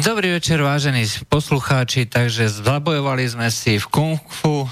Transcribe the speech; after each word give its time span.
Dobrý 0.00 0.32
večer, 0.32 0.64
vážení 0.64 1.04
poslucháči. 1.28 2.08
Takže 2.08 2.48
zabojovali 2.48 3.20
sme 3.28 3.52
si 3.52 3.76
v 3.76 3.84
kung 3.92 4.16
fu 4.32 4.64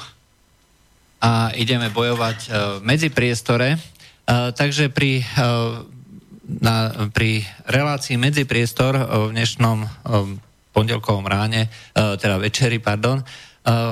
a 1.20 1.52
ideme 1.52 1.92
bojovať 1.92 2.38
uh, 2.48 2.52
medzi 2.80 3.12
priestore. 3.12 3.76
Uh, 3.76 4.56
takže 4.56 4.88
pri, 4.88 5.20
uh, 5.20 5.84
na, 6.49 7.04
pri 7.12 7.44
relácii 7.68 8.16
medzi 8.16 8.48
priestor 8.48 8.96
uh, 8.96 9.29
v 9.29 9.36
dnešnom 9.36 9.84
pondelkovom 10.72 11.29
ráne, 11.29 11.69
teda 11.93 12.39
večeri, 12.41 12.79
pardon, 12.79 13.19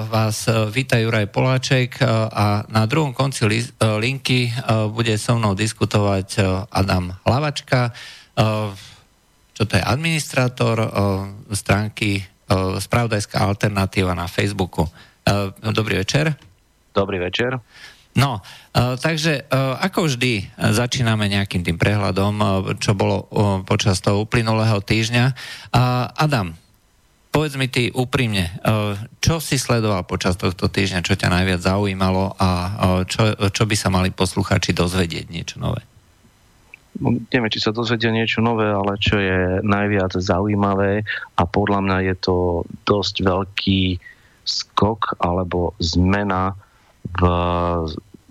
vás 0.06 0.46
víta 0.70 0.96
Juraj 0.96 1.26
Poláček 1.34 1.98
a 2.30 2.62
na 2.70 2.86
druhom 2.86 3.10
konci 3.10 3.42
li, 3.42 3.58
linky 3.82 4.54
bude 4.94 5.18
so 5.18 5.34
mnou 5.34 5.58
diskutovať 5.58 6.38
Adam 6.70 7.10
Hlavačka, 7.26 7.90
čo 9.56 9.64
to 9.64 9.80
je 9.80 9.82
administrátor 9.82 10.76
uh, 10.76 10.88
stránky 11.56 12.20
uh, 12.20 12.76
Spravodajská 12.76 13.40
alternatíva 13.40 14.12
na 14.12 14.28
Facebooku. 14.28 14.84
Uh, 15.24 15.48
dobrý 15.72 15.96
večer. 16.04 16.36
Dobrý 16.92 17.16
večer. 17.16 17.56
No, 18.16 18.40
uh, 18.40 18.96
takže 19.00 19.48
uh, 19.48 19.80
ako 19.80 20.12
vždy 20.12 20.52
začíname 20.76 21.32
nejakým 21.32 21.64
tým 21.64 21.80
prehľadom, 21.80 22.36
čo 22.76 22.92
bolo 22.92 23.28
počas 23.64 24.04
toho 24.04 24.28
uplynulého 24.28 24.80
týždňa. 24.84 25.24
Adam, 26.16 26.52
povedz 27.32 27.56
mi 27.60 27.68
ty 27.68 27.92
úprimne, 27.92 28.48
čo 29.20 29.40
si 29.40 29.60
sledoval 29.60 30.08
počas 30.08 30.40
tohto 30.40 30.72
týždňa, 30.72 31.04
čo 31.04 31.16
ťa 31.16 31.28
najviac 31.28 31.60
zaujímalo 31.60 32.32
a 32.40 32.48
čo, 33.04 33.36
čo 33.52 33.62
by 33.68 33.76
sa 33.76 33.92
mali 33.92 34.08
posluchači 34.08 34.72
dozvedieť 34.72 35.28
niečo 35.28 35.60
nové? 35.60 35.84
Neviem, 37.02 37.52
či 37.52 37.62
sa 37.62 37.74
dozvedia 37.74 38.12
niečo 38.12 38.40
nové, 38.40 38.68
ale 38.68 38.96
čo 38.96 39.20
je 39.20 39.60
najviac 39.60 40.16
zaujímavé 40.16 41.04
a 41.36 41.42
podľa 41.44 41.80
mňa 41.84 41.98
je 42.12 42.14
to 42.20 42.36
dosť 42.88 43.14
veľký 43.22 43.82
skok 44.46 45.18
alebo 45.20 45.74
zmena 45.82 46.54
v, 47.18 47.22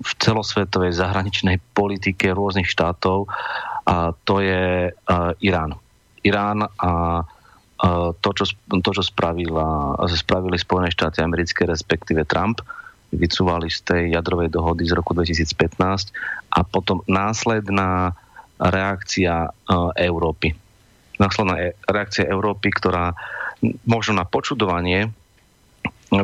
v 0.01 0.11
celosvetovej 0.19 0.95
zahraničnej 0.95 1.59
politike 1.75 2.31
rôznych 2.31 2.67
štátov 2.67 3.27
a 3.85 4.15
to 4.25 4.41
je 4.41 4.89
uh, 4.89 5.45
Irán. 5.45 5.77
Irán 6.25 6.65
a 6.65 7.21
uh, 7.21 8.09
to, 8.17 8.29
čo, 8.33 8.45
to, 8.81 8.91
čo 8.95 9.03
spravila, 9.05 9.93
spravili 10.09 10.57
Spojené 10.57 10.89
štáty 10.89 11.21
americké, 11.21 11.69
respektíve 11.69 12.25
Trump, 12.25 12.65
vycúvali 13.13 13.69
z 13.69 13.79
tej 13.85 14.03
jadrovej 14.17 14.49
dohody 14.49 14.83
z 14.89 14.97
roku 14.97 15.13
2015 15.13 16.11
a 16.51 16.59
potom 16.65 17.05
následná 17.05 18.17
reakcia 18.59 19.35
e, 19.45 19.49
Európy. 20.07 20.55
Následná 21.19 21.55
e, 21.59 21.75
reakcia 21.87 22.27
Európy, 22.27 22.71
ktorá 22.71 23.15
možno 23.87 24.19
na 24.19 24.25
počudovanie 24.27 25.11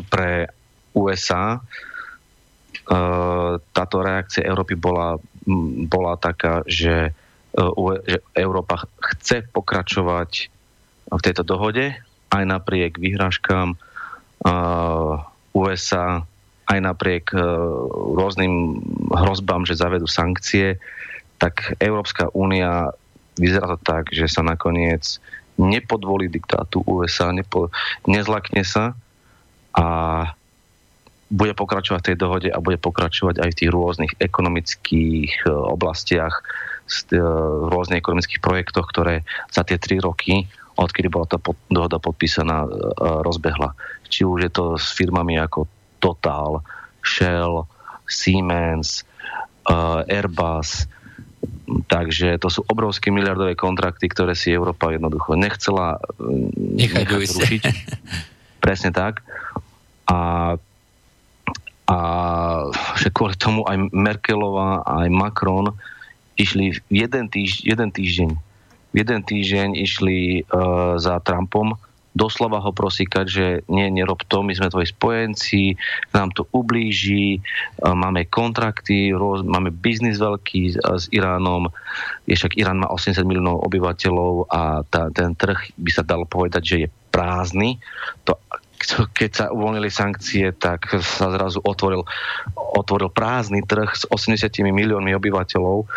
pre 0.08 0.52
USA 0.96 1.58
e, 1.58 1.60
táto 3.60 3.98
reakcia 4.00 4.48
Európy 4.48 4.80
bola, 4.80 5.20
bola 5.88 6.16
taká, 6.16 6.64
že, 6.68 7.12
že 8.08 8.18
Európa 8.36 8.88
chce 9.12 9.44
pokračovať 9.52 10.32
v 11.12 11.22
tejto 11.24 11.44
dohode 11.44 11.92
aj 12.32 12.44
napriek 12.48 12.96
výhražkám 12.96 13.76
USA, 15.52 16.24
aj 16.72 16.80
napriek 16.80 17.36
rôznym 18.16 18.80
hrozbám, 19.12 19.68
že 19.68 19.76
zavedú 19.76 20.08
sankcie, 20.08 20.80
tak 21.42 21.74
Európska 21.82 22.30
únia 22.38 22.94
vyzerá 23.34 23.74
to 23.74 23.82
tak, 23.82 24.14
že 24.14 24.30
sa 24.30 24.46
nakoniec 24.46 25.18
nepodvolí 25.58 26.30
diktátu 26.30 26.86
USA, 26.86 27.34
nepo, 27.34 27.74
nezlakne 28.06 28.62
sa 28.62 28.94
a 29.74 29.86
bude 31.32 31.56
pokračovať 31.56 32.00
v 32.04 32.08
tej 32.12 32.18
dohode 32.20 32.50
a 32.52 32.60
bude 32.60 32.76
pokračovať 32.78 33.40
aj 33.40 33.50
v 33.56 33.58
tých 33.64 33.72
rôznych 33.72 34.14
ekonomických 34.20 35.48
e, 35.48 35.50
oblastiach, 35.50 36.44
e, 37.08 37.18
v 37.18 37.68
rôznych 37.72 38.04
ekonomických 38.04 38.44
projektoch, 38.44 38.86
ktoré 38.92 39.24
za 39.48 39.64
tie 39.64 39.80
tri 39.80 40.04
roky, 40.04 40.44
odkedy 40.76 41.08
bola 41.08 41.32
tá 41.32 41.40
dohoda 41.72 42.04
podpísaná, 42.04 42.68
e, 42.68 42.70
rozbehla. 43.24 43.72
Či 44.12 44.28
už 44.28 44.40
je 44.44 44.52
to 44.52 44.66
s 44.76 44.92
firmami 44.92 45.40
ako 45.40 45.72
Total, 46.04 46.60
Shell, 47.00 47.64
Siemens, 48.12 49.08
Airbus, 50.12 50.90
Takže 51.88 52.36
to 52.42 52.48
sú 52.52 52.62
obrovské 52.68 53.14
miliardové 53.14 53.56
kontrakty, 53.56 54.12
ktoré 54.12 54.36
si 54.36 54.52
Európa 54.52 54.92
jednoducho 54.92 55.40
nechcela 55.40 56.02
mm, 56.20 56.78
nechať 56.78 57.06
zrušiť. 57.08 57.62
Presne 58.64 58.92
tak. 58.94 59.24
A, 60.10 60.54
a 61.88 61.98
že 63.00 63.10
kvôli 63.10 63.40
tomu 63.40 63.64
aj 63.66 63.90
Merkelová, 63.96 64.84
aj 64.84 65.08
Macron 65.10 65.74
išli 66.36 66.76
jeden, 66.92 67.32
týž, 67.32 67.64
jeden 67.64 67.90
týždeň 67.90 68.32
jeden 68.92 69.20
týždeň 69.24 69.70
išli 69.80 70.44
uh, 70.44 71.00
za 71.00 71.20
Trumpom 71.24 71.80
doslova 72.12 72.60
ho 72.60 72.72
prosíkať, 72.76 73.26
že 73.28 73.46
nie, 73.72 73.88
nerob 73.88 74.28
to, 74.28 74.44
my 74.44 74.52
sme 74.52 74.72
tvoji 74.72 74.92
spojenci, 74.92 75.80
nám 76.12 76.36
to 76.36 76.44
ublíži, 76.52 77.40
máme 77.80 78.28
kontrakty, 78.28 79.16
máme 79.48 79.72
biznis 79.72 80.20
veľký 80.20 80.76
s 80.76 81.06
Iránom, 81.16 81.72
je 82.28 82.36
však 82.36 82.60
Irán 82.60 82.84
má 82.84 82.92
80 82.92 83.24
miliónov 83.24 83.64
obyvateľov 83.64 84.52
a 84.52 84.84
tá, 84.88 85.08
ten 85.16 85.36
trh 85.36 85.72
by 85.80 85.92
sa 85.92 86.04
dalo 86.04 86.28
povedať, 86.28 86.64
že 86.64 86.76
je 86.86 86.88
prázdny. 87.12 87.80
To, 88.28 88.36
keď 89.16 89.30
sa 89.32 89.46
uvoľnili 89.54 89.88
sankcie, 89.88 90.52
tak 90.52 90.92
sa 91.00 91.32
zrazu 91.32 91.64
otvoril, 91.64 92.04
otvoril 92.56 93.08
prázdny 93.08 93.64
trh 93.64 93.88
s 93.88 94.04
80 94.12 94.52
miliónmi 94.68 95.16
obyvateľov, 95.16 95.88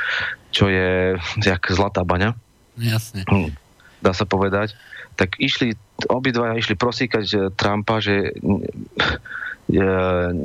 čo 0.55 0.71
je 0.71 1.19
jak 1.43 1.63
zlatá 1.75 2.07
baňa. 2.07 2.39
Jasne. 2.79 3.27
Hm, 3.27 3.55
dá 4.03 4.15
sa 4.15 4.27
povedať 4.27 4.79
tak 5.15 5.39
išli, 5.39 5.79
obidvaja 6.11 6.59
išli 6.59 6.75
prosíkať 6.75 7.55
Trumpa, 7.55 8.03
že 8.03 8.35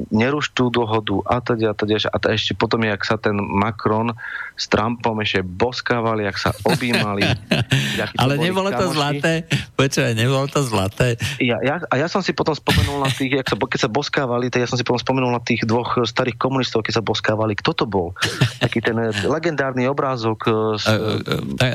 neruš 0.09 0.55
tú 0.55 0.71
dohodu 0.71 1.19
a 1.27 1.43
teda 1.43 1.71
a 1.71 1.73
teda 1.75 1.99
a 2.07 2.17
teda 2.17 2.33
ešte 2.39 2.55
potom, 2.55 2.79
jak 2.87 3.03
sa 3.03 3.19
ten 3.19 3.35
Macron 3.35 4.15
s 4.55 4.71
Trumpom 4.71 5.19
ešte 5.19 5.43
boskávali, 5.43 6.23
jak 6.23 6.39
sa 6.39 6.55
objímali. 6.63 7.27
Ale 8.21 8.39
nebolo 8.39 8.71
kamoši. 8.71 8.79
to 8.79 8.85
zlaté? 8.95 9.33
Počúvaj, 9.75 10.13
nebolo 10.15 10.45
to 10.47 10.63
zlaté? 10.63 11.19
Ja, 11.43 11.59
ja, 11.59 11.83
a 11.91 11.95
ja 11.99 12.07
som 12.07 12.23
si 12.23 12.31
potom 12.31 12.55
spomenul 12.55 13.03
na 13.03 13.11
tých, 13.11 13.43
jak 13.43 13.47
sa, 13.47 13.55
keď 13.59 13.79
sa 13.79 13.89
boskávali, 13.91 14.47
tak 14.47 14.63
ja 14.63 14.67
som 14.71 14.79
si 14.79 14.87
potom 14.87 14.99
spomenul 15.03 15.31
na 15.35 15.43
tých 15.43 15.67
dvoch 15.67 15.99
starých 16.07 16.39
komunistov, 16.39 16.87
keď 16.87 16.99
sa 16.99 17.03
boskávali. 17.03 17.59
Kto 17.59 17.75
to 17.75 17.85
bol? 17.87 18.15
Taký 18.63 18.79
ten 18.79 18.95
legendárny 19.27 19.83
obrázok. 19.87 20.47
S... 20.79 20.87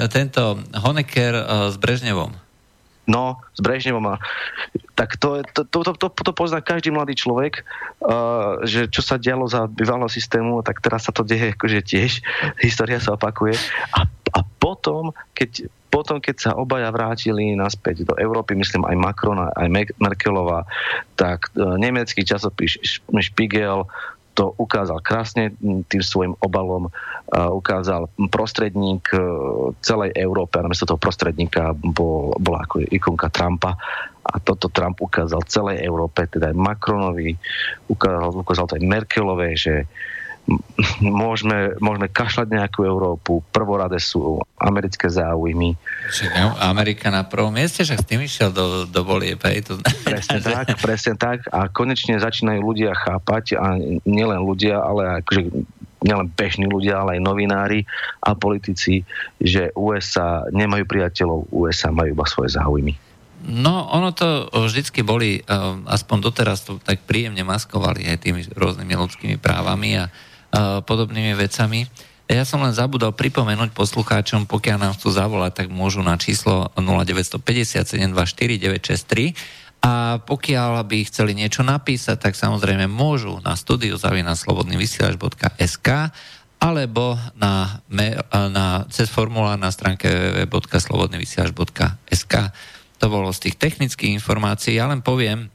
Tento 0.08 0.64
Honecker 0.80 1.32
s 1.68 1.76
Brežnevom. 1.76 2.43
No, 3.04 3.36
s 3.52 3.60
Brežnevom 3.60 4.16
a 4.16 4.16
tak 4.94 5.18
to, 5.18 5.42
to, 5.52 5.66
to, 5.66 5.92
to, 5.98 6.08
to 6.08 6.32
pozná 6.32 6.62
každý 6.62 6.94
mladý 6.94 7.18
človek, 7.18 7.66
uh, 8.00 8.62
že 8.62 8.86
čo 8.86 9.02
sa 9.02 9.18
dialo 9.18 9.44
za 9.50 9.66
bývalého 9.66 10.08
systému, 10.08 10.62
tak 10.62 10.78
teraz 10.78 11.10
sa 11.10 11.12
to 11.12 11.26
deje 11.26 11.52
akože 11.52 11.80
tiež, 11.82 12.22
história 12.66 13.02
sa 13.02 13.18
opakuje. 13.18 13.58
A, 13.92 14.06
a 14.08 14.40
potom, 14.62 15.10
keď, 15.34 15.66
potom, 15.90 16.22
keď 16.22 16.36
sa 16.38 16.50
obaja 16.54 16.88
vrátili 16.94 17.58
naspäť 17.58 18.06
do 18.06 18.14
Európy, 18.16 18.54
myslím 18.54 18.86
aj 18.86 18.96
Macron, 18.96 19.38
aj 19.42 19.68
Merkelová, 19.98 20.64
tak 21.18 21.50
uh, 21.58 21.74
nemecký 21.74 22.22
časopis 22.22 22.78
Spiegel 23.18 23.90
to 24.34 24.50
ukázal 24.58 24.98
krásne 24.98 25.54
tým 25.62 26.02
svojim 26.02 26.34
obalom, 26.42 26.90
ukázal 27.32 28.10
prostredník 28.28 29.06
e, 29.14 29.18
celej 29.80 30.10
Európe 30.18 30.58
a 30.58 30.66
namiesto 30.66 30.90
toho 30.90 31.00
prostredníka 31.00 31.72
bol, 31.72 32.34
bola 32.36 32.66
ako 32.66 32.84
ikonka 32.90 33.30
Trumpa. 33.30 33.78
A 34.24 34.40
toto 34.42 34.68
Trump 34.68 34.98
ukázal 34.98 35.40
celej 35.46 35.84
Európe, 35.84 36.26
teda 36.26 36.50
aj 36.50 36.56
Macronovi, 36.56 37.36
ukázal, 37.86 38.34
ukázal 38.34 38.66
to 38.66 38.76
aj 38.80 38.84
Merkelovej, 38.84 39.54
že 39.54 39.74
môžeme, 41.00 41.72
môžeme 41.80 42.08
kašľať 42.12 42.48
nejakú 42.52 42.84
Európu, 42.84 43.40
prvorade 43.48 43.96
sú 43.96 44.44
americké 44.60 45.08
záujmy. 45.08 45.76
Amerika 46.60 47.08
na 47.08 47.24
prvom 47.24 47.52
mieste, 47.52 47.80
že 47.80 47.96
s 47.96 48.04
tým 48.04 48.24
išiel 48.24 48.52
do, 48.52 48.84
do 48.84 49.00
volieb. 49.04 49.40
To 49.40 49.80
presne 50.04 50.38
že... 50.40 50.52
tak, 50.52 50.66
presne 50.80 51.14
tak. 51.16 51.48
A 51.48 51.72
konečne 51.72 52.20
začínajú 52.20 52.60
ľudia 52.60 52.92
chápať, 52.92 53.56
a 53.56 53.76
nielen 54.04 54.44
ľudia, 54.44 54.84
ale 54.84 55.24
akože 55.24 55.48
nielen 56.04 56.28
bežní 56.36 56.68
ľudia, 56.68 57.00
ale 57.00 57.16
aj 57.16 57.24
novinári 57.24 57.88
a 58.20 58.36
politici, 58.36 59.08
že 59.40 59.72
USA 59.72 60.44
nemajú 60.52 60.84
priateľov, 60.84 61.48
USA 61.48 61.88
majú 61.88 62.12
iba 62.12 62.26
svoje 62.28 62.52
záujmy. 62.52 62.92
No, 63.44 63.88
ono 63.92 64.12
to 64.12 64.48
vždycky 64.48 65.04
boli, 65.04 65.44
aspoň 65.88 66.16
doteraz 66.20 66.64
to 66.64 66.80
tak 66.80 67.04
príjemne 67.04 67.44
maskovali 67.44 68.08
aj 68.08 68.24
tými 68.24 68.40
rôznymi 68.52 68.94
ľudskými 68.96 69.36
právami 69.36 70.00
a 70.00 70.08
podobnými 70.86 71.34
vecami. 71.34 71.86
Ja 72.24 72.48
som 72.48 72.64
len 72.64 72.72
zabudol 72.72 73.12
pripomenúť 73.12 73.76
poslucháčom, 73.76 74.48
pokiaľ 74.48 74.78
nám 74.80 74.96
chcú 74.96 75.12
zavolať, 75.12 75.52
tak 75.64 75.68
môžu 75.68 76.00
na 76.00 76.16
číslo 76.16 76.72
0950 76.78 77.84
963 77.84 79.36
a 79.84 80.16
pokiaľ 80.24 80.80
by 80.88 81.04
chceli 81.12 81.36
niečo 81.36 81.60
napísať, 81.60 82.16
tak 82.16 82.32
samozrejme 82.32 82.88
môžu 82.88 83.44
na 83.44 83.52
studiu 83.52 84.00
zavinaslobodnyvysielač.sk 84.00 85.88
alebo 86.56 87.20
na, 87.36 87.84
na, 87.92 88.88
cez 88.88 89.12
formulár 89.12 89.60
na 89.60 89.68
stránke 89.68 90.08
www.slobodnyvysielač.sk 90.48 92.34
To 92.96 93.06
bolo 93.12 93.28
z 93.36 93.38
tých 93.44 93.60
technických 93.60 94.16
informácií. 94.16 94.80
Ja 94.80 94.88
len 94.88 95.04
poviem, 95.04 95.52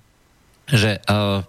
že 0.70 1.02
uh, 1.10 1.42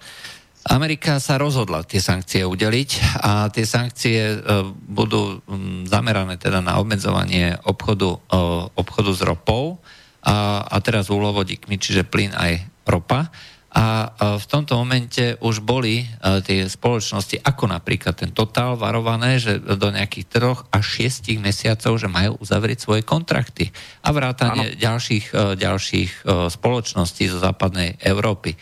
Amerika 0.68 1.16
sa 1.24 1.40
rozhodla 1.40 1.88
tie 1.88 2.04
sankcie 2.04 2.44
udeliť 2.44 2.90
a 3.24 3.48
tie 3.48 3.64
sankcie 3.64 4.18
e, 4.20 4.36
budú 4.68 5.40
zamerané 5.88 6.36
teda 6.36 6.60
na 6.60 6.76
obmedzovanie 6.76 7.56
obchodu, 7.64 8.20
e, 8.20 8.38
obchodu 8.76 9.10
s 9.16 9.24
ropou 9.24 9.80
a, 10.20 10.60
a 10.68 10.76
teraz 10.84 11.08
úlovodíkmi, 11.08 11.80
čiže 11.80 12.04
plyn 12.04 12.36
aj 12.36 12.60
ropa. 12.84 13.32
A 13.70 14.10
v 14.36 14.46
tomto 14.50 14.74
momente 14.76 15.38
už 15.40 15.64
boli 15.64 16.04
e, 16.04 16.06
tie 16.44 16.68
spoločnosti, 16.68 17.40
ako 17.40 17.64
napríklad 17.70 18.20
ten 18.20 18.28
Total, 18.36 18.76
varované, 18.76 19.40
že 19.40 19.56
do 19.56 19.88
nejakých 19.88 20.26
troch 20.28 20.68
až 20.68 20.84
šiestich 20.84 21.40
mesiacov, 21.40 21.96
že 21.96 22.10
majú 22.10 22.36
uzavrieť 22.36 22.84
svoje 22.84 23.00
kontrakty. 23.00 23.72
A 24.04 24.12
vrátanie 24.12 24.76
ďalších, 24.76 25.56
ďalších 25.56 26.28
spoločností 26.52 27.32
zo 27.32 27.40
západnej 27.40 27.96
Európy. 28.04 28.60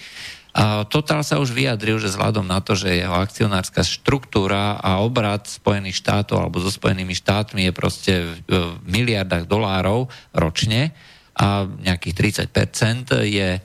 A 0.56 0.88
Total 0.88 1.20
sa 1.20 1.36
už 1.38 1.52
vyjadril, 1.52 2.00
že 2.00 2.08
vzhľadom 2.08 2.48
na 2.48 2.58
to, 2.64 2.72
že 2.72 3.04
jeho 3.04 3.12
akcionárska 3.12 3.84
štruktúra 3.84 4.80
a 4.80 5.04
obrad 5.04 5.44
Spojených 5.44 6.00
štátov 6.00 6.40
alebo 6.40 6.58
so 6.58 6.72
Spojenými 6.72 7.12
štátmi 7.12 7.68
je 7.68 7.72
proste 7.76 8.12
v 8.48 8.80
miliardách 8.88 9.44
dolárov 9.44 10.08
ročne 10.32 10.96
a 11.38 11.68
nejakých 11.68 12.50
30% 12.50 13.22
je 13.30 13.50
e, 13.54 13.60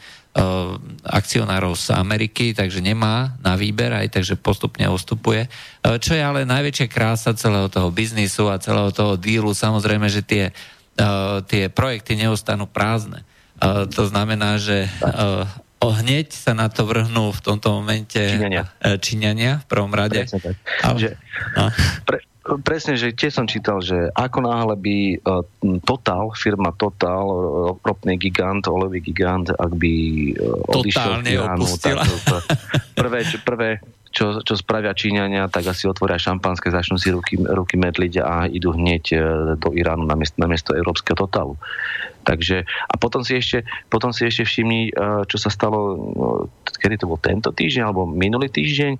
akcionárov 1.09 1.73
z 1.73 1.97
Ameriky, 1.97 2.53
takže 2.53 2.85
nemá 2.85 3.33
na 3.41 3.57
výber, 3.57 3.89
aj 3.97 4.21
takže 4.21 4.37
postupne 4.37 4.85
ustupuje. 4.85 5.47
E, 5.47 5.97
čo 5.97 6.13
je 6.13 6.21
ale 6.21 6.45
najväčšia 6.45 6.85
krása 6.91 7.33
celého 7.33 7.65
toho 7.73 7.89
biznisu 7.89 8.53
a 8.53 8.61
celého 8.61 8.93
toho 8.93 9.17
dílu, 9.17 9.49
samozrejme, 9.57 10.05
že 10.05 10.21
tie, 10.21 10.45
e, 10.99 11.03
tie 11.49 11.73
projekty 11.73 12.13
neostanú 12.13 12.69
prázdne. 12.69 13.25
To 13.95 14.03
znamená, 14.11 14.59
že 14.59 14.91
hneď 15.91 16.31
sa 16.31 16.55
na 16.55 16.71
to 16.71 16.87
vrhnú 16.87 17.33
v 17.33 17.41
tomto 17.43 17.81
momente 17.81 18.21
Číňania, 18.21 18.63
e, 18.79 18.95
Číňania 19.01 19.51
v 19.63 19.65
prvom 19.67 19.91
rade. 19.91 20.23
Presne 20.23 20.39
tak. 20.39 20.55
Ale, 20.85 20.97
že, 21.01 21.09
no. 21.57 21.65
pre, 22.07 22.17
presne, 22.63 22.93
že 22.99 23.15
tiež 23.15 23.31
som 23.33 23.47
čítal, 23.47 23.79
že 23.79 24.11
ako 24.15 24.39
náhle 24.43 24.75
by 24.75 24.97
uh, 25.23 25.43
Total, 25.87 26.27
firma 26.35 26.75
Total, 26.75 27.23
ropný 27.79 28.19
gigant, 28.19 28.63
olevý 28.67 28.99
gigant, 28.99 29.47
ak 29.51 29.71
by 29.75 29.93
odišiel 30.71 31.23
z 31.23 31.39
Iránu, 31.39 31.65
tak 31.79 32.03
to, 32.03 32.37
prvé, 32.99 33.23
prvé 33.47 33.69
čo, 34.13 34.45
čo 34.45 34.53
spravia 34.53 34.93
Číňania, 34.93 35.49
tak 35.49 35.65
asi 35.65 35.89
otvoria 35.89 36.21
šampanské, 36.21 36.69
začnú 36.69 37.01
si 37.01 37.09
ruky, 37.09 37.41
ruky 37.41 37.81
medliť 37.81 38.13
a 38.21 38.45
idú 38.45 38.77
hneď 38.77 39.03
do 39.57 39.73
Iránu 39.73 40.05
na 40.05 40.13
miesto, 40.13 40.37
na 40.37 40.45
miesto 40.45 40.77
európskeho 40.77 41.17
totalu. 41.17 41.57
Takže, 42.23 42.63
a 42.63 42.93
potom 42.95 43.21
si 43.21 43.35
ešte, 43.35 43.67
potom 43.91 44.15
si 44.15 44.23
ešte 44.23 44.47
všimni, 44.47 44.81
eh, 44.89 45.23
čo 45.27 45.35
sa 45.35 45.51
stalo, 45.51 45.79
eh, 46.47 46.77
kedy 46.79 47.03
to 47.03 47.09
bol 47.09 47.19
tento 47.19 47.51
týždeň, 47.51 47.83
alebo 47.83 48.07
minulý 48.07 48.47
týždeň, 48.47 48.93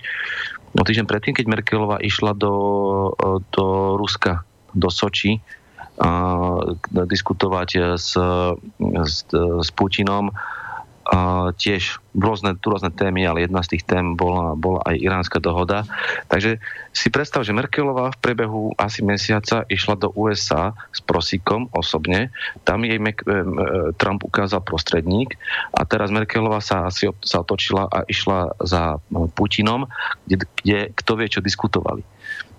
no 0.76 0.82
týždeň 0.84 1.08
predtým, 1.08 1.34
keď 1.38 1.46
Merkelová 1.48 1.98
išla 2.04 2.36
do, 2.36 2.56
do 3.54 3.96
Ruska, 3.96 4.44
do 4.76 4.90
Soči, 4.92 5.40
a 5.94 6.10
diskutovať 6.90 8.02
s, 8.02 8.18
s, 8.82 9.16
s 9.38 9.70
Putinom 9.78 10.34
a 11.04 11.52
tiež 11.60 12.00
rôzne, 12.16 12.56
rôzne 12.64 12.88
témy, 12.96 13.28
ale 13.28 13.44
jedna 13.44 13.60
z 13.60 13.76
tých 13.76 13.84
tém 13.84 14.16
bola, 14.16 14.56
bola 14.56 14.80
aj 14.88 14.96
iránska 14.96 15.38
dohoda. 15.44 15.84
Takže 16.32 16.64
si 16.96 17.08
predstav, 17.12 17.44
že 17.44 17.52
Merkelová 17.52 18.16
v 18.16 18.22
priebehu 18.24 18.72
asi 18.80 19.04
mesiaca 19.04 19.68
išla 19.68 20.00
do 20.00 20.16
USA 20.16 20.72
s 20.96 21.04
prosíkom 21.04 21.68
osobne, 21.76 22.32
tam 22.64 22.88
jej 22.88 23.02
Mek- 23.04 23.26
Trump 24.00 24.24
ukázal 24.24 24.64
prostredník 24.64 25.36
a 25.76 25.84
teraz 25.84 26.08
Merkelová 26.08 26.64
sa 26.64 26.88
asi 26.88 27.12
sa 27.20 27.44
otočila 27.44 27.92
a 27.92 28.08
išla 28.08 28.56
za 28.64 29.02
Putinom, 29.36 29.92
kde, 30.24 30.48
kde 30.64 30.80
kto 30.96 31.12
vie, 31.20 31.28
čo 31.28 31.44
diskutovali. 31.44 32.06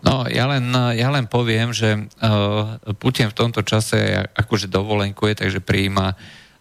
No, 0.05 0.29
ja 0.29 0.45
len, 0.45 0.69
ja 0.93 1.09
len 1.09 1.25
poviem, 1.25 1.73
že 1.73 1.97
uh, 1.97 2.77
Putin 3.01 3.33
v 3.33 3.39
tomto 3.41 3.65
čase 3.65 4.29
akože 4.37 4.69
dovolenkuje, 4.69 5.41
takže 5.41 5.65
prijíma 5.65 6.13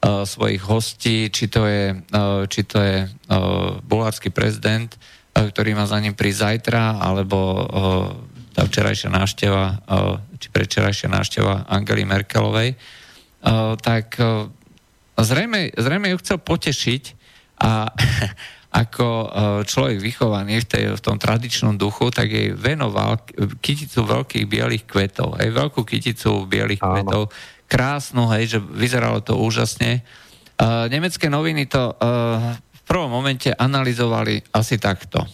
svojich 0.03 0.63
hostí, 0.67 1.31
či 1.31 1.47
to 1.47 1.63
je, 1.63 1.95
uh, 1.95 2.43
či 2.51 2.67
to 2.67 2.77
je 2.83 3.07
uh, 3.07 3.79
bulharský 3.79 4.35
prezident, 4.35 4.91
uh, 4.91 5.47
ktorý 5.47 5.79
má 5.79 5.87
za 5.87 5.97
ním 6.03 6.11
prísť 6.11 6.39
zajtra, 6.43 6.99
alebo 6.99 7.37
uh, 7.39 7.63
tá 8.51 8.67
včerajšia 8.67 9.09
návšteva, 9.09 9.65
uh, 9.87 10.19
či 10.37 10.51
predčerajšia 10.51 11.07
návšteva 11.07 11.71
Angely 11.71 12.03
Merkelovej, 12.03 12.75
uh, 12.75 13.79
tak 13.79 14.19
uh, 14.19 14.51
zrejme, 15.15 15.71
zrejme 15.71 16.11
ju 16.11 16.17
chcel 16.19 16.37
potešiť 16.43 17.03
a 17.63 17.87
ako 18.83 19.07
človek 19.69 20.01
vychovaný 20.01 20.65
v, 20.65 20.67
tej, 20.67 20.83
v 20.97 21.01
tom 21.05 21.21
tradičnom 21.21 21.77
duchu, 21.77 22.09
tak 22.09 22.25
jej 22.33 22.57
venoval 22.57 23.21
kyticu 23.61 24.01
veľkých 24.01 24.49
bielých 24.49 24.89
kvetov, 24.89 25.37
aj 25.37 25.45
veľkú 25.53 25.85
kyticu 25.85 26.49
bielých 26.49 26.81
Áno. 26.81 26.89
kvetov, 26.89 27.21
krásnu, 27.67 28.29
hej, 28.35 28.57
že 28.57 28.59
vyzeralo 28.59 29.19
to 29.23 29.39
úžasne. 29.39 30.05
Uh, 30.59 30.85
nemecké 30.87 31.27
noviny 31.27 31.65
to 31.65 31.93
uh, 31.93 32.53
v 32.55 32.81
prvom 32.85 33.09
momente 33.09 33.49
analyzovali 33.49 34.43
asi 34.53 34.77
takto. 34.77 35.25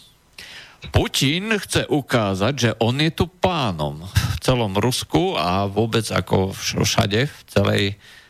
Putin 0.87 1.51
chce 1.59 1.91
ukázať, 1.91 2.53
že 2.55 2.71
on 2.79 2.95
je 3.03 3.11
tu 3.11 3.27
pánom 3.27 3.99
v 3.99 4.37
celom 4.39 4.71
Rusku 4.79 5.35
a 5.35 5.67
vôbec 5.67 6.07
ako 6.07 6.55
všade 6.55 7.27
v, 7.27 7.39
celej, 7.51 7.83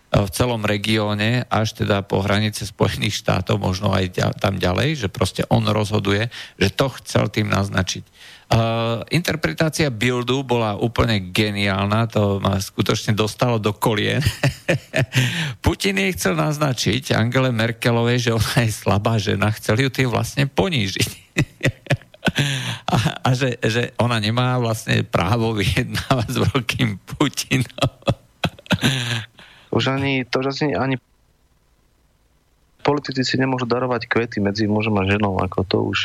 v 0.10 0.30
celom 0.34 0.66
regióne, 0.66 1.46
až 1.46 1.78
teda 1.78 2.01
po 2.01 2.25
hranice 2.25 2.66
Spojených 2.66 3.22
štátov, 3.22 3.62
možno 3.62 3.94
aj 3.94 4.18
tam 4.42 4.57
ďalej, 4.57 5.06
že 5.06 5.13
proste 5.13 5.46
on 5.54 5.62
rozhoduje, 5.69 6.34
že 6.57 6.74
to 6.74 6.90
chcel 6.98 7.30
tým 7.30 7.54
naznačiť. 7.54 8.01
Uh, 8.50 9.06
interpretácia 9.13 9.94
buildu 9.94 10.42
bola 10.42 10.74
úplne 10.74 11.30
geniálna, 11.30 12.10
to 12.10 12.42
ma 12.42 12.57
skutočne 12.57 13.13
dostalo 13.13 13.62
do 13.62 13.78
kolien. 13.78 14.25
Putin 15.63 16.01
jej 16.01 16.18
chcel 16.18 16.34
naznačiť 16.34 17.13
Angele 17.13 17.54
Merkelovej, 17.54 18.18
že 18.18 18.31
ona 18.34 18.66
je 18.66 18.74
slabá 18.74 19.22
žena, 19.22 19.53
chcel 19.53 19.86
ju 19.86 19.94
tým 19.94 20.10
vlastne 20.10 20.50
ponížiť. 20.50 21.10
a, 22.94 23.22
a 23.22 23.29
že, 23.38 23.62
že 23.62 23.94
ona 24.01 24.18
nemá 24.18 24.58
vlastne 24.58 25.06
právo 25.06 25.53
vyjednávať 25.53 26.27
s 26.34 26.38
veľkým 26.50 26.89
Putinom. 27.06 27.94
už 29.70 29.84
ani, 29.94 30.25
to 30.25 30.41
už 30.41 30.65
ani, 30.65 30.74
ani 30.74 30.96
politici 32.81 33.21
si 33.27 33.36
nemôžu 33.36 33.67
darovať 33.67 34.07
kvety 34.07 34.39
medzi 34.39 34.65
mužom 34.65 34.95
a 35.00 35.07
ženou, 35.07 35.39
ako 35.39 35.59
to 35.67 35.77
už... 35.83 36.00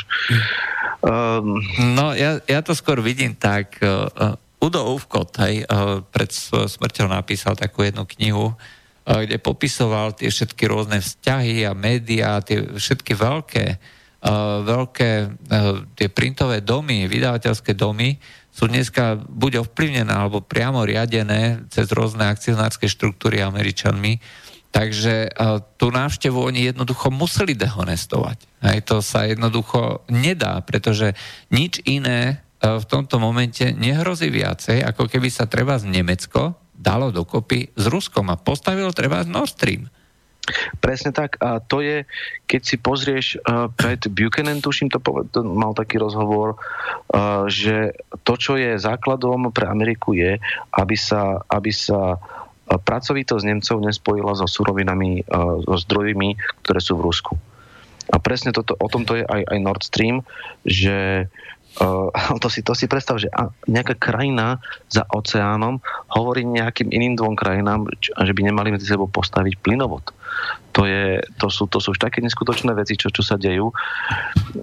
Um... 1.01 1.59
No, 1.95 2.11
ja, 2.11 2.39
ja 2.45 2.59
to 2.61 2.75
skôr 2.75 2.99
vidím 2.99 3.33
tak. 3.35 3.79
Uh, 3.79 4.35
Udo 4.59 4.95
Ufkot 4.95 5.35
hej, 5.45 5.63
uh, 5.65 6.01
pred 6.09 6.31
smrťou 6.33 7.07
napísal 7.07 7.55
takú 7.55 7.85
jednu 7.85 8.03
knihu, 8.17 8.55
kde 9.05 9.37
popisoval 9.37 10.17
tie 10.17 10.33
všetky 10.33 10.65
rôzne 10.65 10.97
vzťahy 10.97 11.61
a 11.61 11.77
médiá, 11.77 12.41
tie 12.41 12.65
všetky 12.73 13.13
veľké, 13.13 13.65
veľké 14.65 15.11
tie 15.93 16.07
printové 16.09 16.65
domy, 16.65 17.05
vydavateľské 17.05 17.77
domy, 17.77 18.17
sú 18.49 18.65
dneska 18.65 19.19
buď 19.19 19.67
ovplyvnené 19.67 20.09
alebo 20.09 20.41
priamo 20.41 20.81
riadené 20.81 21.67
cez 21.69 21.91
rôzne 21.93 22.25
akcionárske 22.25 22.89
štruktúry 22.89 23.45
Američanmi 23.45 24.17
Takže 24.75 25.31
uh, 25.31 25.63
tú 25.79 25.87
návštevu 25.87 26.35
oni 26.35 26.67
jednoducho 26.67 27.07
museli 27.07 27.55
dehonestovať. 27.55 28.59
Aj 28.59 28.79
to 28.83 28.99
sa 28.99 29.23
jednoducho 29.23 30.03
nedá, 30.11 30.59
pretože 30.67 31.15
nič 31.47 31.79
iné 31.87 32.43
uh, 32.59 32.75
v 32.75 32.83
tomto 32.83 33.15
momente 33.15 33.63
nehrozí 33.71 34.27
viacej, 34.27 34.83
ako 34.83 35.07
keby 35.07 35.31
sa 35.31 35.47
treba 35.47 35.79
z 35.79 35.87
Nemecko 35.87 36.59
dalo 36.75 37.07
dokopy 37.07 37.71
s 37.71 37.87
Ruskom 37.87 38.27
a 38.27 38.35
postavilo 38.35 38.91
treba 38.91 39.23
z 39.23 39.31
Nord 39.31 39.55
Stream. 39.55 39.87
Presne 40.77 41.15
tak. 41.15 41.39
A 41.39 41.63
to 41.63 41.79
je, 41.79 42.03
keď 42.43 42.61
si 42.61 42.75
pozrieš, 42.75 43.25
uh, 43.47 43.71
Pat 43.71 44.11
Buchanan, 44.11 44.59
tuším, 44.59 44.91
to 44.91 44.99
poved, 44.99 45.31
mal 45.39 45.71
taký 45.71 46.03
rozhovor, 46.03 46.59
uh, 47.15 47.47
že 47.47 47.95
to, 48.27 48.35
čo 48.35 48.59
je 48.59 48.75
základom 48.75 49.55
pre 49.55 49.71
Ameriku 49.71 50.11
je, 50.11 50.35
aby 50.75 50.99
sa, 50.99 51.39
aby 51.47 51.71
sa 51.71 52.19
uh, 52.19 52.44
pracovitosť 52.65 53.45
Nemcov 53.45 53.77
nespojila 53.81 54.33
so 54.33 54.49
surovinami, 54.49 55.21
so 55.65 55.75
zdrojmi, 55.85 56.37
ktoré 56.65 56.79
sú 56.81 56.97
v 56.97 57.05
Rusku. 57.05 57.33
A 58.13 58.21
presne 58.21 58.53
toto, 58.53 58.77
o 58.77 58.87
tomto 58.89 59.17
je 59.17 59.25
aj, 59.25 59.41
aj 59.49 59.59
Nord 59.61 59.81
Stream, 59.81 60.21
že 60.65 61.25
Uh, 61.25 61.54
to, 62.43 62.47
si, 62.47 62.63
to 62.63 62.71
si 62.71 62.87
predstav, 62.87 63.19
že 63.19 63.27
nejaká 63.67 63.99
krajina 63.99 64.63
za 64.87 65.03
oceánom 65.11 65.83
hovorí 66.07 66.47
nejakým 66.47 66.87
iným 66.91 67.19
dvom 67.19 67.35
krajinám, 67.35 67.87
že 67.99 68.31
by 68.31 68.41
nemali 68.47 68.71
medzi 68.71 68.87
sebou 68.87 69.11
postaviť 69.11 69.59
plynovod. 69.59 70.15
To, 70.75 70.83
je, 70.83 71.23
to, 71.39 71.47
sú, 71.47 71.71
to 71.71 71.79
sú 71.79 71.95
už 71.95 71.99
také 72.03 72.19
neskutočné 72.19 72.75
veci, 72.75 72.99
čo, 72.99 73.07
čo 73.07 73.23
sa 73.23 73.39
dejú. 73.39 73.71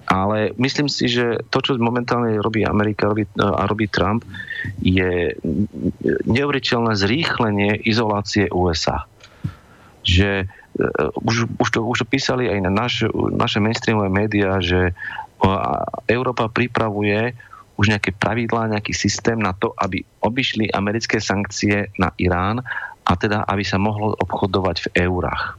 Ale 0.04 0.52
myslím 0.60 0.88
si, 0.88 1.08
že 1.08 1.40
to, 1.48 1.64
čo 1.64 1.80
momentálne 1.80 2.36
robí 2.36 2.68
Amerika 2.68 3.08
robí, 3.08 3.24
a 3.40 3.64
robí 3.64 3.88
Trump, 3.88 4.20
je 4.84 5.32
neuveriteľné 6.28 6.92
zrýchlenie 6.92 7.80
izolácie 7.88 8.52
USA. 8.52 9.08
Že 10.04 10.44
uh, 10.44 11.08
už, 11.24 11.48
už, 11.56 11.68
to, 11.72 11.80
už 11.80 12.04
to 12.04 12.06
písali 12.08 12.44
aj 12.44 12.60
na 12.60 12.72
naš, 12.72 13.08
naše 13.32 13.64
mainstreamové 13.64 14.12
médiá, 14.12 14.60
že 14.60 14.92
uh, 14.92 15.22
Európa 16.06 16.46
pripravuje 16.48 17.34
už 17.80 17.90
nejaké 17.90 18.14
pravidlá, 18.14 18.78
nejaký 18.78 18.94
systém 18.94 19.40
na 19.40 19.56
to, 19.56 19.74
aby 19.80 20.04
obišli 20.22 20.70
americké 20.70 21.18
sankcie 21.18 21.90
na 21.98 22.14
Irán 22.20 22.62
a 23.02 23.12
teda, 23.18 23.42
aby 23.48 23.64
sa 23.66 23.80
mohlo 23.80 24.14
obchodovať 24.22 24.76
v 24.86 24.88
eurách. 25.08 25.58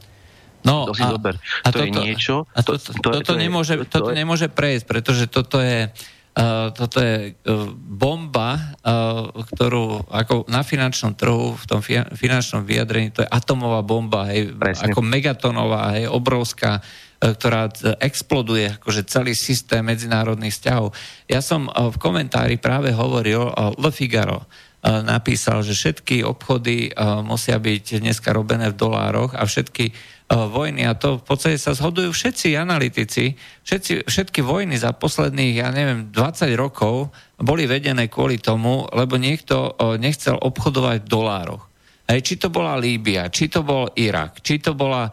No, 0.63 0.87
to 0.87 0.95
si 0.95 1.03
a, 1.03 1.11
zober. 1.11 1.35
A 1.67 1.69
to 1.75 1.83
toto, 1.83 1.83
je 1.83 1.91
niečo... 1.91 2.35
A 2.55 2.63
to, 2.63 2.79
to, 2.79 2.95
to, 2.95 3.19
toto, 3.19 3.19
to, 3.19 3.35
nemôže, 3.35 3.75
to, 3.83 3.99
toto 3.99 4.11
nemôže 4.15 4.47
prejsť, 4.47 4.85
pretože 4.87 5.27
toto 5.27 5.59
je, 5.59 5.91
uh, 5.91 6.71
toto 6.71 7.03
je 7.03 7.35
uh, 7.35 7.67
bomba, 7.75 8.79
uh, 8.79 9.27
ktorú 9.27 10.07
ako 10.07 10.47
na 10.47 10.63
finančnom 10.63 11.19
trhu, 11.19 11.59
v 11.59 11.65
tom 11.67 11.83
fi, 11.83 11.99
finančnom 12.15 12.63
vyjadrení, 12.63 13.11
to 13.11 13.27
je 13.27 13.29
atomová 13.29 13.83
bomba, 13.83 14.31
hej, 14.31 14.55
ako 14.55 15.03
megatonová, 15.03 15.99
hej, 15.99 16.07
obrovská, 16.07 16.79
ktorá 17.23 17.71
exploduje 18.03 18.75
akože 18.75 19.07
celý 19.07 19.31
systém 19.31 19.79
medzinárodných 19.79 20.59
vzťahov. 20.59 20.91
Ja 21.31 21.39
som 21.39 21.71
uh, 21.71 21.87
v 21.87 21.95
komentári 21.95 22.59
práve 22.59 22.91
hovoril 22.91 23.47
Le 23.79 23.91
Figaro, 23.95 24.43
napísal, 24.83 25.63
že 25.63 25.79
všetky 25.79 26.27
obchody 26.27 26.91
musia 27.23 27.55
byť 27.55 28.03
dneska 28.03 28.35
robené 28.35 28.67
v 28.67 28.75
dolároch 28.75 29.31
a 29.31 29.47
všetky 29.47 29.95
vojny 30.27 30.83
a 30.83 30.91
to 30.91 31.19
v 31.19 31.23
podstate 31.23 31.55
sa 31.55 31.71
zhodujú 31.71 32.11
všetci 32.11 32.59
analytici, 32.59 33.39
všetci, 33.63 34.11
všetky 34.11 34.43
vojny 34.43 34.75
za 34.75 34.91
posledných, 34.91 35.63
ja 35.63 35.71
neviem, 35.71 36.11
20 36.11 36.51
rokov 36.59 37.15
boli 37.39 37.63
vedené 37.63 38.11
kvôli 38.11 38.43
tomu, 38.43 38.83
lebo 38.91 39.15
niekto 39.15 39.71
nechcel 40.03 40.35
obchodovať 40.35 41.07
v 41.07 41.11
dolároch. 41.11 41.63
Či 42.03 42.35
to 42.35 42.51
bola 42.51 42.75
Líbia, 42.75 43.31
či 43.31 43.47
to 43.47 43.63
bol 43.63 43.87
Irak, 43.95 44.43
či 44.43 44.59
to, 44.59 44.75
bola, 44.75 45.07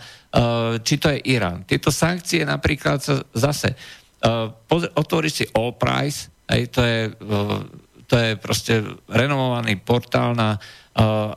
či 0.82 0.94
to 0.98 1.08
je 1.14 1.18
Irán. 1.30 1.62
Tieto 1.62 1.94
sankcie 1.94 2.42
napríklad 2.42 2.98
sa 2.98 3.22
zase 3.30 3.78
otvorí 4.98 5.30
si 5.30 5.46
All 5.54 5.78
Price, 5.78 6.28
hej, 6.50 6.68
to 6.68 6.80
je, 6.82 7.00
to 8.04 8.14
je 8.18 8.30
proste 8.36 8.82
renomovaný 9.06 9.78
portál 9.78 10.34
na 10.34 10.58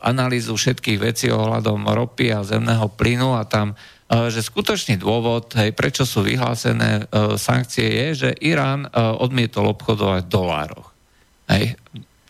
analýzu 0.02 0.58
všetkých 0.58 1.00
vecí 1.00 1.30
ohľadom 1.30 1.86
ropy 1.86 2.34
a 2.34 2.42
zemného 2.42 2.90
plynu 2.90 3.38
a 3.38 3.46
tam 3.46 3.78
že 4.14 4.46
skutočný 4.46 5.02
dôvod, 5.02 5.58
hej, 5.58 5.74
prečo 5.74 6.06
sú 6.06 6.22
vyhlásené 6.22 7.10
uh, 7.10 7.34
sankcie, 7.34 7.90
je, 7.90 8.08
že 8.14 8.30
Irán 8.46 8.86
uh, 8.86 9.18
odmietol 9.18 9.74
obchodovať 9.74 10.30
v 10.30 10.30
dolároch. 10.30 10.94
Hej. 11.50 11.82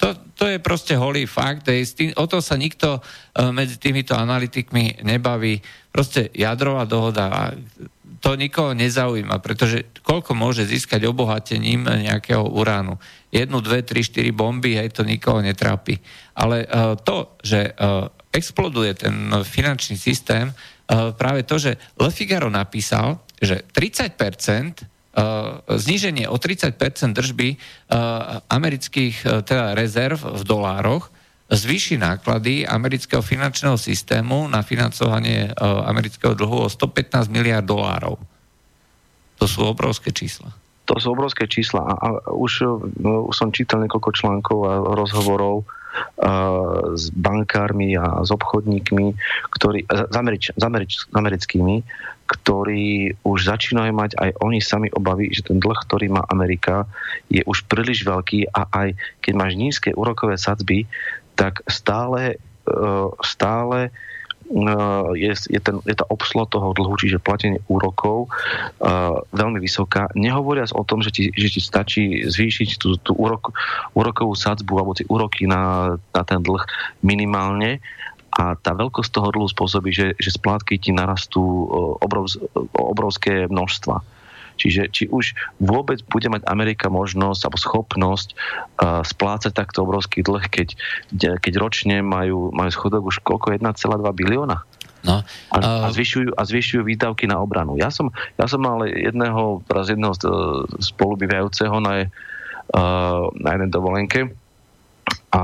To, 0.04 0.12
to 0.36 0.52
je 0.52 0.60
proste 0.60 1.00
holý 1.00 1.24
fakt, 1.24 1.72
hej, 1.72 1.88
tým, 1.96 2.12
o 2.20 2.28
to 2.28 2.44
sa 2.44 2.60
nikto 2.60 3.00
uh, 3.00 3.56
medzi 3.56 3.80
týmito 3.80 4.12
analytikmi 4.12 5.00
nebaví. 5.00 5.64
Proste 5.96 6.28
jadrová 6.36 6.84
dohoda, 6.84 7.32
a 7.32 7.42
to 8.20 8.36
nikoho 8.36 8.76
nezaujíma, 8.76 9.40
pretože 9.40 9.96
koľko 10.04 10.36
môže 10.36 10.68
získať 10.68 11.08
obohatením 11.08 11.88
nejakého 11.88 12.44
uránu? 12.44 13.00
Jednu, 13.32 13.64
dve, 13.64 13.88
tri, 13.88 14.04
štyri 14.04 14.36
bomby, 14.36 14.76
hej, 14.76 14.92
to 14.92 15.08
nikoho 15.08 15.40
netrápi. 15.40 15.96
Ale 16.36 16.68
uh, 16.68 17.00
to, 17.00 17.40
že 17.40 17.72
uh, 17.72 18.12
exploduje 18.28 19.08
ten 19.08 19.32
finančný 19.48 19.96
systém, 19.96 20.52
uh, 20.52 21.16
práve 21.16 21.48
to, 21.48 21.56
že 21.56 21.80
Le 21.96 22.12
Figaro 22.12 22.52
napísal, 22.52 23.24
že 23.40 23.64
30% 23.72 24.20
Uh, 24.84 24.93
zníženie 25.70 26.26
o 26.26 26.42
30% 26.42 26.74
držby 27.14 27.54
uh, 27.54 28.42
amerických 28.50 29.16
uh, 29.22 29.46
teda 29.46 29.78
rezerv 29.78 30.18
v 30.18 30.42
dolároch 30.42 31.14
zvýši 31.54 32.02
náklady 32.02 32.66
amerického 32.66 33.22
finančného 33.22 33.78
systému 33.78 34.50
na 34.50 34.66
financovanie 34.66 35.54
amerického 35.62 36.34
dlhu 36.34 36.66
o 36.66 36.72
115 36.72 37.30
miliard 37.30 37.62
dolárov. 37.62 38.18
To 39.38 39.46
sú 39.46 39.62
obrovské 39.62 40.10
čísla. 40.10 40.50
To 40.90 40.98
sú 40.98 41.14
obrovské 41.14 41.46
čísla 41.46 41.84
a, 41.84 41.94
a 41.94 42.10
už, 42.34 42.52
no, 42.98 43.30
už 43.30 43.36
som 43.38 43.54
čítal 43.54 43.86
niekoľko 43.86 44.10
článkov 44.18 44.60
a 44.66 44.74
rozhovorov 44.98 45.68
s 46.98 47.14
bankármi 47.14 47.94
a 47.94 48.26
s 48.26 48.30
obchodníkmi, 48.34 49.14
ktorí, 49.54 49.86
s, 49.86 50.16
Američ, 50.18 50.50
s, 50.50 50.64
Američ, 50.64 50.92
s 51.06 51.14
americkými, 51.14 51.86
ktorí 52.34 53.14
už 53.22 53.40
začínajú 53.46 53.94
mať 53.94 54.12
aj 54.18 54.30
oni 54.42 54.58
sami 54.58 54.90
obavy, 54.90 55.30
že 55.30 55.46
ten 55.46 55.62
dlh, 55.62 55.78
ktorý 55.86 56.10
má 56.10 56.26
Amerika, 56.34 56.90
je 57.30 57.46
už 57.46 57.70
príliš 57.70 58.02
veľký 58.02 58.50
a 58.50 58.66
aj 58.74 58.98
keď 59.22 59.34
máš 59.38 59.54
nízke 59.54 59.94
úrokové 59.94 60.42
sadzby, 60.42 60.90
tak 61.38 61.62
stále, 61.70 62.42
stále 63.22 63.94
je, 65.16 65.34
je, 65.34 65.60
ten, 65.62 65.80
je 65.88 65.96
tá 65.96 66.06
obslo 66.12 66.46
toho 66.46 66.76
dlhu, 66.76 66.94
čiže 67.00 67.24
platenie 67.24 67.64
úrokov 67.72 68.30
uh, 68.30 69.18
veľmi 69.34 69.58
vysoká. 69.58 70.12
Nehovoriac 70.14 70.70
o 70.76 70.84
tom, 70.86 71.02
že 71.02 71.10
ti, 71.10 71.24
že 71.34 71.48
ti 71.50 71.62
stačí 71.64 72.28
zvýšiť 72.28 72.70
tú, 72.78 73.00
tú 73.02 73.12
úrok, 73.18 73.56
úrokovú 73.98 74.36
sadzbu 74.36 74.74
alebo 74.78 74.94
tie 74.94 75.08
úroky 75.10 75.50
na, 75.50 75.96
na 76.14 76.22
ten 76.28 76.44
dlh 76.44 76.62
minimálne 77.02 77.82
a 78.34 78.58
tá 78.58 78.74
veľkosť 78.74 79.10
toho 79.14 79.30
dlhu 79.30 79.46
spôsobí, 79.46 79.94
že, 79.94 80.08
že 80.18 80.34
splátky 80.34 80.82
ti 80.82 80.90
narastú 80.90 81.70
obrov, 82.02 82.34
obrovské 82.74 83.46
množstva. 83.46 84.02
Čiže 84.58 84.90
či 84.94 85.04
už 85.10 85.34
vôbec 85.58 86.02
bude 86.06 86.30
mať 86.30 86.46
Amerika 86.46 86.90
možnosť 86.90 87.42
alebo 87.46 87.58
schopnosť 87.58 88.28
uh, 88.34 89.02
splácať 89.02 89.50
takto 89.54 89.82
obrovský 89.82 90.22
dlh, 90.22 90.46
keď, 90.46 90.78
keď 91.42 91.54
ročne 91.58 92.06
majú, 92.06 92.54
majú 92.54 92.70
schodok 92.70 93.10
už 93.10 93.26
koľko? 93.26 93.58
1,2 93.58 93.74
bilióna? 94.14 94.62
No, 95.04 95.20
a, 95.52 95.58
a, 95.60 95.92
zvyšujú, 95.92 96.32
a 96.32 96.42
zvyšujú 96.48 96.88
výdavky 96.88 97.28
na 97.28 97.42
obranu. 97.44 97.76
Ja 97.76 97.92
som, 97.92 98.16
ja 98.40 98.48
som 98.48 98.64
mal 98.64 98.88
jedného, 98.88 99.60
raz 99.68 99.92
jedného 99.92 100.16
spolubývajúceho 100.80 101.76
na, 101.84 102.08
uh, 102.08 103.24
na 103.36 103.50
jednej 103.58 103.70
dovolenke 103.74 104.32
a 105.34 105.44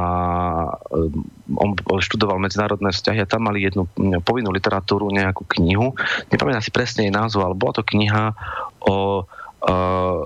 um, 0.94 1.74
on 1.90 2.00
študoval 2.00 2.38
medzinárodné 2.38 2.94
vzťahy 2.94 3.26
a 3.26 3.30
tam 3.30 3.50
mali 3.50 3.66
jednu 3.66 3.90
povinnú 4.22 4.54
literatúru, 4.54 5.10
nejakú 5.10 5.50
knihu. 5.58 5.98
Nepamätám 6.30 6.62
si 6.62 6.70
presne 6.70 7.10
jej 7.10 7.14
názov, 7.14 7.50
ale 7.50 7.58
bola 7.58 7.74
to 7.74 7.84
kniha 7.84 8.38
o 8.86 9.26
uh, 9.26 10.22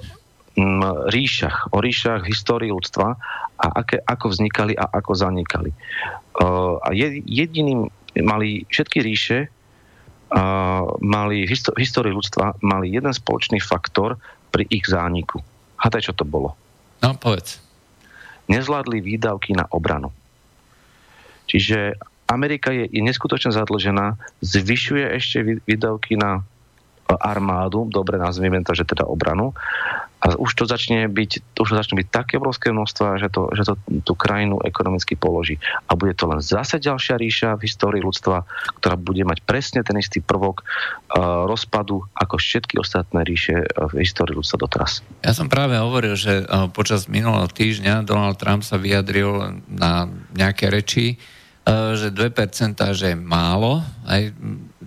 ríšach, 1.09 1.73
o 1.73 1.81
ríšach 1.81 2.29
histórii 2.29 2.69
ľudstva 2.69 3.17
a 3.57 3.67
aké, 3.81 3.97
ako 4.05 4.29
vznikali 4.29 4.77
a 4.77 4.85
ako 4.85 5.17
zanikali. 5.17 5.73
A 6.77 6.93
jediným 7.25 7.89
mali 8.21 8.61
všetky 8.69 9.01
ríše 9.01 9.49
mali 11.01 11.49
v 11.49 11.51
histórii 11.81 12.13
ľudstva 12.13 12.61
mali 12.61 12.93
jeden 12.93 13.13
spoločný 13.13 13.61
faktor 13.61 14.17
pri 14.53 14.69
ich 14.69 14.85
zániku. 14.85 15.41
Hádaj, 15.81 16.09
čo 16.09 16.13
to 16.13 16.25
bolo? 16.25 16.53
No, 17.01 17.17
povedz. 17.17 17.62
Nezvládli 18.47 18.99
výdavky 19.01 19.55
na 19.55 19.65
obranu. 19.71 20.11
Čiže 21.47 21.99
Amerika 22.27 22.71
je, 22.71 22.89
je 22.89 23.01
neskutočne 23.03 23.53
zadlžená, 23.53 24.17
zvyšuje 24.41 25.05
ešte 25.15 25.37
výdavky 25.67 26.17
na 26.17 26.41
armádu, 27.13 27.85
dobre 27.91 28.17
nazvieme 28.17 28.63
to, 28.65 28.73
že 28.73 28.87
teda 28.87 29.05
obranu. 29.05 29.53
A 30.23 30.39
už 30.39 30.55
to 30.55 30.63
začne 30.63 31.11
byť, 31.11 31.59
už 31.59 31.67
to 31.67 31.75
začne 31.75 31.99
byť 31.99 32.07
také 32.07 32.39
obrovské 32.39 32.71
množstva, 32.71 33.19
že 33.19 33.27
to, 33.27 33.51
že 33.51 33.67
to 33.67 33.73
tú 34.07 34.15
krajinu 34.15 34.55
ekonomicky 34.63 35.19
položí. 35.19 35.59
A 35.91 35.99
bude 35.99 36.15
to 36.15 36.31
len 36.31 36.39
zase 36.39 36.79
ďalšia 36.79 37.19
ríša 37.19 37.49
v 37.59 37.67
histórii 37.67 37.99
ľudstva, 37.99 38.47
ktorá 38.79 38.95
bude 38.95 39.27
mať 39.27 39.43
presne 39.43 39.83
ten 39.83 39.99
istý 39.99 40.23
prvok 40.23 40.63
uh, 40.63 41.43
rozpadu 41.43 42.07
ako 42.15 42.39
všetky 42.39 42.79
ostatné 42.79 43.27
ríše 43.27 43.67
v 43.67 43.93
histórii 43.99 44.31
ľudstva 44.31 44.63
doteraz. 44.63 45.03
Ja 45.27 45.35
som 45.35 45.51
práve 45.51 45.75
hovoril, 45.75 46.15
že 46.15 46.47
uh, 46.47 46.71
počas 46.71 47.11
minulého 47.11 47.51
týždňa 47.51 48.07
Donald 48.07 48.39
Trump 48.39 48.63
sa 48.63 48.79
vyjadril 48.79 49.59
na 49.67 50.07
nejaké 50.31 50.71
reči, 50.71 51.19
uh, 51.67 51.99
že 51.99 52.15
2% 52.15 52.79
že 52.95 53.11
je 53.11 53.17
málo, 53.19 53.83
aj 54.07 54.31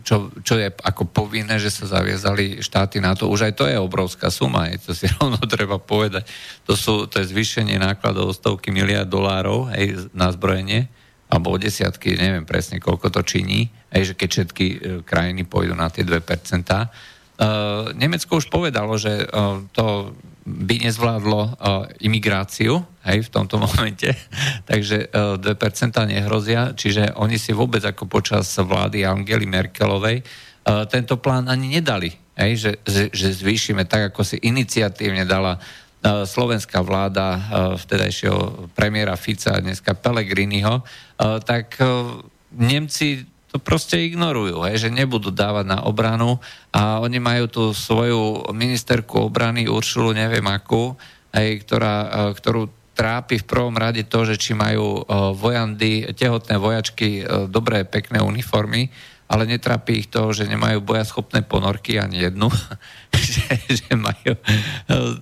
čo, 0.06 0.30
čo 0.46 0.54
je 0.54 0.70
ako 0.70 1.10
povinné, 1.10 1.58
že 1.58 1.74
sa 1.74 1.98
zaviazali 1.98 2.62
štáty 2.62 3.02
na 3.02 3.18
to. 3.18 3.26
Už 3.26 3.50
aj 3.50 3.58
to 3.58 3.66
je 3.66 3.74
obrovská 3.74 4.30
suma, 4.30 4.70
je 4.70 4.78
to 4.78 4.94
si 4.94 5.10
rovno 5.18 5.42
treba 5.50 5.82
povedať. 5.82 6.30
To, 6.70 6.78
sú, 6.78 7.10
to 7.10 7.18
je 7.18 7.34
zvýšenie 7.34 7.74
nákladov 7.82 8.30
o 8.30 8.36
stovky 8.36 8.70
miliard 8.70 9.10
dolárov 9.10 9.66
aj 9.74 10.14
na 10.14 10.30
zbrojenie, 10.30 10.86
alebo 11.26 11.50
o 11.50 11.58
desiatky, 11.58 12.14
neviem 12.14 12.46
presne, 12.46 12.78
koľko 12.78 13.10
to 13.10 13.26
činí, 13.26 13.66
aj 13.90 14.02
že 14.06 14.12
keď 14.14 14.28
všetky 14.30 14.66
e, 14.70 14.76
krajiny 15.02 15.42
pôjdu 15.42 15.74
na 15.74 15.90
tie 15.90 16.06
2%. 16.06 16.22
Uh, 16.22 16.86
e, 17.34 17.98
Nemecko 17.98 18.38
už 18.38 18.46
povedalo, 18.46 18.94
že 18.94 19.26
uh, 19.26 19.58
to 19.74 20.14
by 20.46 20.86
nezvládlo 20.86 21.40
uh, 21.42 21.50
imigráciu 21.98 22.78
hej, 23.02 23.26
v 23.26 23.32
tomto 23.34 23.58
momente, 23.58 24.14
takže 24.70 25.10
uh, 25.10 25.34
2% 25.42 25.58
nehrozia, 26.06 26.70
čiže 26.70 27.18
oni 27.18 27.34
si 27.34 27.50
vôbec 27.50 27.82
ako 27.82 28.06
počas 28.06 28.46
vlády 28.54 29.02
Angely 29.02 29.50
Merkelovej 29.50 30.22
uh, 30.22 30.86
tento 30.86 31.18
plán 31.18 31.50
ani 31.50 31.82
nedali, 31.82 32.14
hej, 32.38 32.52
že, 32.62 32.72
že, 33.10 33.28
zvýšime 33.34 33.90
tak, 33.90 34.14
ako 34.14 34.22
si 34.22 34.38
iniciatívne 34.38 35.26
dala 35.26 35.58
slovenská 36.06 36.86
vláda 36.86 37.26
vtedajšieho 37.82 38.70
premiéra 38.78 39.18
Fica 39.18 39.58
a 39.58 39.64
dneska 39.64 39.98
Pellegriniho, 39.98 40.78
uh, 40.78 41.42
tak 41.42 41.82
Nemci 42.54 43.26
to 43.50 43.62
proste 43.62 43.96
ignorujú, 44.02 44.66
hej, 44.66 44.86
že 44.86 44.90
nebudú 44.90 45.30
dávať 45.30 45.64
na 45.70 45.78
obranu 45.86 46.42
a 46.74 46.98
oni 46.98 47.22
majú 47.22 47.44
tú 47.46 47.64
svoju 47.70 48.50
ministerku 48.50 49.30
obrany 49.30 49.70
Uršulu, 49.70 50.12
neviem 50.12 50.44
akú, 50.50 50.98
hej, 51.30 51.62
ktorá, 51.62 51.96
e, 52.04 52.34
ktorú 52.34 52.68
trápi 52.96 53.38
v 53.40 53.48
prvom 53.48 53.76
rade 53.76 54.02
to, 54.08 54.24
že 54.26 54.40
či 54.40 54.52
majú 54.56 55.00
e, 55.00 55.02
vojandy, 55.36 56.10
tehotné 56.16 56.58
vojačky, 56.58 57.22
e, 57.22 57.46
dobré, 57.46 57.86
pekné 57.86 58.18
uniformy, 58.18 58.90
ale 59.26 59.46
netrápi 59.46 60.06
ich 60.06 60.08
to, 60.10 60.30
že 60.34 60.46
nemajú 60.46 60.82
bojaschopné 60.82 61.42
ponorky 61.46 61.98
ani 61.98 62.26
jednu. 62.26 62.46
že, 63.14 63.58
že 63.66 63.90
majú... 63.98 64.38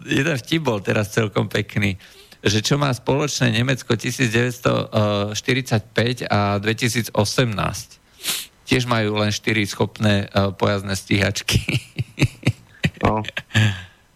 Jeden 0.04 0.36
vtip 0.36 0.60
bol 0.60 0.80
teraz 0.84 1.12
celkom 1.12 1.48
pekný 1.48 1.96
že 2.44 2.60
čo 2.60 2.76
má 2.76 2.92
spoločné 2.92 3.56
Nemecko 3.56 3.96
1945 3.96 4.92
a 6.28 6.60
2018 6.60 8.03
tiež 8.64 8.88
majú 8.88 9.20
len 9.20 9.30
4 9.30 9.40
schopné 9.68 10.28
uh, 10.32 10.50
pojazdné 10.56 10.96
stíhačky. 10.96 11.60
no. 13.04 13.22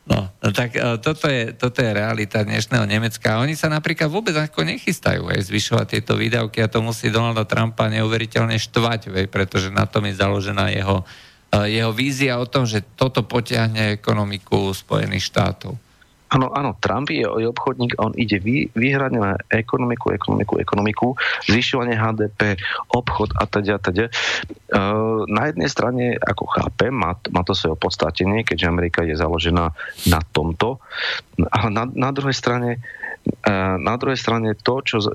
No, 0.09 0.25
no 0.41 0.49
tak 0.57 0.73
uh, 0.73 0.97
toto, 0.97 1.29
je, 1.29 1.53
toto 1.53 1.85
je 1.85 1.93
realita 1.93 2.41
dnešného 2.41 2.89
Nemecka. 2.89 3.45
Oni 3.45 3.53
sa 3.53 3.69
napríklad 3.69 4.09
vôbec 4.09 4.33
ako 4.41 4.65
nechystajú 4.65 5.29
aj 5.29 5.53
zvyšovať 5.53 5.85
tieto 5.85 6.17
výdavky 6.17 6.65
a 6.65 6.73
to 6.73 6.81
musí 6.81 7.13
Donalda 7.13 7.45
Trumpa 7.45 7.93
neuveriteľne 7.93 8.57
štvať, 8.57 9.13
vej, 9.13 9.29
pretože 9.29 9.69
na 9.69 9.85
tom 9.85 10.09
je 10.09 10.17
založená 10.17 10.73
jeho, 10.73 11.05
uh, 11.05 11.69
jeho 11.69 11.93
vízia 11.93 12.41
o 12.41 12.49
tom, 12.49 12.65
že 12.65 12.81
toto 12.97 13.21
potiahne 13.21 14.01
ekonomiku 14.01 14.73
Spojených 14.73 15.29
štátov. 15.29 15.77
Áno, 16.29 16.53
áno, 16.53 16.77
Trump 16.77 17.09
je, 17.09 17.25
obchodník, 17.25 17.97
on 17.97 18.13
ide 18.15 18.37
vy, 18.37 18.69
vyhradne 18.77 19.21
na 19.21 19.33
ekonomiku, 19.49 20.13
ekonomiku, 20.13 20.61
ekonomiku, 20.61 21.07
zvyšovanie 21.49 21.97
HDP, 21.97 22.61
obchod 22.93 23.33
a 23.37 23.49
teda, 23.49 23.81
teda. 23.81 24.13
Uh, 24.69 25.25
na 25.25 25.49
jednej 25.49 25.69
strane, 25.73 26.05
ako 26.21 26.45
chápem, 26.53 26.93
má, 26.93 27.17
má 27.33 27.41
to 27.45 27.57
svoje 27.57 27.77
opodstatenie, 27.81 28.45
keďže 28.45 28.69
Amerika 28.69 29.01
je 29.05 29.17
založená 29.17 29.73
na 30.09 30.21
tomto, 30.33 30.81
ale 31.49 31.69
na, 31.73 31.85
na 31.89 32.11
druhej 32.13 32.37
strane 32.37 32.81
na 33.79 33.95
druhej 34.01 34.17
strane 34.17 34.57
to, 34.57 34.81
čo, 34.81 35.13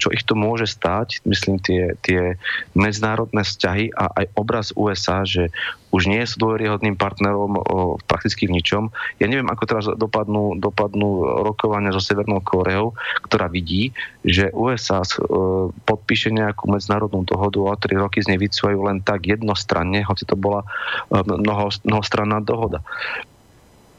čo 0.00 0.08
ich 0.08 0.24
to 0.24 0.32
môže 0.32 0.64
stáť, 0.72 1.20
myslím 1.28 1.60
tie, 1.60 1.92
tie 2.00 2.40
medzinárodné 2.72 3.44
vzťahy 3.44 3.92
a 3.92 4.08
aj 4.24 4.26
obraz 4.32 4.72
USA, 4.72 5.28
že 5.28 5.52
už 5.94 6.10
nie 6.10 6.24
sú 6.26 6.42
dôveryhodným 6.42 6.98
partnerom 6.98 7.54
o, 7.54 7.62
prakticky 8.02 8.50
v 8.50 8.58
ničom. 8.58 8.90
Ja 9.22 9.30
neviem, 9.30 9.46
ako 9.46 9.62
teraz 9.68 9.84
dopadnú, 9.86 10.58
dopadnú 10.58 11.22
rokovania 11.46 11.94
so 11.94 12.02
Severnou 12.02 12.42
Kóreou, 12.42 12.98
ktorá 13.22 13.46
vidí, 13.46 13.94
že 14.26 14.50
USA 14.50 15.06
e, 15.06 15.22
podpíše 15.70 16.34
nejakú 16.34 16.66
medzinárodnú 16.66 17.22
dohodu 17.22 17.60
a 17.70 17.78
tri 17.78 17.94
roky 17.94 18.18
z 18.24 18.34
nej 18.34 18.40
len 18.74 19.04
tak 19.06 19.28
jednostranne, 19.28 20.02
hoci 20.02 20.26
to 20.26 20.34
bola 20.34 20.66
e, 21.12 21.22
mnoho, 21.22 21.70
mnohostranná 21.86 22.42
dohoda. 22.42 22.82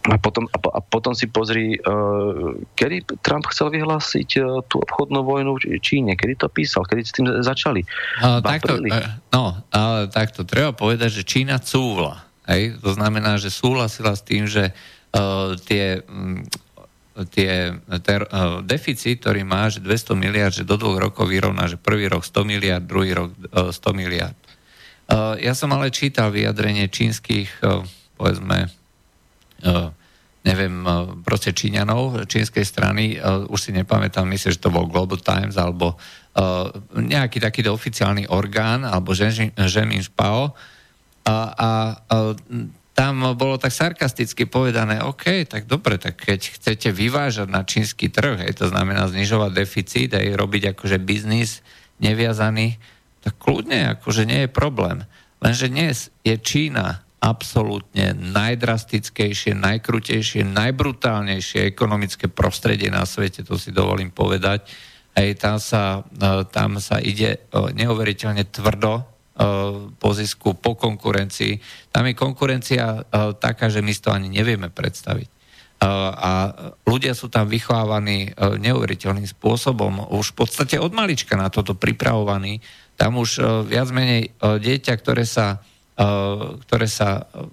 A 0.05 0.21
potom, 0.21 0.45
a, 0.53 0.57
a 0.77 0.79
potom 0.85 1.17
si 1.17 1.25
pozri, 1.25 1.81
uh, 1.81 2.53
kedy 2.77 3.25
Trump 3.25 3.49
chcel 3.49 3.73
vyhlásiť 3.73 4.29
uh, 4.37 4.61
tú 4.69 4.77
obchodnú 4.77 5.25
vojnu 5.25 5.57
v 5.57 5.81
Číne, 5.81 6.13
kedy 6.13 6.45
to 6.45 6.47
písal, 6.53 6.85
kedy 6.85 7.01
s 7.01 7.13
tým 7.13 7.25
začali. 7.41 7.81
Uh, 8.21 8.37
takto, 8.37 8.77
uh, 8.77 9.17
no, 9.33 9.57
ale 9.73 10.05
takto, 10.13 10.45
treba 10.45 10.77
povedať, 10.77 11.21
že 11.21 11.23
Čína 11.25 11.57
cúvla. 11.57 12.21
Hej? 12.45 12.77
To 12.85 12.93
znamená, 12.93 13.41
že 13.41 13.49
súhlasila 13.49 14.13
s 14.13 14.21
tým, 14.21 14.45
že 14.45 14.69
uh, 14.69 15.57
tie, 15.65 16.05
um, 16.05 16.45
tie 17.33 17.73
ter, 18.05 18.21
uh, 18.29 18.61
deficit, 18.61 19.25
ktorý 19.25 19.41
má, 19.41 19.73
že 19.73 19.81
200 19.81 20.13
miliard, 20.13 20.53
že 20.53 20.69
do 20.69 20.77
dvoch 20.77 21.01
rokov 21.01 21.33
vyrovná, 21.33 21.65
že 21.65 21.81
prvý 21.81 22.05
rok 22.13 22.21
100 22.21 22.45
miliard, 22.45 22.85
druhý 22.85 23.17
rok 23.17 23.33
uh, 23.57 23.73
100 23.73 23.89
miliard. 23.97 24.37
Uh, 25.09 25.33
ja 25.41 25.57
som 25.57 25.73
ale 25.73 25.89
čítal 25.89 26.29
vyjadrenie 26.29 26.85
čínskych, 26.93 27.65
uh, 27.65 27.81
povedzme, 28.21 28.69
uh, 28.69 28.84
neviem, 30.45 30.75
uh, 30.85 31.17
proste 31.25 31.57
Číňanov, 31.57 32.29
čínskej 32.29 32.61
strany, 32.61 33.17
uh, 33.17 33.49
už 33.49 33.59
si 33.59 33.71
nepamätám, 33.73 34.29
myslím, 34.29 34.53
že 34.53 34.61
to 34.61 34.69
bol 34.69 34.85
Global 34.85 35.17
Times, 35.17 35.57
alebo 35.57 35.97
nejaký 36.91 37.39
takýto 37.39 37.71
oficiálny 37.71 38.27
orgán, 38.27 38.83
alebo 38.83 39.15
Ženin 39.15 40.03
Špao. 40.03 40.51
A, 41.23 41.31
a, 41.31 41.69
a 41.95 42.15
tam 42.91 43.23
bolo 43.39 43.55
tak 43.55 43.71
sarkasticky 43.71 44.43
povedané, 44.43 44.99
OK, 44.99 45.47
tak 45.47 45.63
dobre, 45.63 45.95
tak 45.95 46.19
keď 46.19 46.59
chcete 46.59 46.91
vyvážať 46.91 47.47
na 47.47 47.63
čínsky 47.63 48.11
trh, 48.11 48.43
hej, 48.43 48.51
to 48.51 48.67
znamená 48.67 49.07
znižovať 49.07 49.51
deficit 49.55 50.11
a 50.11 50.19
robiť 50.19 50.75
akože 50.75 50.99
biznis 50.99 51.63
neviazaný, 52.03 52.83
tak 53.23 53.39
kľudne, 53.39 53.95
akože 53.95 54.27
nie 54.27 54.43
je 54.43 54.51
problém. 54.51 55.07
Lenže 55.39 55.71
dnes 55.71 56.11
je 56.27 56.35
Čína 56.35 57.04
absolútne 57.25 58.13
najdrastickejšie, 58.13 59.57
najkrutejšie, 59.57 60.45
najbrutálnejšie 60.45 61.65
ekonomické 61.65 62.29
prostredie 62.29 62.93
na 62.93 63.01
svete, 63.09 63.41
to 63.41 63.57
si 63.57 63.73
dovolím 63.73 64.13
povedať. 64.13 64.69
Hej, 65.17 65.41
tam, 65.41 65.57
sa, 65.57 66.05
e, 66.05 66.45
tam 66.53 66.77
sa 66.77 67.01
ide 67.01 67.33
e, 67.33 67.37
neuveriteľne 67.73 68.45
tvrdo 68.51 68.93
e, 68.99 69.03
po 69.97 70.09
zisku, 70.13 70.53
po 70.53 70.77
konkurencii. 70.77 71.57
Tam 71.89 72.05
je 72.05 72.13
konkurencia 72.13 73.07
taká, 73.41 73.73
že 73.73 73.81
my 73.81 73.89
to 73.95 74.13
ani 74.13 74.29
nevieme 74.29 74.69
predstaviť. 74.69 75.33
A 75.85 76.55
ľudia 76.87 77.11
sú 77.11 77.27
tam 77.27 77.51
vychovávaní 77.51 78.31
neuveriteľným 78.39 79.27
spôsobom, 79.27 80.07
už 80.07 80.31
v 80.33 80.37
podstate 80.39 80.75
od 80.79 80.95
malička 80.95 81.35
na 81.35 81.51
toto 81.51 81.75
pripravovaní. 81.75 82.63
Tam 82.95 83.19
už 83.19 83.43
viac 83.67 83.91
menej 83.91 84.33
dieťa, 84.39 84.93
ktoré 84.95 85.27
sa 85.27 85.61
ktoré 85.95 86.87
sa 86.91 87.23
eh, 87.23 87.47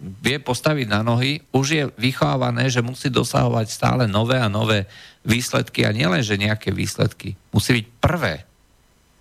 vie 0.00 0.42
postaviť 0.42 0.86
na 0.90 1.06
nohy, 1.06 1.44
už 1.54 1.66
je 1.70 1.84
vychovávané, 2.00 2.66
že 2.72 2.82
musí 2.82 3.12
dosahovať 3.12 3.66
stále 3.68 4.02
nové 4.08 4.40
a 4.40 4.48
nové 4.48 4.88
výsledky 5.22 5.84
a 5.84 5.92
nielen, 5.92 6.24
že 6.24 6.40
nejaké 6.40 6.72
výsledky. 6.72 7.36
Musí 7.52 7.76
byť 7.76 7.86
prvé. 8.00 8.34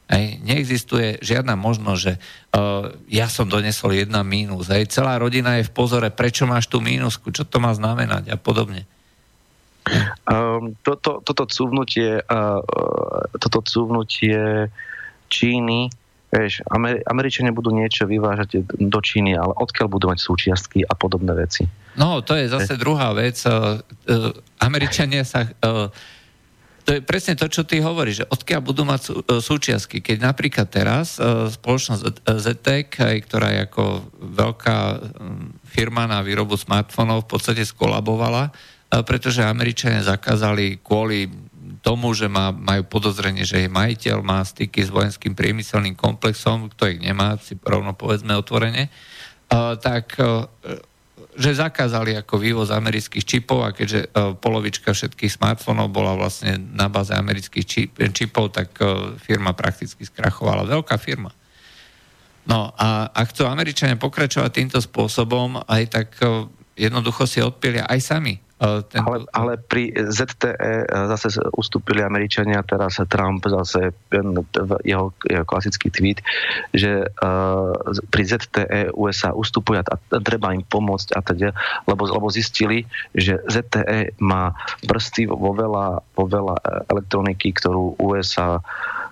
Hej, 0.10 0.42
neexistuje 0.42 1.22
žiadna 1.22 1.54
možnosť, 1.54 2.02
že 2.02 2.14
uh, 2.18 2.90
ja 3.12 3.30
som 3.30 3.46
donesol 3.46 3.94
jedna 3.94 4.26
mínus. 4.26 4.72
Hej, 4.72 4.90
celá 4.90 5.20
rodina 5.20 5.60
je 5.60 5.68
v 5.70 5.76
pozore, 5.76 6.10
prečo 6.10 6.50
máš 6.50 6.66
tú 6.66 6.82
mínusku, 6.82 7.30
čo 7.30 7.46
to 7.46 7.62
má 7.62 7.76
znamenať 7.76 8.34
a 8.34 8.38
podobne. 8.40 8.90
Um, 10.26 10.74
toto, 10.82 11.22
toto 11.22 11.46
cúvnutie, 11.46 12.26
uh, 12.26 12.62
toto 13.38 13.62
cúvnutie 13.62 14.72
Číny 15.30 15.94
Vieš, 16.30 16.62
Amer- 16.70 17.02
Američania 17.10 17.50
budú 17.50 17.74
niečo 17.74 18.06
vyvážať 18.06 18.62
do 18.70 19.00
Číny, 19.02 19.34
ale 19.34 19.50
odkiaľ 19.58 19.88
budú 19.89 20.13
mať 20.13 20.22
súčiastky 20.22 20.86
a 20.86 20.94
podobné 20.94 21.34
veci? 21.34 21.65
No, 21.98 22.22
to 22.22 22.38
je 22.38 22.46
zase 22.46 22.78
druhá 22.78 23.10
vec. 23.18 23.42
Uh, 23.50 23.82
uh, 23.82 24.30
Američania 24.62 25.26
sa... 25.26 25.50
Uh, 25.65 25.89
to 26.86 26.98
je 26.98 27.06
presne 27.06 27.34
to, 27.34 27.50
čo 27.50 27.65
ty 27.65 27.82
hovoríš, 27.82 28.26
že 28.26 28.30
odkiaľ 28.30 28.62
budú 28.62 28.82
mať 28.86 29.02
sú, 29.02 29.13
súčiastky. 29.22 30.02
Keď 30.02 30.26
napríklad 30.26 30.70
teraz 30.70 31.22
spoločnosť 31.54 32.26
ZTEC, 32.26 32.89
ktorá 33.30 33.50
je 33.54 33.60
ako 33.65 33.84
veľká 34.18 34.78
um, 34.98 35.54
firma 35.65 36.10
na 36.10 36.22
výrobu 36.26 36.58
smartfónov, 36.58 37.26
v 37.26 37.30
podstate 37.30 37.62
skolabovala, 37.62 38.50
pretože 39.06 39.46
Američania 39.46 40.02
zakázali 40.02 40.82
kvôli 40.82 41.30
tomu, 41.80 42.12
že 42.12 42.28
má, 42.28 42.52
majú 42.52 42.84
podozrenie, 42.86 43.48
že 43.48 43.65
je 43.65 43.70
majiteľ, 43.72 44.20
má 44.20 44.44
styky 44.44 44.84
s 44.84 44.92
vojenským 44.92 45.32
priemyselným 45.34 45.96
komplexom, 45.96 46.68
kto 46.76 46.92
ich 46.92 47.00
nemá, 47.00 47.39
si 47.39 47.56
rovno 47.60 47.96
povedzme 47.96 48.36
otvorene, 48.36 48.92
tak 49.80 50.20
uh, 50.20 50.46
že 51.39 51.58
zakázali 51.58 52.20
ako 52.20 52.36
vývoz 52.36 52.70
amerických 52.70 53.24
čipov 53.24 53.63
a 53.63 53.72
keďže 53.72 54.12
uh, 54.12 54.36
polovička 54.36 54.92
všetkých 54.92 55.39
smartfónov 55.39 55.88
bola 55.89 56.13
vlastne 56.20 56.60
na 56.60 56.92
báze 56.92 57.15
amerických 57.15 57.65
čip, 57.65 57.96
čipov, 58.12 58.52
tak 58.52 58.76
uh, 58.84 59.15
firma 59.15 59.56
prakticky 59.56 60.04
skrachovala. 60.04 60.68
Veľká 60.68 61.00
firma. 61.00 61.32
No 62.44 62.76
a 62.76 63.08
ak 63.13 63.32
chcú 63.32 63.48
Američania 63.48 63.96
pokračovať 63.96 64.52
týmto 64.52 64.80
spôsobom, 64.82 65.62
aj 65.70 65.84
tak 65.86 66.08
jednoducho 66.74 67.30
si 67.30 67.46
odpilia 67.46 67.86
aj 67.86 68.00
sami 68.02 68.42
Ten... 68.60 69.00
Ale, 69.00 69.24
ale 69.32 69.56
pri 69.56 69.95
ZTE 69.95 70.91
zase 71.15 71.39
ustúpili 71.56 72.04
Američania, 72.04 72.60
teraz 72.67 73.00
Trump 73.08 73.48
zase 73.48 73.95
jeho, 74.84 75.15
jeho 75.24 75.45
klasický 75.48 75.88
tweet, 75.88 76.19
že 76.76 77.08
uh, 77.08 77.72
pri 78.12 78.24
ZTE 78.28 78.91
USA 79.00 79.32
ustupuje 79.32 79.80
a 79.80 79.95
treba 80.19 80.52
im 80.52 80.67
pomôcť 80.67 81.08
a 81.15 81.19
teda, 81.24 81.56
lebo, 81.88 82.04
lebo 82.12 82.28
zistili, 82.28 82.84
že 83.15 83.39
ZTE 83.48 84.19
má 84.19 84.52
prsty 84.84 85.32
vo 85.32 85.56
veľa, 85.56 86.04
vo 86.19 86.26
veľa 86.28 86.60
elektroniky, 86.91 87.56
ktorú 87.56 87.95
USA 87.95 88.60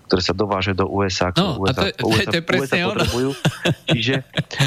ktoré 0.08 0.24
sa 0.24 0.32
dováže 0.32 0.72
do 0.72 0.88
USA, 0.88 1.36
no, 1.36 1.60
USA, 1.60 1.92
to, 1.92 2.00
to, 2.00 2.06
USA, 2.08 2.32
to 2.32 2.38
je 2.40 2.46
presne 2.48 2.80
USA 2.80 2.88
potrebujú. 2.96 3.30
Čiže, 3.92 4.16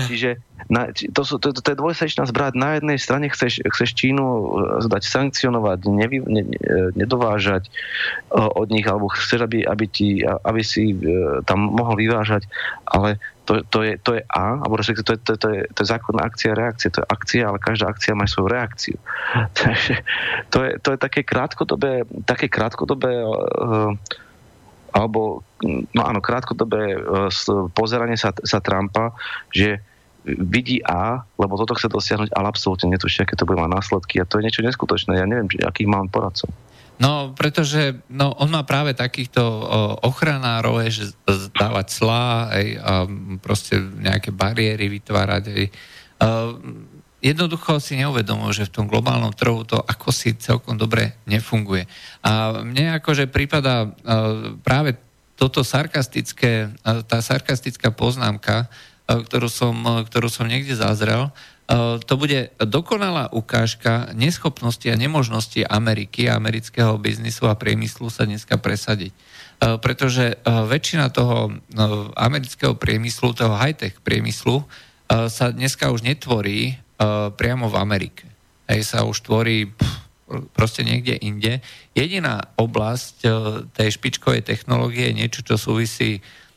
čiže 0.08 0.30
na, 0.70 0.86
to, 0.94 1.22
sú, 1.26 1.42
to, 1.42 1.50
to, 1.50 1.60
to 1.60 1.74
je 1.74 1.80
dvojsečná 1.82 2.30
zbrať. 2.30 2.54
Na 2.54 2.78
jednej 2.78 2.94
strane 3.02 3.26
chceš, 3.26 3.58
chceš 3.58 3.90
Čínu 3.98 4.22
e, 4.22 4.44
zdať 4.86 5.02
sankcionovať, 5.02 5.78
nevy, 5.90 6.22
ne, 6.22 6.46
ne, 6.46 6.58
nedovážať 6.94 7.66
uh, 8.30 8.46
od 8.54 8.70
nich, 8.70 8.86
alebo 8.86 9.10
chceš, 9.10 9.50
aby, 9.50 9.66
aby, 9.66 9.86
ti, 9.90 10.22
aby 10.22 10.62
si 10.62 10.94
tam 11.42 11.74
mohol 11.74 11.98
vyvážať, 11.98 12.46
ale 12.86 13.18
to, 13.50 13.66
to, 13.66 13.82
je, 13.82 13.98
to 13.98 14.10
je 14.14 14.22
A, 14.30 14.62
alebo 14.62 14.78
to 14.78 14.94
je, 14.94 15.02
to, 15.02 15.34
to, 15.34 15.48
je, 15.50 15.60
to 15.74 15.78
je 15.82 15.88
zákonná 15.90 16.22
akcia, 16.22 16.54
reakcia, 16.54 16.94
to 16.94 17.02
je 17.02 17.10
akcia, 17.10 17.42
ale 17.50 17.58
každá 17.58 17.90
akcia 17.90 18.14
má 18.14 18.30
svoju 18.30 18.46
reakciu. 18.54 18.98
Takže 19.58 20.06
to 20.54 20.58
je, 20.62 20.70
to 20.78 20.88
je 20.94 20.98
také 21.02 21.26
krátkodobé, 21.26 22.06
také 22.22 22.46
krátkodobé 22.46 23.26
alebo 24.90 25.46
no 25.62 26.02
áno, 26.02 26.18
krátkodobé 26.18 26.98
pozeranie 27.74 28.18
sa, 28.18 28.34
sa 28.42 28.58
Trumpa, 28.58 29.14
že 29.54 29.78
vidí 30.24 30.84
A, 30.84 31.24
lebo 31.40 31.56
toto 31.56 31.72
chce 31.72 31.88
dosiahnuť, 31.88 32.30
ale 32.36 32.46
absolútne 32.52 32.92
netušia, 32.92 33.24
aké 33.24 33.36
to 33.36 33.48
bude 33.48 33.56
mať 33.56 33.72
následky 33.72 34.20
a 34.20 34.28
to 34.28 34.40
je 34.40 34.46
niečo 34.46 34.64
neskutočné. 34.64 35.16
Ja 35.16 35.24
neviem, 35.24 35.48
akých 35.64 35.88
mám 35.88 36.12
poradcov. 36.12 36.52
No, 37.00 37.32
pretože 37.32 37.96
no, 38.12 38.36
on 38.36 38.52
má 38.52 38.60
práve 38.68 38.92
takýchto 38.92 39.40
o, 39.40 39.60
ochranárov, 40.04 40.84
že 40.92 41.16
dávať 41.56 41.86
clá 41.96 42.52
aj, 42.52 42.66
a 42.76 42.92
proste 43.40 43.80
nejaké 43.80 44.28
bariéry 44.28 44.92
vytvárať. 44.92 45.42
Aj. 45.48 45.66
jednoducho 47.24 47.80
si 47.80 47.96
neuvedomujú, 47.96 48.52
že 48.52 48.68
v 48.68 48.74
tom 48.76 48.84
globálnom 48.84 49.32
trhu 49.32 49.64
to 49.64 49.80
ako 49.80 50.12
si 50.12 50.36
celkom 50.36 50.76
dobre 50.76 51.16
nefunguje. 51.24 51.88
A 52.20 52.60
mne 52.60 53.00
akože 53.00 53.32
prípada 53.32 53.88
práve 54.60 55.00
toto 55.40 55.64
sarkastické, 55.64 56.68
tá 57.08 57.24
sarkastická 57.24 57.88
poznámka, 57.88 58.68
ktorú 59.18 59.48
som, 59.50 59.74
e, 59.74 60.06
ktorú 60.06 60.30
som 60.30 60.46
niekde 60.46 60.78
zazrel, 60.78 61.28
e, 61.28 61.30
to 62.02 62.14
bude 62.14 62.54
dokonalá 62.62 63.30
ukážka 63.34 64.14
neschopnosti 64.14 64.86
a 64.86 64.98
nemožnosti 64.98 65.66
Ameriky 65.66 66.30
a 66.30 66.38
amerického 66.38 66.94
biznisu 67.00 67.50
a 67.50 67.58
priemyslu 67.58 68.06
sa 68.12 68.26
dneska 68.26 68.58
presadiť. 68.60 69.12
Pretože 69.60 70.40
väčšina 70.48 71.12
toho 71.12 71.52
amerického 72.16 72.72
priemyslu, 72.80 73.36
toho 73.36 73.60
high-tech 73.60 74.00
priemyslu 74.00 74.64
sa 75.04 75.52
dneska 75.52 75.92
už 75.92 76.00
netvorí 76.00 76.80
priamo 77.36 77.68
v 77.68 77.76
Amerike. 77.76 78.24
Hej, 78.72 78.88
sa 78.88 79.04
už 79.04 79.20
tvorí 79.20 79.68
proste 80.56 80.80
niekde 80.80 81.12
inde. 81.20 81.60
Jediná 81.92 82.40
oblasť 82.56 83.14
tej 83.76 83.88
špičkovej 84.00 84.48
technológie 84.48 85.12
je 85.12 85.18
niečo, 85.20 85.44
čo 85.44 85.60
súvisí 85.60 86.24
E, 86.24 86.49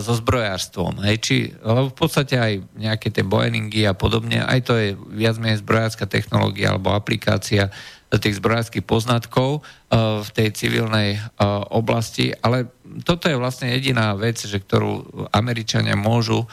so 0.00 0.12
zbrojárstvom. 0.16 1.04
Hej, 1.04 1.16
či, 1.20 1.36
lebo 1.60 1.92
v 1.92 1.96
podstate 1.96 2.40
aj 2.40 2.52
nejaké 2.72 3.12
tie 3.12 3.20
Boeingy 3.20 3.84
a 3.84 3.92
podobne, 3.92 4.40
aj 4.40 4.60
to 4.64 4.72
je 4.80 4.96
viac 5.12 5.36
menej 5.36 5.60
zbrojárska 5.60 6.08
technológia 6.08 6.72
alebo 6.72 6.96
aplikácia 6.96 7.68
tých 8.08 8.40
zbrojárských 8.40 8.88
poznatkov 8.88 9.60
uh, 9.60 10.24
v 10.24 10.30
tej 10.32 10.48
civilnej 10.56 11.20
uh, 11.20 11.60
oblasti, 11.68 12.32
ale 12.40 12.72
toto 13.04 13.28
je 13.28 13.36
vlastne 13.36 13.68
jediná 13.68 14.16
vec, 14.16 14.40
že 14.40 14.56
ktorú 14.56 15.28
Američania 15.36 15.92
môžu 15.92 16.48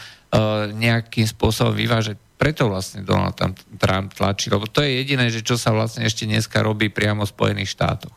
nejakým 0.76 1.24
spôsobom 1.24 1.72
vyvážať. 1.72 2.20
Preto 2.36 2.68
vlastne 2.68 3.08
Donald 3.08 3.40
Trump 3.80 4.12
tlačí, 4.12 4.52
lebo 4.52 4.68
to 4.68 4.84
je 4.84 5.00
jediné, 5.00 5.32
že 5.32 5.40
čo 5.40 5.56
sa 5.56 5.72
vlastne 5.72 6.04
ešte 6.04 6.28
dneska 6.28 6.60
robí 6.60 6.92
priamo 6.92 7.24
v 7.24 7.32
Spojených 7.32 7.72
štátoch. 7.72 8.12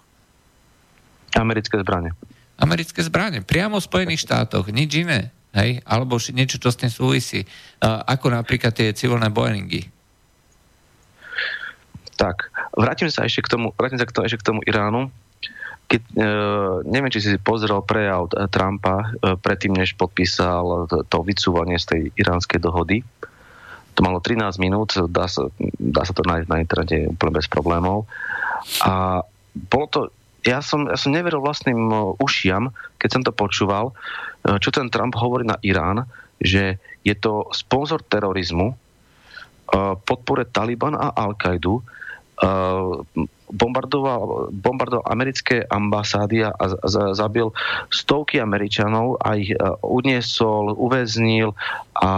Americké 1.39 1.79
zbranie 1.79 2.11
americké 2.59 3.01
zbranie. 3.07 3.41
Priamo 3.41 3.79
v 3.79 3.87
Spojených 3.87 4.27
štátoch, 4.27 4.69
nič 4.75 4.91
iné. 5.07 5.31
Hej? 5.55 5.81
Alebo 5.87 6.19
niečo, 6.19 6.59
čo 6.59 6.69
s 6.69 6.79
tým 6.79 6.93
súvisí. 6.93 7.47
Ako 7.83 8.35
napríklad 8.35 8.75
tie 8.75 8.93
civilné 8.93 9.31
Boeingy. 9.31 9.87
Tak, 12.19 12.51
vrátim 12.75 13.07
sa 13.15 13.23
ešte 13.23 13.47
k 13.47 13.55
tomu, 13.55 13.71
vrátim 13.79 13.95
sa 13.95 14.03
k 14.03 14.11
tomu, 14.11 14.27
ešte 14.27 14.43
k 14.43 14.49
tomu 14.51 14.61
Iránu. 14.67 15.07
Keď, 15.89 16.03
e, 16.19 16.31
neviem, 16.91 17.09
či 17.15 17.23
si 17.23 17.39
pozrel 17.39 17.79
prejav 17.81 18.29
Trumpa 18.51 18.97
e, 18.99 19.39
predtým, 19.39 19.73
než 19.73 19.95
podpísal 19.95 20.91
to 21.07 21.19
vycúvanie 21.23 21.79
z 21.79 21.87
tej 21.87 22.03
iránskej 22.19 22.59
dohody. 22.61 23.07
To 23.97 24.03
malo 24.03 24.19
13 24.19 24.59
minút, 24.59 24.99
dá 25.09 25.31
sa, 25.31 25.47
dá 25.79 26.03
sa 26.03 26.13
to 26.13 26.27
nájsť 26.27 26.47
na 26.51 26.59
internete 26.61 27.07
úplne 27.07 27.33
bez 27.39 27.47
problémov. 27.47 28.05
A 28.83 29.23
bolo 29.55 29.87
to 29.89 30.01
ja 30.47 30.63
som, 30.63 30.87
ja 30.87 30.95
som 30.95 31.11
neveril 31.11 31.43
vlastným 31.43 31.91
e, 31.91 31.97
ušiam, 32.23 32.71
keď 33.03 33.09
som 33.11 33.23
to 33.27 33.33
počúval, 33.35 33.91
e, 34.47 34.59
čo 34.63 34.71
ten 34.71 34.87
Trump 34.93 35.19
hovorí 35.19 35.43
na 35.43 35.59
Irán, 35.67 36.07
že 36.39 36.79
je 37.03 37.15
to 37.19 37.51
sponzor 37.51 38.07
terorizmu, 38.07 38.71
e, 38.71 38.77
podpore 40.07 40.47
Taliban 40.47 40.95
a 40.95 41.11
Al-Qaidu, 41.15 41.83
bombardoval, 43.51 44.55
bombardoval 44.55 45.11
americké 45.11 45.67
ambasády 45.67 46.47
a 46.47 46.55
zabil 47.19 47.51
stovky 47.91 48.39
Američanov 48.39 49.19
a 49.19 49.35
ich 49.35 49.51
uniesol, 49.83 50.71
uväznil 50.79 51.59
a, 51.99 52.13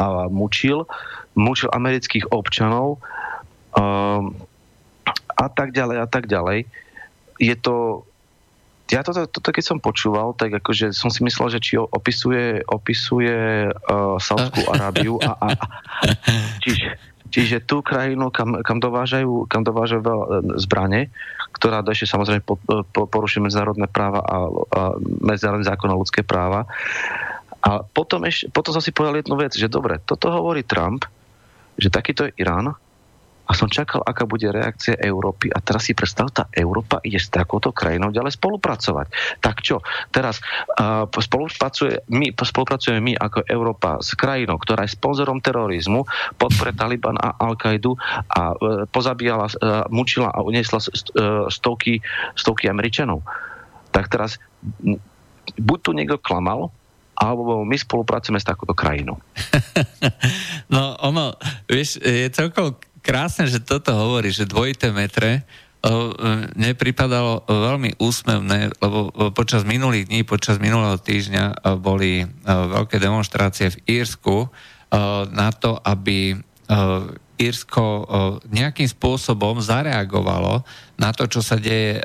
a 0.00 0.04
mučil, 0.32 0.88
mučil 1.36 1.68
amerických 1.68 2.32
občanov 2.32 2.96
a 5.36 5.46
tak 5.52 5.76
ďalej 5.76 5.96
a 6.00 6.08
tak 6.08 6.32
ďalej 6.32 6.64
je 7.40 7.54
to 7.56 8.06
ja 8.86 9.02
toto, 9.02 9.26
toto 9.26 9.50
keď 9.50 9.64
som 9.66 9.78
počúval, 9.82 10.30
tak 10.38 10.62
akože 10.62 10.94
som 10.94 11.10
si 11.10 11.26
myslel, 11.26 11.58
že 11.58 11.58
či 11.58 11.74
opisuje, 11.74 12.62
opisuje 12.70 13.66
uh, 13.66 14.14
Saudskú 14.22 14.62
Arábiu 14.70 15.18
a, 15.18 15.34
a, 15.34 15.48
a 15.58 15.66
čiže, 16.62 16.94
čiže 17.34 17.66
tú 17.66 17.82
krajinu, 17.82 18.30
kam, 18.30 18.62
kam 18.62 18.78
dovážajú, 18.78 19.50
kam 19.50 19.66
dovážajú 19.66 20.00
veľa 20.06 20.24
e, 20.24 20.30
zbrane, 20.62 21.10
ktorá 21.58 21.82
ešte 21.82 22.06
samozrejme 22.06 22.46
po, 22.46 22.62
po, 22.62 23.10
porušuje 23.10 23.50
medzinárodné 23.50 23.90
práva 23.90 24.22
a, 24.22 24.36
a 24.54 24.80
medzinárodný 25.02 25.66
zákon 25.66 25.90
a 25.90 25.98
ľudské 25.98 26.22
práva. 26.22 26.70
A 27.66 27.82
potom, 27.82 28.22
ešte, 28.22 28.46
potom 28.54 28.70
som 28.70 28.82
si 28.84 28.94
povedal 28.94 29.18
jednu 29.18 29.34
vec, 29.34 29.50
že 29.58 29.66
dobre, 29.66 29.98
toto 30.06 30.30
hovorí 30.30 30.62
Trump, 30.62 31.02
že 31.74 31.90
takýto 31.90 32.30
je 32.30 32.38
Irán, 32.38 32.78
a 33.46 33.54
som 33.54 33.70
čakal, 33.70 34.02
aká 34.02 34.26
bude 34.26 34.50
reakcia 34.50 34.98
Európy 34.98 35.54
a 35.54 35.62
teraz 35.62 35.86
si 35.86 35.94
predstav, 35.94 36.34
tá 36.34 36.50
Európa 36.50 36.98
ide 37.06 37.22
s 37.22 37.30
takouto 37.30 37.70
krajinou 37.70 38.10
ďalej 38.10 38.34
spolupracovať. 38.34 39.38
Tak 39.38 39.62
čo, 39.62 39.86
teraz 40.10 40.42
uh, 40.76 41.06
spolupracuje, 41.06 42.10
my, 42.10 42.34
spolupracujeme 42.34 42.98
my 42.98 43.12
ako 43.14 43.46
Európa 43.46 44.02
s 44.02 44.18
krajinou, 44.18 44.58
ktorá 44.58 44.82
je 44.82 44.98
sponzorom 44.98 45.38
terorizmu, 45.38 46.02
podpore 46.34 46.74
Taliban 46.74 47.14
a 47.22 47.38
Al-Kaidu 47.38 47.94
a 48.26 48.42
uh, 48.50 48.84
pozabíjala, 48.90 49.46
uh, 49.46 49.86
mučila 49.94 50.34
a 50.34 50.42
uniesla 50.42 50.82
uh, 50.82 51.46
stovky, 51.46 52.02
stovky 52.34 52.66
Američanov. 52.66 53.22
Tak 53.94 54.10
teraz 54.10 54.42
buď 55.54 55.78
tu 55.78 55.90
niekto 55.94 56.18
klamal, 56.18 56.74
alebo 57.16 57.64
my 57.64 57.76
spolupracujeme 57.78 58.36
s 58.36 58.46
takouto 58.46 58.76
krajinou. 58.76 59.16
No 60.66 60.98
ono, 60.98 61.38
vieš, 61.70 62.02
je 62.02 62.26
celkom 62.34 62.74
krásne, 63.06 63.46
že 63.46 63.62
toto 63.62 63.94
hovorí, 63.94 64.34
že 64.34 64.50
dvojité 64.50 64.90
metre, 64.90 65.46
mne 66.58 66.74
pripadalo 66.74 67.46
veľmi 67.46 68.02
úsmevné, 68.02 68.74
lebo 68.82 69.14
počas 69.30 69.62
minulých 69.62 70.10
dní, 70.10 70.26
počas 70.26 70.58
minulého 70.58 70.98
týždňa 70.98 71.62
boli 71.78 72.26
veľké 72.42 72.98
demonstrácie 72.98 73.70
v 73.70 74.02
Írsku 74.02 74.50
na 75.30 75.54
to, 75.54 75.78
aby 75.86 76.34
Írsko 77.38 78.08
nejakým 78.50 78.88
spôsobom 78.90 79.62
zareagovalo 79.62 80.66
na 80.98 81.14
to, 81.14 81.30
čo 81.30 81.38
sa 81.44 81.54
deje 81.54 82.02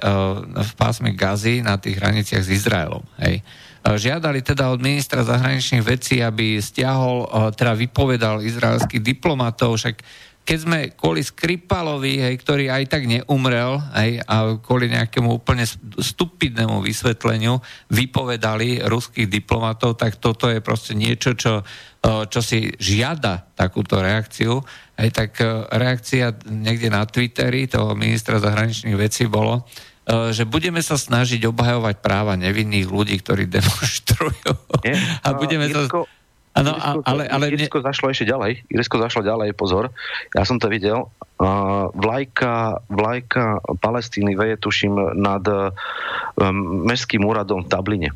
v 0.53 0.71
pásme 0.77 1.17
Gazy 1.17 1.65
na 1.65 1.81
tých 1.81 1.97
hraniciach 1.97 2.45
s 2.45 2.53
Izraelom. 2.53 3.01
Hej. 3.17 3.41
Žiadali 3.81 4.45
teda 4.45 4.69
od 4.69 4.77
ministra 4.77 5.25
zahraničných 5.25 5.81
vecí, 5.81 6.21
aby 6.21 6.61
stiahol, 6.61 7.25
teda 7.57 7.73
vypovedal 7.73 8.45
izraelských 8.45 9.01
diplomatov, 9.01 9.81
však 9.81 10.05
keď 10.41 10.57
sme 10.57 10.79
kvôli 10.97 11.21
Skripalovi, 11.21 12.17
hej, 12.17 12.35
ktorý 12.41 12.73
aj 12.73 12.83
tak 12.89 13.05
neumrel, 13.05 13.77
hej, 13.93 14.25
a 14.25 14.57
kvôli 14.57 14.89
nejakému 14.89 15.37
úplne 15.37 15.63
stupidnému 16.01 16.81
vysvetleniu 16.81 17.61
vypovedali 17.93 18.81
ruských 18.81 19.29
diplomatov, 19.29 20.01
tak 20.01 20.17
toto 20.17 20.49
je 20.49 20.57
proste 20.59 20.97
niečo, 20.97 21.37
čo, 21.37 21.61
čo 22.03 22.39
si 22.41 22.73
žiada 22.81 23.53
takúto 23.53 24.01
reakciu. 24.01 24.65
Hej, 24.97 25.09
tak 25.13 25.37
reakcia 25.69 26.33
niekde 26.49 26.89
na 26.89 27.05
Twitteri 27.05 27.69
toho 27.69 27.93
ministra 27.93 28.41
zahraničných 28.41 28.97
vecí 28.97 29.29
bolo, 29.29 29.69
že 30.33 30.49
budeme 30.49 30.81
sa 30.81 30.97
snažiť 30.97 31.45
obhajovať 31.45 32.01
práva 32.01 32.33
nevinných 32.33 32.89
ľudí, 32.89 33.15
ktorí 33.21 33.45
demonstrujú. 33.55 34.51
Nie? 34.81 34.97
A 35.21 35.37
budeme 35.37 35.69
sa... 35.69 35.85
Ano, 36.51 36.75
Irsko, 36.75 36.99
ale, 37.07 37.23
ale 37.31 37.45
Irsko 37.55 37.79
mne... 37.79 37.87
zašlo 37.87 38.05
ešte 38.11 38.25
ďalej. 38.27 38.51
Irsko 38.67 38.95
zašlo 38.99 39.21
ďalej, 39.23 39.55
pozor. 39.55 39.95
Ja 40.35 40.43
som 40.43 40.59
to 40.59 40.67
videl. 40.67 41.07
Vlajka, 41.95 42.83
vlajka 42.91 43.63
Palestíny 43.79 44.35
veje, 44.35 44.59
tuším, 44.59 45.15
nad 45.15 45.41
um, 45.47 45.71
mestským 46.85 47.23
úradom 47.23 47.63
v 47.63 47.67
Dubline. 47.71 48.09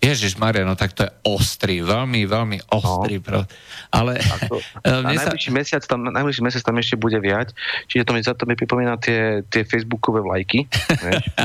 Ježiš 0.00 0.40
Maria, 0.40 0.64
no 0.64 0.72
tak 0.80 0.96
to 0.96 1.04
je 1.04 1.12
ostrý, 1.28 1.84
veľmi, 1.84 2.24
veľmi 2.24 2.72
ostrý. 2.72 3.20
No. 3.20 3.24
Pro... 3.24 3.38
Ale... 3.92 4.16
To, 4.48 4.56
a 4.88 5.04
najbližší, 5.04 5.52
sa... 5.52 5.56
mesiac 5.60 5.82
tam, 5.84 6.08
najbližší 6.08 6.40
mesiac 6.40 6.64
tam 6.64 6.80
ešte 6.80 6.96
bude 6.96 7.20
viať, 7.20 7.52
čiže 7.84 8.08
to 8.08 8.16
mi, 8.16 8.24
za 8.24 8.32
to 8.32 8.48
mi 8.48 8.56
pripomína 8.56 8.96
tie, 8.96 9.44
tie 9.52 9.60
facebookové 9.68 10.24
vlajky. 10.24 10.64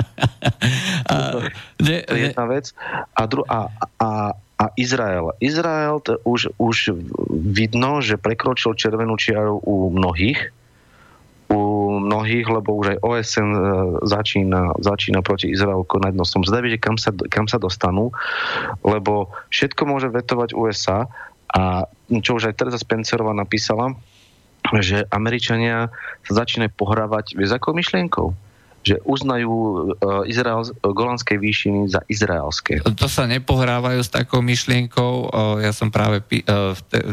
a, 1.12 1.16
to, 1.36 1.38
ne, 1.84 1.98
to 2.08 2.16
je 2.16 2.22
ne... 2.24 2.28
jedna 2.32 2.46
vec. 2.48 2.72
A, 3.12 3.22
dru, 3.28 3.44
a, 3.44 3.68
a, 4.00 4.32
a 4.56 4.72
Izrael. 4.80 5.36
Izrael 5.44 6.00
to 6.00 6.16
už, 6.24 6.56
už 6.56 6.96
vidno, 7.30 8.00
že 8.00 8.16
prekročil 8.16 8.80
červenú 8.80 9.20
čiaru 9.20 9.60
u 9.60 9.92
mnohých, 9.92 10.56
u 11.52 11.62
mnohých, 12.00 12.48
lebo 12.48 12.80
už 12.80 12.96
aj 12.96 13.02
OSN 13.04 13.50
e, 13.52 13.62
začína, 14.08 14.80
začína 14.80 15.20
proti 15.20 15.52
Izraelu 15.52 15.84
konať. 15.84 16.14
No 16.16 16.24
som 16.24 16.42
že 16.42 16.80
kam 16.80 16.96
sa, 16.96 17.12
kam 17.30 17.52
sa 17.52 17.60
dostanú, 17.60 18.16
lebo 18.82 19.30
všetko 19.52 19.82
môže 19.86 20.08
vetovať 20.08 20.56
USA 20.56 21.06
a 21.52 21.86
čo 22.10 22.40
už 22.40 22.50
aj 22.50 22.58
Teresa 22.58 22.80
Spencerová 22.80 23.36
napísala, 23.36 23.94
že 24.82 25.06
Američania 25.14 25.94
sa 26.26 26.32
začínajú 26.42 26.74
pohrávať 26.74 27.38
vieš 27.38 27.60
akou 27.60 27.76
myšlienkou 27.76 28.34
že 28.86 29.02
uznajú 29.02 29.52
uh, 29.52 30.30
Izrael, 30.30 30.62
golandské 30.86 31.42
výšiny 31.42 31.90
za 31.90 32.06
izraelské. 32.06 32.86
To 32.86 33.10
sa 33.10 33.26
nepohrávajú 33.26 33.98
s 33.98 34.14
takou 34.14 34.46
myšlienkou. 34.46 35.14
Uh, 35.26 35.66
ja 35.66 35.74
som 35.74 35.90
práve 35.90 36.22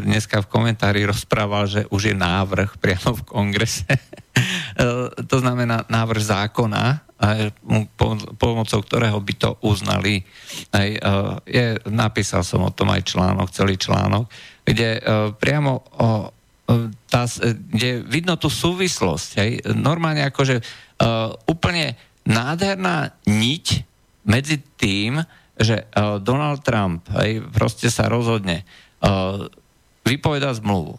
dneska 0.05 0.45
v 0.45 0.51
komentári 0.53 1.09
rozprával, 1.09 1.65
že 1.65 1.89
už 1.89 2.13
je 2.13 2.17
návrh 2.17 2.77
priamo 2.77 3.17
v 3.17 3.23
kongrese. 3.25 3.89
to 5.31 5.37
znamená 5.41 5.89
návrh 5.89 6.23
zákona, 6.25 7.05
pomocou 8.41 8.81
ktorého 8.83 9.21
by 9.21 9.35
to 9.39 9.51
uznali. 9.63 10.25
Napísal 11.87 12.43
som 12.43 12.67
o 12.67 12.75
tom 12.75 12.91
aj 12.91 13.13
článok, 13.13 13.55
celý 13.55 13.79
článok, 13.79 14.27
kde 14.67 14.99
priamo 15.39 15.85
tá, 17.09 17.27
kde 17.49 18.05
vidno 18.07 18.37
tú 18.37 18.53
súvislosť. 18.53 19.29
Hej. 19.39 19.51
Normálne 19.75 20.27
akože 20.29 20.61
uh, 20.61 21.35
úplne 21.49 21.97
nádherná 22.23 23.17
niť 23.27 23.67
medzi 24.23 24.63
tým, 24.79 25.23
že 25.59 25.85
uh, 25.85 26.23
Donald 26.23 26.63
Trump 26.63 27.05
hej, 27.23 27.43
proste 27.51 27.91
sa 27.91 28.07
rozhodne 28.07 28.63
uh, 29.03 29.51
vypovedať 30.07 30.63
zmluvu, 30.63 30.97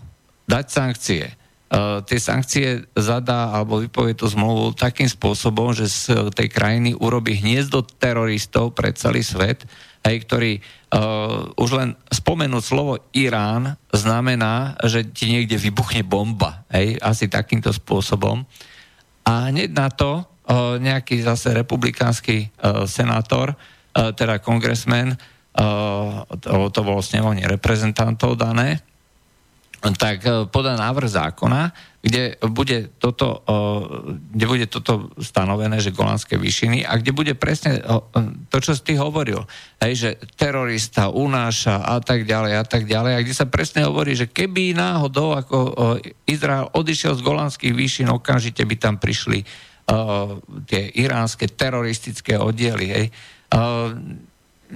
dať 0.47 0.65
sankcie, 0.67 1.25
Uh, 1.73 2.05
tie 2.05 2.21
sankcie 2.21 2.85
zadá 2.93 3.49
alebo 3.49 3.81
vypovie 3.81 4.13
tú 4.13 4.29
zmluvu 4.29 4.77
takým 4.77 5.09
spôsobom, 5.09 5.73
že 5.73 5.89
z 5.89 6.29
tej 6.29 6.45
krajiny 6.45 6.93
urobí 6.93 7.33
hniezdo 7.33 7.81
teroristov 7.97 8.77
pre 8.77 8.93
celý 8.93 9.25
svet, 9.25 9.65
hej, 10.03 10.15
ktorý 10.27 10.51
uh, 10.59 11.49
už 11.55 11.69
len 11.79 11.89
spomenúť 12.11 12.63
slovo 12.63 12.99
Irán 13.15 13.79
znamená, 13.95 14.75
že 14.83 15.07
ti 15.07 15.31
niekde 15.31 15.55
vybuchne 15.55 16.03
bomba, 16.03 16.67
hej, 16.71 16.99
asi 16.99 17.31
takýmto 17.31 17.71
spôsobom. 17.71 18.43
A 19.23 19.47
hneď 19.47 19.71
na 19.71 19.87
to 19.87 20.27
nejaký 20.83 21.23
zase 21.23 21.55
republikánsky 21.55 22.51
senátor, 22.83 23.55
teda 23.95 24.43
kongresmen, 24.43 25.15
to, 26.43 26.51
to 26.67 26.81
bolo 26.83 26.99
snemovne 26.99 27.47
reprezentantov 27.47 28.35
dané, 28.35 28.83
tak 29.95 30.27
podá 30.51 30.75
návrh 30.75 31.07
zákona, 31.15 31.71
kde 32.03 32.35
bude 32.51 32.91
toto, 32.99 33.47
kde 34.35 34.45
bude 34.45 34.67
toto 34.67 35.07
stanovené, 35.23 35.79
že 35.79 35.95
Golandské 35.95 36.35
výšiny 36.35 36.83
a 36.83 36.99
kde 36.99 37.15
bude 37.15 37.31
presne 37.31 37.79
to, 38.51 38.57
čo 38.59 38.75
si 38.75 38.83
ty 38.83 38.93
hovoril, 38.99 39.47
hej, 39.79 39.93
že 39.95 40.09
terorista 40.35 41.07
unáša 41.07 41.79
a 41.79 42.03
tak 42.03 42.27
ďalej 42.27 42.59
a 42.59 42.65
tak 42.67 42.83
ďalej 42.91 43.13
a 43.15 43.23
kde 43.23 43.31
sa 43.31 43.47
presne 43.47 43.87
hovorí, 43.87 44.19
že 44.19 44.27
keby 44.27 44.75
náhodou 44.75 45.31
ako 45.31 45.57
Izrael 46.27 46.67
odišiel 46.75 47.15
z 47.15 47.23
Golandských 47.23 47.71
výšin, 47.71 48.11
okamžite 48.11 48.67
by 48.67 48.75
tam 48.75 48.99
prišli 48.99 49.39
uh, 49.39 50.43
tie 50.67 50.91
iránske 50.99 51.47
teroristické 51.55 52.35
oddiely, 52.35 52.87
hej. 52.91 53.05
Uh, 53.47 53.95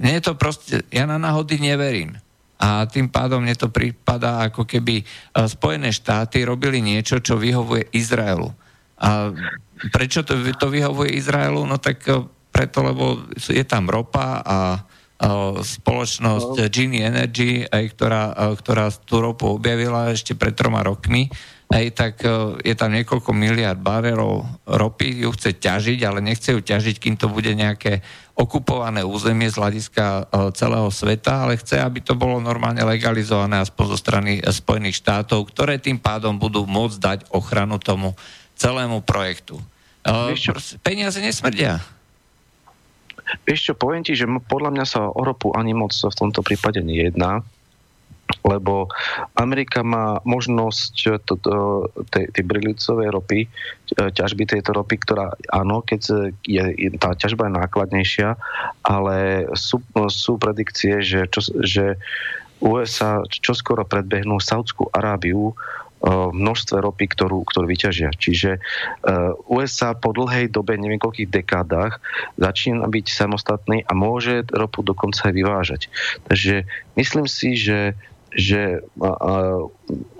nie 0.00 0.16
je 0.16 0.24
to 0.24 0.32
proste, 0.32 0.80
ja 0.88 1.04
na 1.04 1.20
náhody 1.20 1.60
neverím 1.60 2.16
a 2.58 2.82
tým 2.90 3.06
pádom 3.06 3.38
mne 3.38 3.54
to 3.54 3.70
prípada, 3.70 4.42
ako 4.50 4.66
keby 4.66 5.00
e, 5.00 5.04
Spojené 5.46 5.94
štáty 5.94 6.42
robili 6.42 6.82
niečo, 6.82 7.22
čo 7.22 7.38
vyhovuje 7.38 7.94
Izraelu. 7.94 8.50
A 8.98 9.30
prečo 9.94 10.26
to, 10.26 10.34
to 10.58 10.66
vyhovuje 10.66 11.14
Izraelu? 11.14 11.62
No 11.62 11.78
tak 11.78 12.02
e, 12.10 12.18
preto, 12.50 12.82
lebo 12.82 13.30
je 13.38 13.62
tam 13.62 13.86
ropa 13.86 14.42
a 14.42 14.58
e, 14.74 14.80
spoločnosť 15.62 16.54
no. 16.58 16.66
Genie 16.66 17.06
Energy, 17.06 17.62
ktorá, 17.62 18.34
ktorá 18.58 18.90
tú 19.06 19.22
ropu 19.22 19.46
objavila 19.46 20.10
ešte 20.10 20.34
pred 20.34 20.58
troma 20.58 20.82
rokmi, 20.82 21.30
aj 21.68 21.84
tak 21.92 22.14
je 22.64 22.72
tam 22.72 22.96
niekoľko 22.96 23.30
miliard 23.36 23.76
barelov 23.76 24.48
ropy, 24.64 25.20
ju 25.20 25.30
chce 25.36 25.60
ťažiť, 25.60 26.00
ale 26.08 26.24
nechce 26.24 26.56
ju 26.56 26.64
ťažiť, 26.64 26.96
kým 26.96 27.20
to 27.20 27.28
bude 27.28 27.52
nejaké 27.52 28.00
okupované 28.38 29.02
územie 29.02 29.50
z 29.50 29.58
hľadiska 29.58 30.04
e, 30.06 30.22
celého 30.54 30.86
sveta, 30.94 31.44
ale 31.44 31.58
chce, 31.58 31.82
aby 31.82 31.98
to 31.98 32.14
bolo 32.14 32.38
normálne 32.38 32.80
legalizované 32.86 33.58
aspoň 33.58 33.84
zo 33.90 33.98
strany 33.98 34.38
Spojených 34.38 35.02
štátov, 35.02 35.50
ktoré 35.50 35.82
tým 35.82 35.98
pádom 35.98 36.38
budú 36.38 36.62
môcť 36.62 36.98
dať 37.02 37.18
ochranu 37.34 37.82
tomu 37.82 38.14
celému 38.54 39.02
projektu. 39.02 39.58
E, 40.06 40.38
peniaze 40.80 41.18
nesmrdia. 41.18 41.82
Vieš 43.44 43.60
čo, 43.60 43.72
poviem 43.76 44.06
ti, 44.06 44.16
že 44.16 44.24
podľa 44.24 44.70
mňa 44.72 44.84
sa 44.88 45.10
o 45.10 45.20
ropu 45.20 45.52
ani 45.52 45.76
moc 45.76 45.92
v 45.92 46.14
tomto 46.16 46.40
prípade 46.40 46.80
nejedná 46.80 47.44
lebo 48.44 48.88
Amerika 49.36 49.80
má 49.80 50.20
možnosť 50.24 51.20
tej, 52.12 52.24
tej 52.32 52.44
brilicovej 52.44 53.08
ropy, 53.12 53.40
e, 53.44 53.48
ťažby 54.12 54.44
tejto 54.44 54.76
ropy, 54.76 55.00
ktorá 55.00 55.32
áno, 55.52 55.80
keď 55.80 56.32
je, 56.44 56.92
tá 57.00 57.16
ťažba 57.16 57.48
je 57.48 57.56
nákladnejšia, 57.56 58.28
ale 58.84 59.48
sú, 59.56 59.80
sú 60.12 60.36
predikcie, 60.36 61.00
že, 61.00 61.28
čo, 61.28 61.40
že 61.64 61.96
USA 62.58 63.22
čoskoro 63.28 63.86
predbehnú 63.86 64.42
Saudskú 64.42 64.90
Arábiu 64.90 65.54
v 65.98 66.30
množstve 66.30 66.78
ropy, 66.78 67.10
ktorú, 67.10 67.42
ktorú 67.42 67.66
vyťažia. 67.66 68.14
Čiže 68.14 68.62
USA 69.50 69.98
po 69.98 70.14
dlhej 70.14 70.46
dobe, 70.54 70.78
neviem 70.78 71.02
koľkých 71.02 71.26
dekádach, 71.26 71.98
začína 72.38 72.86
byť 72.86 73.06
samostatný 73.10 73.82
a 73.82 73.92
môže 73.98 74.46
ropu 74.54 74.86
dokonca 74.86 75.26
aj 75.26 75.34
vyvážať. 75.34 75.82
Takže 76.30 76.70
myslím 76.94 77.26
si, 77.26 77.58
že 77.58 77.98
že 78.28 78.84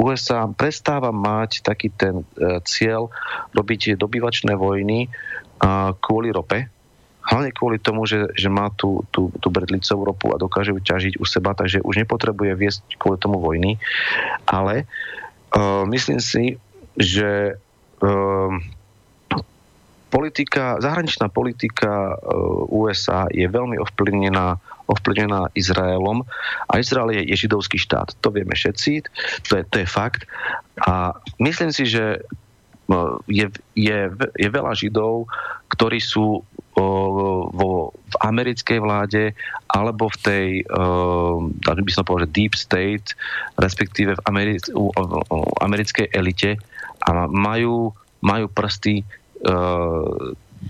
USA 0.01 0.49
prestáva 0.49 1.13
mať 1.13 1.61
taký 1.61 1.93
ten 1.93 2.25
e, 2.25 2.65
cieľ 2.65 3.13
robiť 3.53 4.01
dobyvačné 4.01 4.57
vojny 4.57 5.13
kvôli 5.99 6.31
rope, 6.31 6.71
hlavne 7.29 7.53
kvôli 7.53 7.77
tomu, 7.77 8.09
že, 8.09 8.33
že 8.33 8.49
má 8.49 8.73
tú, 8.73 9.05
tú, 9.13 9.29
tú 9.37 9.53
bredlicovú 9.53 10.03
ropu 10.09 10.27
a 10.33 10.41
dokáže 10.41 10.73
ju 10.73 10.81
ťažiť 10.81 11.21
u 11.21 11.25
seba, 11.29 11.53
takže 11.53 11.85
už 11.85 12.01
nepotrebuje 12.01 12.53
viesť 12.57 12.97
kvôli 12.97 13.21
tomu 13.21 13.37
vojny. 13.37 13.77
Ale 14.49 14.89
uh, 15.53 15.85
myslím 15.93 16.25
si, 16.25 16.57
že 16.97 17.61
uh, 18.01 18.51
politika, 20.09 20.81
zahraničná 20.81 21.29
politika 21.29 22.17
uh, 22.17 22.69
USA 22.69 23.29
je 23.33 23.45
veľmi 23.49 23.77
ovplyvnená 23.81 24.57
ovplyvnená 24.89 25.53
Izraelom 25.53 26.25
a 26.65 26.81
Izrael 26.81 27.13
je, 27.13 27.23
je 27.29 27.45
židovský 27.45 27.77
štát. 27.77 28.17
To 28.25 28.33
vieme 28.33 28.57
všetci, 28.57 29.05
to 29.45 29.61
je, 29.61 29.63
to 29.69 29.85
je 29.85 29.87
fakt. 29.87 30.25
A 30.81 31.13
myslím 31.37 31.77
si, 31.77 31.85
že 31.85 32.25
no, 32.89 33.21
je, 33.29 33.53
je, 33.77 33.99
je 34.33 34.49
veľa 34.49 34.73
židov, 34.73 35.29
ktorí 35.69 36.01
sú 36.01 36.41
vo, 36.79 37.91
v 37.93 38.15
americkej 38.23 38.79
vláde 38.81 39.37
alebo 39.69 40.09
v 40.09 40.19
tej, 40.25 40.47
uh, 40.73 41.37
by 41.69 41.93
som 41.93 42.07
povedal, 42.07 42.31
deep 42.33 42.57
state, 42.57 43.13
respektíve 43.61 44.17
v 44.17 44.25
americ, 44.25 44.71
u, 44.73 44.89
u 44.95 45.39
americkej 45.61 46.09
elite 46.15 46.57
a 47.05 47.27
majú, 47.29 47.93
majú 48.25 48.47
prsty 48.49 49.05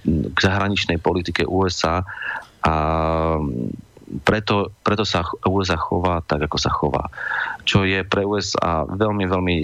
k 0.06 0.38
zahraničnej 0.38 1.00
politike 1.00 1.48
USA 1.48 2.04
a 2.62 2.74
preto, 4.24 4.72
preto 4.80 5.04
sa 5.04 5.24
USA 5.44 5.76
chová 5.76 6.24
tak, 6.24 6.48
ako 6.48 6.58
sa 6.58 6.72
chová. 6.72 7.12
Čo 7.68 7.84
je 7.84 8.00
pre 8.04 8.24
USA 8.24 8.88
veľmi, 8.88 9.24
veľmi 9.28 9.56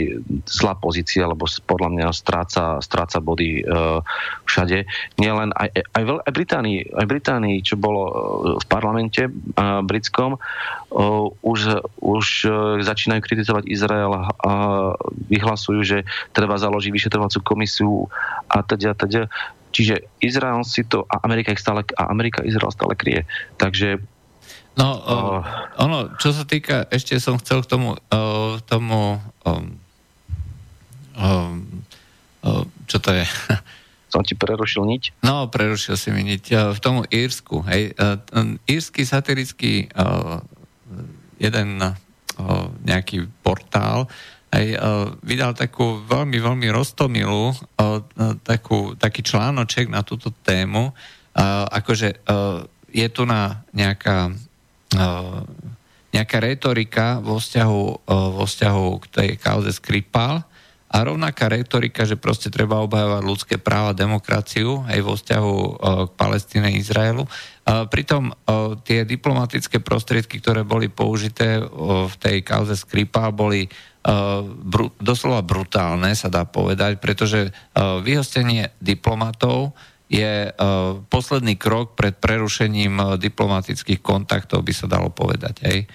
zlá 0.44 0.76
pozícia, 0.76 1.24
lebo 1.24 1.48
podľa 1.64 1.88
mňa 1.96 2.06
stráca, 2.12 2.78
stráca 2.84 3.18
body 3.24 3.64
uh, 3.64 4.04
všade. 4.44 4.84
Nielen 5.16 5.56
aj, 5.56 5.68
aj, 5.96 6.02
aj, 6.28 6.32
Británii, 6.32 6.78
aj 6.92 7.06
Británii, 7.08 7.64
čo 7.64 7.80
bolo 7.80 8.02
uh, 8.04 8.12
v 8.60 8.64
parlamente 8.68 9.24
uh, 9.24 9.80
britskom, 9.80 10.36
uh, 10.36 11.26
už, 11.40 11.80
už 12.04 12.26
uh, 12.44 12.52
začínajú 12.84 13.20
kritizovať 13.24 13.64
Izrael 13.68 14.12
a 14.44 14.52
vyhlasujú, 15.32 15.80
že 15.80 15.98
treba 16.36 16.60
založiť 16.60 16.92
vyšetrovaciu 16.92 17.40
komisiu 17.40 18.12
a 18.52 18.60
teda, 18.60 18.92
teda. 18.92 19.26
Čiže 19.74 20.06
Izrael 20.22 20.62
si 20.62 20.86
to 20.86 21.02
a 21.10 21.18
Amerika 21.26 21.50
ich 21.50 21.58
stále 21.58 21.82
a 21.98 22.06
Amerika 22.06 22.46
Izrael 22.46 22.70
stále 22.70 22.94
kryje. 22.94 23.26
Takže 23.58 23.98
No, 24.74 24.88
uh, 24.98 25.38
ono, 25.78 26.18
čo 26.18 26.34
sa 26.34 26.42
týka, 26.42 26.90
ešte 26.90 27.14
som 27.22 27.38
chcel 27.38 27.62
k 27.62 27.70
tomu, 27.70 27.94
uh, 27.94 28.58
tomu 28.66 29.22
um, 29.46 29.78
um, 31.14 31.62
uh, 32.42 32.64
čo 32.90 32.98
to 32.98 33.14
je? 33.14 33.26
Som 34.14 34.22
ti 34.22 34.38
prerušil 34.38 34.86
niť? 34.86 35.26
No, 35.26 35.50
prerušil 35.50 35.98
si 35.98 36.14
mi 36.14 36.22
niť. 36.22 36.44
Uh, 36.54 36.70
v 36.70 36.78
tomu 36.78 37.02
Írsku, 37.10 37.66
hej, 37.66 37.98
írsky 38.66 39.02
satirický 39.02 39.90
uh, 39.90 40.38
jeden 41.38 41.82
uh, 41.82 41.94
nejaký 42.86 43.26
portál 43.42 44.06
hej, 44.54 44.78
uh, 44.78 45.10
vydal 45.22 45.58
takú 45.58 45.98
veľmi, 46.06 46.38
veľmi 46.38 46.68
roztomilú 46.70 47.50
uh, 47.50 47.98
takú, 48.46 48.94
taký 48.94 49.26
článoček 49.26 49.90
na 49.90 50.06
túto 50.06 50.30
tému. 50.46 50.94
Uh, 51.34 51.66
akože 51.74 52.22
uh, 52.30 52.62
je 52.94 53.06
tu 53.10 53.26
na 53.26 53.66
nejaká 53.74 54.30
nejaká 56.14 56.38
retorika 56.38 57.18
vo 57.18 57.42
vzťahu, 57.42 57.82
vo 58.08 58.44
vzťahu 58.46 58.86
k 59.02 59.06
tej 59.10 59.30
kauze 59.36 59.74
Skripal 59.74 60.46
a 60.94 61.02
rovnaká 61.02 61.50
retorika, 61.50 62.06
že 62.06 62.14
proste 62.14 62.54
treba 62.54 62.78
obhajovať 62.86 63.22
ľudské 63.26 63.56
práva, 63.58 63.98
demokraciu 63.98 64.86
aj 64.86 65.00
vo 65.02 65.18
vzťahu 65.18 65.54
k 66.06 66.10
Palestíne 66.14 66.70
a 66.70 66.76
Izraelu. 66.78 67.26
Pritom 67.66 68.30
tie 68.86 69.02
diplomatické 69.02 69.82
prostriedky, 69.82 70.38
ktoré 70.38 70.62
boli 70.62 70.86
použité 70.86 71.58
v 71.66 72.14
tej 72.22 72.46
kauze 72.46 72.78
Skripal, 72.78 73.34
boli 73.34 73.66
doslova 75.02 75.42
brutálne, 75.42 76.14
sa 76.14 76.30
dá 76.30 76.46
povedať, 76.46 77.02
pretože 77.02 77.50
vyhostenie 78.06 78.70
diplomatov 78.78 79.74
je 80.14 80.34
uh, 80.46 81.02
posledný 81.10 81.58
krok 81.58 81.98
pred 81.98 82.14
prerušením 82.14 82.94
uh, 83.02 83.06
diplomatických 83.18 83.98
kontaktov, 83.98 84.62
by 84.62 84.70
sa 84.70 84.86
dalo 84.86 85.10
povedať. 85.10 85.66
Hej. 85.66 85.90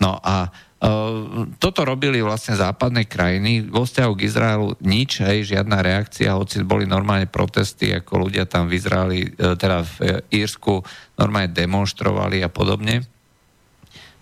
No 0.00 0.16
a 0.16 0.48
uh, 0.48 1.52
toto 1.60 1.84
robili 1.84 2.24
vlastne 2.24 2.56
západné 2.56 3.04
krajiny. 3.04 3.68
Vo 3.68 3.84
vzťahu 3.84 4.12
k 4.16 4.24
Izraelu 4.24 4.72
nič, 4.80 5.20
hej, 5.20 5.44
žiadna 5.52 5.84
reakcia, 5.84 6.32
hoci 6.32 6.64
boli 6.64 6.88
normálne 6.88 7.28
protesty, 7.28 7.92
ako 7.92 8.30
ľudia 8.30 8.48
tam 8.48 8.72
v 8.72 8.80
Izraeli, 8.80 9.20
teda 9.36 9.84
v 9.84 10.24
Írsku 10.32 10.80
normálne 11.20 11.52
demonstrovali 11.52 12.40
a 12.40 12.48
podobne. 12.48 13.17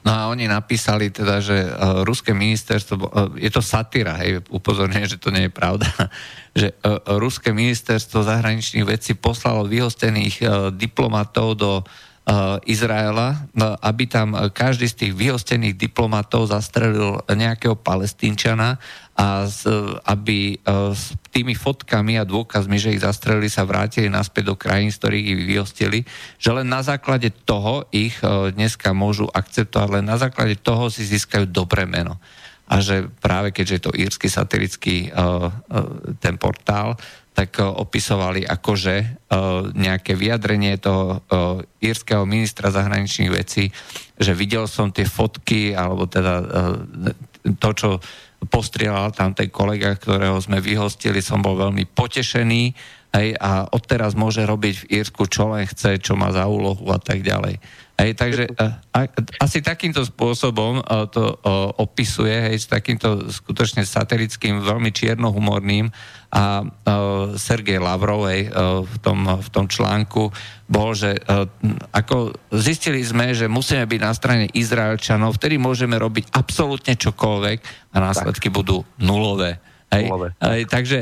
No 0.07 0.15
a 0.15 0.31
oni 0.31 0.47
napísali 0.47 1.11
teda, 1.11 1.43
že 1.43 1.67
uh, 1.67 2.07
ruské 2.07 2.31
ministerstvo, 2.31 2.95
uh, 2.95 3.11
je 3.35 3.51
to 3.51 3.59
satyra, 3.59 4.15
hej, 4.23 4.39
upozorňujem, 4.55 5.11
že 5.11 5.19
to 5.19 5.35
nie 5.35 5.51
je 5.51 5.53
pravda, 5.53 5.91
že 6.61 6.71
uh, 6.71 7.19
ruské 7.19 7.51
ministerstvo 7.51 8.23
zahraničných 8.23 8.87
vecí 8.87 9.19
poslalo 9.19 9.67
vyhostených 9.67 10.47
diplomatov 10.79 11.49
do 11.59 11.73
Izraela, 12.67 13.47
aby 13.87 14.11
tam 14.11 14.35
každý 14.51 14.91
z 14.91 14.99
tých 14.99 15.13
vyhostených 15.15 15.79
diplomatov 15.79 16.51
zastrelil 16.51 17.23
nejakého 17.31 17.79
palestínčana 17.79 18.83
a 19.17 19.49
z, 19.49 19.65
aby 20.05 20.61
uh, 20.61 20.93
s 20.93 21.17
tými 21.33 21.57
fotkami 21.57 22.21
a 22.21 22.29
dôkazmi, 22.29 22.77
že 22.77 22.93
ich 22.93 23.01
zastrelili, 23.01 23.49
sa 23.49 23.65
vrátili 23.65 24.13
naspäť 24.13 24.53
do 24.53 24.55
krajín, 24.61 24.93
z 24.93 25.01
ktorých 25.01 25.25
ich 25.25 25.41
vyhostili, 25.49 25.99
že 26.37 26.53
len 26.53 26.69
na 26.69 26.85
základe 26.85 27.33
toho 27.33 27.89
ich 27.89 28.21
uh, 28.21 28.53
dneska 28.53 28.93
môžu 28.93 29.25
akceptovať, 29.33 29.89
len 29.89 30.05
na 30.05 30.21
základe 30.21 30.61
toho 30.61 30.93
si 30.93 31.09
získajú 31.09 31.49
dobré 31.49 31.89
meno. 31.89 32.21
A 32.69 32.85
že 32.85 33.09
práve 33.25 33.57
keďže 33.57 33.75
je 33.75 33.85
to 33.89 33.97
írsky 33.97 34.29
satirický 34.29 34.97
uh, 35.09 35.49
ten 36.21 36.37
portál, 36.37 37.01
tak 37.37 37.61
opisovali 37.61 38.49
akože 38.49 39.29
nejaké 39.77 40.17
vyjadrenie 40.17 40.81
toho 40.81 41.21
írskeho 41.85 42.25
ministra 42.25 42.73
zahraničných 42.73 43.29
vecí, 43.29 43.69
že 44.17 44.33
videl 44.33 44.65
som 44.65 44.89
tie 44.89 45.05
fotky, 45.05 45.77
alebo 45.77 46.09
teda 46.09 46.35
to, 47.61 47.71
čo 47.77 48.01
postrieľal 48.49 49.13
tam 49.13 49.35
ten 49.37 49.51
kolega, 49.53 49.95
ktorého 49.95 50.39
sme 50.41 50.63
vyhostili, 50.63 51.23
som 51.23 51.43
bol 51.43 51.59
veľmi 51.59 51.87
potešený 51.91 52.63
hej, 53.15 53.29
a 53.39 53.69
odteraz 53.71 54.17
môže 54.19 54.43
robiť 54.45 54.75
v 54.83 54.89
Írsku, 55.03 55.27
čo 55.29 55.53
len 55.53 55.69
chce, 55.69 56.01
čo 56.01 56.15
má 56.19 56.33
za 56.33 56.49
úlohu 56.49 56.89
a 56.93 56.99
tak 56.99 57.23
ďalej. 57.23 57.59
Hej, 57.97 58.13
takže 58.13 58.45
a, 58.61 58.77
a, 58.93 59.01
asi 59.41 59.65
takýmto 59.65 60.05
spôsobom 60.05 60.85
a, 60.85 61.09
to 61.09 61.33
a, 61.33 61.73
opisuje, 61.81 62.53
hej, 62.53 62.61
s 62.61 62.69
takýmto 62.69 63.33
skutočne 63.33 63.89
satirickým, 63.89 64.61
veľmi 64.61 64.93
čiernohumorným 64.93 65.89
a, 65.89 65.91
a 66.29 66.45
Sergej 67.41 67.81
Lavrov 67.81 68.29
hej, 68.29 68.53
a, 68.53 68.85
v, 68.85 68.97
tom, 69.01 69.25
v 69.25 69.49
tom 69.49 69.65
článku 69.65 70.29
bol, 70.69 70.93
že 70.93 71.17
a, 71.25 71.49
ako 71.97 72.37
zistili 72.53 73.01
sme, 73.01 73.33
že 73.33 73.49
musíme 73.49 73.89
byť 73.89 74.01
na 74.05 74.13
strane 74.13 74.45
Izraelčanov, 74.53 75.41
vtedy 75.41 75.57
môžeme 75.57 75.97
robiť 75.97 76.37
absolútne 76.37 77.01
čokoľvek 77.01 77.59
a 77.91 77.97
následky 77.97 78.53
tak. 78.53 78.57
budú 78.61 78.85
nulové. 79.01 79.57
Hej, 79.89 80.13
hej, 80.45 80.63
takže 80.69 80.99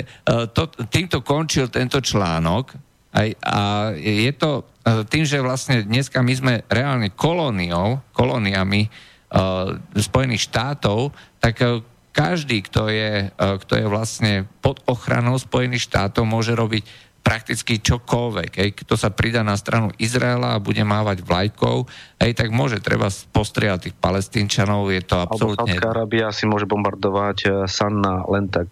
to, 0.52 0.68
týmto 0.92 1.26
končil 1.26 1.72
tento 1.72 1.98
článok 1.98 2.93
aj, 3.14 3.28
a 3.46 3.58
je 3.94 4.32
to 4.34 4.50
e, 4.82 5.06
tým, 5.06 5.22
že 5.22 5.38
vlastne 5.38 5.86
dneska 5.86 6.18
my 6.18 6.34
sme 6.34 6.54
reálne 6.66 7.14
kolóniou, 7.14 8.02
kolóniami 8.10 8.90
uh, 8.90 9.78
Spojených 9.94 10.50
štátov, 10.50 11.14
tak 11.38 11.62
uh, 11.62 11.78
každý, 12.10 12.66
kto 12.66 12.90
je, 12.90 13.30
uh, 13.30 13.54
kto 13.62 13.72
je 13.78 13.86
vlastne 13.86 14.32
pod 14.58 14.82
ochranou 14.90 15.38
Spojených 15.38 15.86
štátov, 15.86 16.26
môže 16.26 16.58
robiť 16.58 16.82
prakticky 17.24 17.80
čokoľvek. 17.80 18.50
Hej. 18.60 18.70
Kto 18.84 19.00
sa 19.00 19.08
pridá 19.08 19.40
na 19.40 19.56
stranu 19.56 19.88
Izraela 19.96 20.58
a 20.58 20.62
bude 20.62 20.84
mávať 20.84 21.24
vlajkou, 21.24 21.88
hej, 22.20 22.36
tak 22.36 22.52
môže 22.52 22.84
treba 22.84 23.08
postriať 23.08 23.88
tých 23.88 23.96
palestínčanov, 23.96 24.92
je 24.92 25.02
to 25.08 25.16
absolútne... 25.24 25.72
Alebo 25.72 25.88
Arábia 25.88 26.28
si 26.36 26.44
môže 26.44 26.68
bombardovať 26.68 27.64
Sanna 27.64 28.28
len 28.28 28.52
tak 28.52 28.68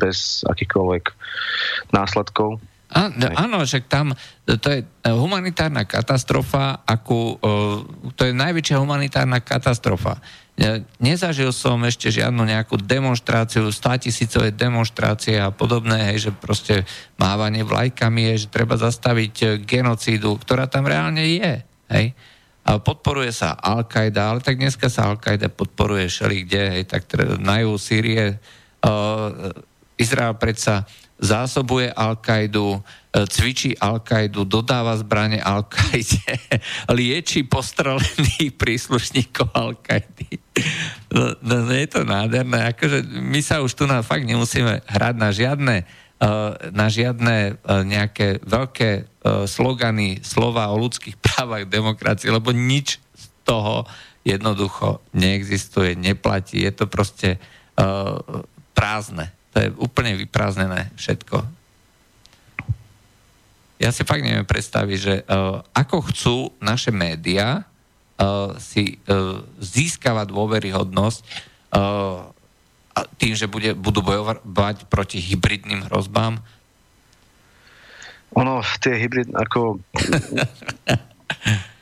bez 0.00 0.48
akýchkoľvek 0.48 1.04
následkov. 1.92 2.56
Áno, 2.88 3.60
však 3.68 3.84
tam 3.84 4.16
to 4.48 4.68
je 4.72 4.80
humanitárna 5.04 5.84
katastrofa, 5.84 6.80
akú, 6.88 7.36
to 8.16 8.22
je 8.24 8.32
najväčšia 8.32 8.80
humanitárna 8.80 9.44
katastrofa. 9.44 10.16
Nezažil 10.98 11.54
som 11.54 11.78
ešte 11.86 12.10
žiadnu 12.10 12.42
nejakú 12.42 12.80
demonstráciu, 12.80 13.70
státisícové 13.70 14.50
demonstrácie 14.50 15.38
a 15.38 15.54
podobné, 15.54 16.10
hej, 16.10 16.28
že 16.28 16.30
proste 16.34 16.74
mávanie 17.14 17.62
vlajkami 17.62 18.34
je, 18.34 18.48
že 18.48 18.48
treba 18.50 18.74
zastaviť 18.74 19.34
e, 19.38 19.46
genocídu, 19.62 20.34
ktorá 20.34 20.66
tam 20.66 20.90
reálne 20.90 21.22
je. 21.22 21.62
Hej. 21.94 22.10
A 22.66 22.82
podporuje 22.82 23.30
sa 23.30 23.54
Al-Qaida, 23.54 24.34
ale 24.34 24.42
tak 24.42 24.58
dneska 24.58 24.90
sa 24.90 25.06
Al-Qaida 25.14 25.46
podporuje 25.46 26.10
všelikde, 26.10 26.60
hej, 26.74 26.82
tak 26.90 27.06
na 27.38 27.62
juhu 27.62 27.78
Sýrie 27.78 28.34
uh, 28.34 29.54
Izrael 29.94 30.34
predsa 30.36 30.84
zásobuje 31.18 31.90
Al-Kaidu, 31.90 32.78
e, 32.78 33.26
cvičí 33.26 33.74
Al-Kaidu, 33.74 34.46
dodáva 34.46 34.94
zbranie 34.94 35.42
Al-Kaide, 35.42 36.38
lieči 36.96 37.42
postrelených 37.42 38.54
príslušníkov 38.60 39.50
Al-Kaidy. 39.50 40.38
No, 41.10 41.34
no, 41.42 41.54
no 41.66 41.74
je 41.74 41.88
to 41.90 42.06
nádherné. 42.06 42.70
Akože 42.70 43.02
my 43.04 43.40
sa 43.42 43.62
už 43.62 43.74
tu 43.74 43.84
na 43.90 44.06
fakt 44.06 44.26
nemusíme 44.26 44.86
hrať 44.86 45.14
na 45.18 45.30
žiadne, 45.34 45.76
uh, 46.22 46.54
na 46.70 46.86
žiadne 46.86 47.36
uh, 47.58 47.82
nejaké 47.82 48.42
veľké 48.42 49.20
slogany, 49.44 50.24
slova 50.24 50.72
o 50.72 50.80
ľudských 50.80 51.20
právach 51.26 51.68
demokracie, 51.68 52.32
lebo 52.32 52.54
nič 52.54 52.96
z 53.12 53.24
toho 53.44 53.84
jednoducho 54.24 55.04
neexistuje, 55.12 55.92
neplatí. 56.00 56.64
Je 56.64 56.72
to 56.72 56.88
proste 56.88 57.36
prázdne. 58.72 59.37
To 59.58 59.66
je 59.66 59.74
úplne 59.74 60.14
vyprázdnené 60.14 60.94
všetko. 60.94 61.42
Ja 63.82 63.90
si 63.90 64.06
fakt 64.06 64.22
neviem 64.22 64.46
predstaviť, 64.46 64.98
že 65.02 65.26
uh, 65.26 65.66
ako 65.74 66.14
chcú 66.14 66.54
naše 66.62 66.94
médiá 66.94 67.66
uh, 68.22 68.54
si 68.62 69.02
uh, 69.10 69.42
získavať 69.58 70.30
dôveryhodnosť 70.30 71.18
uh, 71.74 72.30
tým, 73.18 73.34
že 73.34 73.50
bude, 73.50 73.74
budú 73.74 73.98
bojovať 73.98 74.86
proti 74.86 75.18
hybridným 75.18 75.90
hrozbám? 75.90 76.38
Ono, 78.38 78.62
tie 78.78 78.94
hybrid, 78.94 79.34
ako... 79.34 79.82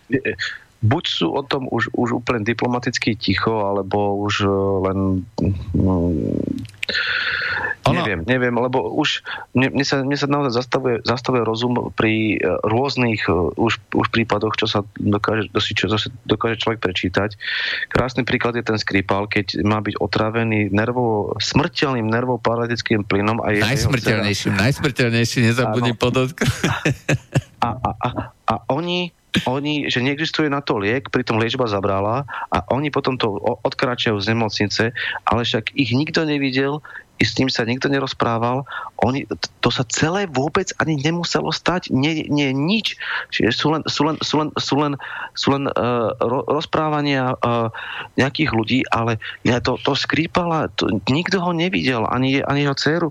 buď 0.86 1.04
sú 1.04 1.26
o 1.34 1.42
tom 1.42 1.66
už, 1.66 1.90
už 1.90 2.22
úplne 2.22 2.46
diplomaticky 2.46 3.18
ticho, 3.18 3.66
alebo 3.66 4.14
už 4.22 4.46
e, 4.46 4.50
len 4.86 4.98
ono... 5.74 5.94
Neviem, 7.86 8.26
neviem, 8.26 8.50
lebo 8.50 8.82
už 8.98 9.22
mne, 9.54 9.70
mne, 9.78 9.86
sa, 9.86 10.02
mne 10.02 10.18
sa 10.18 10.26
naozaj 10.26 10.58
zastavuje, 10.58 10.96
zastavuje 11.06 11.46
rozum 11.46 11.94
pri 11.94 12.34
uh, 12.42 12.58
rôznych 12.66 13.30
uh, 13.30 13.54
už, 13.54 13.78
už 13.94 14.06
prípadoch, 14.10 14.58
čo 14.58 14.66
sa 14.66 14.82
dokáže, 14.98 15.46
čo, 15.54 15.86
sa 15.86 16.10
dokáže 16.26 16.66
človek 16.66 16.82
prečítať. 16.82 17.38
Krásny 17.86 18.26
príklad 18.26 18.58
je 18.58 18.66
ten 18.66 18.74
Skripal, 18.74 19.30
keď 19.30 19.62
má 19.62 19.78
byť 19.78 20.02
otravený 20.02 20.74
nervovo, 20.74 21.38
smrteľným 21.38 22.10
nervoparalitickým 22.10 23.06
plynom. 23.06 23.38
A 23.38 23.54
je 23.54 23.62
najsmrteľnejším, 23.62 24.58
najsmrteľnejším, 24.58 25.42
nezabudni 25.46 25.94
podotknúť. 25.94 26.50
A, 27.62 27.70
a, 27.70 27.90
a, 28.02 28.08
a 28.50 28.54
oni 28.74 29.14
oni, 29.44 29.92
že 29.92 30.00
neexistuje 30.00 30.48
na 30.48 30.64
to 30.64 30.80
liek, 30.80 31.12
pritom 31.12 31.36
liečba 31.36 31.68
zabrala 31.68 32.24
a 32.48 32.58
oni 32.72 32.88
potom 32.88 33.20
to 33.20 33.36
odkračajú 33.62 34.16
z 34.16 34.32
nemocnice, 34.32 34.84
ale 35.28 35.40
však 35.44 35.76
ich 35.76 35.92
nikto 35.92 36.24
nevidel, 36.24 36.80
s 37.24 37.36
ním 37.40 37.48
sa 37.48 37.64
nikto 37.64 37.88
nerozprával. 37.88 38.68
Oni, 39.00 39.24
to 39.60 39.68
sa 39.72 39.84
celé 39.88 40.28
vôbec 40.28 40.72
ani 40.76 41.00
nemuselo 41.00 41.48
stať. 41.48 41.88
Nie, 41.92 42.28
nie 42.28 42.52
nič. 42.52 43.00
Čiže 43.32 43.50
sú 43.52 43.66
len, 43.72 43.82
sú 43.88 44.02
len, 44.04 44.16
sú 44.20 44.34
len, 44.40 44.48
sú 44.56 44.74
len, 44.76 44.92
sú 45.32 45.48
len 45.56 45.64
uh, 45.72 46.12
ro, 46.20 46.44
rozprávania 46.44 47.36
uh, 47.40 47.72
nejakých 48.20 48.50
ľudí, 48.52 48.80
ale 48.92 49.16
ja 49.44 49.60
to, 49.64 49.80
to 49.80 49.96
skrípala, 49.96 50.68
to, 50.76 50.88
nikto 51.08 51.40
ho 51.40 51.52
nevidel, 51.56 52.04
ani, 52.08 52.44
ani 52.44 52.68
jeho 52.68 52.76
dceru. 52.76 53.08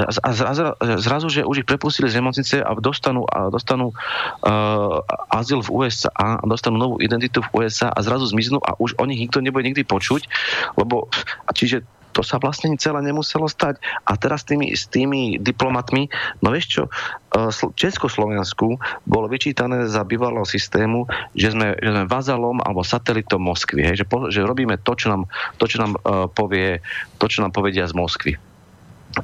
A 0.00 0.28
zrazu, 0.32 0.72
zrazu, 1.00 1.26
že 1.28 1.44
už 1.44 1.64
ich 1.64 1.68
prepustili 1.68 2.08
z 2.08 2.20
nemocnice 2.20 2.64
a 2.64 2.72
dostanú, 2.80 3.28
a 3.28 3.52
dostanú 3.52 3.92
uh, 3.92 5.00
azyl 5.32 5.60
v 5.60 5.70
USA 5.84 6.10
a 6.16 6.40
dostanú 6.44 6.76
novú 6.80 6.96
identitu 7.00 7.44
v 7.50 7.64
USA 7.64 7.92
a 7.92 8.00
zrazu 8.00 8.28
zmiznú 8.28 8.60
a 8.64 8.76
už 8.78 8.96
o 8.96 9.04
nich 9.04 9.20
nikto 9.20 9.40
nebude 9.40 9.66
nikdy 9.66 9.84
počuť, 9.84 10.28
lebo 10.76 11.08
čiže 11.52 11.84
to 12.12 12.20
sa 12.20 12.36
vlastne 12.38 12.76
celé 12.76 13.00
nemuselo 13.00 13.48
stať. 13.48 13.80
A 14.04 14.14
teraz 14.20 14.44
s 14.44 14.52
tými, 14.52 14.72
s 14.76 14.86
tými 14.86 15.40
diplomatmi, 15.40 16.12
no 16.44 16.52
vieš 16.52 16.66
čo, 16.68 16.82
e, 16.86 17.50
Československu 17.52 18.76
bolo 19.08 19.26
vyčítané 19.26 19.88
za 19.88 20.04
bývalého 20.04 20.44
systému, 20.44 21.08
že 21.32 21.56
sme, 21.56 21.74
že 21.80 21.90
sme 21.90 22.04
vazalom 22.06 22.60
alebo 22.60 22.84
satelitom 22.84 23.40
Moskvy, 23.40 23.80
hej, 23.82 24.04
že, 24.04 24.06
po, 24.06 24.28
že 24.28 24.44
robíme 24.44 24.76
to, 24.84 24.92
čo 24.92 25.08
nám, 25.10 25.26
to, 25.56 25.64
čo 25.66 25.82
nám 25.82 25.92
uh, 26.02 26.28
povie, 26.28 26.78
to, 27.16 27.26
čo 27.26 27.42
nám 27.42 27.50
povedia 27.50 27.88
z 27.88 27.96
Moskvy. 27.96 28.32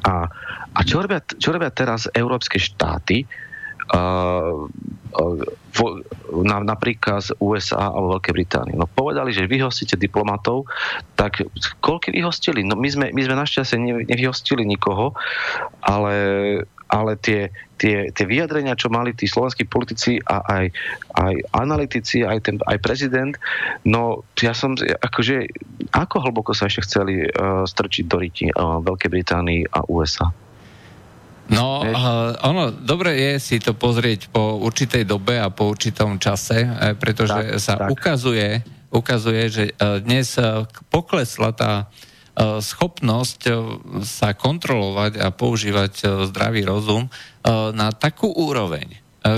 A, 0.05 0.29
a 0.73 0.81
čo, 0.85 1.01
robia, 1.01 1.21
čo 1.25 1.53
robia 1.53 1.73
teraz 1.73 2.09
európske 2.13 2.61
štáty? 2.61 3.25
Uh, 3.89 4.69
na, 6.45 6.61
na 6.61 6.77
príkaz 6.77 7.33
USA 7.41 7.91
alebo 7.91 8.19
Veľkej 8.19 8.35
Británie. 8.35 8.75
No 8.77 8.87
povedali, 8.87 9.33
že 9.33 9.49
vyhostíte 9.49 9.97
diplomatov, 9.97 10.69
tak 11.17 11.43
koľko 11.81 12.13
vyhostili? 12.13 12.63
No 12.63 12.77
my 12.77 12.89
sme, 12.89 13.07
my 13.11 13.23
sme 13.25 13.35
našťastie 13.39 13.79
nevyhostili 14.07 14.63
nikoho, 14.69 15.17
ale, 15.81 16.17
ale 16.93 17.13
tie, 17.21 17.49
tie, 17.81 18.13
tie 18.13 18.25
vyjadrenia, 18.29 18.79
čo 18.79 18.93
mali 18.93 19.17
tí 19.17 19.25
slovenskí 19.25 19.65
politici 19.65 20.21
a 20.29 20.45
aj, 20.45 20.65
aj 21.17 21.35
analytici, 21.57 22.23
aj, 22.27 22.39
ten, 22.45 22.57
aj 22.69 22.79
prezident, 22.85 23.35
no 23.89 24.27
ja 24.43 24.53
som, 24.53 24.77
akože, 24.79 25.49
ako 25.97 26.17
hlboko 26.29 26.53
sa 26.53 26.69
ešte 26.69 26.85
chceli 26.85 27.25
uh, 27.25 27.65
strčiť 27.65 28.05
do 28.05 28.17
ryti 28.21 28.47
uh, 28.53 28.83
Veľkej 28.85 29.11
Británii 29.11 29.61
a 29.73 29.87
USA? 29.89 30.29
No, 31.49 31.81
uh, 31.81 32.37
ono, 32.45 32.69
dobre 32.69 33.17
je 33.17 33.33
si 33.41 33.57
to 33.57 33.73
pozrieť 33.73 34.29
po 34.29 34.61
určitej 34.61 35.09
dobe 35.09 35.41
a 35.41 35.49
po 35.49 35.73
určitom 35.73 36.21
čase, 36.21 36.69
eh, 36.69 36.93
pretože 36.93 37.57
tak, 37.57 37.61
sa 37.61 37.75
tak. 37.81 37.89
ukazuje, 37.89 38.61
ukazuje, 38.93 39.43
že 39.49 39.65
uh, 39.73 40.01
dnes 40.01 40.37
poklesla 40.93 41.53
tá 41.57 41.73
schopnosť 42.39 43.51
sa 44.07 44.31
kontrolovať 44.31 45.19
a 45.19 45.35
používať 45.35 46.23
zdravý 46.31 46.63
rozum 46.63 47.11
na 47.75 47.91
takú 47.91 48.31
úroveň, 48.31 48.87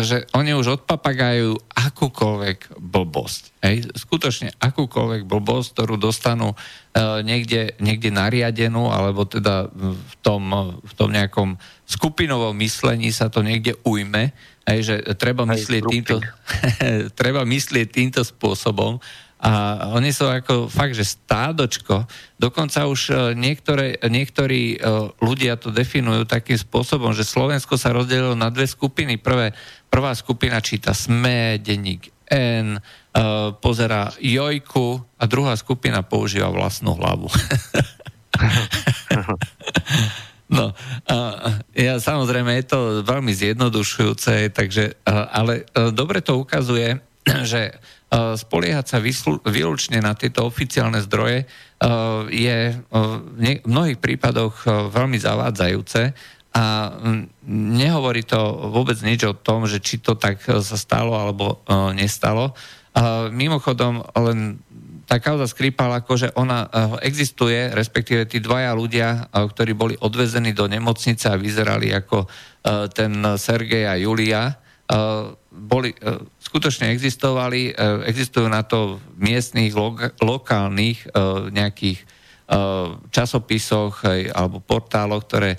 že 0.04 0.28
oni 0.36 0.54
už 0.54 0.80
odpapagajú 0.80 1.58
akúkoľvek 1.74 2.78
blbosť. 2.78 3.42
Hej? 3.64 3.90
Skutočne 3.96 4.54
akúkoľvek 4.60 5.26
blbosť, 5.26 5.68
ktorú 5.74 5.98
dostanú 5.98 6.54
uh, 6.54 7.20
niekde, 7.26 7.74
niekde 7.82 8.14
nariadenú, 8.14 8.92
alebo 8.92 9.26
teda 9.26 9.72
v 9.74 10.14
tom, 10.22 10.76
v 10.80 10.92
tom 10.94 11.10
nejakom 11.10 11.58
skupinovom 11.88 12.54
myslení 12.62 13.10
sa 13.10 13.26
to 13.26 13.42
niekde 13.42 13.74
ujme, 13.82 14.30
aj, 14.68 14.78
že 14.84 14.96
treba 15.18 15.42
myslieť, 15.48 15.82
týmto, 15.82 16.16
treba 17.20 17.42
myslieť 17.42 17.86
týmto 17.90 18.22
spôsobom 18.22 19.02
a 19.40 19.88
oni 19.96 20.12
sú 20.12 20.28
ako 20.28 20.68
fakt, 20.68 20.92
že 20.92 21.16
stádočko. 21.16 22.04
Dokonca 22.36 22.84
už 22.84 23.00
e, 23.08 23.12
niektoré, 23.32 23.96
niektorí 24.04 24.76
e, 24.76 24.78
ľudia 25.24 25.56
to 25.56 25.72
definujú 25.72 26.28
takým 26.28 26.60
spôsobom, 26.60 27.16
že 27.16 27.24
Slovensko 27.24 27.80
sa 27.80 27.96
rozdelilo 27.96 28.36
na 28.36 28.52
dve 28.52 28.68
skupiny. 28.68 29.16
Prvé, 29.16 29.56
prvá 29.90 30.14
skupina 30.14 30.62
číta 30.62 30.94
SME, 30.94 31.58
denník 31.58 32.14
N, 32.30 32.78
uh, 32.78 33.50
pozera 33.58 34.14
Jojku 34.22 35.02
a 35.18 35.26
druhá 35.26 35.58
skupina 35.58 36.06
používa 36.06 36.46
vlastnú 36.48 36.94
hlavu. 36.94 37.26
No, 40.50 40.74
ja 41.78 42.02
samozrejme 42.02 42.58
je 42.58 42.66
to 42.66 42.78
veľmi 43.06 43.30
zjednodušujúce, 43.30 44.50
takže, 44.50 44.98
ale 45.06 45.70
e, 45.70 45.94
dobre 45.94 46.26
to 46.26 46.42
ukazuje, 46.42 46.98
že 47.50 47.70
e, 47.70 47.72
spoliehať 48.34 48.86
sa 48.90 48.98
výlučne 49.46 50.02
na 50.02 50.18
tieto 50.18 50.42
oficiálne 50.42 50.98
zdroje 51.06 51.38
e, 51.38 51.46
je 52.34 52.58
v 52.82 53.62
mnohých 53.62 54.02
prípadoch 54.02 54.66
veľmi 54.90 55.22
zavádzajúce 55.22 56.18
a 56.50 56.90
nehovorí 57.46 58.26
to 58.26 58.38
vôbec 58.74 58.98
nič 59.06 59.22
o 59.22 59.38
tom, 59.38 59.70
že 59.70 59.78
či 59.78 60.02
to 60.02 60.18
tak 60.18 60.42
sa 60.42 60.76
stalo 60.76 61.14
alebo 61.14 61.62
nestalo. 61.94 62.58
Mimochodom, 63.30 64.02
len 64.18 64.58
tá 65.10 65.18
kauza 65.18 65.50
Skripal, 65.50 65.90
akože 65.90 66.38
ona 66.38 66.70
eh, 66.70 67.10
existuje, 67.10 67.74
respektíve 67.74 68.30
tí 68.30 68.38
dvaja 68.38 68.70
ľudia, 68.78 69.26
ktorí 69.34 69.74
boli 69.74 69.94
odvezení 69.98 70.54
do 70.54 70.70
nemocnice 70.70 71.26
a 71.26 71.40
vyzerali 71.40 71.90
ako 71.90 72.30
ten 72.94 73.24
Sergej 73.40 73.88
a 73.88 73.96
Julia, 73.96 74.52
boli, 75.48 75.96
skutočne 76.44 76.92
existovali, 76.92 77.72
existujú 78.04 78.52
na 78.52 78.60
to 78.60 79.00
v 79.16 79.32
miestných, 79.32 79.72
lokálnych 80.20 81.08
nejakých 81.48 82.04
časopisoch 83.14 84.02
alebo 84.34 84.58
portáloch, 84.58 85.22
ktoré 85.22 85.54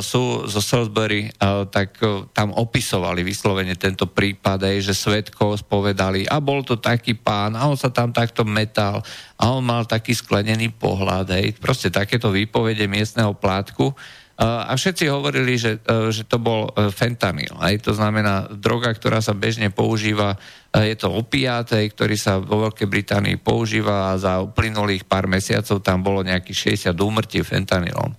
sú 0.00 0.48
zo 0.48 0.60
Salisbury, 0.60 1.28
tak 1.68 2.00
tam 2.32 2.56
opisovali 2.56 3.20
vyslovene 3.20 3.76
tento 3.76 4.08
prípad, 4.08 4.80
že 4.80 4.96
svetkov 4.96 5.60
spovedali 5.60 6.24
a 6.24 6.40
bol 6.40 6.64
to 6.64 6.80
taký 6.80 7.12
pán 7.12 7.56
a 7.56 7.68
on 7.68 7.76
sa 7.76 7.92
tam 7.92 8.08
takto 8.08 8.44
metal 8.48 9.04
a 9.36 9.52
on 9.52 9.64
mal 9.64 9.84
taký 9.84 10.16
sklenený 10.16 10.72
pohľad, 10.76 11.28
hej. 11.32 11.56
proste 11.60 11.92
takéto 11.92 12.32
výpovede 12.32 12.88
miestneho 12.88 13.36
plátku 13.36 13.92
a 14.40 14.72
všetci 14.72 15.04
hovorili, 15.12 15.60
že, 15.60 15.84
že 15.84 16.24
to 16.24 16.40
bol 16.40 16.72
e, 16.72 16.88
fentanyl. 16.88 17.60
Aj 17.60 17.76
to 17.76 17.92
znamená 17.92 18.48
droga, 18.48 18.88
ktorá 18.88 19.20
sa 19.20 19.36
bežne 19.36 19.68
používa, 19.68 20.40
je 20.72 20.96
to 20.96 21.12
opiát, 21.12 21.68
ktorý 21.68 22.16
sa 22.16 22.40
vo 22.40 22.64
Veľkej 22.64 22.88
Británii 22.88 23.36
používa 23.36 24.08
a 24.08 24.16
za 24.16 24.40
uplynulých 24.40 25.04
pár 25.04 25.28
mesiacov 25.28 25.84
tam 25.84 26.00
bolo 26.00 26.24
nejakých 26.24 26.88
60 26.88 26.96
úmrtí 26.96 27.44
fentanylom. 27.44 28.16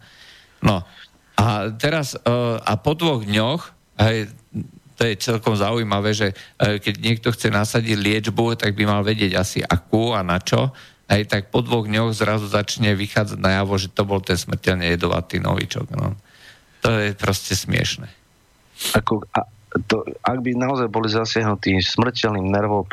No 0.61 0.85
a 1.41 1.73
teraz, 1.73 2.13
e, 2.13 2.21
a 2.61 2.73
po 2.77 2.93
dvoch 2.93 3.25
dňoch, 3.25 3.61
aj, 3.97 4.15
to 5.01 5.01
je 5.09 5.17
celkom 5.17 5.57
zaujímavé, 5.57 6.13
že 6.13 6.37
e, 6.61 6.77
keď 6.77 6.95
niekto 7.01 7.33
chce 7.33 7.49
nasadiť 7.49 7.97
liečbu, 7.97 8.61
tak 8.61 8.77
by 8.77 8.85
mal 8.85 9.01
vedieť 9.01 9.33
asi 9.33 9.59
akú 9.65 10.13
a 10.13 10.21
na 10.21 10.37
čo 10.37 10.69
aj 11.11 11.21
tak 11.27 11.43
po 11.51 11.59
dvoch 11.59 11.91
dňoch 11.91 12.15
zrazu 12.15 12.47
začne 12.47 12.95
vychádzať 12.95 13.35
najavo, 13.35 13.75
že 13.75 13.91
to 13.91 14.07
bol 14.07 14.23
ten 14.23 14.39
smrteľne 14.39 14.87
jedovatý 14.95 15.43
novičok. 15.43 15.91
No. 15.91 16.15
To 16.87 16.89
je 16.95 17.11
proste 17.11 17.51
smiešne. 17.51 18.07
Ako, 18.95 19.27
a 19.35 19.43
to, 19.91 20.07
ak 20.23 20.39
by 20.39 20.55
naozaj 20.55 20.87
boli 20.87 21.11
zasiahnutí 21.11 21.75
smrteľným 21.83 22.47
nervov 22.47 22.87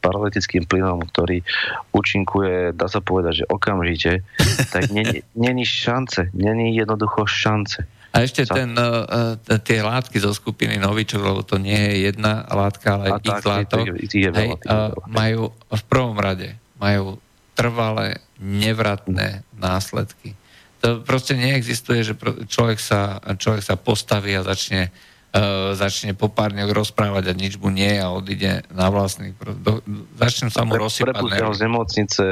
paralytickým 0.00 0.64
plynom, 0.64 1.04
ktorý 1.12 1.44
účinkuje, 1.92 2.72
dá 2.72 2.88
sa 2.88 3.04
povedať, 3.04 3.44
že 3.44 3.48
okamžite, 3.52 4.24
tak 4.74 4.88
není 5.36 5.64
šance, 5.68 6.32
není 6.32 6.72
jednoducho 6.72 7.28
šance. 7.28 7.84
A 8.08 8.24
ešte 8.24 8.48
ten, 8.48 8.72
uh, 8.72 9.36
tie 9.60 9.84
látky 9.84 10.16
zo 10.16 10.32
skupiny 10.32 10.80
Novičok, 10.80 11.20
lebo 11.20 11.44
to 11.44 11.60
nie 11.60 11.76
je 11.76 12.08
jedna 12.08 12.40
látka, 12.48 12.96
ale 12.96 13.20
ich 13.20 13.44
látok, 13.44 13.84
hej, 14.00 14.48
uh, 14.64 14.96
majú 15.04 15.52
v 15.68 15.82
prvom 15.92 16.16
rade 16.16 16.56
majú 16.78 17.18
trvalé, 17.58 18.22
nevratné 18.38 19.42
následky. 19.58 20.38
To 20.78 21.02
proste 21.02 21.34
neexistuje, 21.34 22.06
že 22.06 22.14
človek 22.46 22.78
sa, 22.78 23.18
človek 23.18 23.66
sa 23.66 23.74
postaví 23.74 24.30
a 24.38 24.46
začne, 24.46 24.94
uh, 25.34 25.74
začne 25.74 26.14
po 26.14 26.30
pár 26.30 26.54
dňoch 26.54 26.70
rozprávať 26.70 27.24
a 27.26 27.32
nič 27.34 27.58
mu 27.58 27.74
nie 27.74 27.98
a 27.98 28.14
odíde 28.14 28.62
na 28.70 28.86
vlastných. 28.86 29.34
Do, 29.58 29.82
začne 30.14 30.54
sa 30.54 30.62
mu 30.62 30.78
rozsypať. 30.78 31.18
Prepustia 31.18 31.50
z 31.50 31.60
nemocnice 31.66 32.24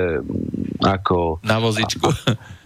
ako... 0.78 1.42
Na 1.42 1.58
vozičku. 1.58 2.06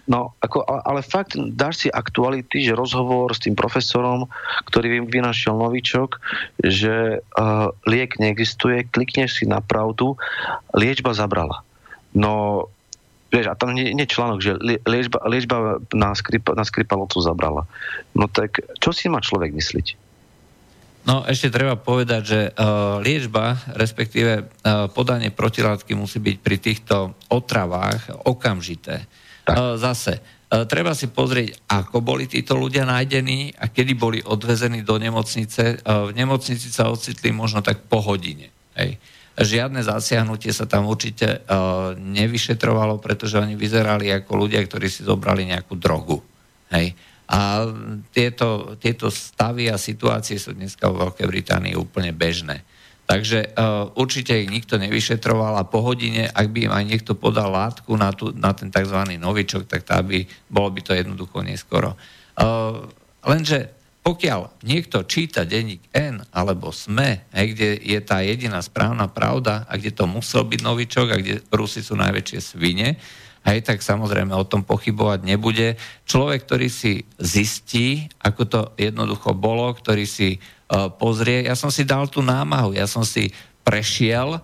No, 0.05 0.37
ako, 0.37 0.65
ale 0.67 1.01
fakt 1.01 1.33
dáš 1.55 1.85
si 1.85 1.87
aktuality, 1.89 2.61
že 2.61 2.77
rozhovor 2.77 3.33
s 3.33 3.41
tým 3.41 3.57
profesorom, 3.57 4.29
ktorý 4.69 5.01
vynašiel 5.07 5.57
novičok, 5.57 6.21
že 6.61 7.25
uh, 7.25 7.73
liek 7.89 8.21
neexistuje, 8.21 8.85
klikneš 8.91 9.41
si 9.41 9.45
na 9.49 9.65
pravdu, 9.65 10.13
liečba 10.77 11.17
zabrala. 11.17 11.65
No, 12.11 12.67
vieš, 13.31 13.51
a 13.51 13.55
tam 13.55 13.71
nie, 13.71 13.95
nie 13.95 14.07
článok, 14.07 14.39
že 14.43 14.59
liečba, 14.87 15.23
liečba 15.27 15.57
na, 15.95 16.11
skripa, 16.11 16.51
na 16.53 16.67
skripalotu 16.67 17.23
zabrala. 17.23 17.67
No 18.11 18.27
tak, 18.27 18.59
čo 18.79 18.91
si 18.91 19.07
má 19.07 19.23
človek 19.23 19.55
mysliť? 19.55 19.87
No 21.01 21.25
ešte 21.25 21.49
treba 21.49 21.73
povedať, 21.81 22.21
že 22.21 22.39
uh, 22.53 23.01
liečba, 23.01 23.57
respektíve 23.73 24.45
uh, 24.45 24.85
podanie 24.93 25.33
protilátky 25.33 25.97
musí 25.97 26.21
byť 26.21 26.37
pri 26.37 26.57
týchto 26.61 27.17
otravách 27.33 28.21
okamžité. 28.29 29.09
Tak. 29.45 29.55
E, 29.57 29.61
zase, 29.77 30.13
e, 30.17 30.65
treba 30.69 30.93
si 30.93 31.09
pozrieť, 31.09 31.65
ako 31.65 32.01
boli 32.01 32.29
títo 32.29 32.53
ľudia 32.57 32.85
nájdení 32.85 33.57
a 33.57 33.67
kedy 33.67 33.91
boli 33.97 34.19
odvezení 34.21 34.85
do 34.85 35.01
nemocnice. 35.01 35.63
E, 35.63 35.75
v 35.81 36.11
nemocnici 36.13 36.69
sa 36.69 36.93
ocitli 36.93 37.33
možno 37.33 37.65
tak 37.65 37.89
po 37.89 37.99
hodine. 38.01 38.53
Hej. 38.77 39.01
Žiadne 39.39 39.79
zasiahnutie 39.79 40.51
sa 40.51 40.67
tam 40.67 40.91
určite 40.91 41.47
uh, 41.47 41.95
nevyšetrovalo, 41.95 42.99
pretože 42.99 43.39
oni 43.39 43.55
vyzerali 43.55 44.11
ako 44.11 44.47
ľudia, 44.47 44.59
ktorí 44.67 44.91
si 44.91 45.07
zobrali 45.07 45.47
nejakú 45.47 45.79
drogu. 45.79 46.19
Hej. 46.67 46.93
A 47.31 47.63
tieto, 48.11 48.75
tieto 48.75 49.07
stavy 49.07 49.71
a 49.71 49.79
situácie 49.79 50.35
sú 50.35 50.51
dneska 50.51 50.91
vo 50.91 51.07
Veľkej 51.07 51.27
Británii 51.31 51.79
úplne 51.79 52.11
bežné. 52.11 52.67
Takže 53.07 53.55
uh, 53.55 53.91
určite 53.95 54.35
ich 54.35 54.51
nikto 54.51 54.75
nevyšetroval 54.75 55.59
a 55.59 55.67
po 55.67 55.83
hodine, 55.83 56.27
ak 56.27 56.47
by 56.51 56.67
im 56.67 56.73
aj 56.75 56.85
niekto 56.87 57.11
podal 57.15 57.51
látku 57.51 57.95
na, 57.95 58.11
tu, 58.11 58.35
na 58.35 58.51
ten 58.51 58.67
tzv. 58.67 59.15
novičok, 59.15 59.67
tak 59.67 59.87
tá 59.87 59.99
by, 60.03 60.27
bolo 60.51 60.75
by 60.75 60.79
to 60.83 60.91
jednoducho 60.91 61.39
neskoro. 61.43 61.95
Uh, 62.35 62.87
lenže 63.23 63.80
pokiaľ 64.01 64.65
niekto 64.65 65.05
číta 65.05 65.45
denník 65.45 65.85
N 65.93 66.25
alebo 66.33 66.73
SME, 66.73 67.29
hej, 67.33 67.45
kde 67.53 67.69
je 67.77 67.99
tá 68.01 68.25
jediná 68.25 68.57
správna 68.61 69.05
pravda 69.05 69.69
a 69.69 69.77
kde 69.77 69.93
to 69.93 70.09
musel 70.09 70.41
byť 70.41 70.61
novičok 70.65 71.07
a 71.13 71.21
kde 71.21 71.45
Rusy 71.53 71.85
sú 71.85 71.93
najväčšie 71.97 72.39
svine, 72.41 72.97
hej, 73.45 73.59
tak 73.61 73.85
samozrejme 73.85 74.33
o 74.33 74.45
tom 74.49 74.65
pochybovať 74.65 75.21
nebude. 75.21 75.77
Človek, 76.09 76.49
ktorý 76.49 76.67
si 76.69 77.05
zistí, 77.21 78.09
ako 78.21 78.41
to 78.49 78.59
jednoducho 78.81 79.37
bolo, 79.37 79.69
ktorý 79.73 80.09
si 80.09 80.41
E, 80.71 80.87
pozrie. 80.95 81.43
Ja 81.43 81.59
som 81.59 81.67
si 81.67 81.83
dal 81.83 82.07
tú 82.07 82.23
námahu, 82.23 82.71
ja 82.71 82.87
som 82.87 83.03
si 83.03 83.35
prešiel 83.67 84.39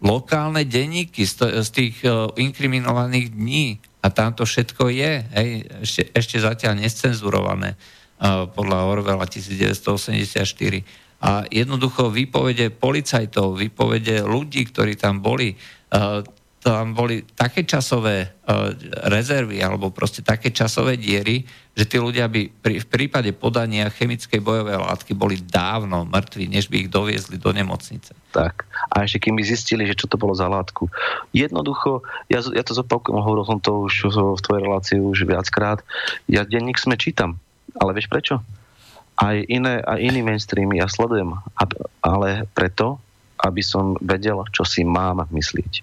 lokálne 0.00 0.64
denníky 0.64 1.24
z, 1.24 1.64
z 1.64 1.68
tých 1.72 1.96
uh, 2.04 2.28
inkriminovaných 2.36 3.32
dní 3.32 3.80
a 4.04 4.12
tam 4.12 4.36
to 4.36 4.44
všetko 4.44 4.92
je, 4.92 5.24
hej, 5.24 5.48
ešte, 5.80 6.02
ešte 6.12 6.36
zatiaľ 6.36 6.84
nescenzurované 6.84 7.72
uh, 7.72 7.95
podľa 8.22 8.78
Orwella 8.88 9.28
1984. 9.28 11.06
A 11.16 11.48
jednoducho 11.48 12.12
výpovede 12.12 12.72
policajtov, 12.76 13.56
výpovede 13.56 14.20
ľudí, 14.24 14.68
ktorí 14.68 15.00
tam 15.00 15.24
boli, 15.24 15.56
uh, 15.96 16.20
tam 16.60 16.92
boli 16.92 17.24
také 17.32 17.64
časové 17.64 18.28
uh, 18.28 18.72
rezervy 19.08 19.64
alebo 19.64 19.88
proste 19.92 20.20
také 20.20 20.52
časové 20.52 21.00
diery, 21.00 21.40
že 21.72 21.88
tí 21.88 21.96
ľudia 21.96 22.28
by 22.28 22.60
pri, 22.60 22.84
v 22.84 22.86
prípade 22.88 23.32
podania 23.32 23.88
chemickej 23.88 24.40
bojovej 24.44 24.76
látky 24.76 25.12
boli 25.16 25.40
dávno 25.40 26.04
mŕtvi, 26.04 26.52
než 26.52 26.68
by 26.68 26.84
ich 26.84 26.90
doviezli 26.92 27.40
do 27.40 27.52
nemocnice. 27.52 28.12
Tak. 28.32 28.68
A 28.92 29.08
ešte 29.08 29.28
kým 29.28 29.40
by 29.40 29.44
zistili, 29.44 29.88
že 29.88 29.96
čo 29.96 30.08
to 30.08 30.20
bolo 30.20 30.36
za 30.36 30.48
látku. 30.52 30.92
Jednoducho, 31.32 32.04
ja, 32.28 32.44
ja 32.44 32.60
to 32.60 32.76
zopakujem, 32.76 33.20
hovoril 33.20 33.44
som 33.48 33.60
to 33.60 33.88
už 33.88 34.12
v 34.12 34.44
tvojej 34.44 34.62
relácii 34.64 34.98
už 35.00 35.24
viackrát, 35.24 35.80
ja 36.28 36.44
denník 36.44 36.76
sme 36.76 37.00
čítam. 37.00 37.40
Ale 37.74 37.90
vieš 37.96 38.06
prečo? 38.06 38.38
Aj 39.16 39.36
iné, 39.48 39.80
aj 39.80 39.98
iný 39.98 40.20
mainstreamy 40.22 40.78
ja 40.78 40.86
sledujem. 40.86 41.34
Ale 42.04 42.44
preto, 42.52 43.00
aby 43.42 43.64
som 43.64 43.96
vedel, 43.98 44.38
čo 44.52 44.62
si 44.62 44.84
mám 44.84 45.24
myslieť. 45.32 45.82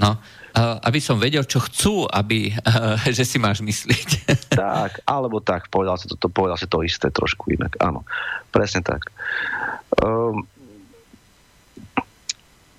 No, 0.00 0.16
aby 0.56 1.00
som 1.00 1.16
vedel, 1.16 1.44
čo 1.48 1.60
chcú, 1.64 2.04
aby, 2.08 2.52
že 3.16 3.24
si 3.24 3.36
máš 3.40 3.64
myslieť. 3.64 4.10
Tak, 4.52 5.08
alebo 5.08 5.40
tak, 5.40 5.72
povedal 5.72 5.96
si 5.96 6.04
to, 6.04 6.14
to, 6.20 6.28
povedal 6.28 6.60
si 6.60 6.68
to 6.68 6.84
isté 6.84 7.08
trošku 7.08 7.48
inak. 7.56 7.72
Áno, 7.80 8.04
presne 8.52 8.84
tak. 8.84 9.08
Um, 9.96 10.44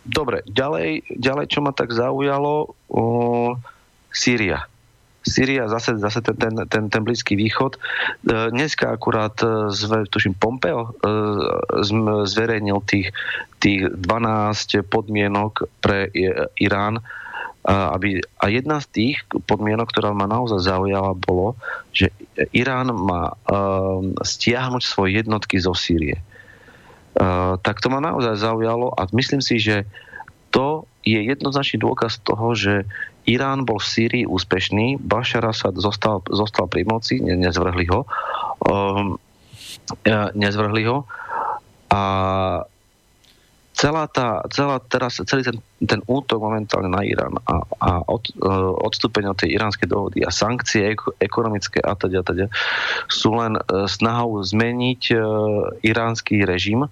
dobre, 0.06 0.46
ďalej, 0.46 1.02
ďalej, 1.18 1.46
čo 1.50 1.66
ma 1.66 1.74
tak 1.74 1.90
zaujalo, 1.90 2.78
uh, 2.94 3.58
Sýria. 4.14 4.70
Sýria, 5.24 5.72
zase, 5.72 5.96
zase 5.98 6.20
ten, 6.22 6.36
ten, 6.36 6.54
ten, 6.68 6.84
ten 6.92 7.02
Blízky 7.04 7.40
východ. 7.40 7.80
Dneska 8.28 8.92
akurát, 8.92 9.40
zve, 9.72 10.04
tuším, 10.12 10.36
Pompeo 10.36 10.92
zverejnil 12.28 12.84
tých, 12.84 13.16
tých 13.64 13.88
12 13.88 14.84
podmienok 14.84 15.72
pre 15.80 16.12
Irán, 16.60 17.00
aby, 17.64 18.20
a 18.20 18.46
jedna 18.52 18.84
z 18.84 18.88
tých 18.92 19.18
podmienok, 19.48 19.88
ktorá 19.96 20.12
ma 20.12 20.28
naozaj 20.28 20.68
zaujala, 20.68 21.16
bolo, 21.16 21.56
že 21.96 22.12
Irán 22.52 22.92
má 22.92 23.32
uh, 23.32 24.04
stiahnuť 24.20 24.84
svoje 24.84 25.24
jednotky 25.24 25.64
zo 25.64 25.72
Sýrie. 25.72 26.20
Tak 27.64 27.78
to 27.78 27.94
ma 27.94 28.02
naozaj 28.02 28.42
zaujalo 28.42 28.90
a 28.90 29.06
myslím 29.14 29.38
si, 29.38 29.62
že 29.62 29.86
to 30.50 30.90
je 31.06 31.22
jednoznačný 31.22 31.78
dôkaz 31.78 32.18
toho, 32.26 32.58
že 32.58 32.90
Irán 33.24 33.64
bol 33.64 33.80
v 33.80 33.88
Sýrii 33.88 34.26
úspešný, 34.28 35.00
Bashar 35.00 35.48
Assad 35.48 35.76
zostal, 35.80 36.20
zostal 36.28 36.68
pri 36.68 36.84
moci, 36.84 37.24
ne, 37.24 37.40
nezvrhli 37.40 37.88
ho, 37.88 38.04
um, 38.68 39.16
nezvrhli 40.36 40.84
ho. 40.84 41.08
A 41.88 42.02
celá 43.74 44.06
tá, 44.12 44.44
celá 44.52 44.78
teraz, 44.84 45.24
celý 45.24 45.44
ten, 45.44 45.58
ten 45.84 46.02
útok 46.06 46.40
momentálne 46.40 46.92
na 46.92 47.02
Irán 47.04 47.40
a, 47.48 47.64
a 47.80 47.90
od, 48.06 48.24
uh, 48.44 48.76
odstúpenie 48.86 49.32
od 49.32 49.40
tej 49.40 49.56
iránskej 49.56 49.88
dohody 49.90 50.20
a 50.24 50.30
sankcie 50.30 50.94
ekonomické 51.20 51.82
a 51.82 51.98
teda, 51.98 52.22
teda 52.22 52.48
sú 53.10 53.40
len 53.40 53.58
uh, 53.58 53.90
snahou 53.90 54.40
zmeniť 54.40 55.02
uh, 55.16 55.20
iránsky 55.82 56.46
režim, 56.46 56.86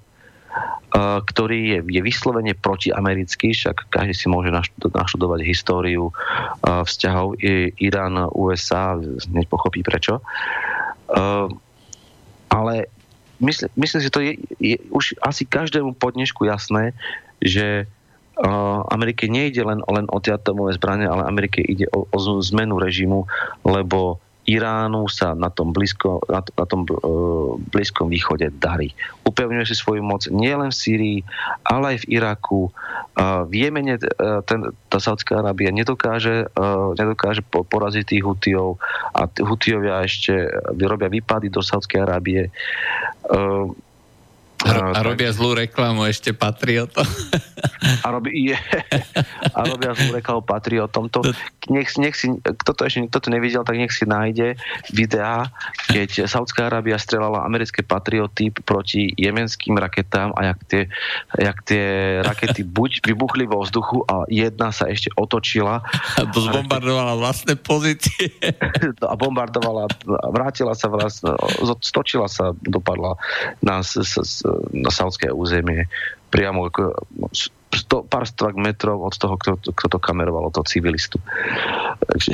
ktorý 1.24 1.60
je, 1.72 1.80
je 1.88 2.02
vyslovene 2.04 2.52
protiamerický, 2.52 3.56
však 3.56 3.88
každý 3.88 4.12
si 4.12 4.28
môže 4.28 4.52
naštudovať 4.52 5.40
históriu 5.48 6.12
uh, 6.12 6.84
vzťahov 6.84 7.40
Irán-USA, 7.80 9.00
hneď 9.00 9.48
pochopí 9.48 9.88
prečo. 9.88 10.20
Uh, 11.08 11.48
ale 12.52 12.92
myslím, 13.40 13.72
myslím 13.80 14.02
si, 14.04 14.10
to 14.12 14.20
je, 14.20 14.32
je 14.60 14.76
už 14.92 15.16
asi 15.24 15.48
každému 15.48 15.96
podnešku 15.96 16.44
jasné, 16.44 16.92
že 17.40 17.88
Amerike 18.90 19.30
nejde 19.30 19.62
len, 19.62 19.86
len 19.86 20.06
o 20.10 20.18
tie 20.18 20.34
atomové 20.34 20.74
zbranie, 20.74 21.06
ale 21.06 21.28
Amerike 21.28 21.62
ide 21.62 21.86
o, 21.94 22.10
o 22.10 22.18
zmenu 22.42 22.82
režimu, 22.82 23.30
lebo 23.62 24.18
Iránu 24.50 25.06
sa 25.06 25.38
na 25.38 25.54
tom, 25.54 25.70
blízko, 25.70 26.26
na, 26.26 26.42
na 26.42 26.66
tom 26.66 26.86
uh, 26.90 27.56
blízkom 27.62 28.10
východe 28.10 28.50
darí. 28.58 28.94
Upevňuje 29.22 29.70
si 29.70 29.76
svoju 29.78 30.02
moc 30.02 30.26
nielen 30.34 30.74
v 30.74 30.80
Sýrii, 30.82 31.20
ale 31.62 31.96
aj 31.96 31.98
v 32.06 32.10
Iraku. 32.18 32.74
Uh, 33.14 33.46
v 33.46 33.68
Jemene 33.68 34.02
ten, 34.50 34.60
tá 34.90 34.98
Saudská 34.98 35.46
Arábia 35.46 35.70
nedokáže, 35.70 36.50
uh, 36.58 36.98
nedokáže 36.98 37.46
poraziť 37.46 38.04
tých 38.18 38.24
Hutijov 38.26 38.82
a 39.14 39.30
Hutijovia 39.30 40.02
ešte 40.06 40.34
vyrobia 40.74 41.12
výpady 41.12 41.54
do 41.54 41.62
Saudskej 41.62 42.02
Arábie. 42.02 42.50
Uh, 43.30 43.70
a, 44.62 44.94
a 44.94 45.02
robia 45.02 45.34
zlú 45.34 45.58
reklamu 45.58 46.06
ešte 46.06 46.38
patriotom. 46.38 47.06
A, 48.06 48.08
robí, 48.14 48.54
je, 48.54 48.58
a 49.58 49.60
robia 49.66 49.98
zlú 49.98 50.22
reklamu 50.22 50.46
patriotom. 50.46 51.10
To, 51.10 51.26
nech, 51.70 51.94
nech 52.02 52.16
si, 52.18 52.34
kto 52.42 52.72
to 52.74 52.82
ešte 52.88 53.12
kto 53.12 53.20
to 53.22 53.30
nevidel, 53.30 53.62
tak 53.62 53.78
nech 53.78 53.94
si 53.94 54.08
nájde 54.08 54.58
videá, 54.90 55.52
keď 55.92 56.26
Saudská 56.26 56.72
Arábia 56.72 56.98
strelala 56.98 57.46
americké 57.46 57.86
patrioty 57.86 58.50
proti 58.50 59.14
jemenským 59.14 59.78
raketám 59.78 60.34
a 60.34 60.54
jak 60.54 60.60
tie, 60.66 60.82
jak 61.38 61.58
tie 61.68 61.86
rakety 62.26 62.66
buď 62.66 63.06
vybuchli 63.06 63.46
vo 63.46 63.62
vzduchu 63.62 64.02
a 64.10 64.26
jedna 64.32 64.74
sa 64.74 64.90
ešte 64.90 65.14
otočila. 65.14 65.86
A 66.18 66.22
zbombardovala 66.26 67.20
vlastné 67.20 67.54
pozície. 67.60 68.32
A 69.12 69.14
bombardovala, 69.20 69.92
vrátila 70.32 70.72
sa 70.72 70.88
vlastne, 70.88 71.36
stočila 71.84 72.32
sa, 72.32 72.56
dopadla 72.64 73.20
na, 73.60 73.84
na 74.72 74.92
saudské 74.94 75.28
územie 75.34 75.90
priamo 76.32 76.64
sto, 77.76 78.04
pár 78.04 78.28
stvak 78.28 78.56
metrov 78.60 79.02
od 79.02 79.16
toho, 79.16 79.36
kto, 79.40 79.58
kto 79.72 79.88
to 79.88 80.00
kameroval, 80.00 80.52
toho 80.52 80.68
civilistu. 80.68 81.18
Takže 82.04 82.32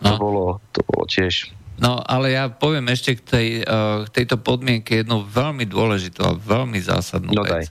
to, 0.00 0.12
no. 0.12 0.18
bolo, 0.18 0.44
to 0.72 0.80
bolo 0.86 1.04
tiež 1.08 1.52
No, 1.76 2.00
ale 2.00 2.32
ja 2.32 2.48
poviem 2.48 2.88
ešte 2.88 3.20
k, 3.20 3.22
tej, 3.22 3.48
uh, 3.68 4.08
tejto 4.08 4.40
podmienke 4.40 5.04
jednu 5.04 5.28
veľmi 5.28 5.68
dôležitú 5.68 6.24
a 6.24 6.32
veľmi 6.32 6.80
zásadnú 6.80 7.36
no, 7.36 7.44
vec. 7.44 7.68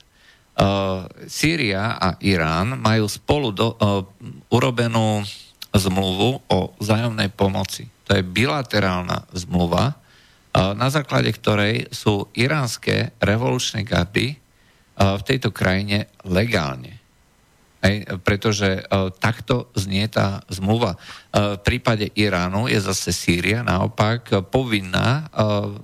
Uh, 0.54 1.10
Sýria 1.26 1.98
a 1.98 2.14
Irán 2.22 2.78
majú 2.78 3.10
spolu 3.10 3.50
do, 3.50 3.74
uh, 3.74 4.06
urobenú 4.46 5.26
zmluvu 5.74 6.38
o 6.46 6.58
vzájomnej 6.78 7.34
pomoci. 7.34 7.90
To 8.06 8.14
je 8.14 8.22
bilaterálna 8.22 9.26
zmluva, 9.34 9.98
na 10.56 10.88
základe 10.88 11.28
ktorej 11.36 11.92
sú 11.92 12.32
iránske 12.32 13.12
revolučné 13.20 13.84
gardy 13.84 14.40
v 14.96 15.22
tejto 15.28 15.52
krajine 15.52 16.08
legálne. 16.24 16.96
Hej, 17.84 18.08
pretože 18.24 18.82
uh, 18.82 19.12
takto 19.12 19.68
znie 19.76 20.08
tá 20.08 20.42
zmluva. 20.48 20.96
Uh, 20.96 21.54
v 21.54 21.60
prípade 21.60 22.08
Iránu 22.16 22.66
je 22.72 22.80
zase 22.80 23.12
Sýria 23.12 23.60
naopak 23.60 24.32
povinná 24.48 25.28
uh, 25.30 25.76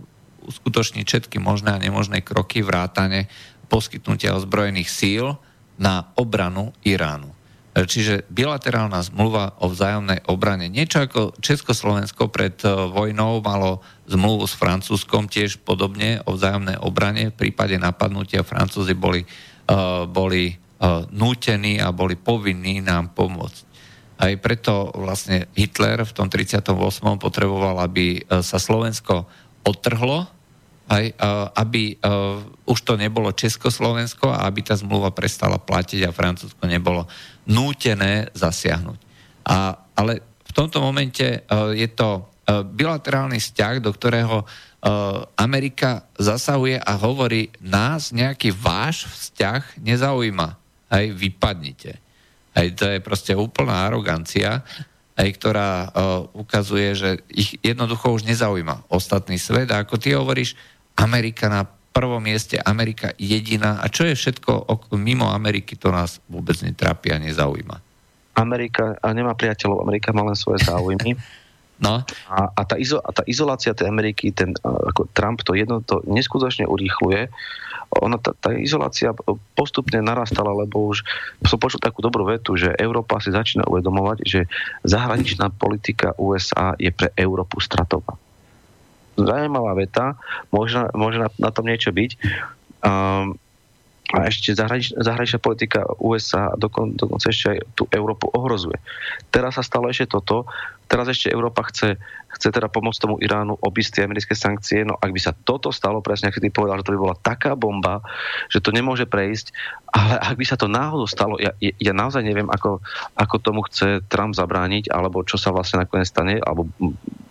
uskutočniť 0.49 1.05
všetky 1.05 1.39
možné 1.39 1.71
a 1.71 1.83
nemožné 1.83 2.25
kroky 2.25 2.65
vrátane 2.65 3.31
poskytnutia 3.71 4.37
ozbrojených 4.37 4.91
síl 4.91 5.37
na 5.81 6.13
obranu 6.19 6.73
Iránu. 6.85 7.32
Čiže 7.73 8.29
bilaterálna 8.29 9.01
zmluva 9.01 9.57
o 9.57 9.73
vzájomnej 9.73 10.29
obrane. 10.29 10.69
Niečo 10.69 11.09
ako 11.09 11.33
Československo 11.41 12.29
pred 12.29 12.61
vojnou 12.93 13.41
malo 13.41 13.81
zmluvu 14.05 14.45
s 14.45 14.53
Francúzskom 14.53 15.25
tiež 15.25 15.65
podobne 15.65 16.21
o 16.29 16.37
vzájomnej 16.37 16.77
obrane. 16.85 17.33
V 17.33 17.49
prípade 17.49 17.81
napadnutia 17.81 18.45
Francúzi 18.45 18.93
boli, 18.93 19.25
uh, 19.25 20.05
boli 20.05 20.53
nútení 21.15 21.79
a 21.79 21.95
boli 21.95 22.19
povinní 22.19 22.83
nám 22.83 23.15
pomôcť. 23.15 23.63
Aj 24.23 24.33
preto 24.39 24.91
vlastne 24.95 25.51
Hitler 25.55 26.03
v 26.03 26.13
tom 26.15 26.31
38. 26.31 26.63
potreboval, 27.19 27.83
aby 27.83 28.23
e, 28.23 28.39
sa 28.43 28.59
Slovensko 28.63 29.27
odtrhlo, 29.67 30.31
aj, 30.93 31.05
e, 31.09 31.15
aby 31.57 31.97
uh, 31.97 32.45
už 32.69 32.79
to 32.85 33.01
nebolo 33.01 33.33
Československo 33.33 34.29
a 34.29 34.45
aby 34.45 34.61
tá 34.61 34.77
zmluva 34.77 35.09
prestala 35.09 35.57
platiť 35.57 36.05
a 36.05 36.13
Francúzsko 36.13 36.69
nebolo 36.69 37.09
nútené 37.49 38.29
zasiahnuť. 38.37 38.99
A, 39.49 39.73
ale 39.97 40.21
v 40.45 40.53
tomto 40.53 40.85
momente 40.85 41.25
uh, 41.25 41.73
je 41.73 41.89
to 41.89 42.29
bilaterálny 42.53 43.39
vzťah, 43.39 43.75
do 43.79 43.95
ktorého 43.95 44.43
Amerika 45.39 46.11
zasahuje 46.19 46.75
a 46.75 46.99
hovorí, 46.99 47.55
nás 47.63 48.11
nejaký 48.11 48.51
váš 48.51 49.07
vzťah 49.07 49.79
nezaujíma 49.79 50.59
aj 50.91 51.05
vypadnite. 51.15 52.03
Aj 52.51 52.67
to 52.75 52.91
je 52.91 52.99
proste 52.99 53.31
úplná 53.39 53.87
arogancia, 53.87 54.67
aj 55.15 55.29
ktorá 55.39 55.71
ukazuje, 56.35 56.99
že 56.99 57.11
ich 57.31 57.55
jednoducho 57.63 58.11
už 58.11 58.27
nezaujíma 58.27 58.91
ostatný 58.91 59.39
svet. 59.39 59.71
A 59.71 59.87
ako 59.87 60.03
ty 60.03 60.19
hovoríš, 60.19 60.59
Amerika 60.97 61.49
na 61.49 61.65
prvom 61.93 62.25
mieste, 62.25 62.57
Amerika 62.57 63.13
jediná. 63.21 63.85
A 63.85 63.87
čo 63.93 64.09
je 64.09 64.17
všetko 64.17 64.65
mimo 64.97 65.29
Ameriky, 65.29 65.77
to 65.77 65.93
nás 65.93 66.19
vôbec 66.27 66.57
netrápi 66.65 67.13
a 67.13 67.21
nezaujíma. 67.21 67.77
Amerika 68.33 68.97
nemá 69.13 69.37
priateľov, 69.37 69.85
Amerika 69.85 70.17
má 70.17 70.25
len 70.25 70.37
svoje 70.37 70.65
záujmy. 70.65 71.15
No. 71.83 71.99
A, 72.31 72.47
a, 72.55 72.63
tá 72.63 72.79
izo, 72.79 73.03
a 73.03 73.11
tá 73.11 73.27
izolácia 73.27 73.75
tej 73.75 73.91
Ameriky, 73.91 74.31
ten, 74.31 74.55
ako 74.63 75.11
Trump 75.11 75.43
to 75.43 75.59
jedno 75.59 75.83
to 75.83 75.99
neskutočne 76.07 76.63
urýchluje. 76.71 77.27
Ona, 77.99 78.23
tá, 78.23 78.39
tá 78.39 78.55
izolácia 78.55 79.11
postupne 79.59 79.99
narastala, 79.99 80.55
lebo 80.55 80.95
už 80.95 81.03
som 81.43 81.59
počul 81.59 81.83
takú 81.83 81.99
dobrú 81.99 82.23
vetu, 82.31 82.55
že 82.55 82.71
Európa 82.79 83.19
si 83.19 83.35
začína 83.35 83.67
uvedomovať, 83.67 84.19
že 84.23 84.47
zahraničná 84.87 85.51
politika 85.59 86.15
USA 86.23 86.79
je 86.79 86.95
pre 86.95 87.11
Európu 87.19 87.59
stratová. 87.59 88.15
Zajímavá 89.17 89.77
veta, 89.77 90.17
môže, 90.49 90.79
na, 91.21 91.29
na 91.37 91.51
tom 91.53 91.69
niečo 91.69 91.93
byť. 91.93 92.11
Um, 92.83 93.37
a 94.13 94.29
ešte 94.29 94.53
zahranič, 94.53 94.93
zahraničná 94.93 95.41
politika 95.41 95.89
USA 95.97 96.53
dokon, 96.53 97.01
dokonca 97.01 97.33
ešte 97.33 97.57
aj 97.57 97.59
tú 97.73 97.89
Európu 97.89 98.29
ohrozuje. 98.29 98.77
Teraz 99.33 99.57
sa 99.57 99.65
stalo 99.65 99.89
ešte 99.89 100.13
toto, 100.13 100.45
teraz 100.85 101.09
ešte 101.09 101.33
Európa 101.33 101.65
chce, 101.73 101.97
chce 102.33 102.49
teda 102.49 102.73
pomôcť 102.73 103.01
tomu 103.01 103.17
Iránu 103.21 103.61
obísť 103.61 104.01
tie 104.01 104.03
americké 104.09 104.33
sankcie, 104.33 104.83
no 104.83 104.97
ak 104.97 105.11
by 105.13 105.21
sa 105.21 105.33
toto 105.37 105.69
stalo, 105.69 106.01
presne 106.01 106.33
ako 106.33 106.41
ty 106.41 106.49
povedal, 106.49 106.81
že 106.81 106.87
to 106.89 106.95
by 106.97 107.01
bola 107.01 107.17
taká 107.21 107.53
bomba, 107.53 108.01
že 108.49 108.65
to 108.65 108.73
nemôže 108.73 109.05
prejsť, 109.05 109.53
ale 109.93 110.17
ak 110.17 110.35
by 110.41 110.45
sa 110.49 110.57
to 110.57 110.73
náhodou 110.73 111.05
stalo, 111.05 111.37
ja, 111.37 111.53
ja 111.61 111.93
naozaj 111.93 112.25
neviem, 112.25 112.49
ako, 112.49 112.81
ako 113.17 113.35
tomu 113.45 113.61
chce 113.69 114.01
Trump 114.09 114.33
zabrániť, 114.33 114.89
alebo 114.89 115.21
čo 115.23 115.37
sa 115.37 115.53
vlastne 115.53 115.85
nakoniec 115.85 116.09
stane, 116.09 116.41
alebo 116.41 116.69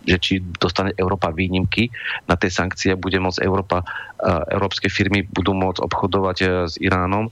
že 0.06 0.18
či 0.18 0.32
dostane 0.38 0.94
Európa 0.98 1.34
výnimky 1.34 1.90
na 2.26 2.38
tie 2.38 2.50
sankcie, 2.50 2.94
bude 2.98 3.18
môcť 3.18 3.42
Európa, 3.42 3.82
európske 4.50 4.86
firmy 4.86 5.26
budú 5.26 5.54
môcť 5.54 5.82
obchodovať 5.82 6.36
e, 6.42 6.46
s 6.70 6.74
Iránom, 6.78 7.30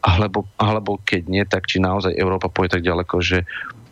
alebo, 0.00 0.48
alebo 0.56 1.00
keď 1.04 1.22
nie, 1.28 1.44
tak 1.44 1.68
či 1.68 1.80
naozaj 1.80 2.16
Európa 2.16 2.48
pôjde 2.48 2.80
tak 2.80 2.84
ďaleko, 2.84 3.16
že, 3.20 3.44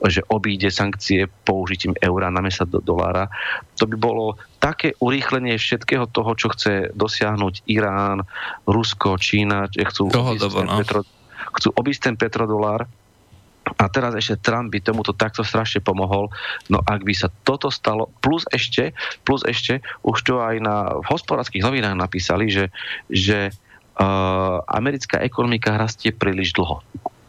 že 0.06 0.24
obíde 0.28 0.68
sankcie 0.68 1.26
použitím 1.48 1.96
eura 2.00 2.28
namiesto 2.28 2.68
do 2.68 2.80
dolára. 2.84 3.32
To 3.80 3.88
by 3.88 3.96
bolo 3.96 4.36
také 4.60 4.92
urýchlenie 5.00 5.56
všetkého 5.56 6.08
toho, 6.12 6.32
čo 6.36 6.52
chce 6.52 6.92
dosiahnuť 6.92 7.64
Irán, 7.68 8.24
Rusko, 8.68 9.16
Čína, 9.16 9.68
že 9.72 9.84
chcú, 9.88 10.12
obísť, 10.12 10.52
no. 10.64 10.76
petro, 10.80 11.00
chcú 11.56 11.68
obísť 11.76 12.00
ten 12.12 12.14
petrodolár 12.20 12.84
a 13.64 13.88
teraz 13.88 14.12
ešte 14.12 14.44
Trump 14.44 14.68
by 14.68 14.78
tomuto 14.84 15.16
takto 15.16 15.40
strašne 15.40 15.80
pomohol. 15.80 16.28
No 16.68 16.84
ak 16.84 17.00
by 17.00 17.14
sa 17.16 17.32
toto 17.48 17.72
stalo, 17.72 18.12
plus 18.20 18.44
ešte, 18.52 18.92
plus 19.24 19.40
ešte, 19.48 19.80
už 20.04 20.20
to 20.20 20.44
aj 20.44 20.60
na, 20.60 20.92
v 21.00 21.06
hospodárských 21.08 21.64
novinách 21.64 21.96
napísali, 21.96 22.52
že, 22.52 22.68
že 23.08 23.48
uh, 23.96 24.60
americká 24.68 25.24
ekonomika 25.24 25.80
rastie 25.80 26.12
príliš 26.12 26.52
dlho. 26.52 26.84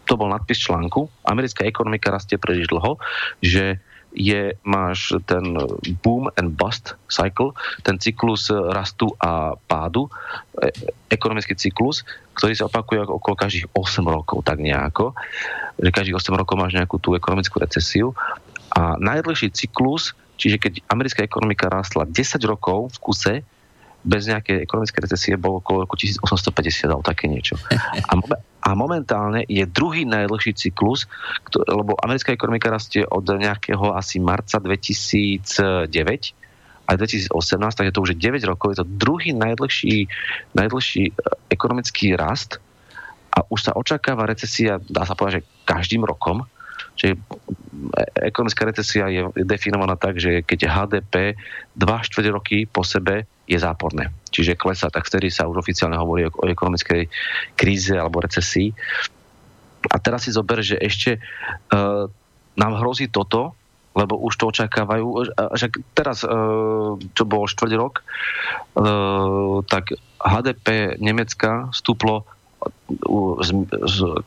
To 0.05 0.13
bol 0.17 0.29
nadpis 0.29 0.61
článku. 0.61 1.09
Americká 1.25 1.65
ekonomika 1.65 2.13
rastie 2.13 2.37
príliš 2.37 2.69
dlho, 2.69 3.01
že 3.41 3.81
je, 4.15 4.55
máš 4.63 5.11
ten 5.27 5.43
boom 5.99 6.31
and 6.39 6.55
bust 6.55 6.95
cycle, 7.11 7.51
ten 7.83 7.99
cyklus 7.99 8.47
rastu 8.47 9.11
a 9.19 9.59
pádu, 9.67 10.07
e, 10.63 10.71
ekonomický 11.11 11.53
cyklus, 11.59 12.07
ktorý 12.39 12.55
sa 12.55 12.71
opakuje 12.71 13.03
okolo 13.03 13.35
každých 13.35 13.67
8 13.75 14.07
rokov, 14.07 14.47
tak 14.47 14.63
nejako. 14.63 15.11
Že 15.83 15.91
každých 15.91 16.15
8 16.15 16.31
rokov 16.39 16.55
máš 16.55 16.73
nejakú 16.79 16.95
tú 17.03 17.11
ekonomickú 17.11 17.59
recesiu. 17.59 18.15
A 18.71 18.95
najdlhší 18.95 19.51
cyklus, 19.51 20.15
čiže 20.39 20.63
keď 20.63 20.73
americká 20.87 21.27
ekonomika 21.27 21.67
rastla 21.67 22.07
10 22.07 22.39
rokov 22.47 22.95
v 22.95 22.97
kuse, 23.03 23.33
bez 24.05 24.29
nejakej 24.29 24.63
ekonomickej 24.63 25.01
recesie 25.09 25.33
bolo 25.35 25.59
okolo 25.59 25.89
roku 25.89 25.97
1850 25.97 26.93
alebo 26.93 27.01
také 27.01 27.25
niečo. 27.25 27.57
A, 28.05 28.13
a 28.65 28.73
momentálne 28.73 29.45
je 29.45 29.61
druhý 29.69 30.09
najdlhší 30.09 30.57
cyklus, 30.57 31.05
lebo 31.53 31.93
americká 32.01 32.33
ekonomika 32.33 32.73
rastie 32.73 33.05
od 33.05 33.21
nejakého 33.21 33.93
asi 33.93 34.17
marca 34.17 34.57
2009 34.57 35.85
a 36.85 36.91
2018, 36.97 37.29
takže 37.77 37.93
to 37.93 38.01
už 38.01 38.17
je 38.17 38.21
9 38.25 38.41
rokov, 38.49 38.73
je 38.73 38.81
to 38.81 38.89
druhý 38.89 39.37
najdlhší, 39.37 40.09
najdlhší 40.57 41.03
e, 41.09 41.13
ekonomický 41.49 42.17
rast 42.17 42.57
a 43.33 43.45
už 43.49 43.69
sa 43.69 43.71
očakáva 43.77 44.25
recesia, 44.25 44.81
dá 44.89 45.05
sa 45.05 45.17
povedať, 45.17 45.41
že 45.41 45.47
každým 45.65 46.01
rokom, 46.05 46.45
že 46.95 47.17
ekonomická 48.21 48.65
recesia 48.65 49.09
je 49.11 49.29
definovaná 49.45 49.97
tak, 49.97 50.17
že 50.17 50.41
keď 50.41 50.69
HDP 50.69 51.37
2 51.77 52.05
čtvrť 52.05 52.25
roky 52.33 52.57
po 52.65 52.81
sebe 52.81 53.29
je 53.45 53.57
záporné. 53.57 54.09
Čiže 54.35 54.59
klesa, 54.59 54.91
tak 54.91 55.07
vtedy 55.07 55.31
sa 55.31 55.47
už 55.47 55.63
oficiálne 55.63 55.95
hovorí 55.95 56.27
o, 56.27 56.31
o 56.35 56.43
ekonomickej 56.43 57.07
kríze 57.55 57.95
alebo 57.95 58.19
recesii. 58.19 58.75
A 59.87 59.95
teraz 60.03 60.27
si 60.27 60.35
zober, 60.35 60.59
že 60.59 60.75
ešte 60.75 61.23
uh, 61.71 62.11
nám 62.59 62.73
hrozí 62.83 63.07
toto, 63.07 63.55
lebo 63.95 64.19
už 64.19 64.35
to 64.35 64.51
očakávajú, 64.51 65.07
že 65.55 65.71
teraz, 65.95 66.27
uh, 66.27 66.99
čo 67.15 67.23
bol 67.23 67.47
štvrť 67.47 67.73
rok, 67.79 68.03
uh, 68.03 69.63
tak 69.63 69.95
HDP 70.19 70.99
Nemecka 70.99 71.71
stúplo 71.71 72.27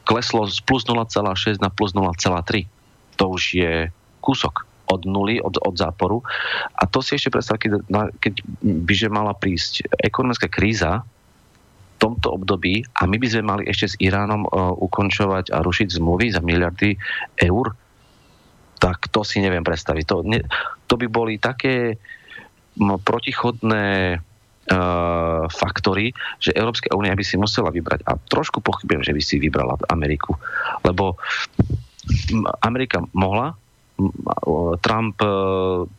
kleslo 0.07 0.47
z 0.47 0.63
plus 0.63 0.87
0,6 0.87 1.59
na 1.59 1.69
plus 1.75 1.91
0,3. 1.91 2.71
To 3.19 3.25
už 3.35 3.43
je 3.59 3.91
kúsok 4.23 4.68
od 4.89 5.05
nuly, 5.05 5.39
od, 5.39 5.61
od 5.61 5.75
záporu. 5.77 6.25
A 6.75 6.89
to 6.89 7.05
si 7.05 7.15
ešte 7.15 7.33
predstav, 7.33 7.61
keď, 7.61 7.85
keď 8.19 8.35
by 8.63 8.95
že 8.97 9.09
mala 9.13 9.37
prísť 9.37 9.87
ekonomická 10.01 10.49
kríza 10.49 11.05
v 11.05 11.97
tomto 11.99 12.41
období 12.41 12.87
a 12.99 13.11
my 13.11 13.17
by 13.19 13.27
sme 13.27 13.43
mali 13.45 13.63
ešte 13.67 13.87
s 13.91 13.99
Iránom 13.99 14.47
uh, 14.47 14.73
ukončovať 14.79 15.51
a 15.51 15.61
rušiť 15.61 15.99
zmluvy 15.99 16.31
za 16.31 16.41
miliardy 16.41 16.95
eur, 17.43 17.75
tak 18.79 19.11
to 19.11 19.27
si 19.27 19.43
neviem 19.43 19.67
predstaviť. 19.67 20.05
To, 20.07 20.17
ne, 20.23 20.41
to 20.87 20.95
by 20.95 21.11
boli 21.11 21.43
také 21.43 21.99
no, 22.79 23.03
protichodné 23.03 24.15
uh, 24.15 25.43
faktory, 25.51 26.15
že 26.39 26.55
Európska 26.55 26.95
únia 26.95 27.19
by 27.19 27.25
si 27.27 27.35
musela 27.35 27.75
vybrať. 27.75 28.07
A 28.07 28.15
trošku 28.15 28.63
pochybujem, 28.63 29.03
že 29.03 29.15
by 29.15 29.23
si 29.23 29.43
vybrala 29.43 29.75
Ameriku. 29.91 30.39
Lebo 30.87 31.19
Amerika 32.63 33.03
mohla 33.13 33.59
Trump, 34.79 35.19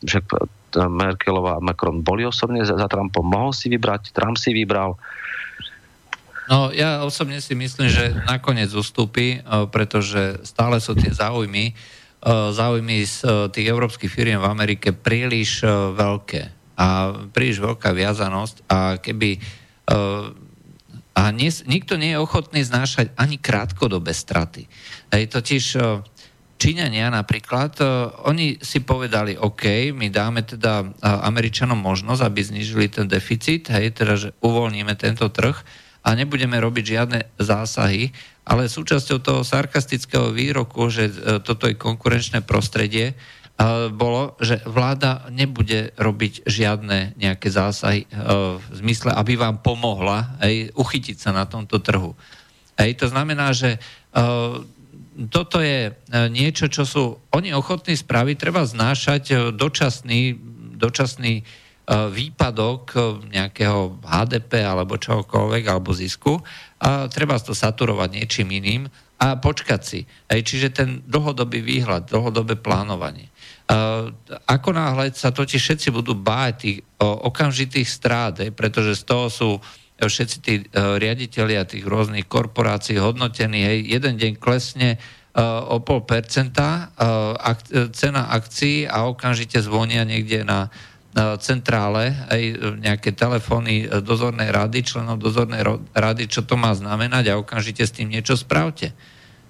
že 0.00 0.24
Merkelová 0.72 1.60
a 1.60 1.64
Macron 1.64 2.00
boli 2.00 2.24
osobne 2.24 2.64
za, 2.64 2.78
za 2.78 2.88
Trumpom, 2.88 3.26
mohol 3.26 3.52
si 3.52 3.68
vybrať, 3.68 4.16
Trump 4.16 4.40
si 4.40 4.56
vybral. 4.56 4.96
No 6.50 6.74
ja 6.74 7.06
osobne 7.06 7.38
si 7.38 7.54
myslím, 7.54 7.86
že 7.86 8.10
nakoniec 8.26 8.72
ustúpi, 8.74 9.38
pretože 9.70 10.42
stále 10.42 10.82
sú 10.82 10.98
tie 10.98 11.14
záujmy, 11.14 11.76
záujmy 12.26 13.06
z 13.06 13.16
tých 13.54 13.66
európskych 13.70 14.10
firiem 14.10 14.42
v 14.42 14.50
Amerike 14.50 14.90
príliš 14.90 15.62
veľké 15.94 16.74
a 16.80 17.12
príliš 17.30 17.60
veľká 17.60 17.92
viazanosť 17.92 18.66
a 18.66 18.96
keby 18.98 19.38
a 21.10 21.22
nie, 21.36 21.52
nikto 21.68 22.00
nie 22.00 22.16
je 22.16 22.22
ochotný 22.22 22.64
znášať 22.64 23.12
ani 23.18 23.36
krátkodobé 23.36 24.14
straty. 24.14 24.64
Hej, 25.12 25.28
totiž 25.28 25.64
Číňania 26.60 27.08
napríklad, 27.08 27.80
oni 28.28 28.60
si 28.60 28.84
povedali, 28.84 29.32
OK, 29.32 29.96
my 29.96 30.12
dáme 30.12 30.44
teda 30.44 30.92
Američanom 31.00 31.80
možnosť, 31.80 32.20
aby 32.20 32.40
znižili 32.44 32.92
ten 32.92 33.08
deficit, 33.08 33.72
hej, 33.72 33.96
teda, 33.96 34.20
že 34.20 34.28
uvoľníme 34.44 34.92
tento 35.00 35.24
trh 35.32 35.56
a 36.04 36.08
nebudeme 36.12 36.60
robiť 36.60 36.84
žiadne 36.84 37.20
zásahy, 37.40 38.12
ale 38.44 38.68
súčasťou 38.68 39.24
toho 39.24 39.40
sarkastického 39.40 40.36
výroku, 40.36 40.92
že 40.92 41.08
e, 41.08 41.12
toto 41.40 41.64
je 41.64 41.80
konkurenčné 41.80 42.44
prostredie, 42.44 43.16
bolo, 43.92 44.40
že 44.40 44.64
vláda 44.64 45.28
nebude 45.28 45.92
robiť 46.00 46.48
žiadne 46.48 47.20
nejaké 47.20 47.52
zásahy 47.52 48.08
e, 48.08 48.16
v 48.56 48.64
zmysle, 48.72 49.12
aby 49.12 49.36
vám 49.36 49.60
pomohla 49.60 50.40
aj 50.40 50.72
uchytiť 50.72 51.16
sa 51.20 51.36
na 51.36 51.44
tomto 51.44 51.76
trhu. 51.84 52.16
Hej, 52.80 53.04
to 53.04 53.06
znamená, 53.12 53.52
že 53.52 53.76
e, 53.76 53.78
toto 55.28 55.58
je 55.58 55.90
e, 55.90 55.92
niečo, 56.30 56.70
čo 56.70 56.86
sú 56.86 57.18
oni 57.34 57.50
ochotní 57.50 57.98
spraviť, 57.98 58.36
treba 58.38 58.62
znášať 58.62 59.54
dočasný, 59.54 60.38
dočasný 60.78 61.42
výpadok 61.90 62.94
nejakého 63.34 63.98
HDP 64.06 64.62
alebo 64.62 64.94
čokoľvek, 64.94 65.64
alebo 65.66 65.90
zisku 65.90 66.38
a 66.78 67.10
treba 67.10 67.34
to 67.42 67.50
saturovať 67.50 68.08
niečím 68.14 68.54
iným 68.54 68.86
a 69.20 69.36
počkať 69.36 69.80
si. 69.82 70.00
Hej, 70.30 70.40
čiže 70.46 70.68
ten 70.70 71.02
dlhodobý 71.04 71.60
výhľad, 71.60 72.08
dlhodobé 72.08 72.56
plánovanie. 72.56 73.28
Ako 74.48 74.70
náhle 74.72 75.12
sa 75.12 75.30
totiž 75.30 75.60
všetci 75.60 75.88
budú 75.92 76.16
báť 76.16 76.52
tých 76.62 76.78
okamžitých 76.98 77.88
strát, 77.90 78.34
pretože 78.56 78.96
z 78.98 79.04
toho 79.04 79.26
sú 79.28 79.50
všetci 80.06 80.36
tí 80.40 80.54
e, 80.60 80.64
riaditeľia 80.72 81.68
tých 81.68 81.84
rôznych 81.84 82.24
korporácií 82.24 82.96
hodnotení, 82.96 83.60
hej, 83.60 83.78
jeden 83.84 84.16
deň 84.16 84.32
klesne 84.40 84.96
e, 84.96 84.98
o 85.44 85.82
pol 85.84 86.06
percenta 86.08 86.94
e, 86.96 87.88
cena 87.92 88.32
akcií 88.32 88.88
a 88.88 89.04
okamžite 89.10 89.60
zvonia 89.60 90.06
niekde 90.08 90.46
na 90.46 90.72
centrále 91.42 92.14
aj 92.30 92.42
nejaké 92.86 93.10
telefóny 93.10 93.82
dozornej 93.98 94.54
rady, 94.54 94.86
členov 94.86 95.18
dozornej 95.18 95.66
rady, 95.90 96.30
čo 96.30 96.46
to 96.46 96.54
má 96.54 96.70
znamenať 96.70 97.34
a 97.34 97.38
okamžite 97.42 97.82
s 97.82 97.90
tým 97.90 98.14
niečo 98.14 98.38
spravte. 98.38 98.94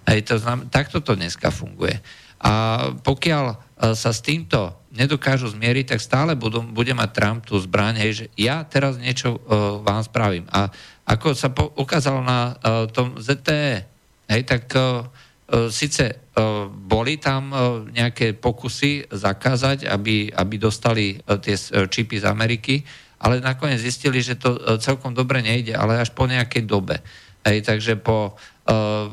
Hej, 0.09 0.25
to 0.25 0.41
znam, 0.41 0.73
takto 0.73 1.05
to 1.05 1.13
dneska 1.13 1.53
funguje. 1.53 2.01
A 2.41 2.81
pokiaľ 3.05 3.61
sa 3.93 4.09
s 4.09 4.25
týmto 4.25 4.80
nedokážu 4.91 5.47
zmieriť, 5.51 5.95
tak 5.95 6.01
stále 6.03 6.34
budú, 6.34 6.66
bude 6.66 6.91
mať 6.91 7.11
Trump 7.14 7.41
tú 7.47 7.55
zbraň, 7.59 8.03
hej, 8.03 8.12
že 8.12 8.24
ja 8.34 8.66
teraz 8.66 8.99
niečo 8.99 9.38
uh, 9.38 9.78
vám 9.80 10.03
spravím. 10.03 10.51
A 10.51 10.66
ako 11.07 11.34
sa 11.34 11.55
po, 11.55 11.70
ukázalo 11.78 12.22
na 12.26 12.55
uh, 12.59 12.86
tom 12.91 13.14
ZTE, 13.18 13.86
hej, 14.26 14.43
tak 14.47 14.66
uh, 14.74 15.07
síce 15.70 16.11
uh, 16.11 16.66
boli 16.70 17.22
tam 17.22 17.51
uh, 17.51 17.82
nejaké 17.86 18.34
pokusy 18.34 19.11
zakázať, 19.11 19.86
aby, 19.86 20.30
aby 20.30 20.55
dostali 20.59 21.18
uh, 21.18 21.38
tie 21.38 21.55
čipy 21.86 22.18
z 22.18 22.26
Ameriky, 22.26 22.82
ale 23.22 23.38
nakoniec 23.38 23.78
zistili, 23.78 24.18
že 24.22 24.38
to 24.38 24.59
uh, 24.59 24.78
celkom 24.78 25.14
dobre 25.14 25.38
nejde, 25.43 25.74
ale 25.74 26.03
až 26.03 26.11
po 26.11 26.26
nejakej 26.26 26.66
dobe. 26.66 26.99
Hej, 27.47 27.62
takže 27.62 27.95
po 27.99 28.34
uh, 28.34 29.07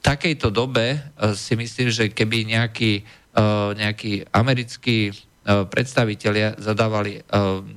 takejto 0.00 0.48
dobe 0.48 0.96
si 1.36 1.52
myslím, 1.60 1.92
že 1.92 2.08
keby 2.08 2.48
nejaký, 2.48 3.04
uh, 3.34 3.76
nejaký 3.76 4.26
americký 4.30 5.10
uh, 5.10 5.66
predstavitelia 5.66 6.56
zadávali 6.58 7.22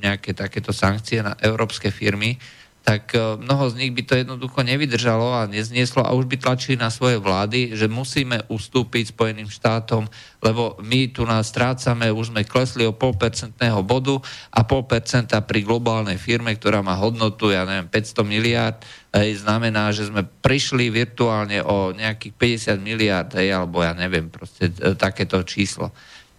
nejaké 0.01 0.35
takéto 0.35 0.75
sankcie 0.75 1.23
na 1.23 1.33
európske 1.39 1.89
firmy, 1.89 2.37
tak 2.83 3.15
mnoho 3.15 3.71
z 3.71 3.79
nich 3.79 3.95
by 3.95 4.03
to 4.03 4.19
jednoducho 4.19 4.59
nevydržalo 4.59 5.39
a 5.39 5.47
neznieslo 5.47 6.03
a 6.03 6.11
už 6.11 6.27
by 6.27 6.35
tlačili 6.35 6.75
na 6.75 6.91
svoje 6.91 7.15
vlády, 7.15 7.79
že 7.79 7.87
musíme 7.87 8.43
ustúpiť 8.51 9.15
Spojeným 9.15 9.47
štátom, 9.47 10.03
lebo 10.43 10.75
my 10.83 11.07
tu 11.15 11.23
nás 11.23 11.47
strácame, 11.47 12.11
už 12.11 12.35
sme 12.35 12.43
klesli 12.43 12.83
o 12.83 12.91
polpercentného 12.91 13.79
bodu 13.87 14.19
a 14.51 14.67
pol 14.67 14.83
percenta 14.83 15.39
pri 15.39 15.63
globálnej 15.63 16.19
firme, 16.19 16.51
ktorá 16.59 16.83
má 16.83 16.99
hodnotu, 16.99 17.55
ja 17.55 17.63
neviem, 17.63 17.87
500 17.87 18.19
miliard, 18.27 18.83
hej, 19.13 19.45
znamená, 19.45 19.93
že 19.93 20.09
sme 20.09 20.25
prišli 20.25 20.89
virtuálne 20.89 21.61
o 21.61 21.93
nejakých 21.93 22.33
50 22.73 22.81
miliard, 22.81 23.29
hej, 23.37 23.53
alebo 23.53 23.85
ja 23.85 23.93
neviem, 23.93 24.27
proste 24.27 24.73
e, 24.73 24.97
takéto 24.97 25.37
číslo. 25.45 25.93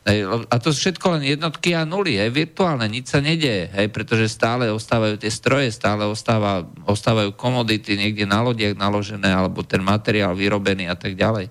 Hej, 0.05 0.29
a 0.53 0.55
to 0.61 0.75
sú 0.75 0.91
všetko 0.91 1.17
len 1.17 1.23
jednotky 1.25 1.73
a 1.73 1.87
nuly, 1.87 2.19
hej, 2.19 2.35
virtuálne, 2.35 2.85
nič 2.91 3.15
sa 3.15 3.23
nedieje, 3.23 3.71
hej, 3.73 3.89
pretože 3.95 4.27
stále 4.29 4.69
ostávajú 4.75 5.17
tie 5.17 5.31
stroje, 5.31 5.71
stále 5.71 6.05
ostáva, 6.05 6.67
ostávajú 6.85 7.33
komodity 7.39 7.95
niekde 7.95 8.27
na 8.27 8.43
lodiach 8.43 8.77
naložené, 8.77 9.31
alebo 9.31 9.63
ten 9.63 9.81
materiál 9.81 10.35
vyrobený 10.35 10.91
a 10.91 10.99
tak 10.99 11.15
ďalej. 11.15 11.49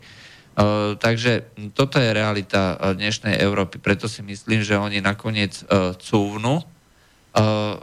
Uh, 0.54 0.94
takže 1.02 1.50
toto 1.74 1.98
je 1.98 2.14
realita 2.14 2.78
uh, 2.78 2.94
dnešnej 2.94 3.42
Európy, 3.42 3.82
preto 3.82 4.06
si 4.06 4.22
myslím, 4.22 4.62
že 4.62 4.78
oni 4.78 5.02
nakoniec 5.02 5.66
uh, 5.66 5.98
cúvnu 5.98 6.62
uh, 6.62 7.74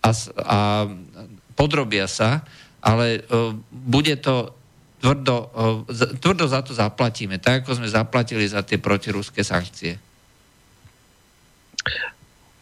a, 0.00 0.10
a 0.40 0.60
podrobia 1.52 2.08
sa 2.08 2.40
ale 2.84 3.24
uh, 3.24 3.56
bude 3.72 4.14
to 4.20 4.52
tvrdo, 5.00 5.36
uh, 5.88 6.18
tvrdo 6.20 6.44
za 6.44 6.60
to 6.60 6.76
zaplatíme, 6.76 7.40
tak 7.40 7.64
ako 7.64 7.80
sme 7.80 7.88
zaplatili 7.88 8.44
za 8.44 8.60
tie 8.60 8.76
protiruské 8.76 9.40
sankcie. 9.40 9.96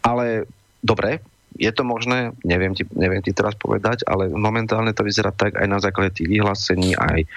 Ale 0.02 0.46
dobre, 0.82 1.22
je 1.58 1.70
to 1.72 1.84
možné, 1.84 2.32
neviem 2.44 2.72
ti, 2.72 2.88
neviem 2.96 3.20
ti 3.20 3.36
teraz 3.36 3.52
povedať, 3.54 4.08
ale 4.08 4.32
momentálne 4.32 4.96
to 4.96 5.04
vyzerá 5.04 5.32
tak 5.34 5.56
aj 5.56 5.68
na 5.68 5.78
základe 5.82 6.16
tých 6.16 6.28
vyhlásení 6.32 6.96
aj, 6.96 7.28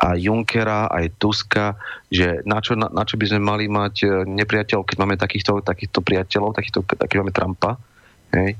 aj 0.00 0.16
Junckera, 0.16 0.88
aj 0.88 1.12
Tuska, 1.20 1.76
že 2.08 2.40
na 2.48 2.64
čo, 2.64 2.78
na, 2.78 2.88
na 2.88 3.04
čo 3.04 3.20
by 3.20 3.28
sme 3.28 3.40
mali 3.44 3.68
mať 3.68 3.94
e, 4.02 4.06
nepriateľov, 4.24 4.88
keď 4.88 4.96
máme 4.96 5.20
takýchto, 5.20 5.60
takýchto 5.60 6.00
priateľov, 6.00 6.56
takýchto, 6.56 6.80
taký 6.96 7.20
máme 7.20 7.34
Trumpa, 7.34 7.76
hej, 8.32 8.56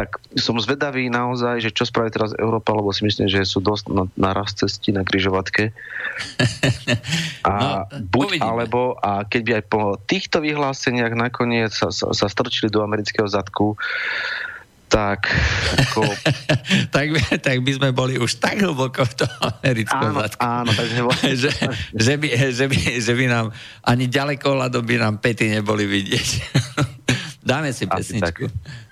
tak 0.00 0.16
som 0.32 0.56
zvedavý 0.56 1.12
naozaj, 1.12 1.60
že 1.60 1.76
čo 1.76 1.84
spraví 1.84 2.08
teraz 2.08 2.32
Európa, 2.32 2.72
lebo 2.72 2.88
si 2.88 3.04
myslím, 3.04 3.28
že 3.28 3.44
sú 3.44 3.60
dosť 3.60 3.92
na, 3.92 4.08
na 4.16 4.32
raz 4.32 4.56
cesti 4.56 4.96
na 4.96 5.04
križovatke. 5.04 5.76
A 7.44 7.52
no, 7.52 7.68
buď 8.08 8.40
uvidíme. 8.40 8.48
alebo, 8.48 8.96
a 8.96 9.28
keď 9.28 9.40
by 9.44 9.52
aj 9.60 9.64
po 9.68 9.80
týchto 10.00 10.40
vyhláseniach 10.40 11.12
nakoniec 11.12 11.68
sa, 11.68 11.92
sa, 11.92 12.16
sa 12.16 12.26
strčili 12.32 12.72
do 12.72 12.80
amerického 12.80 13.28
zadku, 13.28 13.76
tak 14.88 15.28
ako... 15.76 16.00
tak, 16.96 17.06
by, 17.12 17.20
tak 17.36 17.60
by 17.60 17.72
sme 17.76 17.88
boli 17.92 18.16
už 18.16 18.40
tak 18.40 18.56
hlboko 18.64 19.04
v 19.04 19.14
tom 19.20 19.32
americkom 19.60 20.16
áno, 20.16 20.20
zadku. 20.24 20.40
Áno, 20.40 20.70
takže 20.72 21.00
že, 21.44 21.50
že, 21.92 22.14
by, 22.16 22.28
že, 22.56 22.64
by, 22.72 22.78
že 23.04 23.12
by 23.12 23.24
nám 23.28 23.46
ani 23.84 24.08
ďaleko 24.08 24.48
hľadom 24.48 24.80
by 24.80 24.96
nám 24.96 25.14
pety 25.20 25.52
neboli 25.52 25.84
vidieť. 25.84 26.28
Dáme 27.44 27.72
si 27.76 27.84
pesničku. 27.84 28.48
Tak. 28.48 28.89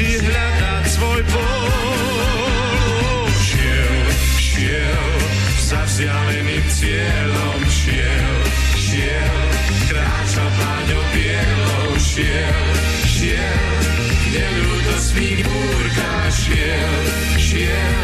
Musí 0.00 0.16
hľadať 0.16 0.84
svoj 0.96 1.20
pol. 1.28 3.26
Šiel, 3.36 3.96
šiel, 4.40 5.08
za 5.60 5.80
vzdialeným 5.84 6.64
cieľom 6.72 7.60
šiel, 7.68 8.36
šiel, 8.80 9.36
kráča 9.92 10.46
pláňou 10.56 11.04
bielou 11.12 11.92
šiel, 12.00 12.64
šiel, 13.04 13.76
neľudostných 14.32 15.40
búrkach 15.44 16.32
šiel, 16.32 16.96
šiel, 17.36 18.00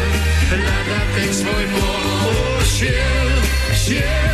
hľadať 0.53 1.07
ten 1.17 1.31
svoj 1.33 1.65
pol. 1.73 2.61
Šiel, 2.61 3.29
šiel, 3.73 4.26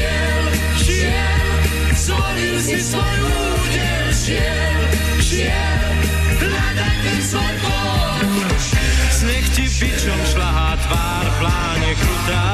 šiel, 0.00 0.44
šiel, 0.80 1.48
zvolil 1.94 2.56
si 2.60 2.78
svoj 2.80 3.16
údel, 3.20 4.06
šiel, 4.14 4.80
šiel, 5.20 5.96
hľadaj 6.40 6.96
ten 7.04 7.20
svoj 7.20 7.54
pol. 7.60 8.20
Sneh 9.10 9.46
ti 9.52 9.64
bičom 9.68 10.20
šlahá 10.32 10.76
tvár, 10.80 11.26
pláne 11.40 11.92
krutá, 12.00 12.46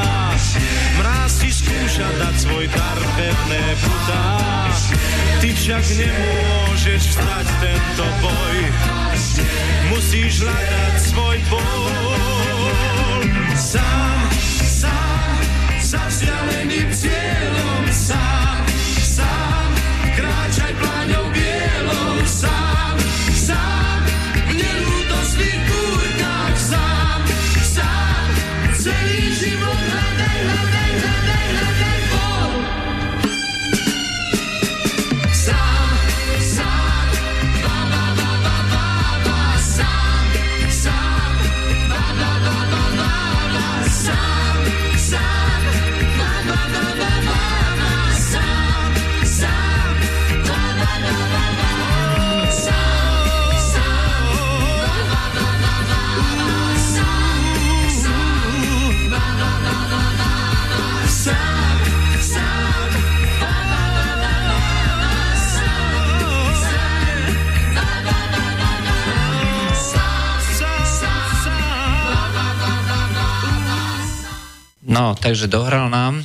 mráz 0.98 1.32
ti 1.38 1.50
skúša 1.54 2.08
dať 2.18 2.34
svoj 2.42 2.66
dar, 2.74 2.98
pevné 3.14 3.64
putá. 3.82 4.26
Ty 5.36 5.48
však 5.52 5.84
nemôžeš 6.00 7.02
vstať 7.12 7.46
tento 7.62 8.06
boj, 8.24 8.58
musíš 9.94 10.42
hľadať 10.42 10.94
svoj 11.12 11.38
bol. 11.52 12.16
Sám, 13.56 14.20
za 15.86 16.02
vzdialeným 16.10 16.90
cieľom, 16.90 17.86
sám, 17.94 18.66
sám, 19.06 19.70
kráčaj 20.18 20.74
pláňou 20.82 21.30
bielou, 21.30 22.26
sám, 22.26 22.98
sám, 23.30 23.95
No, 74.96 75.12
takže 75.12 75.44
dohral 75.44 75.92
nám 75.92 76.24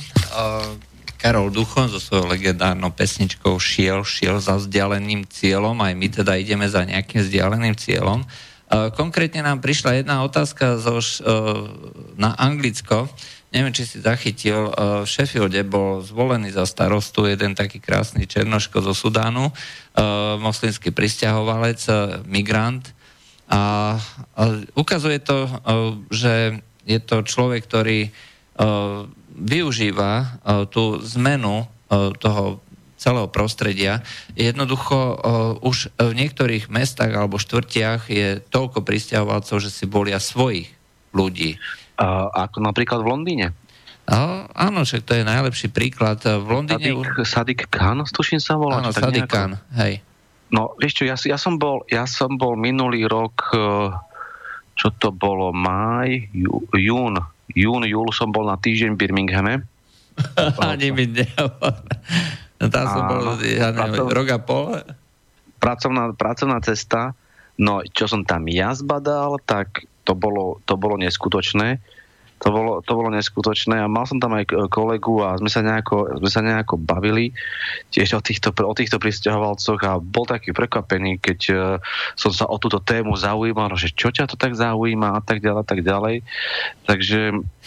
Karol 1.20 1.52
Duchon 1.52 1.92
so 1.92 2.00
svojou 2.00 2.24
legendárnou 2.24 2.88
pesničkou 2.88 3.60
Šiel, 3.60 4.00
šiel 4.00 4.40
za 4.40 4.56
vzdialeným 4.56 5.28
cieľom, 5.28 5.76
aj 5.76 5.92
my 5.92 6.08
teda 6.08 6.40
ideme 6.40 6.64
za 6.64 6.80
nejakým 6.80 7.20
vzdialeným 7.20 7.76
cieľom. 7.76 8.24
Uh, 8.24 8.88
konkrétne 8.96 9.44
nám 9.44 9.60
prišla 9.60 10.00
jedna 10.00 10.24
otázka 10.24 10.80
zo, 10.80 11.04
uh, 11.04 11.68
na 12.16 12.32
Anglicko. 12.32 13.12
Neviem, 13.52 13.76
či 13.76 13.84
si 13.84 14.00
zachytil, 14.00 14.72
v 14.72 15.04
Sheffielde 15.04 15.60
bol 15.68 16.00
zvolený 16.00 16.56
za 16.56 16.64
starostu 16.64 17.28
jeden 17.28 17.52
taký 17.52 17.84
krásny 17.84 18.24
černoško 18.24 18.80
zo 18.80 18.96
Sudánu, 18.96 19.52
moslimský 20.40 20.88
pristahovalec, 20.88 21.84
migrant. 22.24 22.96
A, 23.52 24.00
ukazuje 24.72 25.20
to, 25.20 25.52
že 26.08 26.64
je 26.88 26.96
to 27.04 27.20
človek, 27.28 27.68
ktorý 27.68 28.08
využíva 29.32 30.12
uh, 30.20 30.64
tú 30.68 31.00
zmenu 31.16 31.64
uh, 31.64 32.12
toho 32.16 32.62
celého 33.00 33.26
prostredia. 33.26 34.06
Jednoducho 34.38 34.94
uh, 34.94 35.16
už 35.66 35.90
v 35.98 36.12
niektorých 36.14 36.70
mestách 36.70 37.10
alebo 37.10 37.42
štvrtiach 37.42 38.06
je 38.06 38.38
toľko 38.52 38.86
pristahovalcov, 38.86 39.58
že 39.58 39.74
si 39.74 39.90
bolia 39.90 40.22
svojich 40.22 40.70
ľudí. 41.10 41.58
A, 41.98 42.30
ako 42.48 42.62
napríklad 42.62 43.02
v 43.02 43.10
Londýne. 43.10 43.46
Uh, 44.06 44.46
áno, 44.54 44.82
však 44.82 45.02
to 45.06 45.12
je 45.18 45.26
najlepší 45.26 45.68
príklad. 45.70 46.22
V 46.22 46.46
Londýne... 46.46 46.94
Sadik, 46.94 47.26
Sadik 47.26 47.60
Khan, 47.70 48.02
tuším 48.06 48.38
sa 48.38 48.54
volá. 48.54 48.82
Áno, 48.82 48.94
Sadik 48.94 49.26
nejako. 49.26 49.34
Khan, 49.34 49.52
hej. 49.82 50.02
No, 50.52 50.76
vieš 50.76 51.00
čo, 51.00 51.04
ja, 51.08 51.16
ja, 51.16 51.40
som 51.40 51.56
bol, 51.56 51.80
ja 51.88 52.04
som 52.04 52.36
bol 52.36 52.60
minulý 52.60 53.08
rok, 53.08 53.56
eh, 53.56 53.88
čo 54.76 54.92
to 55.00 55.08
bolo, 55.08 55.48
máj, 55.56 56.28
jú, 56.36 56.60
jún, 56.76 57.16
jún, 57.54 57.84
júl 57.86 58.08
som 58.12 58.30
bol 58.30 58.48
na 58.48 58.58
týždeň 58.58 58.96
v 58.96 59.00
Birminghame. 59.00 59.54
Ani 60.62 60.92
mi 60.92 61.08
nehovor. 61.08 61.82
No 62.62 62.66
tam 62.70 62.84
som 62.86 63.02
bol, 63.10 63.22
ja 63.42 63.74
neviem, 63.74 63.98
Pracov- 63.98 64.12
rok 64.12 64.28
a 64.30 64.38
pol. 64.38 64.66
Pracovná, 65.58 66.02
pracovná 66.14 66.58
cesta, 66.62 67.14
no 67.58 67.82
čo 67.86 68.06
som 68.10 68.22
tam 68.26 68.46
ja 68.50 68.74
zbadal, 68.74 69.38
tak 69.42 69.86
to 70.02 70.14
bolo, 70.18 70.58
to 70.66 70.74
bolo 70.74 70.98
neskutočné. 70.98 71.78
To 72.42 72.48
bolo, 72.50 72.72
to 72.82 72.98
bolo 72.98 73.14
neskutočné 73.14 73.78
a 73.78 73.86
mal 73.86 74.02
som 74.02 74.18
tam 74.18 74.34
aj 74.34 74.50
kolegu 74.66 75.22
a 75.22 75.38
sme 75.38 75.46
sa 75.46 75.62
nejako, 75.62 76.18
sme 76.18 76.30
sa 76.30 76.42
nejako 76.42 76.74
bavili 76.74 77.30
tiež 77.94 78.18
o 78.18 78.20
týchto, 78.20 78.50
o 78.50 78.74
týchto 78.74 78.98
pristahovalcoch 78.98 79.78
a 79.86 80.02
bol 80.02 80.26
taký 80.26 80.50
prekvapený, 80.50 81.22
keď 81.22 81.38
eh, 81.54 81.58
som 82.18 82.34
sa 82.34 82.50
o 82.50 82.58
túto 82.58 82.82
tému 82.82 83.14
zaujímal, 83.14 83.70
že 83.78 83.94
čo 83.94 84.10
ťa 84.10 84.26
to 84.26 84.34
tak 84.34 84.58
zaujíma 84.58 85.14
a 85.14 85.20
tak 85.22 85.38
ďalej, 85.38 85.60
a 85.62 85.66
tak 85.66 85.80
ďalej. 85.86 86.16
Takže, 86.82 87.20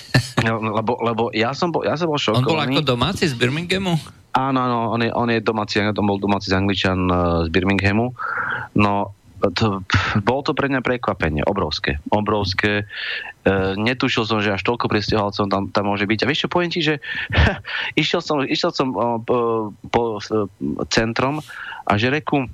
no, 0.43 0.51
lebo, 0.59 0.99
lebo 0.99 1.23
ja 1.31 1.55
som 1.55 1.71
bol, 1.71 1.87
ja 1.87 1.95
som 1.95 2.11
bol 2.11 2.19
On 2.19 2.43
bol 2.43 2.59
šokovaný. 2.59 2.75
ako 2.75 2.81
domáci 2.83 3.31
z 3.31 3.33
Birminghamu? 3.39 3.95
Áno, 4.35 4.59
áno, 4.59 4.91
on 4.91 4.99
je, 4.99 5.07
on 5.15 5.31
je 5.31 5.39
domáci, 5.39 5.79
on 5.79 5.95
bol 5.95 6.19
domáci 6.19 6.51
z 6.51 6.59
Angličan 6.59 6.99
eh, 7.07 7.17
z 7.47 7.49
Birminghamu. 7.49 8.11
No, 8.75 9.14
to, 9.55 9.83
bolo 10.23 10.41
to 10.41 10.51
pre 10.55 10.71
mňa 10.71 10.81
prekvapenie, 10.81 11.43
obrovské, 11.43 11.99
obrovské. 12.09 12.83
E, 12.83 13.53
netušil 13.75 14.23
som, 14.23 14.39
že 14.39 14.55
až 14.55 14.63
toľko 14.63 14.87
pristahovalcov 14.87 15.45
tam, 15.51 15.63
tam 15.69 15.85
môže 15.91 16.07
byť. 16.07 16.19
A 16.23 16.29
vieš 16.29 16.47
čo, 16.47 16.51
poviem 16.51 16.71
ti, 16.71 16.81
že 16.81 17.03
išiel 18.01 18.23
som, 18.23 18.41
išiel 18.41 18.71
som 18.71 18.95
o, 18.95 19.19
po, 19.19 19.37
po 19.91 20.17
e, 20.17 20.47
centrom 20.89 21.43
a 21.85 21.91
že 21.99 22.09
reku, 22.09 22.47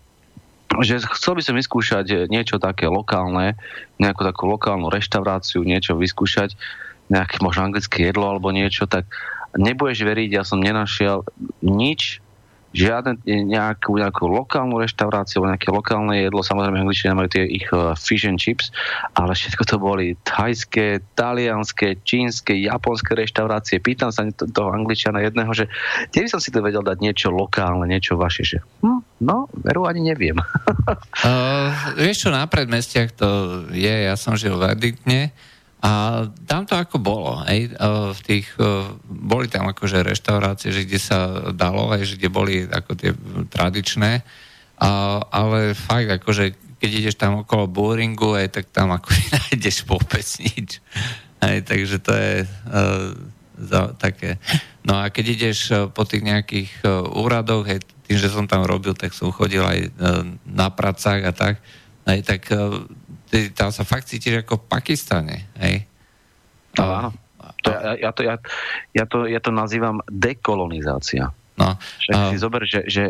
že 0.81 1.03
chcel 1.03 1.35
by 1.35 1.43
som 1.43 1.55
vyskúšať 1.59 2.31
niečo 2.31 2.55
také 2.55 2.87
lokálne, 2.87 3.59
nejakú 3.99 4.23
takú 4.23 4.47
lokálnu 4.47 4.87
reštauráciu, 4.87 5.67
niečo 5.67 5.99
vyskúšať, 5.99 6.55
nejaké 7.11 7.43
možno 7.43 7.67
anglické 7.67 8.07
jedlo 8.07 8.31
alebo 8.31 8.55
niečo, 8.55 8.87
tak 8.87 9.03
nebudeš 9.59 10.07
veriť, 10.07 10.29
ja 10.31 10.43
som 10.47 10.63
nenašiel 10.63 11.27
nič, 11.59 12.20
žiadne 12.71 13.19
nejakú, 13.27 13.99
nejakú 13.99 14.31
lokálnu 14.31 14.79
reštauráciu, 14.79 15.43
nejaké 15.43 15.71
lokálne 15.71 16.23
jedlo, 16.23 16.39
samozrejme 16.39 16.87
angličania 16.87 17.19
majú 17.19 17.29
tie 17.31 17.43
ich 17.43 17.67
uh, 17.75 17.91
fish 17.99 18.23
and 18.23 18.39
chips, 18.39 18.71
ale 19.19 19.35
všetko 19.35 19.63
to 19.67 19.75
boli 19.75 20.15
thajské, 20.23 21.03
talianské, 21.19 21.99
čínske, 22.07 22.55
japonské 22.55 23.15
reštaurácie. 23.15 23.83
Pýtam 23.83 24.15
sa 24.15 24.23
to- 24.31 24.47
toho 24.47 24.71
angličana 24.71 25.19
jedného, 25.19 25.51
že 25.51 25.67
kde 26.15 26.19
by 26.25 26.29
som 26.31 26.39
si 26.39 26.49
to 26.49 26.63
vedel 26.63 26.83
dať 26.83 26.97
niečo 27.03 27.27
lokálne, 27.27 27.83
niečo 27.87 28.15
vaše, 28.15 28.47
že 28.47 28.57
hm, 28.83 29.23
no, 29.23 29.51
veru 29.51 29.85
ani 29.85 30.07
neviem. 30.07 30.39
Uh, 31.27 31.71
vieš 31.99 32.27
čo, 32.27 32.29
na 32.31 32.47
predmestiach 32.47 33.11
to 33.11 33.29
je, 33.75 34.07
ja 34.07 34.15
som 34.15 34.39
žil 34.39 34.55
v 34.55 34.63
Arditne 34.71 35.35
a 35.81 36.23
tam 36.45 36.69
to 36.69 36.77
ako 36.77 37.01
bolo, 37.01 37.41
hej, 37.49 37.73
uh, 37.73 38.13
v 38.13 38.21
tých, 38.21 38.53
uh, 38.61 38.85
boli 39.09 39.49
tam 39.49 39.65
akože 39.65 40.05
reštaurácie, 40.05 40.69
že 40.69 40.85
kde 40.85 41.01
sa 41.01 41.49
dalo, 41.49 41.89
aj 41.89 42.05
že 42.05 42.15
kde 42.21 42.29
boli 42.29 42.55
ako 42.69 42.93
tie 42.93 43.11
tradičné, 43.49 44.21
uh, 44.21 45.25
ale 45.33 45.73
fakt 45.73 46.21
akože 46.21 46.71
keď 46.81 46.91
ideš 46.97 47.15
tam 47.17 47.45
okolo 47.45 47.69
Boringu, 47.69 48.33
aj 48.33 48.61
tak 48.61 48.65
tam 48.73 48.93
ako 48.93 49.09
nájdeš 49.33 49.85
vôbec 49.85 50.25
nič. 50.41 50.81
Aj, 51.41 51.57
takže 51.65 51.97
to 51.97 52.13
je 52.13 52.33
uh, 52.45 53.13
za, 53.57 53.93
také. 53.97 54.37
No 54.85 54.97
a 54.97 55.09
keď 55.09 55.25
ideš 55.33 55.73
po 55.93 56.05
tých 56.05 56.25
nejakých 56.25 56.69
uh, 56.85 57.05
úradoch, 57.05 57.65
hej, 57.65 57.81
tým, 58.05 58.17
že 58.17 58.33
som 58.33 58.49
tam 58.49 58.65
robil, 58.65 58.93
tak 58.93 59.13
som 59.13 59.33
chodil 59.33 59.61
aj 59.61 59.79
uh, 59.89 60.25
na 60.45 60.69
pracách 60.73 61.21
a 61.25 61.33
tak, 61.33 61.61
aj 62.05 62.19
tak 62.25 62.41
uh, 62.49 62.85
ty, 63.31 63.47
tam 63.55 63.71
sa 63.71 63.87
fakt 63.87 64.11
cítiš 64.11 64.43
ako 64.43 64.59
v 64.59 64.65
Pakistane, 64.67 65.47
hej. 65.63 65.87
No, 66.75 66.83
áno. 66.91 67.09
To, 67.61 67.69
ja, 67.71 67.93
ja, 67.97 68.09
to, 68.11 68.21
ja, 68.25 68.35
ja, 68.91 69.05
to, 69.05 69.17
ja 69.29 69.39
to 69.39 69.49
nazývam 69.53 70.03
dekolonizácia. 70.09 71.31
No, 71.61 71.77
Však 71.77 72.15
a- 72.15 72.29
si 72.33 72.37
zober, 72.41 72.65
že, 72.65 72.81
že 72.89 73.03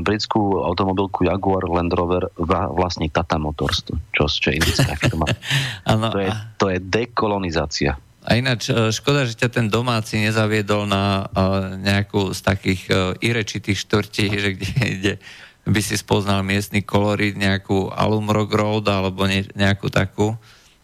britskú 0.00 0.64
automobilku 0.64 1.28
Jaguar 1.28 1.68
Land 1.68 1.92
Rover 1.92 2.32
vlastní 2.72 3.12
Tata 3.12 3.36
Motors, 3.36 3.84
to- 3.84 4.00
čo, 4.16 4.26
čo 4.26 4.48
je 4.50 4.58
indická 4.58 4.96
firma. 4.96 5.28
áno, 5.92 6.08
To 6.08 6.18
je, 6.18 6.30
to 6.56 6.66
je 6.72 6.78
dekolonizácia. 6.80 8.00
A 8.28 8.36
ináč, 8.36 8.68
e, 8.68 8.92
škoda, 8.92 9.24
že 9.24 9.36
ťa 9.40 9.48
ten 9.48 9.66
domáci 9.72 10.20
nezaviedol 10.20 10.84
na 10.84 11.24
uh, 11.32 11.80
nejakú 11.80 12.36
z 12.36 12.40
takých 12.44 12.82
uh, 12.92 13.16
irečitých 13.24 13.88
štvrtí, 13.88 14.24
že 14.44 14.50
kde, 14.56 14.72
kde 15.00 15.12
by 15.68 15.80
si 15.84 16.00
spoznal 16.00 16.40
miestny 16.40 16.80
kolorit, 16.80 17.36
nejakú 17.36 17.92
Alumrock 17.92 18.48
Road 18.56 18.88
alebo 18.88 19.28
ne, 19.28 19.44
nejakú 19.52 19.92
takú. 19.92 20.32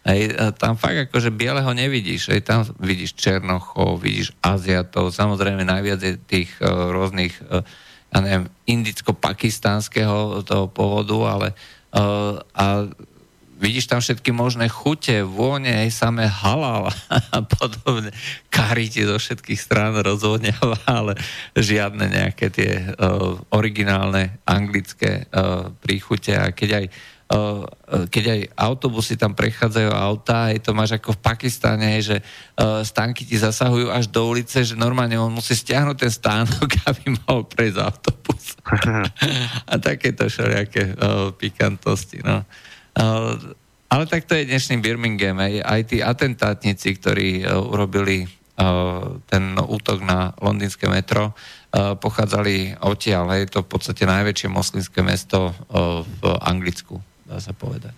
Hej, 0.05 0.37
tam 0.61 0.77
fakt 0.77 1.09
akože 1.09 1.33
bieleho 1.33 1.73
nevidíš. 1.73 2.29
Hej, 2.29 2.45
tam 2.45 2.61
vidíš 2.77 3.17
Černochov, 3.17 3.97
vidíš 4.05 4.37
Aziatov, 4.45 5.09
samozrejme 5.09 5.65
najviac 5.65 5.99
je 6.05 6.13
tých 6.21 6.53
uh, 6.61 6.93
rôznych, 6.93 7.33
uh, 7.49 7.65
ja 8.13 8.17
neviem, 8.21 8.45
indicko-pakistánskeho 8.69 10.45
toho 10.45 10.69
povodu, 10.69 11.17
ale 11.25 11.47
uh, 11.97 12.37
a 12.53 12.85
vidíš 13.65 13.89
tam 13.89 13.97
všetky 13.97 14.29
možné 14.29 14.69
chute, 14.69 15.25
vône, 15.25 15.73
aj 15.73 15.89
samé 15.89 16.29
halal 16.29 16.93
a 17.09 17.39
podobne. 17.57 18.13
Kari 18.53 18.85
ti 18.93 19.01
zo 19.01 19.17
všetkých 19.17 19.57
strán 19.57 19.97
rozvodňava, 19.97 20.85
ale 21.01 21.17
žiadne 21.57 22.05
nejaké 22.05 22.53
tie 22.53 22.93
uh, 22.93 23.33
originálne 23.49 24.37
anglické 24.45 25.25
uh, 25.33 25.73
príchute. 25.81 26.37
A 26.37 26.53
keď 26.53 26.69
aj 26.77 26.85
uh, 27.33 27.65
keď 28.05 28.23
aj 28.37 28.41
autobusy 28.53 29.17
tam 29.17 29.33
prechádzajú 29.33 29.89
auta, 29.89 30.53
aj 30.53 30.61
to 30.61 30.77
máš 30.77 31.01
ako 31.01 31.17
v 31.17 31.23
Pakistane, 31.25 31.97
že 32.05 32.21
uh, 32.21 32.85
stánky 32.85 33.25
ti 33.25 33.41
zasahujú 33.41 33.89
až 33.89 34.13
do 34.13 34.29
ulice, 34.29 34.61
že 34.61 34.77
normálne 34.77 35.17
on 35.17 35.33
musí 35.33 35.57
stiahnuť 35.57 35.97
ten 35.97 36.13
stánok, 36.13 36.69
aby 36.93 37.17
mohol 37.17 37.49
prejsť 37.49 37.81
autobus. 37.81 38.53
a 39.65 39.73
takéto 39.81 40.29
všelijaké 40.29 40.93
uh, 40.93 41.33
pikantosti. 41.33 42.21
No. 42.21 42.45
Uh, 42.95 43.35
ale 43.91 44.07
tak 44.07 44.23
to 44.25 44.39
je 44.39 44.47
dnešný 44.47 44.79
Birmingham. 44.79 45.39
Aj, 45.39 45.81
tí 45.83 45.99
atentátnici, 45.99 46.95
ktorí 46.95 47.43
uh, 47.43 47.59
urobili 47.59 48.23
uh, 48.23 49.19
ten 49.27 49.59
útok 49.59 49.99
na 50.03 50.31
londýnske 50.39 50.87
metro, 50.87 51.35
pochádzali 51.75 52.79
odtiaľ. 52.87 53.35
Je 53.35 53.51
to 53.51 53.67
v 53.67 53.71
podstate 53.75 54.07
najväčšie 54.07 54.47
moslimské 54.47 55.03
mesto 55.03 55.51
v 56.07 56.23
Anglicku, 56.39 57.03
dá 57.27 57.43
sa 57.43 57.51
povedať. 57.51 57.91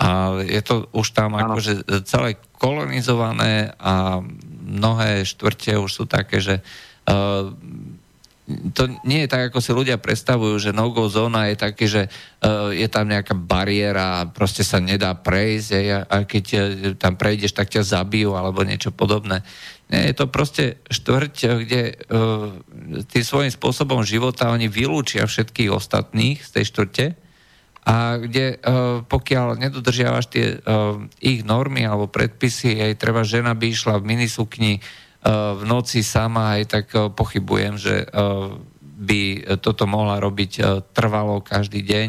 A 0.00 0.40
je 0.40 0.56
to 0.64 0.88
už 0.96 1.12
tam 1.12 1.36
Áno. 1.36 1.52
akože 1.52 1.84
celé 2.08 2.40
kolonizované 2.56 3.76
a 3.76 4.24
mnohé 4.64 5.28
štvrte 5.28 5.76
už 5.76 5.92
sú 5.92 6.04
také, 6.08 6.40
že 6.40 6.64
to 8.72 8.88
nie 9.04 9.24
je 9.24 9.32
tak, 9.32 9.50
ako 9.50 9.58
si 9.60 9.70
ľudia 9.74 9.98
predstavujú, 9.98 10.58
že 10.58 10.70
no-go 10.70 11.08
zóna 11.08 11.50
je 11.52 11.56
taký, 11.56 11.86
že 11.88 12.02
uh, 12.08 12.70
je 12.72 12.88
tam 12.88 13.08
nejaká 13.08 13.34
bariéra 13.34 14.22
a 14.22 14.28
proste 14.28 14.62
sa 14.62 14.80
nedá 14.80 15.14
prejsť 15.14 15.68
hej, 15.74 15.86
a, 16.02 16.24
keď 16.24 16.44
uh, 16.54 16.62
tam 16.96 17.14
prejdeš, 17.18 17.52
tak 17.56 17.70
ťa 17.70 17.82
zabijú 17.84 18.34
alebo 18.34 18.64
niečo 18.64 18.90
podobné. 18.90 19.44
Nie, 19.92 20.08
je 20.08 20.14
to 20.16 20.26
proste 20.32 20.80
štvrť, 20.88 21.34
eh, 21.44 21.50
kde 21.66 21.82
uh, 21.92 22.48
tým 23.12 23.24
svojím 23.24 23.52
spôsobom 23.52 24.00
života 24.08 24.48
oni 24.48 24.72
vylúčia 24.72 25.28
všetkých 25.28 25.68
ostatných 25.68 26.40
z 26.40 26.50
tej 26.50 26.64
štvrte 26.72 27.06
a 27.82 28.16
kde 28.16 28.56
uh, 28.62 29.02
pokiaľ 29.04 29.58
nedodržiavaš 29.58 30.26
tie 30.30 30.56
uh, 30.56 31.02
ich 31.18 31.42
normy 31.42 31.82
alebo 31.82 32.06
predpisy, 32.06 32.78
aj 32.78 33.02
treba 33.02 33.26
žena 33.26 33.52
by 33.58 33.74
išla 33.74 33.98
v 33.98 34.06
minisukni 34.06 34.78
v 35.30 35.62
noci 35.62 36.02
sama, 36.02 36.58
aj 36.58 36.62
tak 36.66 36.86
uh, 36.98 37.06
pochybujem, 37.06 37.78
že 37.78 38.02
uh, 38.10 38.58
by 38.82 39.54
toto 39.62 39.86
mohla 39.86 40.18
robiť 40.18 40.52
uh, 40.58 40.66
trvalo 40.94 41.42
každý 41.42 41.82
deň. 41.82 42.08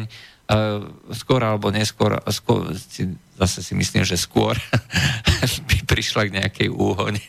Skôr 1.16 1.40
alebo 1.40 1.72
neskôr, 1.72 2.20
skôr 2.28 2.68
zase 3.40 3.64
si 3.64 3.72
myslím, 3.72 4.04
že 4.04 4.20
skôr 4.20 4.52
by 5.72 5.78
prišla 5.88 6.28
k 6.28 6.36
nejakej 6.36 6.68
úhone. 6.68 7.24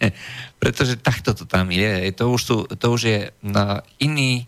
Pretože 0.60 1.00
takto 1.00 1.32
to 1.32 1.48
tam 1.48 1.72
je. 1.72 2.12
To 2.20 2.36
už, 2.36 2.42
sú, 2.44 2.58
to 2.68 2.86
už 2.92 3.02
je 3.08 3.20
iný, 4.04 4.44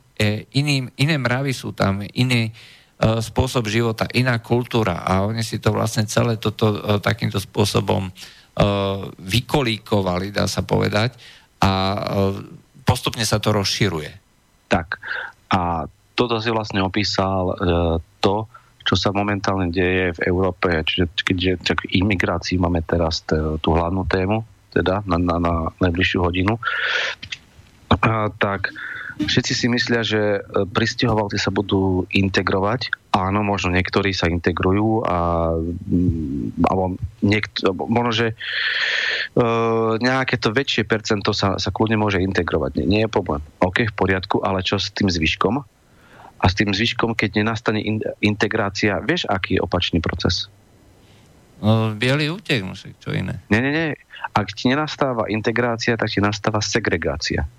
iný, 0.52 0.84
iné 1.00 1.16
mravy 1.16 1.56
sú 1.56 1.72
tam, 1.72 2.04
iný 2.12 2.52
spôsob 3.00 3.72
života, 3.72 4.04
iná 4.12 4.36
kultúra 4.44 5.00
a 5.00 5.24
oni 5.24 5.48
si 5.48 5.64
to 5.64 5.72
vlastne 5.72 6.04
celé 6.04 6.36
toto 6.36 7.00
takýmto 7.00 7.40
spôsobom 7.40 8.12
uh, 8.12 8.37
vykolíkovali, 9.22 10.34
dá 10.34 10.50
sa 10.50 10.66
povedať, 10.66 11.14
a 11.62 11.72
uh, 11.94 12.38
postupne 12.88 13.28
sa 13.28 13.38
to 13.38 13.52
rozširuje. 13.52 14.12
Tak. 14.72 14.98
A 15.52 15.86
toto 16.18 16.40
si 16.42 16.50
vlastne 16.50 16.82
opísal 16.82 17.52
e, 17.52 17.56
to, 18.24 18.50
čo 18.82 18.96
sa 18.98 19.14
momentálne 19.14 19.70
deje 19.70 20.18
v 20.18 20.20
Európe. 20.32 20.72
Čiže 20.72 21.06
keďže 21.22 21.52
tak 21.62 21.86
imigrácii 21.92 22.58
máme 22.58 22.82
teraz 22.82 23.22
t- 23.22 23.38
tú 23.62 23.70
hlavnú 23.76 24.08
tému, 24.10 24.42
teda 24.74 25.06
na, 25.06 25.22
na, 25.22 25.36
na 25.38 25.54
najbližšiu 25.78 26.20
hodinu, 26.26 26.58
a, 27.94 28.32
tak 28.34 28.74
všetci 29.26 29.54
si 29.58 29.66
myslia, 29.68 30.06
že 30.06 30.22
e, 30.38 30.40
pristahovalci 30.70 31.42
sa 31.42 31.50
budú 31.50 32.06
integrovať. 32.14 32.94
Áno, 33.18 33.42
možno 33.42 33.74
niektorí 33.74 34.14
sa 34.14 34.30
integrujú 34.30 35.02
a 35.02 35.50
mm, 35.58 36.62
alebo 36.70 37.02
niekt, 37.26 37.66
alebo 37.66 37.90
možno, 37.90 38.14
že 38.14 38.28
uh, 39.34 39.98
nejaké 39.98 40.38
to 40.38 40.54
väčšie 40.54 40.86
percento 40.86 41.34
sa, 41.34 41.58
sa 41.58 41.74
kľudne 41.74 41.98
môže 41.98 42.22
integrovať. 42.22 42.78
Nie, 42.78 42.86
nie 42.86 43.02
je 43.02 43.10
problém. 43.10 43.42
OK, 43.58 43.90
v 43.90 43.98
poriadku, 43.98 44.46
ale 44.46 44.62
čo 44.62 44.78
s 44.78 44.94
tým 44.94 45.10
zvyškom? 45.10 45.58
A 46.38 46.46
s 46.46 46.54
tým 46.54 46.70
zvyškom, 46.70 47.18
keď 47.18 47.42
nenastane 47.42 47.82
in, 47.82 48.06
integrácia, 48.22 49.02
vieš, 49.02 49.26
aký 49.26 49.58
je 49.58 49.66
opačný 49.66 49.98
proces? 49.98 50.46
No, 51.58 51.98
bielý 51.98 52.38
útek, 52.38 52.62
čo 53.02 53.10
iné. 53.10 53.42
Nie, 53.50 53.66
nie, 53.66 53.74
nie. 53.74 53.98
Ak 54.38 54.54
ti 54.54 54.70
nenastáva 54.70 55.26
integrácia, 55.34 55.98
tak 55.98 56.14
ti 56.14 56.22
nastáva 56.22 56.62
segregácia. 56.62 57.50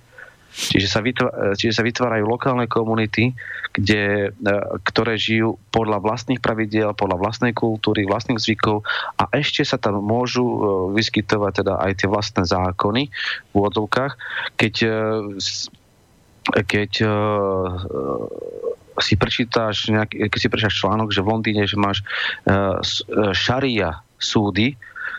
Čiže 0.58 0.88
sa, 0.90 0.98
vytvára, 0.98 1.54
čiže 1.54 1.78
sa 1.78 1.86
vytvárajú 1.86 2.26
lokálne 2.26 2.66
komunity, 2.66 3.30
kde, 3.70 4.34
e, 4.34 4.54
ktoré 4.82 5.14
žijú 5.14 5.54
podľa 5.70 6.02
vlastných 6.02 6.42
pravidiel, 6.42 6.98
podľa 6.98 7.22
vlastnej 7.22 7.54
kultúry, 7.54 8.02
vlastných 8.02 8.42
zvykov 8.42 8.82
a 9.22 9.30
ešte 9.38 9.62
sa 9.62 9.78
tam 9.78 10.02
môžu 10.02 10.42
e, 10.42 10.58
vyskytovať 10.98 11.62
teda 11.62 11.78
aj 11.78 11.92
tie 12.02 12.08
vlastné 12.10 12.42
zákony 12.42 13.06
v 13.06 13.52
úvodzovkách, 13.54 14.12
keď, 14.58 14.74
e, 14.82 14.98
keď 16.66 16.92
e, 17.00 17.06
e, 17.06 17.12
si 18.98 19.14
prečítaš 19.14 19.94
nejaký, 19.94 20.26
keď 20.26 20.38
si 20.42 20.50
prečítaš 20.50 20.82
článok, 20.82 21.14
že 21.14 21.22
v 21.22 21.30
Londýne, 21.30 21.70
že 21.70 21.78
máš 21.78 22.02
šaria 23.30 24.02
súdy, 24.18 24.74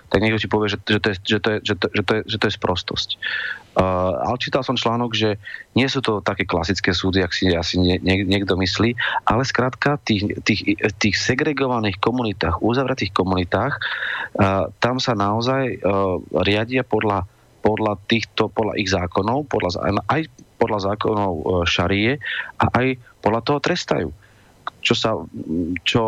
tak 0.09 0.25
niekto 0.25 0.41
ti 0.41 0.49
povie, 0.49 0.73
že, 0.73 0.81
že, 0.81 0.99
to, 0.99 1.07
je, 1.13 1.15
že, 1.21 1.39
to, 1.39 1.49
je, 1.53 1.57
že, 1.61 1.73
to, 1.77 1.85
že, 1.93 2.03
to, 2.03 2.11
je, 2.17 2.21
že 2.25 2.37
to 2.41 2.45
je 2.49 2.57
sprostosť. 2.57 3.09
Uh, 3.77 4.17
ale 4.25 4.41
čítal 4.41 4.65
som 4.65 4.75
článok, 4.75 5.13
že 5.13 5.37
nie 5.77 5.85
sú 5.85 6.01
to 6.01 6.19
také 6.25 6.43
klasické 6.43 6.91
súdy, 6.91 7.21
ak 7.21 7.31
si 7.31 7.53
asi 7.53 7.77
nie, 7.77 8.01
nie, 8.01 8.25
niekto 8.25 8.57
myslí, 8.57 8.97
ale 9.29 9.45
skrátka 9.45 10.01
tých, 10.01 10.41
tých, 10.41 10.81
tých 10.97 11.15
segregovaných 11.15 12.01
komunitách, 12.01 12.59
uzavretých 12.65 13.13
komunitách, 13.13 13.77
uh, 13.77 14.73
tam 14.81 14.97
sa 14.97 15.13
naozaj 15.13 15.79
uh, 15.79 16.17
riadia 16.43 16.81
podľa, 16.81 17.29
podľa 17.61 18.01
týchto, 18.09 18.49
podľa 18.49 18.73
ich 18.81 18.89
zákonov, 18.89 19.45
podľa, 19.47 20.01
aj 20.09 20.27
podľa 20.59 20.79
zákonov 20.91 21.31
uh, 21.31 21.41
šarie 21.63 22.17
a 22.57 22.65
aj 22.73 22.99
podľa 23.21 23.41
toho 23.45 23.59
trestajú 23.61 24.09
čo 24.89 24.97
sa, 24.97 25.13
čo, 25.85 26.03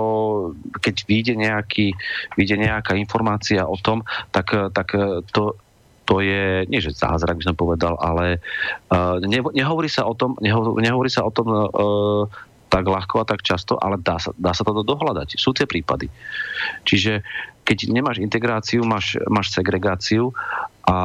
keď 0.82 0.95
vyjde, 1.05 1.34
nejaký, 1.38 1.93
vyjde 2.34 2.57
nejaká 2.65 2.97
informácia 2.97 3.69
o 3.69 3.77
tom, 3.77 4.01
tak, 4.34 4.57
tak 4.73 4.97
to, 5.29 5.53
to 6.09 6.15
je, 6.25 6.65
nie 6.65 6.82
že 6.82 6.97
zázrak 6.97 7.38
by 7.38 7.45
som 7.45 7.53
povedal, 7.53 7.93
ale 8.01 8.41
uh, 8.89 9.21
ne, 9.21 9.38
nehovorí 9.53 9.86
sa 9.86 10.09
o 10.09 10.17
tom, 10.17 10.34
neho, 10.41 10.73
nehovorí 10.82 11.13
sa 11.13 11.21
o 11.21 11.29
tom 11.29 11.47
uh, 11.53 12.25
tak 12.71 12.88
ľahko 12.88 13.21
a 13.21 13.27
tak 13.27 13.45
často, 13.45 13.77
ale 13.77 13.99
dá 14.01 14.17
sa, 14.17 14.32
dá 14.34 14.55
sa 14.55 14.63
to 14.63 14.82
dohľadať. 14.82 15.36
Sú 15.36 15.51
tie 15.51 15.67
prípady. 15.67 16.07
Čiže 16.88 17.21
keď 17.67 17.91
nemáš 17.91 18.23
integráciu, 18.23 18.82
máš, 18.88 19.19
máš 19.27 19.51
segregáciu 19.53 20.32
a 20.88 20.95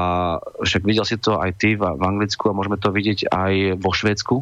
však 0.62 0.82
videl 0.86 1.04
si 1.04 1.18
to 1.18 1.36
aj 1.36 1.52
ty 1.58 1.74
v, 1.74 1.82
v 1.82 2.02
Anglicku 2.06 2.48
a 2.48 2.56
môžeme 2.56 2.78
to 2.78 2.94
vidieť 2.94 3.28
aj 3.28 3.82
vo 3.82 3.90
Švédsku, 3.90 4.36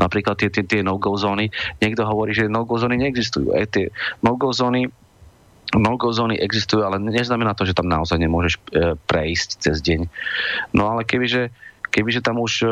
napríklad 0.00 0.38
tie, 0.40 0.48
tie, 0.48 0.64
tie 0.64 0.80
no-go 0.80 1.14
zóny. 1.16 1.52
Niekto 1.80 2.04
hovorí, 2.08 2.32
že 2.32 2.48
no-go 2.48 2.80
zóny 2.80 2.96
neexistujú. 3.00 3.52
E, 3.52 3.66
tie 3.68 3.84
no-go 4.24 4.52
zóny 4.52 4.88
no-go 5.72 6.12
zóny 6.12 6.36
existujú, 6.36 6.84
ale 6.84 7.00
neznamená 7.00 7.56
to, 7.56 7.64
že 7.64 7.72
tam 7.72 7.88
naozaj 7.88 8.20
nemôžeš 8.20 8.60
e, 8.60 8.92
prejsť 9.08 9.48
cez 9.56 9.80
deň. 9.80 10.04
No 10.76 10.92
ale 10.92 11.08
kebyže, 11.08 11.48
kebyže 11.88 12.20
tam 12.20 12.36
už 12.44 12.60
e, 12.60 12.68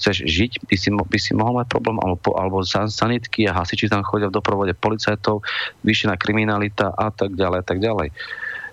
chceš 0.00 0.24
žiť, 0.24 0.64
by 0.64 0.72
si, 0.72 0.88
by 0.88 1.18
si 1.20 1.36
mohol 1.36 1.60
mať 1.60 1.68
problém, 1.68 2.00
alebo, 2.00 2.32
alebo 2.32 2.64
san- 2.64 2.88
sanitky 2.88 3.44
a 3.44 3.52
hasiči 3.52 3.92
tam 3.92 4.00
chodia 4.08 4.32
v 4.32 4.40
doprovode 4.40 4.72
policajtov, 4.72 5.44
vyššená 5.84 6.16
kriminalita 6.16 6.96
a 6.96 7.12
tak 7.12 7.36
ďalej, 7.36 7.58
a 7.60 7.64
tak 7.64 7.78
ďalej. 7.84 8.08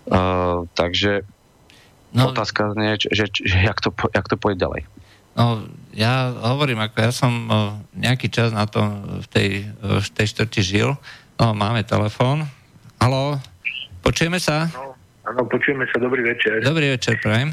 Uh, 0.08 0.66
takže 0.72 1.28
No, 2.12 2.36
otázka 2.36 2.76
znie, 2.76 3.00
že, 3.00 3.08
že, 3.16 3.26
že 3.32 3.58
jak, 3.64 3.80
to, 3.80 3.96
jak 4.12 4.28
to 4.28 4.36
pôjde 4.36 4.60
ďalej. 4.60 4.82
no, 5.40 5.64
ja 5.92 6.32
hovorím, 6.32 6.80
ako 6.80 6.98
ja 7.00 7.12
som 7.12 7.32
o, 7.48 7.58
nejaký 7.96 8.32
čas 8.32 8.56
na 8.56 8.64
tom 8.68 9.22
v 9.24 9.28
tej, 9.28 9.50
o, 9.84 10.00
v 10.00 10.10
tej 10.16 10.26
štvrti 10.32 10.62
žil. 10.64 10.90
No, 11.36 11.52
máme 11.52 11.84
telefón. 11.84 12.48
Haló, 13.02 13.42
počujeme 14.06 14.40
sa? 14.40 14.70
No, 14.72 14.94
áno, 15.26 15.42
počujeme 15.50 15.84
sa, 15.90 15.98
dobrý 16.00 16.22
večer. 16.22 16.64
Dobrý 16.64 16.96
večer, 16.96 17.20
prajem. 17.20 17.52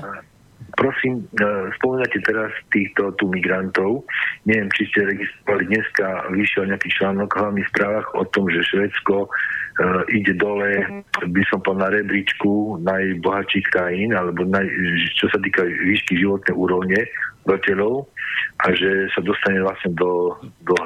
Prosím, 0.78 1.26
e, 1.34 1.72
spomínate 1.74 2.22
teraz 2.22 2.55
týchto 2.70 3.11
tu 3.18 3.26
migrantov. 3.26 4.07
Neviem, 4.47 4.70
či 4.78 4.86
ste 4.93 5.11
registrovali 5.11 5.74
dneska, 5.74 6.30
vyšiel 6.30 6.70
nejaký 6.70 6.89
článok 6.95 7.34
v 7.34 7.41
hlavných 7.43 7.70
správach 7.74 8.07
o 8.14 8.22
tom, 8.30 8.47
že 8.47 8.62
Švedsko 8.62 9.26
e, 9.26 9.28
ide 10.14 10.39
dole, 10.39 11.03
by 11.18 11.43
som 11.51 11.59
povedal, 11.66 11.91
na 11.91 11.95
rebríčku 11.99 12.78
najbohatších 12.86 13.66
krajín, 13.74 14.14
alebo 14.14 14.47
naj, 14.47 14.70
čo 15.18 15.26
sa 15.32 15.43
týka 15.43 15.66
výšky 15.66 16.22
životnej 16.22 16.55
úrovne 16.55 17.01
obyvateľov 17.49 18.05
a 18.61 18.66
že 18.76 19.09
sa 19.16 19.24
dostane 19.24 19.64
vlastne 19.64 19.96
do, 19.96 20.36
do 20.68 20.76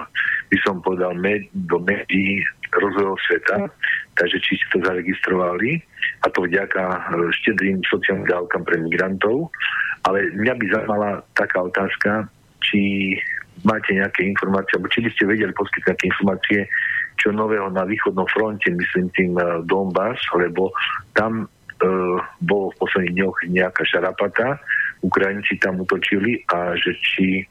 by 0.54 0.56
som 0.62 0.78
povedal, 0.78 1.18
med, 1.18 1.50
do 1.66 1.82
médií 1.82 2.46
rozvojov 2.70 3.18
sveta. 3.26 3.66
Takže 4.14 4.38
či 4.38 4.60
ste 4.60 4.66
to 4.76 4.78
zaregistrovali 4.86 5.82
a 6.22 6.26
to 6.30 6.46
vďaka 6.46 6.82
e, 6.86 6.98
štedrým 7.42 7.82
sociálnym 7.90 8.30
dávkam 8.30 8.62
pre 8.62 8.76
migrantov. 8.78 9.50
Ale 10.06 10.30
mňa 10.38 10.54
by 10.54 10.64
zaujímala 10.70 11.10
taká 11.34 11.66
otázka, 11.66 12.30
či 12.62 13.16
máte 13.64 13.96
nejaké 13.96 14.28
informácie, 14.28 14.76
alebo 14.76 14.92
či 14.92 15.00
by 15.02 15.10
ste 15.16 15.24
vedeli 15.28 15.52
poskytnúť 15.56 15.88
nejaké 15.88 16.06
informácie, 16.12 16.58
čo 17.20 17.28
nového 17.32 17.68
na 17.72 17.84
východnom 17.88 18.28
fronte, 18.28 18.68
myslím 18.68 19.08
tým 19.16 19.32
e, 19.40 19.64
Donbass, 19.64 20.20
lebo 20.36 20.72
tam 21.16 21.44
e, 21.44 21.86
bolo 22.44 22.72
v 22.72 22.78
posledných 22.80 23.16
dňoch 23.16 23.36
nejaká 23.48 23.82
šarapata, 23.88 24.60
Ukrajinci 25.03 25.59
tam 25.59 25.82
utočili 25.82 26.42
a 26.55 26.78
že 26.78 26.94
či 26.98 27.42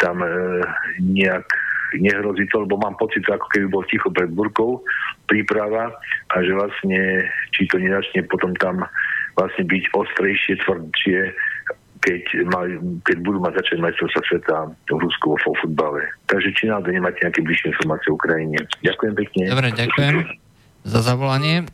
tam 0.00 0.24
e, 0.24 0.28
nejak 1.00 1.46
nehrozí 2.00 2.48
to, 2.50 2.66
lebo 2.66 2.80
mám 2.80 2.98
pocit, 2.98 3.22
ako 3.28 3.46
keby 3.54 3.66
bol 3.70 3.84
ticho 3.86 4.10
pred 4.10 4.30
burkou 4.32 4.82
príprava 5.30 5.94
a 6.32 6.36
že 6.42 6.52
vlastne, 6.52 7.28
či 7.54 7.70
to 7.70 7.78
nezačne 7.78 8.26
potom 8.26 8.50
tam 8.58 8.82
vlastne 9.38 9.64
byť 9.66 9.84
ostrejšie, 9.94 10.58
tvrdšie, 10.66 11.20
keď, 12.02 12.22
maj, 12.52 12.68
keď 13.08 13.16
budú 13.24 13.38
mať 13.40 13.64
začať 13.64 13.78
majstrovstva 13.80 14.22
sveta 14.28 14.56
v 14.92 14.98
Rusku 15.00 15.38
vo 15.38 15.52
futbale. 15.62 16.02
Takže 16.28 16.52
či 16.58 16.68
náhodou 16.68 16.92
nemáte 16.92 17.22
nejaké 17.24 17.40
bližšie 17.40 17.72
informácie 17.72 18.08
o 18.12 18.18
Ukrajine. 18.18 18.60
Ďakujem 18.84 19.14
pekne. 19.16 19.42
Dobre, 19.48 19.68
ďakujem 19.72 20.43
za 20.84 21.00
zavolanie. 21.00 21.64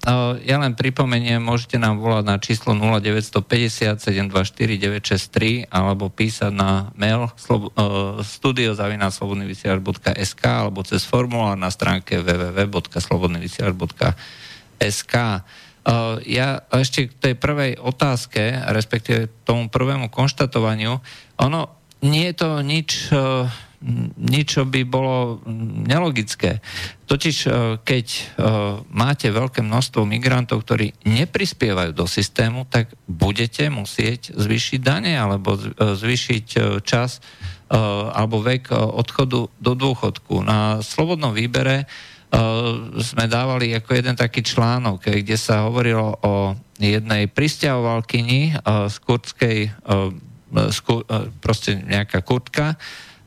Ja 0.47 0.63
len 0.63 0.79
pripomeniem, 0.79 1.43
môžete 1.43 1.83
nám 1.83 1.99
volať 1.99 2.25
na 2.31 2.39
číslo 2.39 2.79
0950 2.79 3.99
724 3.99 4.79
963 4.79 5.67
alebo 5.67 6.07
písať 6.07 6.55
na 6.55 6.95
mail 6.95 7.27
slob- 7.35 7.75
o, 7.75 8.23
studiozavináslobodnyvysielač.sk 8.23 10.45
alebo 10.47 10.87
cez 10.87 11.03
formulár 11.03 11.59
na 11.59 11.75
stránke 11.75 12.23
www.slobodnyvysielač.sk 12.23 15.15
O, 15.81 16.21
Ja 16.29 16.61
ešte 16.71 17.09
k 17.09 17.13
tej 17.19 17.35
prvej 17.41 17.81
otázke, 17.81 18.53
respektíve 18.69 19.33
tomu 19.49 19.73
prvému 19.73 20.13
konštatovaniu, 20.13 21.01
ono 21.41 21.73
nie 22.05 22.29
je 22.31 22.35
to 22.37 22.61
nič, 22.61 23.09
e, 23.81 24.13
nič, 24.21 24.61
čo 24.61 24.69
by 24.69 24.85
bolo 24.85 25.41
nelogické. 25.89 26.61
Totiž, 27.11 27.37
e, 27.43 27.49
keď 27.83 28.07
e, 28.07 28.23
máte 28.95 29.35
veľké 29.35 29.67
množstvo 29.67 30.07
migrantov, 30.07 30.63
ktorí 30.63 30.95
neprispievajú 31.03 31.91
do 31.91 32.07
systému, 32.07 32.71
tak 32.71 32.95
budete 33.11 33.67
musieť 33.67 34.31
zvýšiť 34.39 34.79
dane 34.79 35.19
alebo 35.19 35.59
e, 35.59 35.75
zvýšiť 35.99 36.47
čas 36.87 37.19
alebo 38.11 38.43
vek 38.43 38.75
odchodu 38.75 39.47
do 39.47 39.73
dôchodku. 39.79 40.43
Na 40.43 40.83
slobodnom 40.83 41.31
výbere 41.31 41.87
sme 42.99 43.31
dávali 43.31 43.71
ako 43.79 43.95
jeden 43.95 44.19
taký 44.19 44.43
článok, 44.43 45.07
kde 45.07 45.39
sa 45.39 45.71
hovorilo 45.71 46.19
o 46.19 46.59
jednej 46.83 47.31
pristahovalkyni 47.31 48.59
z 48.67 48.97
kurdskej 49.07 49.71
proste 51.39 51.79
nejaká 51.79 52.27
kurtka, 52.27 52.75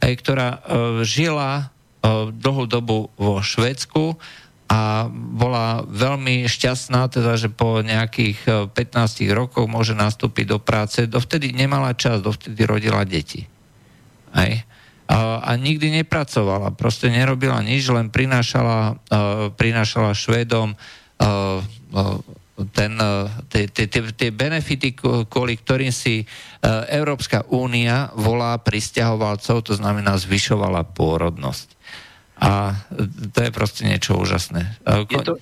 aj, 0.03 0.13
ktorá 0.19 0.49
e, 0.51 0.59
žila 1.07 1.51
e, 1.55 1.63
dlhú 2.35 2.67
dobu 2.67 3.07
vo 3.15 3.39
Švédsku 3.39 4.19
a 4.67 5.07
bola 5.11 5.87
veľmi 5.87 6.43
šťastná, 6.43 7.07
teda, 7.07 7.39
že 7.39 7.47
po 7.47 7.79
nejakých 7.79 8.39
e, 8.43 8.51
15 8.67 9.23
rokoch 9.31 9.71
môže 9.71 9.95
nastúpiť 9.95 10.45
do 10.51 10.59
práce. 10.59 11.07
Dovtedy 11.07 11.55
nemala 11.55 11.95
čas, 11.95 12.19
dovtedy 12.19 12.67
rodila 12.67 13.07
deti. 13.07 13.47
Hej. 14.35 14.67
A, 15.07 15.39
a 15.43 15.51
nikdy 15.59 16.03
nepracovala, 16.03 16.75
proste 16.75 17.11
nerobila 17.11 17.59
nič, 17.59 17.91
len 17.91 18.07
prinášala, 18.07 18.95
uh, 18.95 19.51
prinášala 19.51 20.15
Švédom 20.15 20.73
uh, 20.73 21.59
uh, 21.59 22.17
ten, 22.53 22.93
uh, 23.01 23.25
tie, 23.49 23.65
tie, 23.65 23.89
tie, 23.89 24.29
benefity, 24.29 24.93
kvôli 25.25 25.57
ktorým 25.57 25.89
si 25.89 26.21
uh, 26.21 26.85
Európska 26.85 27.49
únia 27.49 28.13
volá 28.13 28.57
pristahovalcov, 28.61 29.65
to 29.65 29.73
znamená 29.73 30.13
zvyšovala 30.21 30.85
pôrodnosť. 30.93 31.73
A 32.43 32.75
to 33.33 33.39
je 33.45 33.51
proste 33.53 33.87
niečo 33.87 34.19
úžasné. 34.19 34.77
Je 35.09 35.21
to, 35.21 35.39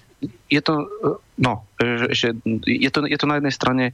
je 0.52 0.62
to, 0.62 0.74
eh, 0.86 1.18
no, 1.42 1.66
že, 2.12 2.38
je, 2.68 2.90
to, 2.94 3.08
je 3.08 3.18
to 3.18 3.26
na 3.26 3.42
jednej 3.42 3.54
strane 3.56 3.86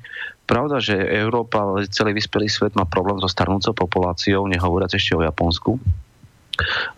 pravda, 0.43 0.83
že 0.83 0.97
Európa, 0.97 1.63
celý 1.93 2.17
vyspelý 2.17 2.51
svet 2.51 2.73
má 2.75 2.83
problém 2.83 3.21
so 3.21 3.29
starnúcou 3.31 3.71
populáciou, 3.71 4.49
nehovoriac 4.49 4.91
ešte 4.91 5.15
o 5.15 5.23
Japonsku. 5.23 5.79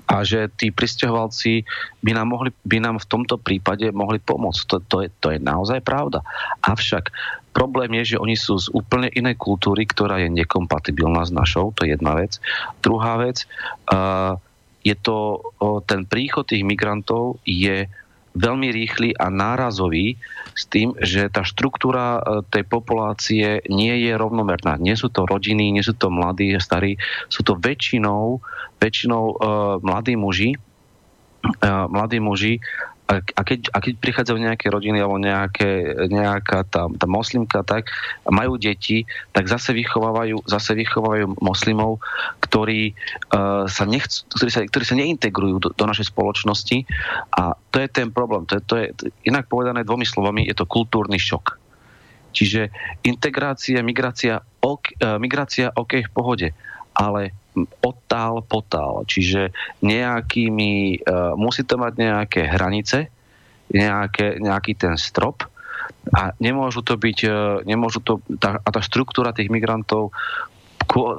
A 0.09 0.25
že 0.25 0.49
tí 0.57 0.73
pristahovalci 0.73 1.67
by 2.01 2.11
nám, 2.15 2.27
mohli, 2.33 2.51
by 2.65 2.77
nám 2.81 2.97
v 2.97 3.09
tomto 3.09 3.37
prípade 3.37 3.89
mohli 3.93 4.17
pomôcť. 4.17 4.61
To, 4.69 4.75
to, 4.81 4.97
je, 5.05 5.09
to 5.19 5.27
je 5.35 5.39
naozaj 5.39 5.83
pravda. 5.85 6.23
Avšak 6.63 7.11
problém 7.51 7.91
je, 8.01 8.15
že 8.15 8.21
oni 8.21 8.39
sú 8.39 8.55
z 8.57 8.71
úplne 8.71 9.11
inej 9.11 9.35
kultúry, 9.35 9.83
ktorá 9.83 10.21
je 10.21 10.29
nekompatibilná 10.31 11.27
s 11.27 11.31
našou, 11.33 11.75
to 11.75 11.83
je 11.83 11.97
jedna 11.97 12.15
vec. 12.15 12.37
Druhá 12.79 13.19
vec, 13.19 13.43
uh, 13.91 14.39
je 14.85 14.95
to, 14.95 15.43
uh, 15.59 15.83
ten 15.83 16.07
príchod 16.07 16.47
tých 16.47 16.63
migrantov 16.63 17.43
je 17.43 17.89
veľmi 18.37 18.69
rýchly 18.69 19.15
a 19.17 19.31
nárazový 19.33 20.19
s 20.53 20.63
tým, 20.67 20.93
že 20.99 21.31
tá 21.31 21.41
štruktúra 21.41 22.19
e, 22.19 22.21
tej 22.51 22.63
populácie 22.67 23.63
nie 23.71 23.95
je 24.05 24.13
rovnomerná. 24.13 24.75
Nie 24.77 24.99
sú 24.99 25.09
to 25.09 25.25
rodiny, 25.25 25.71
nie 25.71 25.83
sú 25.85 25.95
to 25.95 26.11
mladí, 26.11 26.53
starí, 26.59 26.99
sú 27.31 27.41
to 27.41 27.55
väčšinou, 27.57 28.41
väčšinou 28.79 29.23
uh, 29.35 29.35
mladí 29.83 30.15
muži, 30.15 30.55
uh, 30.55 31.87
mladí 31.91 32.23
muži 32.23 32.63
a, 33.09 33.41
keď, 33.41 33.73
a 33.73 33.81
keď 33.81 33.93
prichádzajú 33.97 34.37
nejaké 34.37 34.69
rodiny 34.69 35.01
alebo 35.01 35.17
nejaké, 35.17 35.97
nejaká 36.13 36.61
tá, 36.69 36.85
tá 36.85 37.07
moslimka 37.09 37.65
tak, 37.65 37.89
majú 38.29 38.61
deti, 38.61 39.09
tak 39.33 39.49
zase 39.49 39.73
vychovávajú, 39.73 40.45
zase 40.45 40.77
vychovávajú 40.77 41.41
moslimov, 41.41 41.97
ktorí, 42.37 42.93
uh, 43.33 43.65
sa 43.65 43.89
nechcú, 43.89 44.29
ktorí, 44.37 44.49
sa, 44.53 44.61
ktorí 44.61 44.85
sa 44.85 44.95
neintegrujú 45.01 45.55
do, 45.57 45.69
do 45.73 45.85
našej 45.89 46.13
spoločnosti 46.13 46.85
a 47.33 47.57
to 47.73 47.81
je 47.81 47.89
ten 47.89 48.13
problém. 48.13 48.45
To 48.45 48.61
je, 48.61 48.63
to 48.69 48.73
je, 48.77 48.85
inak 49.25 49.49
povedané 49.49 49.81
dvomi 49.81 50.05
slovami, 50.05 50.45
je 50.45 50.53
to 50.53 50.69
kultúrny 50.69 51.17
šok. 51.17 51.57
Čiže 52.29 52.69
integrácia, 53.01 53.81
migrácia, 53.81 54.37
ok, 54.61 55.01
uh, 55.01 55.17
migrácia 55.17 55.73
OK 55.73 56.05
v 56.05 56.13
pohode, 56.13 56.47
ale 56.93 57.33
odtál 57.81 58.45
potál. 58.45 59.03
Čiže 59.05 59.53
nejakými, 59.81 61.01
uh, 61.01 61.33
musí 61.35 61.65
to 61.65 61.75
mať 61.75 61.93
nejaké 61.97 62.41
hranice, 62.45 63.09
nejaké, 63.73 64.41
nejaký 64.41 64.73
ten 64.77 64.95
strop 64.97 65.45
a 66.13 66.33
nemôžu 66.41 66.81
to 66.85 66.95
byť, 66.97 67.19
uh, 67.25 67.61
nemôžu 67.65 68.01
to, 68.01 68.21
tá, 68.37 68.61
a 68.61 68.69
tá 68.69 68.81
štruktúra 68.81 69.33
tých 69.33 69.49
migrantov 69.49 70.13
ko, 70.85 71.17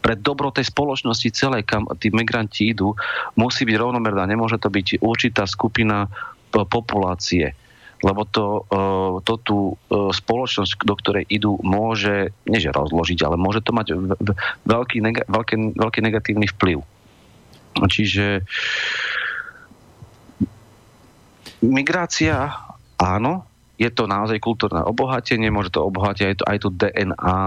pre 0.00 0.14
dobro 0.14 0.54
tej 0.54 0.70
spoločnosti 0.70 1.34
celej, 1.34 1.66
kam 1.66 1.90
tí 1.98 2.14
migranti 2.14 2.70
idú, 2.70 2.94
musí 3.34 3.66
byť 3.66 3.76
rovnomerná. 3.76 4.22
Nemôže 4.22 4.62
to 4.62 4.70
byť 4.70 5.02
určitá 5.02 5.44
skupina 5.50 6.06
populácie 6.48 7.52
lebo 8.04 8.28
to, 8.28 8.68
uh, 8.68 9.24
to 9.24 9.34
tú 9.40 9.58
uh, 9.72 10.12
spoločnosť, 10.12 10.84
do 10.84 10.94
ktorej 10.96 11.24
idú, 11.32 11.56
môže, 11.64 12.36
nie 12.44 12.60
že 12.60 12.74
rozložiť, 12.74 13.24
ale 13.24 13.40
môže 13.40 13.64
to 13.64 13.72
mať 13.72 13.96
veľký, 14.68 14.98
nega- 15.00 15.26
veľký, 15.28 15.78
veľký 15.80 16.00
negatívny 16.04 16.46
vplyv. 16.52 16.84
Čiže 17.76 18.44
migrácia 21.64 22.52
áno, 23.00 23.44
je 23.76 23.92
to 23.92 24.08
naozaj 24.08 24.40
kultúrne 24.40 24.80
obohatenie, 24.80 25.52
môže 25.52 25.68
to 25.68 25.84
obohatiť 25.84 26.24
aj, 26.24 26.36
to, 26.40 26.44
aj 26.48 26.58
tu 26.64 26.68
DNA, 26.72 27.40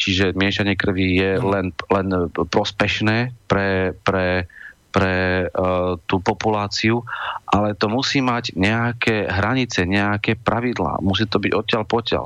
čiže 0.00 0.32
miešanie 0.32 0.72
krvi 0.72 1.20
je 1.20 1.32
len, 1.36 1.76
len 1.92 2.06
prospešné 2.32 3.36
pre, 3.44 3.92
pre, 4.08 4.48
pre 4.88 5.46
uh, 5.46 6.00
tú 6.08 6.18
populáciu, 6.24 7.04
ale 7.44 7.76
to 7.76 7.92
musí 7.92 8.24
mať 8.24 8.56
nejaké 8.56 9.28
hranice, 9.28 9.84
nejaké 9.84 10.40
pravidlá. 10.40 11.00
Musí 11.04 11.28
to 11.28 11.36
byť 11.36 11.52
odtiaľ 11.52 11.82
potiaľ. 11.84 12.24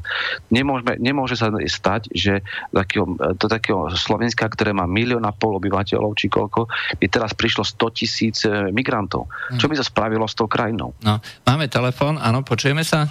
Nemôžeme, 0.55 0.99
nemôže 1.03 1.35
sa 1.35 1.51
stať, 1.51 2.11
že 2.15 2.43
takého, 2.71 3.07
do 3.19 3.47
takého 3.51 3.91
Slovenska, 3.95 4.47
ktoré 4.47 4.71
má 4.71 4.87
milión 4.87 5.27
a 5.27 5.35
pol 5.35 5.59
obyvateľov, 5.59 6.15
či 6.15 6.31
koľko, 6.31 6.71
by 6.99 7.07
teraz 7.11 7.35
prišlo 7.35 7.67
100 7.67 7.99
tisíc 7.99 8.37
eh, 8.47 8.71
migrantov. 8.71 9.27
Čo 9.59 9.67
by 9.67 9.75
to 9.79 9.85
spravilo 9.85 10.27
s 10.27 10.35
tou 10.39 10.47
krajinou? 10.47 10.95
No, 11.03 11.19
máme 11.47 11.67
telefón, 11.67 12.19
áno, 12.19 12.47
počujeme 12.47 12.87
sa? 12.87 13.11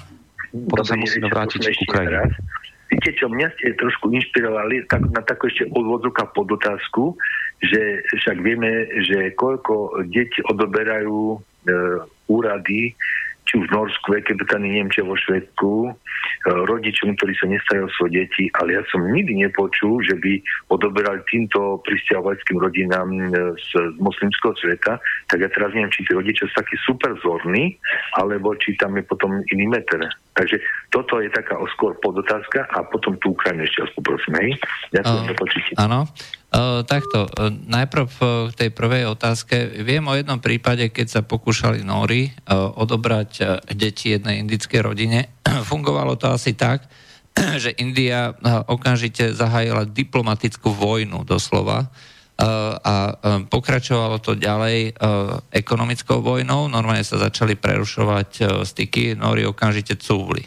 Potom 0.51 0.83
sa 0.83 0.99
musíme 0.99 1.31
vrátiť 1.31 1.63
ku 1.63 1.87
Ukrajine. 1.87 2.27
raz. 2.27 2.31
Viete 2.91 3.15
čo, 3.15 3.31
mňa 3.31 3.55
ste 3.55 3.79
trošku 3.79 4.11
inšpirovali 4.11 4.83
tak, 4.91 5.07
na 5.15 5.23
takú 5.23 5.47
ešte 5.47 5.63
odvodzoka 5.71 6.27
pod 6.35 6.51
otázku, 6.51 7.15
že 7.63 8.03
však 8.19 8.43
vieme, 8.43 8.83
že 9.07 9.31
koľko 9.39 10.03
deti 10.11 10.43
odoberajú 10.43 11.19
e, 11.31 11.37
úrady, 12.27 12.91
či 13.47 13.59
už 13.59 13.67
v 13.67 13.75
Norsku, 13.75 14.05
Veľkej 14.11 14.35
Británii, 14.37 14.79
Nemčia, 14.79 15.07
vo 15.07 15.15
Švedsku, 15.15 15.87
e, 15.87 15.91
rodičom, 16.47 17.15
ktorí 17.15 17.33
sa 17.35 17.47
nestarajú 17.47 17.87
o 17.87 17.95
svoje 17.95 18.11
deti, 18.23 18.51
ale 18.59 18.79
ja 18.79 18.83
som 18.91 19.07
nikdy 19.07 19.43
nepočul, 19.43 20.03
že 20.03 20.15
by 20.19 20.39
odoberali 20.71 21.19
týmto 21.27 21.79
pristiavovaleckým 21.87 22.57
rodinám 22.59 23.07
e, 23.07 23.19
z, 23.55 23.69
z 23.75 23.97
moslimského 24.03 24.55
sveta, 24.55 24.99
tak 25.31 25.39
ja 25.39 25.49
teraz 25.51 25.71
neviem, 25.71 25.91
či 25.95 26.03
tí 26.07 26.11
rodičia 26.11 26.47
sú 26.51 26.55
takí 26.59 26.75
super 26.83 27.11
vzorní, 27.19 27.75
alebo 28.19 28.51
či 28.59 28.75
tam 28.75 28.99
je 28.99 29.03
potom 29.07 29.43
iný 29.51 29.67
meter. 29.67 30.11
Takže 30.31 30.63
toto 30.87 31.19
je 31.19 31.27
taká 31.27 31.59
skôr 31.75 31.91
podotázka 31.99 32.63
a 32.71 32.87
potom 32.87 33.19
tú 33.19 33.35
Ukrajinu 33.35 33.67
ešte 33.67 33.83
raz 33.83 33.91
poprosím, 33.99 34.33
hej? 34.39 34.49
Ďakujem 34.95 35.23
za 35.27 35.35
počutie. 35.35 35.73
Áno. 35.75 35.99
Uh, 36.51 36.83
takto, 36.83 37.31
uh, 37.31 37.47
najprv 37.47 38.07
uh, 38.19 38.27
k 38.51 38.67
tej 38.67 38.69
prvej 38.75 39.07
otázke. 39.07 39.71
Viem 39.87 40.07
o 40.11 40.15
jednom 40.15 40.39
prípade, 40.43 40.91
keď 40.91 41.07
sa 41.07 41.21
pokúšali 41.23 41.83
Nóri 41.83 42.27
uh, 42.27 42.75
odobrať 42.75 43.31
uh, 43.39 43.47
deti 43.71 44.11
jednej 44.11 44.43
indickej 44.43 44.83
rodine. 44.83 45.31
Fungovalo 45.71 46.19
to 46.19 46.27
asi 46.27 46.55
tak, 46.55 46.87
že 47.63 47.71
India 47.79 48.35
uh, 48.35 48.67
okamžite 48.67 49.31
zahájila 49.31 49.87
diplomatickú 49.87 50.75
vojnu 50.75 51.23
doslova 51.23 51.87
a 52.81 52.93
pokračovalo 53.47 54.17
to 54.17 54.33
ďalej 54.33 54.97
uh, 54.97 55.45
ekonomickou 55.53 56.25
vojnou. 56.25 56.65
Normálne 56.71 57.05
sa 57.05 57.21
začali 57.21 57.53
prerušovať 57.53 58.29
uh, 58.41 58.45
styky, 58.65 59.13
Nóri 59.13 59.45
okamžite 59.45 59.99
cúvli. 60.01 60.41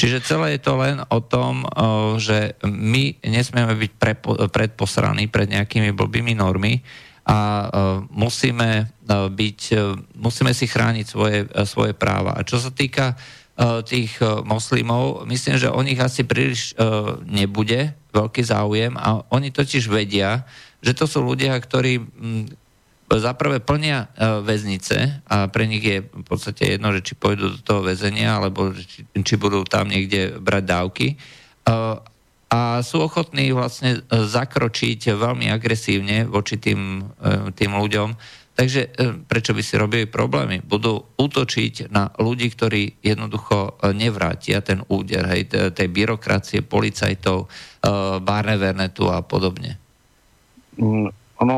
Čiže 0.00 0.24
celé 0.24 0.56
je 0.56 0.64
to 0.64 0.80
len 0.80 0.96
o 1.12 1.20
tom, 1.20 1.60
o, 1.60 2.16
že 2.16 2.56
my 2.64 3.20
nesmieme 3.20 3.76
byť 3.76 3.92
prepo, 4.00 4.32
predposraní 4.48 5.28
pred 5.28 5.44
nejakými 5.52 5.92
blbými 5.92 6.32
normy 6.32 6.80
a 7.28 7.68
musíme 8.08 8.88
byť, 9.28 9.60
musíme 10.16 10.56
si 10.56 10.64
chrániť 10.64 11.04
svoje, 11.04 11.44
svoje 11.68 11.92
práva. 11.92 12.32
A 12.32 12.48
čo 12.48 12.56
sa 12.56 12.72
týka 12.72 13.12
tých 13.84 14.16
moslimov, 14.48 15.28
myslím, 15.28 15.60
že 15.60 15.68
o 15.68 15.84
nich 15.84 16.00
asi 16.00 16.24
príliš 16.24 16.72
nebude 17.28 17.92
veľký 18.16 18.40
záujem 18.40 18.96
a 18.96 19.20
oni 19.36 19.52
totiž 19.52 19.84
vedia, 19.92 20.48
že 20.80 20.92
to 20.96 21.04
sú 21.04 21.20
ľudia, 21.20 21.56
ktorí 21.60 22.00
mm, 22.00 22.44
za 23.10 23.34
prvé 23.34 23.58
plnia 23.58 24.06
uh, 24.06 24.38
väznice 24.38 25.26
a 25.26 25.50
pre 25.50 25.66
nich 25.66 25.82
je 25.82 26.06
v 26.06 26.24
podstate 26.24 26.78
jedno, 26.78 26.94
že 26.94 27.02
či 27.02 27.18
pôjdu 27.18 27.58
do 27.58 27.58
toho 27.58 27.82
väzenia, 27.82 28.38
alebo 28.38 28.70
či, 28.70 29.02
či 29.02 29.34
budú 29.34 29.66
tam 29.66 29.90
niekde 29.90 30.38
brať 30.38 30.62
dávky. 30.62 31.06
Uh, 31.66 31.98
a 32.50 32.82
sú 32.82 33.02
ochotní 33.02 33.50
vlastne 33.50 33.98
uh, 33.98 34.26
zakročiť 34.26 35.10
veľmi 35.10 35.50
agresívne 35.50 36.26
voči 36.26 36.58
tým, 36.58 37.10
tým 37.54 37.72
ľuďom. 37.74 38.38
Takže 38.50 38.92
prečo 39.24 39.56
by 39.56 39.62
si 39.64 39.80
robili 39.80 40.04
problémy? 40.04 40.60
Budú 40.60 41.00
útočiť 41.16 41.88
na 41.88 42.12
ľudí, 42.20 42.52
ktorí 42.52 43.00
jednoducho 43.00 43.80
nevrátia 43.96 44.60
ten 44.60 44.84
úder 44.84 45.24
hej, 45.32 45.48
tej 45.48 45.88
byrokracie, 45.88 46.60
policajtov, 46.60 47.48
Barnevernetu 48.20 49.08
a 49.08 49.24
podobne. 49.24 49.80
Mm, 50.80 51.12
ono, 51.40 51.56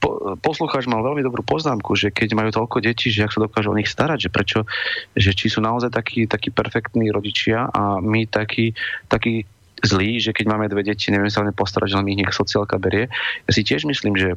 po, 0.00 0.36
poslucháč 0.40 0.88
mal 0.88 1.04
veľmi 1.04 1.24
dobrú 1.24 1.44
poznámku, 1.44 1.96
že 1.96 2.12
keď 2.12 2.36
majú 2.36 2.50
toľko 2.52 2.80
detí, 2.84 3.12
že 3.12 3.24
ak 3.24 3.34
sa 3.36 3.44
dokážu 3.44 3.72
o 3.72 3.78
nich 3.78 3.88
starať, 3.88 4.28
že 4.28 4.30
prečo, 4.32 4.58
že 5.16 5.36
či 5.36 5.52
sú 5.52 5.60
naozaj 5.60 5.92
takí, 5.92 6.24
takí 6.28 6.48
perfektní 6.52 7.12
rodičia 7.12 7.68
a 7.68 8.00
my 8.00 8.28
takí, 8.28 8.72
takí 9.08 9.44
zlí, 9.84 10.20
že 10.20 10.32
keď 10.32 10.44
máme 10.48 10.72
dve 10.72 10.84
deti, 10.84 11.12
neviem 11.12 11.28
sa 11.28 11.44
o 11.44 11.46
ne 11.48 11.52
postarať, 11.52 11.92
že 11.92 11.98
len 12.00 12.10
ich 12.12 12.20
nech 12.20 12.32
sociálka 12.32 12.80
berie. 12.80 13.12
Ja 13.44 13.52
si 13.52 13.64
tiež 13.64 13.84
myslím, 13.88 14.16
že 14.16 14.30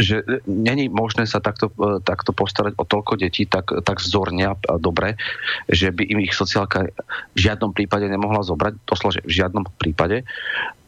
že 0.00 0.24
není 0.48 0.88
možné 0.88 1.28
sa 1.28 1.44
takto, 1.44 1.68
e, 1.76 2.00
takto 2.00 2.32
postarať 2.32 2.72
o 2.80 2.88
toľko 2.88 3.20
detí 3.20 3.44
tak, 3.44 3.68
tak 3.84 4.00
vzorne 4.00 4.56
a 4.56 4.56
dobre, 4.80 5.20
že 5.68 5.92
by 5.92 6.08
im 6.08 6.24
ich 6.24 6.32
sociálka 6.32 6.88
v 7.36 7.38
žiadnom 7.38 7.76
prípade 7.76 8.08
nemohla 8.08 8.42
zobrať, 8.42 8.80
doslova, 8.88 9.20
že 9.20 9.28
v 9.28 9.36
žiadnom 9.44 9.64
prípade. 9.76 10.24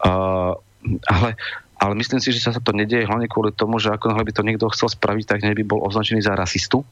Uh, 0.00 0.56
ale 1.12 1.36
ale 1.76 1.92
myslím 2.00 2.20
si, 2.24 2.32
že 2.32 2.40
sa 2.40 2.56
to 2.56 2.72
nedieje 2.72 3.04
hlavne 3.04 3.28
kvôli 3.28 3.52
tomu, 3.52 3.76
že 3.76 3.92
ako 3.92 4.16
by 4.16 4.32
to 4.32 4.46
niekto 4.48 4.72
chcel 4.72 4.88
spraviť, 4.88 5.24
tak 5.28 5.44
by 5.44 5.64
bol 5.64 5.84
označený 5.84 6.24
za 6.24 6.32
rasistu. 6.32 6.88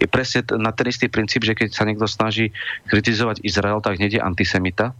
Je 0.00 0.08
presne 0.08 0.48
na 0.56 0.72
ten 0.72 0.88
istý 0.88 1.12
princíp, 1.12 1.44
že 1.44 1.52
keď 1.52 1.68
sa 1.76 1.84
niekto 1.84 2.08
snaží 2.08 2.54
kritizovať 2.88 3.44
Izrael, 3.44 3.84
tak 3.84 4.00
nie 4.00 4.08
je 4.08 4.22
antisemita. 4.22 4.96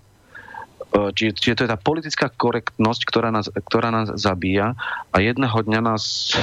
E, 0.93 1.15
Čiže, 1.17 1.41
čiže 1.41 1.57
to 1.57 1.65
je 1.65 1.73
tá 1.73 1.79
politická 1.81 2.27
korektnosť, 2.29 3.03
ktorá 3.09 3.33
nás, 3.33 3.49
ktorá 3.49 3.89
nás 3.89 4.13
zabíja 4.21 4.77
a 5.09 5.17
jedného 5.25 5.57
dňa 5.57 5.81
nás 5.81 6.37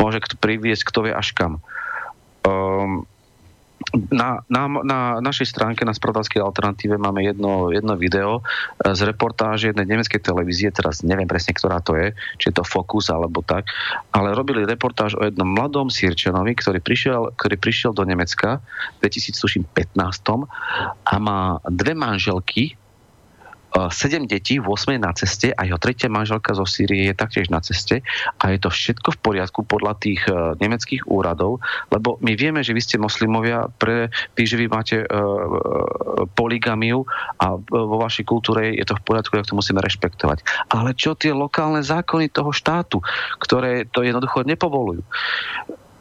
môže 0.00 0.24
priviesť 0.40 0.88
kto 0.88 1.10
vie 1.10 1.12
až 1.12 1.36
kam. 1.36 1.60
Um, 2.46 3.04
na, 4.12 4.44
na, 4.46 4.62
na 4.84 5.00
našej 5.18 5.48
stránke 5.50 5.82
na 5.82 5.96
spravodajskej 5.96 6.40
alternatíve 6.42 6.96
máme 7.00 7.24
jedno, 7.24 7.72
jedno 7.72 7.96
video 7.96 8.40
e, 8.40 8.92
z 8.92 9.00
reportáže 9.08 9.72
jednej 9.72 9.88
nemeckej 9.88 10.20
televízie, 10.22 10.68
teraz 10.70 11.02
neviem 11.02 11.28
presne, 11.28 11.56
ktorá 11.56 11.80
to 11.80 11.96
je, 11.96 12.12
či 12.38 12.52
je 12.52 12.54
to 12.56 12.64
Focus 12.64 13.10
alebo 13.10 13.42
tak, 13.42 13.68
ale 14.12 14.36
robili 14.36 14.68
reportáž 14.68 15.16
o 15.18 15.24
jednom 15.24 15.48
mladom 15.48 15.88
Sýrčanovi, 15.88 16.54
ktorý 16.54 16.78
prišiel, 16.80 17.34
ktorý 17.34 17.56
prišiel 17.56 17.90
do 17.96 18.04
Nemecka 18.04 18.60
v 19.00 19.08
2015 19.08 19.66
a 21.06 21.14
má 21.18 21.58
dve 21.66 21.92
manželky, 21.96 22.76
7 23.76 24.24
detí, 24.24 24.56
8 24.56 24.96
na 24.96 25.12
ceste 25.12 25.52
a 25.52 25.60
jeho 25.68 25.76
tretia 25.76 26.08
manželka 26.08 26.56
zo 26.56 26.64
Sýrie 26.64 27.12
je 27.12 27.14
taktiež 27.14 27.52
na 27.52 27.60
ceste 27.60 28.00
a 28.40 28.44
je 28.50 28.58
to 28.58 28.72
všetko 28.72 29.16
v 29.16 29.18
poriadku 29.20 29.60
podľa 29.68 30.00
tých 30.00 30.22
uh, 30.28 30.56
nemeckých 30.56 31.04
úradov, 31.06 31.60
lebo 31.92 32.16
my 32.24 32.32
vieme, 32.34 32.64
že 32.64 32.72
vy 32.72 32.80
ste 32.80 32.96
moslimovia, 32.96 33.68
pre, 33.76 34.08
vy, 34.34 34.44
že 34.48 34.56
vy 34.56 34.66
máte 34.66 35.04
uh, 35.04 35.08
poligamiu 36.32 37.04
a 37.36 37.56
vo 37.60 37.96
vašej 38.00 38.24
kultúre 38.24 38.72
je 38.72 38.84
to 38.88 38.96
v 38.96 39.04
poriadku, 39.04 39.36
tak 39.36 39.48
to 39.48 39.58
musíme 39.58 39.80
rešpektovať. 39.84 40.72
Ale 40.72 40.96
čo 40.96 41.12
tie 41.12 41.36
lokálne 41.36 41.84
zákony 41.84 42.32
toho 42.32 42.50
štátu, 42.50 43.04
ktoré 43.38 43.84
to 43.92 44.00
jednoducho 44.02 44.42
nepovolujú? 44.42 45.04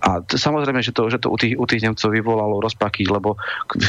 A 0.06 0.22
t- 0.22 0.38
samozrejme, 0.38 0.86
že 0.86 0.94
to, 0.94 1.10
že 1.10 1.18
to 1.18 1.34
u, 1.34 1.38
tých, 1.38 1.58
u 1.58 1.66
tých 1.66 1.82
Nemcov 1.82 2.14
vyvolalo 2.14 2.62
rozpaky, 2.62 3.10
lebo, 3.10 3.42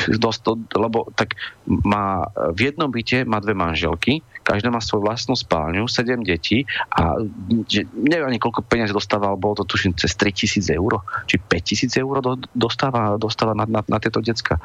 dosť, 0.09 0.72
lebo 0.72 1.12
tak 1.12 1.36
má 1.68 2.24
v 2.56 2.72
jednom 2.72 2.88
byte 2.88 3.28
má 3.28 3.36
dve 3.44 3.52
manželky, 3.52 4.24
každá 4.40 4.72
má 4.72 4.80
svoju 4.80 5.05
vlastnú 5.05 5.36
spálňu, 5.36 5.84
sedem 5.90 6.24
detí 6.24 6.64
a 6.88 7.20
že, 7.68 7.84
neviem 7.93 8.32
ani 8.32 8.40
koľko 8.40 8.64
peniazí 8.64 8.97
dostával, 8.97 9.36
bolo 9.36 9.60
to 9.60 9.68
tuším 9.68 9.93
cez 10.01 10.16
3000 10.16 10.72
eur, 10.72 11.05
či 11.28 11.36
5000 11.36 12.01
eur 12.01 12.24
do, 12.24 12.32
dostáva, 12.56 13.20
dostáva 13.20 13.52
na, 13.52 13.68
na, 13.68 13.84
na 13.84 13.98
tieto 14.01 14.24
decka. 14.24 14.56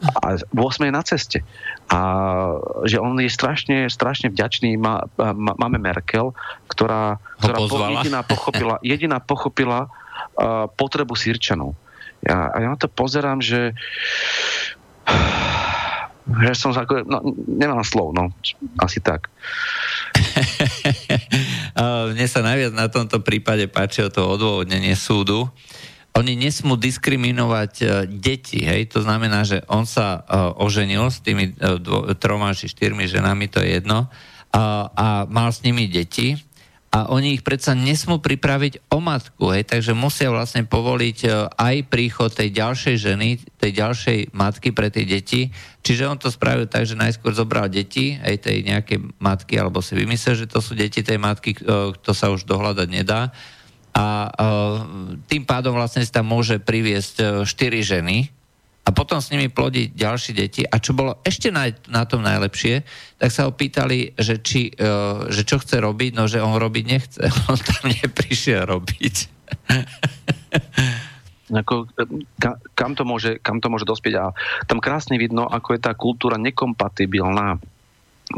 A 0.00 0.40
8 0.50 0.88
je 0.88 0.92
na 0.92 1.02
ceste. 1.06 1.38
A 1.92 1.98
že 2.88 2.98
on 2.98 3.14
je 3.20 3.30
strašne, 3.30 3.86
strašne 3.92 4.32
vďačný. 4.32 4.74
Má, 4.80 5.06
má, 5.18 5.52
máme 5.54 5.78
Merkel, 5.78 6.32
ktorá, 6.66 7.20
ktorá 7.38 7.58
po, 7.60 7.68
pozvala. 7.68 8.00
jediná 8.00 8.20
pochopila, 8.24 8.74
jediná 8.96 9.18
pochopila 9.20 9.80
potrebu 10.76 11.16
Sýrčanov. 11.16 11.76
Ja, 12.20 12.52
a 12.52 12.56
ja 12.60 12.68
na 12.72 12.76
to 12.76 12.88
pozerám, 12.88 13.40
že 13.40 13.72
že 16.30 16.52
som 16.54 16.70
ako- 16.70 17.08
no, 17.08 17.18
nemám 17.48 17.82
slov, 17.82 18.14
no, 18.14 18.30
asi 18.78 19.02
tak. 19.02 19.26
Mne 22.14 22.26
sa 22.30 22.44
najviac 22.44 22.72
na 22.76 22.86
tomto 22.86 23.24
prípade 23.24 23.66
páčilo 23.66 24.12
to 24.12 24.22
odôvodnenie 24.26 24.94
súdu. 24.94 25.50
Oni 26.18 26.34
nesmú 26.34 26.74
diskriminovať 26.74 27.72
e, 27.80 27.84
deti, 28.10 28.66
hej, 28.66 28.90
to 28.90 28.98
znamená, 28.98 29.46
že 29.46 29.62
on 29.70 29.86
sa 29.86 30.26
e, 30.26 30.34
oženil 30.58 31.06
s 31.06 31.22
tými 31.22 31.54
e, 31.54 31.78
dvo, 31.78 32.10
troma 32.18 32.50
či 32.50 32.66
štyrmi 32.66 33.06
ženami, 33.06 33.46
to 33.46 33.62
je 33.62 33.78
jedno, 33.78 34.10
a, 34.50 34.90
a 34.90 35.06
mal 35.30 35.54
s 35.54 35.62
nimi 35.62 35.86
deti 35.86 36.34
a 36.90 37.06
oni 37.06 37.38
ich 37.38 37.46
predsa 37.46 37.78
nesmú 37.78 38.18
pripraviť 38.18 38.90
o 38.90 38.98
matku, 38.98 39.54
hej, 39.54 39.62
takže 39.62 39.94
musia 39.94 40.26
vlastne 40.26 40.66
povoliť 40.66 41.18
e, 41.22 41.28
aj 41.54 41.76
príchod 41.86 42.34
tej 42.34 42.50
ďalšej 42.50 42.96
ženy, 42.98 43.38
tej 43.62 43.72
ďalšej 43.78 44.18
matky 44.34 44.74
pre 44.74 44.90
tie 44.90 45.06
deti. 45.06 45.54
Čiže 45.86 46.10
on 46.10 46.18
to 46.18 46.34
spravil 46.34 46.66
tak, 46.66 46.90
že 46.90 46.98
najskôr 46.98 47.30
zobral 47.30 47.70
deti, 47.70 48.18
aj 48.18 48.42
tej 48.42 48.66
nejakej 48.66 49.22
matky, 49.22 49.54
alebo 49.62 49.78
si 49.78 49.94
vymyslel, 49.94 50.34
že 50.34 50.50
to 50.50 50.58
sú 50.58 50.74
deti 50.74 51.06
tej 51.06 51.22
matky, 51.22 51.54
e, 51.54 51.94
to 51.94 52.10
sa 52.10 52.26
už 52.34 52.42
dohľadať 52.42 52.88
nedá. 52.90 53.30
A 53.94 54.06
e, 54.26 54.30
tým 55.30 55.46
pádom 55.46 55.78
vlastne 55.78 56.02
si 56.02 56.10
tam 56.10 56.26
môže 56.26 56.58
priviesť 56.58 57.46
štyri 57.46 57.86
ženy, 57.86 58.39
a 58.80 58.88
potom 58.96 59.20
s 59.20 59.28
nimi 59.28 59.52
plodiť 59.52 59.92
ďalšie 59.92 60.32
deti. 60.32 60.62
A 60.64 60.80
čo 60.80 60.96
bolo 60.96 61.20
ešte 61.20 61.52
na, 61.52 61.68
na 61.92 62.08
tom 62.08 62.24
najlepšie, 62.24 62.80
tak 63.20 63.30
sa 63.30 63.44
ho 63.44 63.52
pýtali, 63.52 64.16
že, 64.16 64.40
či, 64.40 64.72
uh, 64.72 65.28
že 65.28 65.44
čo 65.44 65.60
chce 65.60 65.84
robiť, 65.84 66.16
no 66.16 66.24
že 66.24 66.40
on 66.40 66.56
robiť 66.56 66.84
nechce. 66.88 67.20
On 67.52 67.60
tam 67.60 67.92
neprišiel 67.92 68.64
robiť. 68.64 69.16
Ako, 71.50 71.90
ka, 72.38 72.62
kam, 72.78 72.94
to 72.94 73.02
môže, 73.02 73.42
kam 73.42 73.58
to 73.58 73.66
môže 73.66 73.82
dospieť 73.82 74.14
a 74.22 74.30
tam 74.70 74.78
krásne 74.78 75.18
vidno, 75.18 75.50
ako 75.50 75.74
je 75.74 75.80
tá 75.82 75.98
kultúra 75.98 76.38
nekompatibilná. 76.38 77.58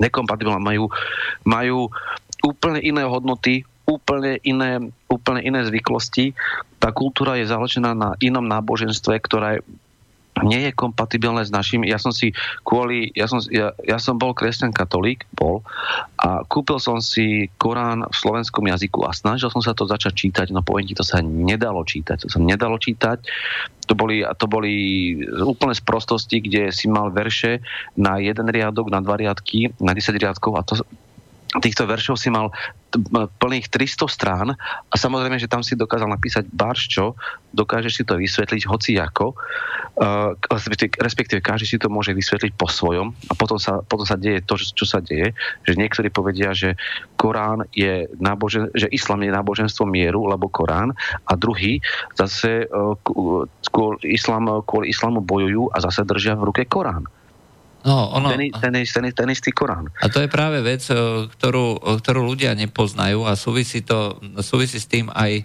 Nekompatibilná. 0.00 0.56
Majú, 0.56 0.88
majú 1.44 1.92
úplne 2.40 2.80
iné 2.80 3.04
hodnoty, 3.04 3.68
úplne 3.84 4.40
iné, 4.40 4.80
úplne 5.12 5.44
iné 5.44 5.60
zvyklosti. 5.68 6.32
Tá 6.80 6.88
kultúra 6.96 7.36
je 7.36 7.52
založená 7.52 7.92
na 7.92 8.16
inom 8.24 8.48
náboženstve, 8.48 9.20
ktoré 9.20 9.60
nie 10.40 10.64
je 10.64 10.72
kompatibilné 10.72 11.44
s 11.44 11.52
našim. 11.52 11.84
Ja 11.84 12.00
som 12.00 12.08
si 12.08 12.32
kvôli, 12.64 13.12
ja 13.12 13.28
som, 13.28 13.44
ja, 13.52 13.76
ja 13.84 14.00
som 14.00 14.16
bol 14.16 14.32
kresťan 14.32 14.72
katolík, 14.72 15.28
bol, 15.36 15.60
a 16.16 16.40
kúpil 16.48 16.80
som 16.80 17.04
si 17.04 17.52
Korán 17.60 18.08
v 18.08 18.16
slovenskom 18.16 18.64
jazyku 18.64 19.04
a 19.04 19.12
snažil 19.12 19.52
som 19.52 19.60
sa 19.60 19.76
to 19.76 19.84
začať 19.84 20.16
čítať, 20.16 20.46
no 20.56 20.64
poviem 20.64 20.88
ti, 20.88 20.96
to 20.96 21.04
sa 21.04 21.20
nedalo 21.20 21.84
čítať. 21.84 22.24
To 22.24 22.28
sa 22.32 22.40
nedalo 22.40 22.80
čítať. 22.80 23.18
To 23.90 23.94
boli, 23.98 24.24
to 24.40 24.46
boli 24.48 24.74
úplne 25.42 25.76
z 25.76 25.82
prostosti, 25.84 26.40
kde 26.40 26.72
si 26.72 26.88
mal 26.88 27.12
verše 27.12 27.60
na 28.00 28.16
jeden 28.16 28.48
riadok, 28.48 28.88
na 28.88 29.04
dva 29.04 29.20
riadky, 29.20 29.74
na 29.84 29.92
10 29.92 30.16
riadkov 30.16 30.52
a 30.56 30.62
to, 30.64 30.80
týchto 31.60 31.84
veršov 31.84 32.16
si 32.16 32.32
mal 32.32 32.48
plných 33.40 33.68
300 33.68 34.08
strán 34.08 34.48
a 34.88 34.94
samozrejme, 34.96 35.36
že 35.36 35.48
tam 35.48 35.60
si 35.64 35.76
dokázal 35.76 36.08
napísať 36.08 36.48
barščo, 36.52 37.16
dokážeš 37.52 37.92
si 38.00 38.04
to 38.04 38.16
vysvetliť 38.16 38.62
hoci 38.68 38.96
ako, 38.96 39.32
uh, 39.32 40.36
respektíve 41.00 41.40
každý 41.44 41.66
si 41.68 41.76
to 41.80 41.92
môže 41.92 42.12
vysvetliť 42.12 42.52
po 42.56 42.68
svojom 42.68 43.12
a 43.28 43.32
potom 43.36 43.56
sa, 43.60 43.80
potom 43.84 44.04
sa 44.04 44.16
deje 44.16 44.44
to, 44.44 44.56
čo 44.56 44.84
sa 44.84 45.00
deje, 45.00 45.36
že 45.64 45.72
niektorí 45.76 46.08
povedia, 46.08 46.52
že 46.56 46.76
Korán 47.16 47.64
je 47.72 48.08
nábožen, 48.20 48.72
že 48.76 48.88
Islam 48.92 49.24
je 49.24 49.32
náboženstvo 49.32 49.84
mieru, 49.88 50.28
lebo 50.28 50.48
Korán 50.48 50.92
a 51.28 51.32
druhý 51.36 51.80
zase 52.16 52.68
uh, 52.68 52.96
kvôli, 53.72 54.00
islam, 54.12 54.64
kvôli 54.64 54.92
islamu 54.92 55.24
bojujú 55.24 55.72
a 55.72 55.80
zase 55.80 56.04
držia 56.04 56.36
v 56.36 56.52
ruke 56.52 56.64
Korán. 56.68 57.08
No, 57.82 58.14
ono, 58.14 58.30
ten, 58.30 58.50
ten, 58.54 58.72
ten, 58.86 59.04
ten 59.10 59.28
istý 59.30 59.50
Korán. 59.50 59.90
A 59.98 60.06
to 60.06 60.22
je 60.22 60.30
práve 60.30 60.62
vec, 60.62 60.86
e, 60.86 61.26
ktorú, 61.26 61.82
e, 61.82 61.98
ktorú 61.98 62.22
ľudia 62.22 62.54
nepoznajú 62.54 63.26
a 63.26 63.34
súvisí, 63.34 63.82
to, 63.82 64.22
súvisí 64.38 64.78
s 64.78 64.86
tým 64.86 65.10
aj 65.10 65.42
e, 65.42 65.44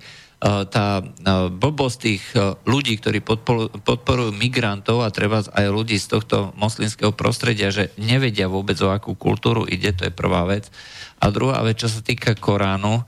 tá 0.70 1.02
blbosť 1.50 1.98
tých 1.98 2.24
ľudí, 2.70 3.02
ktorí 3.02 3.26
podporujú, 3.26 4.30
migrantov 4.38 5.02
a 5.02 5.10
treba 5.10 5.42
aj 5.42 5.66
ľudí 5.66 5.98
z 5.98 6.14
tohto 6.14 6.54
moslimského 6.54 7.10
prostredia, 7.10 7.74
že 7.74 7.90
nevedia 7.98 8.46
vôbec 8.46 8.78
o 8.86 8.94
akú 8.94 9.18
kultúru 9.18 9.66
ide, 9.66 9.90
to 9.98 10.06
je 10.06 10.14
prvá 10.14 10.46
vec. 10.46 10.70
A 11.18 11.34
druhá 11.34 11.66
vec, 11.66 11.82
čo 11.82 11.90
sa 11.90 12.06
týka 12.06 12.38
Koránu, 12.38 13.02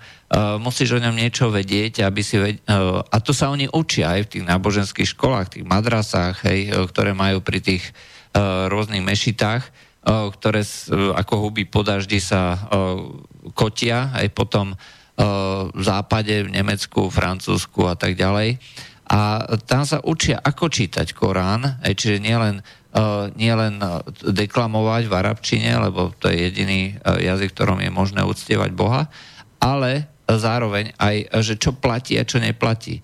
musíš 0.58 0.98
o 0.98 1.04
ňom 1.06 1.14
niečo 1.14 1.54
vedieť, 1.54 2.02
aby 2.02 2.22
si 2.26 2.42
ved- 2.42 2.66
a 2.66 3.18
to 3.22 3.38
sa 3.38 3.54
oni 3.54 3.70
učia 3.70 4.18
aj 4.18 4.22
v 4.26 4.32
tých 4.34 4.46
náboženských 4.50 5.14
školách, 5.14 5.54
tých 5.54 5.70
madrasách, 5.70 6.42
hej, 6.50 6.74
ktoré 6.90 7.14
majú 7.14 7.46
pri 7.46 7.62
tých 7.62 7.86
rôznych 8.70 9.02
mešitách, 9.02 9.64
uh, 9.66 10.30
ktoré 10.34 10.62
uh, 10.62 11.14
ako 11.18 11.50
huby 11.50 11.66
po 11.66 11.82
daždi 11.82 12.22
sa 12.22 12.58
kotia, 13.54 14.14
aj 14.14 14.28
potom 14.34 14.78
v 15.76 15.82
západe, 15.84 16.48
v 16.48 16.54
Nemecku, 16.56 17.12
Francúzsku 17.12 17.84
a 17.84 18.00
tak 18.00 18.16
ďalej. 18.16 18.56
A 19.12 19.44
tam 19.68 19.84
sa 19.84 20.00
učia, 20.00 20.40
ako 20.40 20.72
čítať 20.72 21.12
Korán, 21.12 21.84
čiže 21.84 22.24
nielen 22.24 22.64
nie 23.36 23.52
len 23.52 23.84
deklamovať 24.24 25.12
v 25.12 25.14
arabčine, 25.20 25.76
lebo 25.76 26.16
to 26.16 26.32
je 26.32 26.40
jediný 26.40 26.96
jazyk, 27.04 27.52
ktorom 27.52 27.84
je 27.84 27.92
možné 27.92 28.24
uctievať 28.24 28.72
Boha, 28.72 29.12
ale 29.60 30.08
zároveň 30.24 30.96
aj, 30.96 31.36
že 31.44 31.60
čo 31.60 31.76
platí 31.76 32.16
a 32.16 32.24
čo 32.24 32.40
neplatí. 32.40 33.04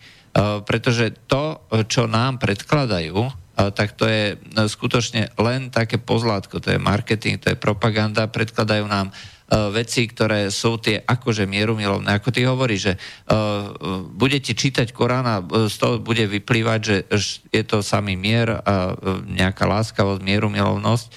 Pretože 0.63 1.19
to, 1.27 1.67
čo 1.91 2.07
nám 2.07 2.39
predkladajú, 2.39 3.27
tak 3.55 3.95
to 3.95 4.03
je 4.03 4.35
skutočne 4.67 5.31
len 5.39 5.71
také 5.71 5.95
pozlátko, 5.95 6.59
to 6.59 6.75
je 6.75 6.79
marketing, 6.79 7.39
to 7.39 7.55
je 7.55 7.57
propaganda, 7.57 8.27
predkladajú 8.27 8.83
nám 8.83 9.15
uh, 9.15 9.71
veci, 9.71 10.11
ktoré 10.11 10.51
sú 10.51 10.75
tie 10.75 10.99
akože 10.99 11.47
mierumilovné. 11.47 12.19
Ako 12.19 12.35
ty 12.35 12.43
hovoríš, 12.43 12.81
že 12.91 12.93
uh, 12.99 13.71
budete 14.11 14.51
čítať 14.51 14.91
Korán 14.91 15.23
a 15.23 15.39
z 15.71 15.75
toho 15.79 16.03
bude 16.03 16.27
vyplývať, 16.27 16.79
že 16.83 16.95
je 17.47 17.63
to 17.63 17.79
samý 17.79 18.19
mier 18.19 18.59
a 18.59 18.91
nejaká 19.23 19.63
láskavosť, 19.63 20.19
mierumilovnosť, 20.19 21.07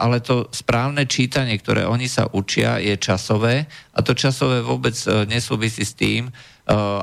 ale 0.00 0.24
to 0.24 0.48
správne 0.48 1.04
čítanie, 1.04 1.52
ktoré 1.60 1.84
oni 1.84 2.08
sa 2.08 2.24
učia, 2.32 2.80
je 2.80 2.96
časové 2.96 3.68
a 3.92 4.00
to 4.00 4.16
časové 4.16 4.64
vôbec 4.64 4.96
nesúvisí 5.28 5.84
s 5.84 5.92
tým, 5.92 6.32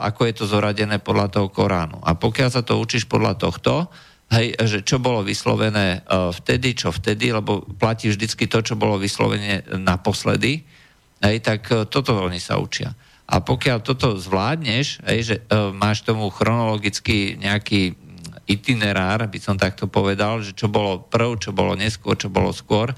ako 0.02 0.26
je 0.26 0.34
to 0.34 0.50
zoradené 0.50 0.98
podľa 0.98 1.38
toho 1.38 1.54
Koránu. 1.54 2.02
A 2.02 2.18
pokiaľ 2.18 2.50
sa 2.50 2.66
to 2.66 2.82
učíš 2.82 3.06
podľa 3.06 3.38
tohto, 3.38 3.94
hej, 4.32 4.56
že 4.60 4.84
čo 4.84 5.00
bolo 5.00 5.24
vyslovené 5.24 6.04
uh, 6.04 6.30
vtedy, 6.36 6.76
čo 6.76 6.92
vtedy, 6.92 7.32
lebo 7.32 7.64
platí 7.78 8.12
vždycky 8.12 8.48
to, 8.48 8.60
čo 8.64 8.76
bolo 8.76 9.00
vyslovené 9.00 9.64
naposledy, 9.80 10.64
hej, 11.24 11.38
tak 11.40 11.68
uh, 11.72 11.88
toto 11.88 12.16
oni 12.28 12.40
sa 12.42 12.60
učia. 12.60 12.92
A 13.28 13.44
pokiaľ 13.44 13.84
toto 13.84 14.16
zvládneš, 14.16 15.04
hej, 15.08 15.20
že 15.24 15.36
uh, 15.48 15.72
máš 15.76 16.04
tomu 16.04 16.32
chronologicky 16.32 17.36
nejaký 17.40 17.96
itinerár, 18.48 19.28
by 19.28 19.40
som 19.44 19.60
takto 19.60 19.92
povedal, 19.92 20.40
že 20.40 20.56
čo 20.56 20.72
bolo 20.72 21.04
prv, 21.04 21.36
čo 21.36 21.52
bolo 21.52 21.76
neskôr, 21.76 22.16
čo 22.16 22.32
bolo 22.32 22.56
skôr, 22.56 22.96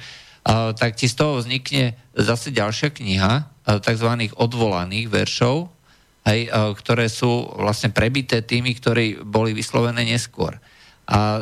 tak 0.78 0.94
ti 0.94 1.10
z 1.10 1.18
toho 1.18 1.42
vznikne 1.42 1.98
zase 2.14 2.54
ďalšia 2.54 2.94
kniha 2.94 3.50
tzv. 3.82 4.10
odvolaných 4.38 5.10
veršov, 5.10 5.74
hej, 6.30 6.54
ktoré 6.54 7.10
sú 7.10 7.50
vlastne 7.58 7.90
prebité 7.90 8.46
tými, 8.46 8.78
ktorí 8.78 9.26
boli 9.26 9.58
vyslovené 9.58 10.06
neskôr. 10.06 10.62
A 11.10 11.42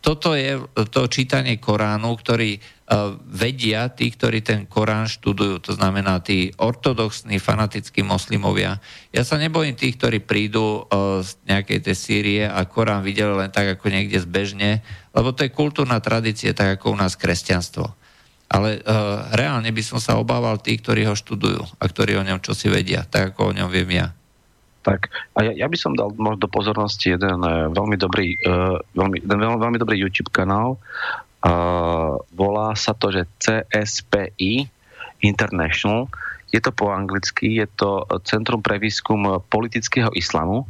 toto 0.00 0.32
je 0.32 0.56
to 0.88 1.12
čítanie 1.12 1.60
Koránu, 1.60 2.16
ktorý 2.16 2.56
uh, 2.56 3.20
vedia 3.28 3.92
tí, 3.92 4.08
ktorí 4.08 4.40
ten 4.40 4.64
Korán 4.64 5.04
študujú, 5.04 5.60
to 5.60 5.76
znamená 5.76 6.24
tí 6.24 6.56
ortodoxní, 6.56 7.36
fanatickí 7.36 8.00
moslimovia. 8.00 8.80
Ja 9.12 9.28
sa 9.28 9.36
nebojím 9.36 9.76
tých, 9.76 10.00
ktorí 10.00 10.24
prídu 10.24 10.88
uh, 10.88 11.20
z 11.20 11.36
nejakej 11.44 11.84
tej 11.84 11.96
Sýrie 11.96 12.44
a 12.48 12.64
Korán 12.64 13.04
videli 13.04 13.28
len 13.36 13.52
tak 13.52 13.76
ako 13.76 13.92
niekde 13.92 14.24
zbežne, 14.24 14.80
lebo 15.12 15.36
to 15.36 15.44
je 15.44 15.52
kultúrna 15.52 16.00
tradícia, 16.00 16.56
tak 16.56 16.80
ako 16.80 16.94
u 16.94 16.96
nás 16.96 17.20
kresťanstvo. 17.20 17.92
Ale 18.50 18.80
uh, 18.80 19.30
reálne 19.36 19.68
by 19.68 19.82
som 19.84 20.00
sa 20.00 20.16
obával 20.16 20.56
tých, 20.58 20.80
ktorí 20.80 21.04
ho 21.04 21.12
študujú 21.12 21.60
a 21.76 21.84
ktorí 21.84 22.16
o 22.16 22.24
ňom 22.24 22.40
čosi 22.40 22.72
vedia, 22.72 23.04
tak 23.04 23.36
ako 23.36 23.52
o 23.52 23.56
ňom 23.58 23.68
viem 23.68 24.00
ja. 24.00 24.16
Tak 24.80 25.12
a 25.36 25.44
ja, 25.44 25.52
ja 25.52 25.66
by 25.68 25.76
som 25.76 25.92
dal 25.92 26.12
možno 26.16 26.40
do 26.40 26.48
pozornosti 26.48 27.12
jeden 27.12 27.44
uh, 27.44 27.68
veľmi 27.68 27.96
dobrý, 28.00 28.40
uh, 28.48 28.80
veľmi, 28.96 29.28
veľmi, 29.28 29.44
veľmi 29.60 29.78
dobrý 29.78 29.96
YouTube 30.00 30.32
kanál. 30.32 30.80
Uh, 31.40 32.20
volá 32.32 32.72
sa 32.76 32.96
to, 32.96 33.12
že 33.12 33.28
CSPI 33.40 34.68
International. 35.20 36.08
Je 36.48 36.58
to 36.58 36.72
po 36.72 36.90
anglicky, 36.90 37.60
je 37.60 37.68
to 37.76 38.08
Centrum 38.24 38.64
pre 38.64 38.80
výskum 38.80 39.44
politického 39.52 40.10
islamu. 40.16 40.64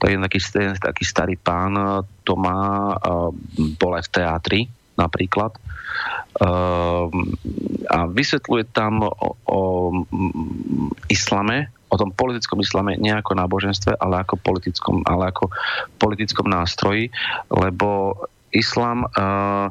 To 0.00 0.08
je 0.08 0.16
taký, 0.16 0.40
taký 0.80 1.04
starý 1.04 1.36
pán, 1.36 1.76
to 2.24 2.32
má, 2.36 2.92
uh, 2.96 3.32
bol 3.80 3.92
aj 3.96 4.08
v 4.08 4.12
teatri 4.20 4.60
napríklad. 5.00 5.56
Uh, 6.40 7.08
a 7.88 8.04
vysvetľuje 8.04 8.64
tam 8.72 9.04
o, 9.04 9.36
o 9.48 9.60
islame, 11.08 11.72
o 11.90 11.96
tom 11.98 12.14
politickom 12.14 12.62
islame 12.62 12.94
nie 12.96 13.10
ako 13.10 13.34
náboženstve, 13.34 13.98
ale 13.98 14.22
ako 14.22 14.38
politickom, 14.38 15.02
ale 15.04 15.34
ako 15.34 15.50
politickom 15.98 16.46
nástroji, 16.46 17.10
lebo 17.50 18.14
islam, 18.54 19.10
uh, 19.18 19.68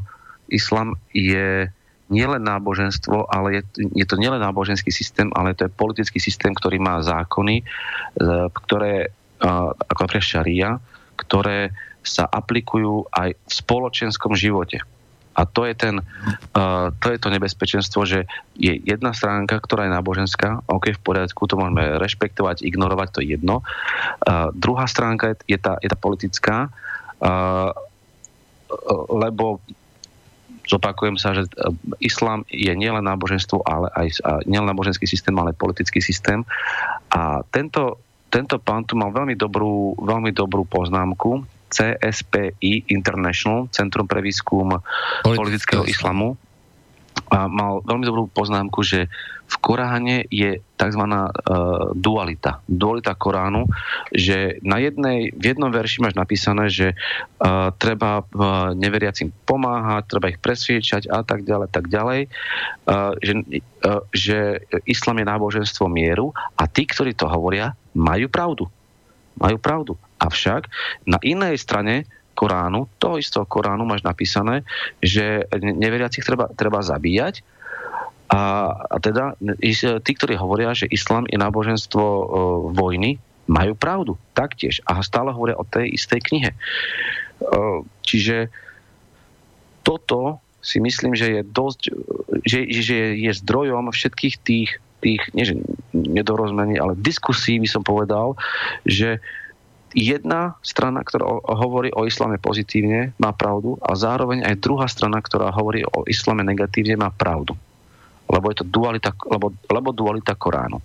islam 0.52 1.00
je 1.16 1.72
nielen 2.10 2.42
náboženstvo, 2.44 3.30
ale 3.30 3.62
je, 3.62 3.86
je 3.96 4.06
to 4.06 4.20
nielen 4.20 4.42
náboženský 4.42 4.90
systém, 4.92 5.30
ale 5.38 5.56
to 5.56 5.70
je 5.70 5.78
politický 5.78 6.20
systém, 6.20 6.52
ktorý 6.52 6.82
má 6.82 7.00
zákony, 7.00 7.64
uh, 7.64 8.52
ktoré, 8.52 9.16
uh, 9.40 9.72
ako 9.72 10.00
napríklad 10.04 10.26
šaria, 10.26 10.70
ktoré 11.16 11.72
sa 12.00 12.28
aplikujú 12.28 13.08
aj 13.12 13.36
v 13.36 13.52
spoločenskom 13.52 14.34
živote. 14.36 14.80
A 15.40 15.48
to 15.48 15.64
je, 15.64 15.72
ten, 15.72 16.04
uh, 16.04 16.92
to 17.00 17.08
je 17.16 17.18
to 17.18 17.32
nebezpečenstvo, 17.32 18.04
že 18.04 18.28
je 18.60 18.76
jedna 18.84 19.16
stránka, 19.16 19.56
ktorá 19.64 19.88
je 19.88 19.96
náboženská, 19.96 20.68
OK, 20.68 20.92
v 20.92 21.02
poriadku, 21.02 21.48
to 21.48 21.56
môžeme 21.56 21.96
rešpektovať, 21.96 22.68
ignorovať, 22.68 23.08
to 23.16 23.20
je 23.24 23.40
jedno. 23.40 23.64
Uh, 24.28 24.52
druhá 24.52 24.84
stránka 24.84 25.32
je, 25.32 25.56
je, 25.56 25.60
tá, 25.64 25.80
je 25.80 25.88
tá 25.88 25.96
politická, 25.96 26.68
uh, 27.24 27.72
lebo 29.10 29.64
zopakujem 30.70 31.18
sa, 31.18 31.34
že 31.34 31.50
islám 31.98 32.46
je 32.46 32.70
nielen 32.78 33.02
náboženstvo, 33.02 33.66
ale 33.66 33.90
aj 33.98 34.22
nielen 34.46 34.70
náboženský 34.70 35.10
systém, 35.10 35.34
ale 35.34 35.58
politický 35.58 35.98
systém. 35.98 36.46
A 37.10 37.42
tento, 37.50 37.98
tento 38.30 38.62
pán 38.62 38.86
tu 38.86 38.94
mal 38.94 39.10
veľmi 39.10 39.34
dobrú, 39.34 39.98
veľmi 39.98 40.30
dobrú 40.30 40.70
poznámku, 40.70 41.42
CSPI 41.70 42.90
International, 42.90 43.70
Centrum 43.70 44.10
pre 44.10 44.26
výskum 44.26 44.82
politického 45.24 45.86
islamu, 45.86 46.36
a 47.30 47.46
mal 47.46 47.86
veľmi 47.86 48.06
dobrú 48.10 48.24
poznámku, 48.32 48.82
že 48.82 49.06
v 49.50 49.56
Koráne 49.66 50.30
je 50.30 50.62
tzv. 50.78 51.04
Uh, 51.10 51.94
dualita. 51.98 52.62
Dualita 52.70 53.18
Koránu, 53.18 53.66
že 54.14 54.62
na 54.62 54.78
jednej, 54.78 55.34
v 55.34 55.44
jednom 55.54 55.74
verši 55.74 56.06
máš 56.06 56.14
napísané, 56.14 56.70
že 56.70 56.94
uh, 56.94 57.74
treba 57.78 58.22
uh, 58.22 58.74
neveriacim 58.78 59.34
pomáhať, 59.46 60.06
treba 60.06 60.30
ich 60.30 60.42
presviečať 60.42 61.10
a 61.10 61.26
tak 61.26 61.50
ďalej, 61.50 61.68
tak 61.74 61.86
ďalej, 61.90 62.30
uh, 62.30 63.14
že, 63.22 63.34
uh, 63.86 64.02
že 64.14 64.38
islam 64.86 65.18
je 65.22 65.26
náboženstvo 65.34 65.90
mieru 65.90 66.30
a 66.54 66.70
tí, 66.70 66.86
ktorí 66.86 67.18
to 67.18 67.26
hovoria, 67.26 67.74
majú 67.98 68.30
pravdu. 68.30 68.66
Majú 69.42 69.58
pravdu. 69.58 69.94
Avšak 70.20 70.68
na 71.08 71.18
inej 71.24 71.60
strane 71.64 72.08
Koránu, 72.40 72.88
toho 73.04 73.20
istého 73.20 73.44
Koránu 73.44 73.84
máš 73.84 74.00
napísané, 74.08 74.64
že 75.04 75.44
neveriacich 75.60 76.24
treba, 76.24 76.48
treba 76.56 76.80
zabíjať. 76.80 77.44
A, 78.30 78.72
a 78.88 78.96
teda 79.02 79.36
tí, 80.06 80.12
ktorí 80.16 80.40
hovoria, 80.40 80.72
že 80.72 80.88
islám 80.88 81.28
je 81.28 81.36
náboženstvo 81.36 82.06
e, 82.06 82.24
vojny, 82.78 83.12
majú 83.50 83.74
pravdu. 83.74 84.14
Taktiež. 84.38 84.80
A 84.86 85.02
stále 85.02 85.34
hovoria 85.34 85.58
o 85.58 85.66
tej 85.66 85.98
istej 85.98 86.22
knihe. 86.30 86.52
E, 86.54 86.58
čiže 88.06 88.54
toto 89.82 90.40
si 90.62 90.78
myslím, 90.78 91.18
že 91.18 91.40
je 91.40 91.42
dosť, 91.44 91.82
že, 92.46 92.60
že 92.70 92.98
je 93.18 93.32
zdrojom 93.34 93.90
všetkých 93.90 94.36
tých, 94.46 94.70
tých 95.02 95.22
nie 95.34 95.44
že 95.48 95.56
nedorozmení, 95.96 96.78
ale 96.78 97.00
diskusí 97.00 97.58
by 97.58 97.68
som 97.68 97.84
povedal, 97.84 98.38
že 98.86 99.24
jedna 99.94 100.56
strana, 100.62 101.02
ktorá 101.02 101.42
hovorí 101.44 101.90
o 101.94 102.06
islame 102.06 102.38
pozitívne, 102.38 103.14
má 103.18 103.34
pravdu 103.34 103.78
a 103.82 103.98
zároveň 103.98 104.46
aj 104.46 104.62
druhá 104.62 104.88
strana, 104.90 105.20
ktorá 105.22 105.50
hovorí 105.54 105.86
o 105.86 106.06
islame 106.06 106.46
negatívne, 106.46 107.00
má 107.00 107.10
pravdu. 107.10 107.58
Lebo 108.30 108.46
je 108.54 108.62
to 108.62 108.66
dualita, 108.66 109.12
lebo, 109.26 109.54
lebo 109.70 109.90
dualita 109.90 110.38
Koránu. 110.38 110.78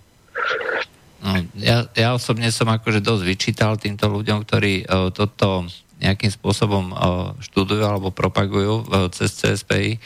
No, 1.25 1.31
ja, 1.57 1.89
ja 1.97 2.13
osobne 2.13 2.53
som 2.53 2.69
akože 2.69 3.01
dosť 3.01 3.23
vyčítal 3.25 3.73
týmto 3.81 4.05
ľuďom, 4.05 4.45
ktorí 4.45 4.85
uh, 4.85 5.09
toto 5.09 5.65
nejakým 5.97 6.29
spôsobom 6.29 6.91
uh, 6.91 6.97
študujú 7.41 7.81
alebo 7.81 8.13
propagujú 8.13 8.85
uh, 8.85 9.09
cez 9.09 9.33
CSPI, 9.33 9.97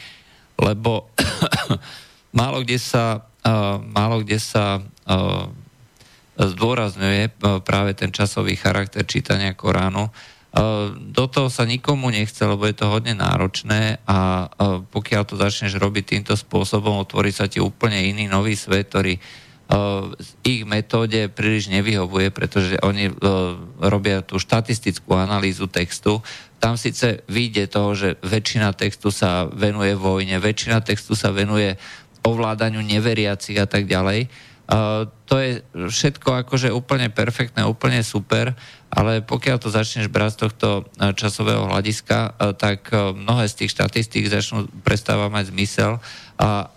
lebo 0.56 1.10
málo 2.38 2.64
kde 2.64 2.80
sa, 2.80 3.26
uh, 3.44 3.76
málo 3.82 4.24
kde 4.24 4.38
sa 4.40 4.80
uh, 4.80 5.44
zdôrazňuje 6.40 7.22
e, 7.28 7.30
práve 7.60 7.92
ten 7.92 8.08
časový 8.08 8.56
charakter 8.56 9.04
čítania 9.04 9.52
Koránu. 9.52 10.08
E, 10.08 10.12
do 10.96 11.24
toho 11.28 11.52
sa 11.52 11.68
nikomu 11.68 12.08
nechce, 12.08 12.40
lebo 12.40 12.64
je 12.64 12.76
to 12.76 12.88
hodne 12.88 13.12
náročné 13.12 14.00
a 14.08 14.48
e, 14.48 14.80
pokiaľ 14.88 15.22
to 15.28 15.36
začneš 15.36 15.76
robiť 15.76 16.16
týmto 16.16 16.34
spôsobom, 16.38 16.96
otvorí 16.96 17.28
sa 17.28 17.44
ti 17.44 17.60
úplne 17.60 18.00
iný 18.00 18.24
nový 18.24 18.56
svet, 18.56 18.88
ktorý 18.88 19.20
ich 20.42 20.66
metóde 20.66 21.30
príliš 21.30 21.70
nevyhovuje, 21.70 22.34
pretože 22.34 22.74
oni 22.82 23.06
robia 23.78 24.18
tú 24.18 24.42
štatistickú 24.42 25.14
analýzu 25.14 25.70
textu. 25.70 26.18
Tam 26.58 26.74
síce 26.74 27.22
vyjde 27.30 27.70
toho, 27.70 27.94
že 27.94 28.18
väčšina 28.18 28.74
textu 28.74 29.14
sa 29.14 29.46
venuje 29.46 29.94
vojne, 29.94 30.42
väčšina 30.42 30.82
textu 30.82 31.14
sa 31.14 31.30
venuje 31.30 31.78
ovládaniu 32.26 32.82
neveriacich 32.82 33.62
a 33.62 33.70
tak 33.70 33.86
ďalej 33.86 34.26
to 35.26 35.34
je 35.34 35.66
všetko 35.74 36.46
akože 36.46 36.70
úplne 36.70 37.10
perfektné, 37.10 37.66
úplne 37.66 38.06
super, 38.06 38.54
ale 38.86 39.18
pokiaľ 39.18 39.56
to 39.58 39.66
začneš 39.70 40.06
brať 40.06 40.30
z 40.34 40.40
tohto 40.46 40.68
e, 40.70 40.82
časového 41.14 41.66
hľadiska, 41.66 42.18
e, 42.18 42.30
tak 42.54 42.94
mnohé 42.94 43.50
z 43.50 43.64
tých 43.66 43.74
štatistík 43.74 44.30
začnú 44.30 44.70
prestávať 44.86 45.28
mať 45.30 45.44
zmysel, 45.50 45.98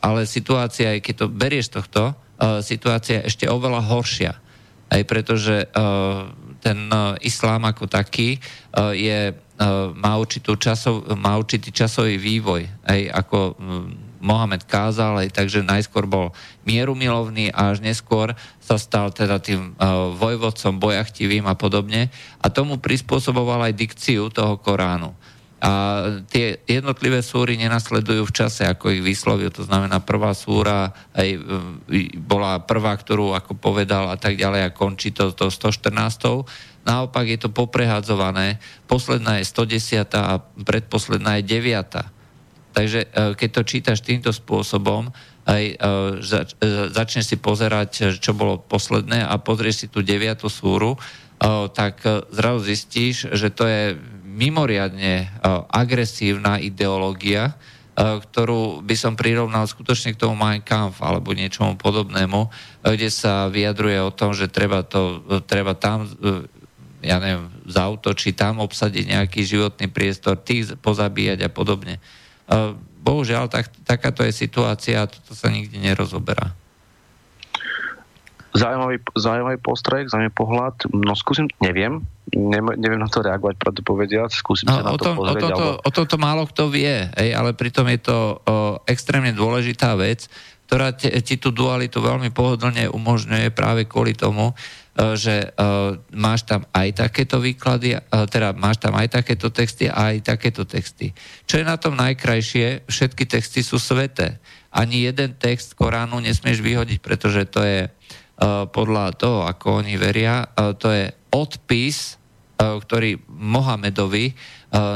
ale 0.03 0.27
situácia, 0.27 0.97
keď 0.99 1.15
to 1.23 1.27
berieš 1.31 1.71
tohto, 1.71 2.11
situácia 2.59 3.23
je 3.23 3.31
ešte 3.31 3.45
oveľa 3.47 3.79
horšia. 3.87 4.35
Aj 4.91 5.01
pretože 5.07 5.71
ten 6.59 6.77
islám 7.23 7.63
ako 7.71 7.87
taký 7.87 8.43
je, 8.91 9.31
má, 9.95 10.19
určitú 10.19 10.59
časov, 10.59 11.07
má 11.15 11.39
určitý 11.39 11.71
časový 11.71 12.19
vývoj, 12.19 12.67
aj 12.83 12.99
ako 13.23 13.39
Mohamed 14.23 14.63
kázal, 14.63 15.27
takže 15.27 15.67
najskôr 15.67 16.07
bol 16.07 16.31
mierumilovný 16.63 17.51
a 17.51 17.75
až 17.75 17.83
neskôr 17.83 18.31
sa 18.63 18.79
stal 18.79 19.11
teda 19.11 19.43
tým 19.43 19.75
uh, 19.75 20.15
vojvodcom, 20.15 20.79
bojachtivým 20.79 21.43
a 21.43 21.59
podobne. 21.59 22.07
A 22.39 22.47
tomu 22.47 22.79
prispôsoboval 22.79 23.67
aj 23.67 23.75
dikciu 23.75 24.31
toho 24.31 24.55
Koránu. 24.63 25.11
A 25.63 25.71
tie 26.27 26.59
jednotlivé 26.67 27.23
súry 27.23 27.55
nenasledujú 27.55 28.27
v 28.27 28.35
čase, 28.35 28.67
ako 28.67 28.91
ich 28.91 28.99
vyslovil. 28.99 29.47
To 29.47 29.63
znamená, 29.63 30.03
prvá 30.03 30.35
súra 30.35 30.91
aj 31.15 31.39
bola 32.19 32.59
prvá, 32.59 32.91
ktorú 32.91 33.31
ako 33.31 33.55
povedal 33.55 34.11
a 34.11 34.19
tak 34.19 34.35
ďalej 34.35 34.67
a 34.67 34.75
končí 34.75 35.15
to, 35.15 35.31
to 35.31 35.47
114. 35.47 35.95
Naopak 36.83 37.31
je 37.31 37.39
to 37.39 37.47
poprehadzované. 37.47 38.59
Posledná 38.91 39.39
je 39.39 39.47
110. 39.47 40.03
a 40.19 40.43
predposledná 40.67 41.39
je 41.39 41.47
9. 41.47 42.22
Takže 42.73 42.99
e, 43.05 43.07
keď 43.37 43.49
to 43.53 43.61
čítaš 43.63 43.99
týmto 44.01 44.33
spôsobom, 44.33 45.13
aj 45.45 45.63
e, 45.63 45.75
e, 45.77 46.43
začneš 46.89 47.29
si 47.29 47.37
pozerať, 47.37 48.17
čo 48.17 48.33
bolo 48.33 48.57
posledné 48.57 49.21
a 49.21 49.37
pozrieš 49.37 49.85
si 49.85 49.87
tú 49.87 50.01
deviatú 50.01 50.49
súru, 50.49 50.97
tak 51.75 51.99
zrazu 52.31 52.71
zistíš, 52.71 53.27
že 53.35 53.51
to 53.51 53.67
je 53.67 53.99
mimoriadne 54.23 55.27
agresívna 55.75 56.55
ideológia, 56.55 57.59
ktorú 57.99 58.79
by 58.79 58.95
som 58.95 59.19
prirovnal 59.19 59.67
skutočne 59.67 60.15
k 60.15 60.23
tomu 60.23 60.39
Mein 60.39 60.63
Kampf 60.63 61.03
alebo 61.03 61.35
niečomu 61.35 61.75
podobnému, 61.75 62.47
kde 62.79 63.11
sa 63.11 63.51
vyjadruje 63.51 63.99
o 64.07 64.15
tom, 64.15 64.31
že 64.31 64.47
treba, 64.47 64.87
to, 64.87 65.19
treba 65.43 65.75
tam 65.75 66.07
ja 67.03 67.19
neviem, 67.19 67.51
zautočiť, 67.67 68.33
tam 68.39 68.63
obsadiť 68.63 69.11
nejaký 69.11 69.43
životný 69.43 69.91
priestor, 69.91 70.39
tých 70.39 70.79
pozabíjať 70.79 71.43
a 71.43 71.51
podobne. 71.51 71.99
Bohužiaľ, 73.03 73.51
tak, 73.51 73.67
takáto 73.83 74.23
je 74.23 74.31
situácia 74.31 75.03
a 75.03 75.09
toto 75.11 75.35
sa 75.35 75.51
nikdy 75.51 75.75
nerozoberá. 75.79 76.55
Zaujímavý, 78.53 79.01
zaujímavý 79.17 79.57
postrek, 79.57 80.13
zaujímavý 80.13 80.37
pohľad. 80.37 80.75
No 80.93 81.17
skúsim, 81.17 81.49
neviem, 81.57 82.05
neviem, 82.29 82.77
neviem 82.77 83.01
na 83.01 83.09
to 83.09 83.25
reagovať, 83.25 83.57
pravdu 83.57 83.81
povediac, 83.81 84.29
skúsim 84.29 84.69
no, 84.69 84.77
sa 84.77 84.85
na 84.85 84.93
to 84.93 85.09
tom, 85.09 85.17
pozrieť. 85.17 85.41
O 85.41 85.89
tomto, 85.89 86.05
alebo... 86.05 86.15
o 86.15 86.17
málo 86.21 86.43
kto 86.45 86.63
vie, 86.69 87.09
hej, 87.17 87.29
ale 87.33 87.57
pritom 87.57 87.89
je 87.89 87.99
to 88.05 88.17
o, 88.17 88.77
extrémne 88.85 89.33
dôležitá 89.33 89.97
vec, 89.97 90.29
ktorá 90.69 90.93
ti, 90.93 91.09
ti 91.25 91.35
tú 91.41 91.49
dualitu 91.49 91.97
veľmi 91.97 92.29
pohodlne 92.29 92.93
umožňuje 92.93 93.49
práve 93.51 93.89
kvôli 93.89 94.13
tomu, 94.13 94.53
že 94.93 95.49
uh, 95.57 95.97
máš 96.13 96.45
tam 96.45 96.69
aj 96.69 97.01
takéto 97.01 97.41
výklady, 97.41 97.97
uh, 97.97 98.29
teda 98.29 98.53
máš 98.53 98.77
tam 98.77 98.93
aj 98.93 99.09
takéto 99.09 99.49
texty 99.49 99.89
a 99.89 100.13
aj 100.13 100.37
takéto 100.37 100.69
texty. 100.69 101.17
Čo 101.49 101.57
je 101.57 101.65
na 101.65 101.81
tom 101.81 101.97
najkrajšie, 101.97 102.85
všetky 102.85 103.25
texty 103.25 103.65
sú 103.65 103.81
sveté. 103.81 104.37
Ani 104.69 105.05
jeden 105.05 105.33
text 105.37 105.73
Koránu 105.73 106.21
nesmieš 106.21 106.61
vyhodiť, 106.61 107.01
pretože 107.01 107.45
to 107.49 107.61
je 107.61 107.89
podľa 108.73 109.13
toho, 109.13 109.45
ako 109.45 109.85
oni 109.85 109.93
veria, 109.93 110.49
to 110.81 110.89
je 110.89 111.13
odpis, 111.29 112.17
ktorý 112.57 113.21
Mohamedovi 113.29 114.33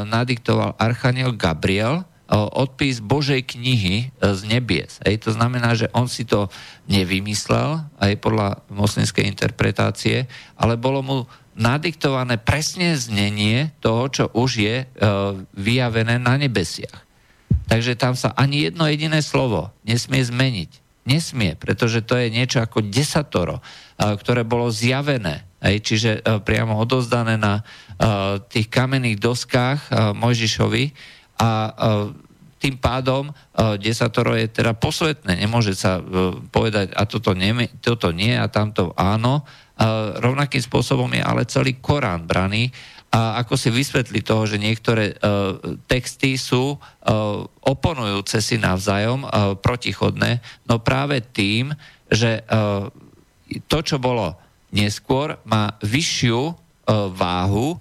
nadiktoval 0.10 0.74
Archaniel 0.82 1.38
Gabriel, 1.38 2.02
odpis 2.36 3.00
Božej 3.00 3.48
knihy 3.48 3.96
e, 3.98 4.36
z 4.36 4.42
nebies. 4.44 5.00
Ej, 5.08 5.24
to 5.24 5.32
znamená, 5.32 5.74
že 5.80 5.88
on 5.96 6.12
si 6.12 6.28
to 6.28 6.52
nevymyslel, 6.92 7.88
aj 8.04 8.14
podľa 8.20 8.60
moslimskej 8.68 9.24
interpretácie, 9.24 10.28
ale 10.60 10.76
bolo 10.76 11.00
mu 11.00 11.18
nadiktované 11.58 12.38
presne 12.38 12.94
znenie 12.94 13.74
toho, 13.80 14.04
čo 14.12 14.24
už 14.36 14.50
je 14.60 14.76
e, 14.84 14.86
vyjavené 15.56 16.20
na 16.20 16.36
nebesiach. 16.36 17.08
Takže 17.68 18.00
tam 18.00 18.16
sa 18.16 18.32
ani 18.36 18.68
jedno 18.70 18.88
jediné 18.88 19.20
slovo 19.24 19.72
nesmie 19.88 20.24
zmeniť. 20.24 20.72
Nesmie, 21.08 21.56
pretože 21.56 22.04
to 22.04 22.20
je 22.20 22.28
niečo 22.28 22.60
ako 22.60 22.84
desatoro, 22.84 23.60
e, 23.60 23.64
ktoré 24.20 24.44
bolo 24.44 24.68
zjavené, 24.68 25.48
ej, 25.64 25.82
čiže 25.82 26.12
e, 26.20 26.44
priamo 26.44 26.78
odozdané 26.78 27.40
na 27.40 27.62
e, 27.62 27.62
tých 28.52 28.68
kamenných 28.70 29.18
doskách 29.18 29.80
e, 29.88 30.14
Mojžišovi, 30.14 30.84
a 31.38 31.50
tým 32.58 32.82
pádom 32.82 33.30
uh, 33.30 33.78
desatoro 33.78 34.34
je 34.34 34.50
teda 34.50 34.74
posvetné. 34.74 35.38
Nemôže 35.38 35.78
sa 35.78 36.02
uh, 36.02 36.34
povedať, 36.50 36.90
a 36.98 37.06
toto 37.06 37.38
nie, 37.38 37.54
toto 37.80 38.10
nie 38.10 38.34
a 38.34 38.50
tamto 38.50 38.94
áno. 38.98 39.46
Rovnakým 40.18 40.58
spôsobom 40.58 41.06
je 41.14 41.22
ale 41.22 41.46
celý 41.46 41.78
Korán 41.78 42.26
braný 42.26 42.74
a 43.14 43.40
ako 43.40 43.56
si 43.56 43.70
vysvetli 43.70 44.26
toho, 44.26 44.44
že 44.50 44.60
niektoré 44.60 45.16
uh, 45.16 45.54
texty 45.88 46.36
sú 46.36 46.76
uh, 46.76 47.46
oponujúce 47.62 48.42
si 48.44 48.60
navzájom, 48.60 49.24
uh, 49.24 49.54
protichodné, 49.56 50.44
no 50.68 50.82
práve 50.84 51.24
tým, 51.24 51.72
že 52.10 52.44
uh, 52.50 52.90
to, 53.70 53.80
čo 53.80 54.02
bolo 54.02 54.36
neskôr, 54.76 55.40
má 55.48 55.78
vyššiu 55.80 56.42
uh, 56.42 56.56
váhu 57.14 57.80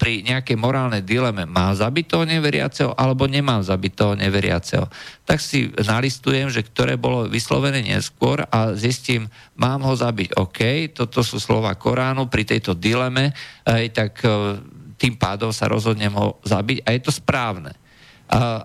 pri 0.00 0.24
nejakej 0.24 0.56
morálnej 0.56 1.04
dileme. 1.04 1.44
Mám 1.44 1.76
zabiť 1.76 2.04
toho 2.08 2.24
neveriaceho, 2.24 2.96
alebo 2.96 3.28
nemám 3.28 3.60
zabiť 3.60 3.92
toho 3.92 4.14
neveriaceho. 4.16 4.88
Tak 5.28 5.38
si 5.44 5.68
nalistujem, 5.76 6.48
že 6.48 6.64
ktoré 6.64 6.96
bolo 6.96 7.28
vyslovené 7.28 7.84
neskôr 7.84 8.48
a 8.48 8.72
zistím, 8.72 9.28
mám 9.60 9.84
ho 9.84 9.92
zabiť. 9.92 10.40
OK, 10.40 10.88
toto 10.96 11.20
sú 11.20 11.36
slova 11.36 11.76
Koránu 11.76 12.32
pri 12.32 12.48
tejto 12.48 12.72
dileme, 12.72 13.36
aj 13.68 13.84
tak 13.92 14.12
uh, 14.24 14.56
tým 14.96 15.20
pádom 15.20 15.52
sa 15.52 15.68
rozhodnem 15.68 16.16
ho 16.16 16.40
zabiť 16.48 16.88
a 16.88 16.88
je 16.96 17.00
to 17.04 17.12
správne. 17.12 17.76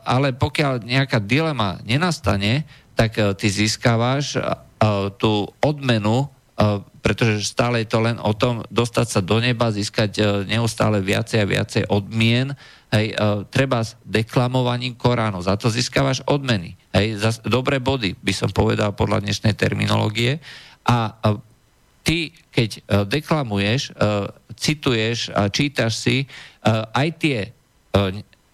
Ale 0.04 0.36
pokiaľ 0.36 0.84
nejaká 0.84 1.24
dilema 1.24 1.80
nenastane, 1.84 2.68
tak 2.96 3.16
uh, 3.20 3.36
ty 3.36 3.52
získavaš 3.52 4.40
tú 5.16 5.48
odmenu 5.64 6.28
pretože 7.02 7.50
stále 7.50 7.82
je 7.82 7.90
to 7.90 8.00
len 8.00 8.22
o 8.22 8.32
tom 8.38 8.62
dostať 8.70 9.08
sa 9.10 9.22
do 9.26 9.42
neba, 9.42 9.74
získať 9.74 10.12
e, 10.16 10.24
neustále 10.46 11.02
viacej 11.02 11.42
a 11.42 11.50
viacej 11.50 11.84
odmien, 11.90 12.54
hej, 12.94 13.12
e, 13.12 13.16
treba 13.50 13.82
s 13.82 13.98
deklamovaním 14.06 14.94
Koránu, 14.94 15.42
za 15.42 15.58
to 15.58 15.74
získavaš 15.74 16.22
odmeny, 16.30 16.78
hej, 16.94 17.18
za 17.18 17.34
dobré 17.42 17.82
body, 17.82 18.14
by 18.22 18.34
som 18.38 18.54
povedal 18.54 18.94
podľa 18.94 19.26
dnešnej 19.26 19.58
terminológie. 19.58 20.38
A 20.86 21.16
ty, 22.04 22.36
keď 22.52 22.70
uh, 22.76 22.82
deklamuješ, 23.08 23.96
cituješ 24.60 25.32
a 25.32 25.48
čítaš 25.48 25.96
si 25.96 26.28
aj 26.68 27.08
tie 27.24 27.56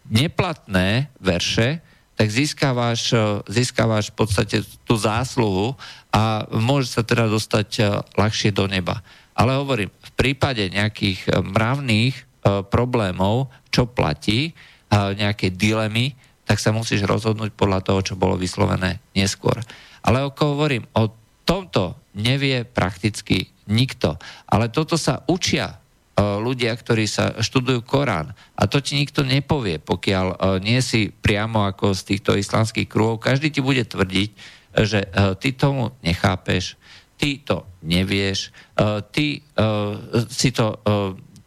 neplatné 0.06 1.10
verše, 1.18 1.82
tak 2.14 2.30
získavaš, 2.30 3.18
získavaš 3.50 4.14
v 4.14 4.16
podstate 4.16 4.58
tú 4.86 4.94
zásluhu 4.94 5.74
a 6.10 6.50
môže 6.50 6.90
sa 6.90 7.06
teda 7.06 7.30
dostať 7.30 7.70
e, 7.78 7.82
ľahšie 8.18 8.50
do 8.50 8.66
neba. 8.66 9.06
Ale 9.38 9.56
hovorím, 9.62 9.94
v 9.94 10.12
prípade 10.18 10.66
nejakých 10.74 11.30
e, 11.30 11.46
mravných 11.46 12.16
e, 12.18 12.24
problémov, 12.66 13.54
čo 13.70 13.86
platí, 13.86 14.54
nejaké 14.90 15.54
dilemy, 15.54 16.18
tak 16.50 16.58
sa 16.58 16.74
musíš 16.74 17.06
rozhodnúť 17.06 17.54
podľa 17.54 17.86
toho, 17.86 18.02
čo 18.02 18.18
bolo 18.18 18.34
vyslovené 18.42 18.98
neskôr. 19.14 19.54
Ale 20.02 20.26
ako 20.26 20.58
hovorím, 20.58 20.90
o 20.98 21.14
tomto 21.46 21.94
nevie 22.18 22.66
prakticky 22.66 23.54
nikto. 23.70 24.18
Ale 24.50 24.74
toto 24.74 24.98
sa 24.98 25.22
učia 25.30 25.78
ľudia, 26.18 26.74
ktorí 26.74 27.06
sa 27.06 27.38
študujú 27.38 27.86
Korán. 27.86 28.34
A 28.58 28.66
to 28.66 28.82
ti 28.82 28.98
nikto 28.98 29.22
nepovie, 29.22 29.78
pokiaľ 29.78 30.58
nie 30.58 30.82
si 30.82 31.14
priamo 31.14 31.70
ako 31.70 31.94
z 31.94 32.18
týchto 32.18 32.34
islamských 32.34 32.90
krúhov. 32.90 33.22
Každý 33.22 33.54
ti 33.54 33.62
bude 33.62 33.86
tvrdiť, 33.86 34.30
že 34.74 35.06
uh, 35.06 35.34
ty 35.40 35.54
tomu 35.54 35.96
nechápeš, 36.04 36.78
ty 37.18 37.42
to 37.42 37.66
nevieš, 37.82 38.54
uh, 38.78 39.02
ty 39.02 39.42
uh, 39.58 40.26
si 40.30 40.52
to... 40.54 40.78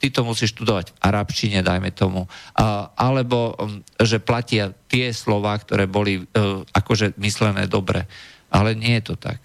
Ty 0.02 0.10
to 0.10 0.26
musíš 0.26 0.58
študovať 0.58 0.90
v 0.90 0.98
arabčine, 0.98 1.62
dajme 1.62 1.94
tomu, 1.94 2.26
alebo 2.98 3.54
že 4.02 4.18
platia 4.18 4.74
tie 4.90 5.14
slova, 5.14 5.54
ktoré 5.54 5.86
boli 5.86 6.18
akože 6.74 7.14
myslené 7.22 7.70
dobre. 7.70 8.10
Ale 8.50 8.74
nie 8.74 8.98
je 8.98 9.04
to 9.06 9.14
tak. 9.14 9.38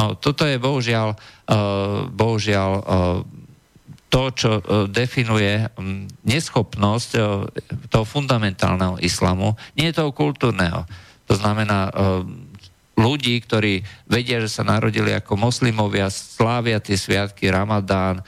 No, 0.00 0.16
toto 0.16 0.48
je 0.48 0.56
bohužiaľ, 0.56 1.20
bohužiaľ 2.16 2.70
to, 4.08 4.22
čo 4.32 4.50
definuje 4.88 5.68
neschopnosť 6.24 7.10
toho 7.92 8.06
fundamentálneho 8.08 9.04
islamu, 9.04 9.52
nie 9.76 9.92
toho 9.92 10.16
kultúrneho. 10.16 10.88
To 11.30 11.38
znamená 11.38 11.86
e, 11.86 11.92
ľudí, 12.98 13.38
ktorí 13.38 13.86
vedia, 14.10 14.42
že 14.42 14.50
sa 14.50 14.66
narodili 14.66 15.14
ako 15.14 15.38
moslimovia, 15.38 16.10
slávia 16.10 16.82
tie 16.82 16.98
sviatky, 16.98 17.46
Ramadán 17.54 18.18
e, 18.18 18.22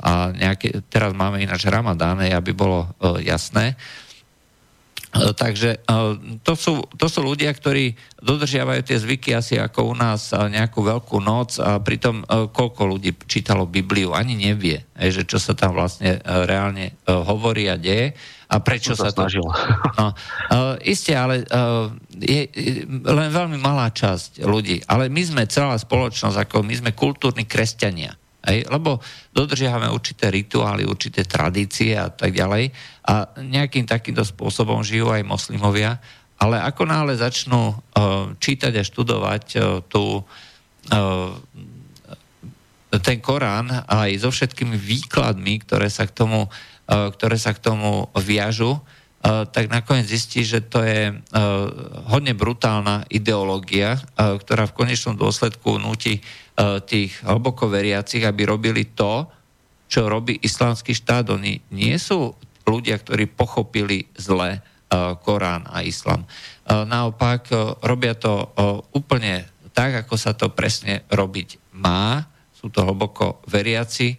a 0.00 0.32
nejaké, 0.32 0.80
teraz 0.88 1.12
máme 1.12 1.44
ináč 1.44 1.68
Ramadán, 1.68 2.24
aby 2.24 2.56
bolo 2.56 2.88
e, 2.88 3.28
jasné. 3.28 3.76
Takže 5.08 5.88
to 6.44 6.52
sú, 6.52 6.84
to 7.00 7.08
sú 7.08 7.24
ľudia, 7.24 7.48
ktorí 7.56 7.96
dodržiavajú 8.20 8.84
tie 8.84 9.00
zvyky 9.00 9.32
asi 9.32 9.56
ako 9.56 9.88
u 9.88 9.94
nás 9.96 10.36
nejakú 10.36 10.84
veľkú 10.84 11.16
noc 11.24 11.56
a 11.64 11.80
pritom 11.80 12.28
koľko 12.28 12.84
ľudí 12.84 13.16
čítalo 13.24 13.64
Bibliu, 13.64 14.12
ani 14.12 14.36
nevie, 14.36 14.84
že 15.00 15.24
čo 15.24 15.40
sa 15.40 15.56
tam 15.56 15.72
vlastne 15.80 16.20
reálne 16.22 16.92
hovorí 17.08 17.72
a 17.72 17.80
deje 17.80 18.12
a 18.48 18.64
prečo 18.64 18.96
sa, 18.96 19.12
to... 19.12 19.28
No, 20.00 20.08
uh, 20.16 20.80
isté, 20.80 21.12
ale 21.12 21.44
uh, 21.44 21.92
je 22.16 22.48
len 22.88 23.28
veľmi 23.28 23.60
malá 23.60 23.92
časť 23.92 24.40
ľudí. 24.40 24.80
Ale 24.88 25.12
my 25.12 25.20
sme 25.20 25.42
celá 25.44 25.76
spoločnosť, 25.76 26.48
ako 26.48 26.64
my 26.64 26.74
sme 26.80 26.90
kultúrni 26.96 27.44
kresťania. 27.44 28.16
Hej? 28.48 28.64
Lebo 28.72 29.04
dodržiavame 29.36 29.92
určité 29.92 30.32
rituály, 30.32 30.88
určité 30.88 31.28
tradície 31.28 31.92
a 31.92 32.08
tak 32.08 32.32
ďalej. 32.32 32.72
A 33.04 33.36
nejakým 33.36 33.84
takýmto 33.84 34.24
spôsobom 34.24 34.80
žijú 34.80 35.12
aj 35.12 35.28
moslimovia. 35.28 36.00
Ale 36.40 36.56
ako 36.56 36.88
náhle 36.88 37.20
začnú 37.20 37.76
uh, 37.76 38.32
čítať 38.40 38.80
a 38.80 38.86
študovať 38.88 39.44
uh, 39.60 39.84
tú, 39.84 40.24
uh, 40.88 41.30
ten 42.96 43.20
Korán 43.20 43.84
aj 43.84 44.24
so 44.24 44.32
všetkými 44.32 44.72
výkladmi, 44.72 45.68
ktoré 45.68 45.92
sa 45.92 46.08
k 46.08 46.16
tomu 46.16 46.48
E, 46.48 46.77
ktoré 46.88 47.36
sa 47.36 47.52
k 47.52 47.60
tomu 47.60 48.08
viažu, 48.16 48.74
e, 48.74 48.80
tak 49.52 49.68
nakoniec 49.68 50.08
zistí, 50.08 50.40
že 50.40 50.64
to 50.64 50.80
je 50.80 51.12
e, 51.12 51.14
hodne 52.08 52.32
brutálna 52.32 53.04
ideológia, 53.12 54.00
ktorá 54.16 54.64
v 54.64 54.76
konečnom 54.76 55.14
dôsledku 55.14 55.76
nutí 55.76 56.24
tých 56.90 57.22
hlboko 57.22 57.70
veriacich, 57.70 58.26
aby 58.26 58.42
robili 58.42 58.90
to, 58.90 59.30
čo 59.86 60.10
robí 60.10 60.42
islamský 60.42 60.90
štát. 60.90 61.30
Oni 61.30 61.62
nie 61.70 61.94
sú 62.02 62.34
ľudia, 62.66 62.98
ktorí 62.98 63.30
pochopili 63.30 64.10
zle 64.18 64.58
Korán 65.22 65.70
a 65.70 65.86
Islam. 65.86 66.26
Naopak 66.66 67.54
robia 67.78 68.18
to 68.18 68.50
úplne 68.90 69.46
tak, 69.70 70.02
ako 70.02 70.18
sa 70.18 70.34
to 70.34 70.50
presne 70.50 71.06
robiť 71.14 71.78
má. 71.78 72.26
Sú 72.50 72.74
to 72.74 72.82
hlboko 72.82 73.38
veriaci. 73.46 74.18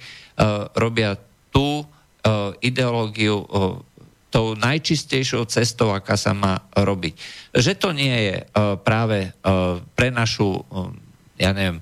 Robia 0.80 1.20
tú 1.52 1.84
ideológiu 2.60 3.42
uh, 3.42 3.80
tou 4.30 4.54
najčistejšou 4.54 5.50
cestou, 5.50 5.90
aká 5.90 6.14
sa 6.14 6.38
má 6.38 6.62
robiť. 6.78 7.18
Že 7.56 7.74
to 7.82 7.90
nie 7.98 8.14
je 8.30 8.38
uh, 8.46 8.78
práve 8.78 9.34
pre 9.98 10.14
našu, 10.14 10.62
ja 11.40 11.50
neviem, 11.50 11.82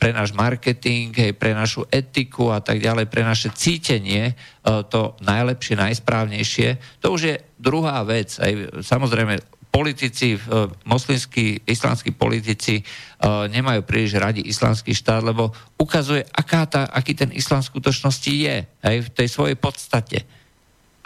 pre 0.00 0.16
náš 0.16 0.32
marketing, 0.32 1.36
pre 1.36 1.52
našu 1.52 1.84
etiku 1.92 2.50
a 2.50 2.64
tak 2.64 2.80
ďalej, 2.80 3.04
pre 3.06 3.20
naše 3.20 3.52
cítenie 3.52 4.32
to 4.64 5.12
najlepšie, 5.20 5.76
najsprávnejšie, 5.76 6.98
to 7.04 7.12
už 7.12 7.20
je 7.20 7.36
druhá 7.60 8.00
vec. 8.08 8.32
Hej. 8.40 8.72
Samozrejme, 8.80 9.36
politici, 9.76 10.40
uh, 10.40 10.72
moslimskí, 10.88 11.60
islamskí 11.68 12.16
politici 12.16 12.80
uh, 12.80 13.44
nemajú 13.44 13.84
príliš 13.84 14.16
radi 14.16 14.40
islamský 14.40 14.96
štát, 14.96 15.20
lebo 15.20 15.52
ukazuje, 15.76 16.24
aká 16.32 16.64
tá, 16.64 16.88
aký 16.88 17.12
ten 17.12 17.28
islám 17.36 17.60
v 17.60 17.76
skutočnosti 17.76 18.32
je, 18.32 18.64
aj 18.64 18.96
v 19.04 19.08
tej 19.12 19.28
svojej 19.28 19.60
podstate. 19.60 20.24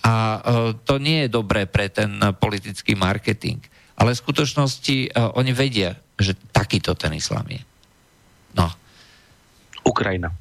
A 0.06 0.14
uh, 0.38 0.70
to 0.86 1.02
nie 1.02 1.26
je 1.26 1.34
dobré 1.34 1.66
pre 1.66 1.90
ten 1.90 2.14
politický 2.38 2.94
marketing. 2.94 3.58
Ale 3.98 4.14
v 4.14 4.22
skutočnosti 4.22 5.12
oni 5.36 5.52
vedia, 5.52 5.92
že 6.16 6.32
takýto 6.54 6.96
ten 6.96 7.12
islám 7.12 7.44
je. 7.52 7.60
No. 8.56 8.72
Ukrajina. 9.84 10.32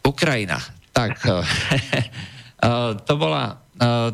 Ukrajina. 0.00 0.56
Tak, 0.88 1.20
to 3.06 3.14
bola 3.20 3.61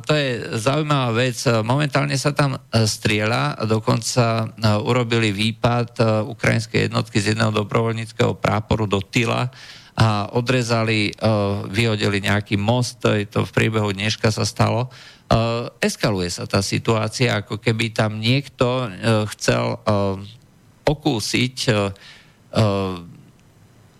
to 0.00 0.12
je 0.16 0.28
zaujímavá 0.56 1.12
vec. 1.12 1.36
Momentálne 1.60 2.16
sa 2.16 2.32
tam 2.32 2.56
e, 2.56 2.60
strieľa, 2.88 3.68
dokonca 3.68 4.24
e, 4.24 4.66
urobili 4.80 5.28
výpad 5.34 5.88
e, 5.98 6.02
ukrajinskej 6.24 6.88
jednotky 6.88 7.20
z 7.20 7.36
jedného 7.36 7.52
dobrovoľníckého 7.52 8.32
práporu 8.40 8.88
do 8.88 9.04
Tyla 9.04 9.52
a 9.98 10.30
odrezali, 10.30 11.10
vyhodili 11.74 12.22
nejaký 12.22 12.54
most, 12.54 13.02
to 13.02 13.42
v 13.42 13.50
priebehu 13.50 13.90
dneška 13.90 14.30
sa 14.30 14.46
stalo. 14.46 14.86
Eskaluje 15.82 16.30
sa 16.30 16.46
tá 16.46 16.62
situácia, 16.62 17.34
ako 17.34 17.58
keby 17.58 17.90
tam 17.90 18.22
niekto 18.22 18.86
chcel 19.34 19.74
okúsiť, 20.86 21.56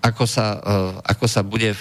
ako 0.07 0.25
sa, 0.31 0.47
ako 1.03 1.27
sa 1.27 1.43
bude 1.43 1.75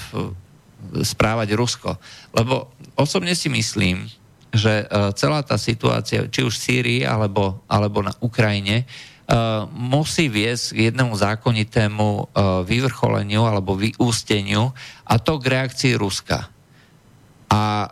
správať 1.05 1.53
Rusko. 1.53 2.01
Lebo 2.34 2.77
osobne 2.98 3.38
si 3.38 3.48
myslím, 3.48 4.10
že 4.52 4.84
uh, 4.90 5.14
celá 5.14 5.45
tá 5.45 5.56
situácia, 5.56 6.26
či 6.28 6.41
už 6.41 6.57
v 6.57 6.64
Sýrii 6.65 7.02
alebo, 7.06 7.61
alebo 7.69 8.02
na 8.02 8.11
Ukrajine, 8.19 8.84
uh, 8.84 9.69
musí 9.69 10.28
viesť 10.28 10.65
k 10.74 10.80
jednému 10.91 11.14
zákonitému 11.14 12.07
uh, 12.10 12.26
vyvrcholeniu 12.65 13.45
alebo 13.45 13.78
vyústeniu 13.78 14.74
a 15.06 15.15
to 15.22 15.38
k 15.38 15.45
reakcii 15.53 15.94
Ruska. 15.95 16.49
A 17.48 17.88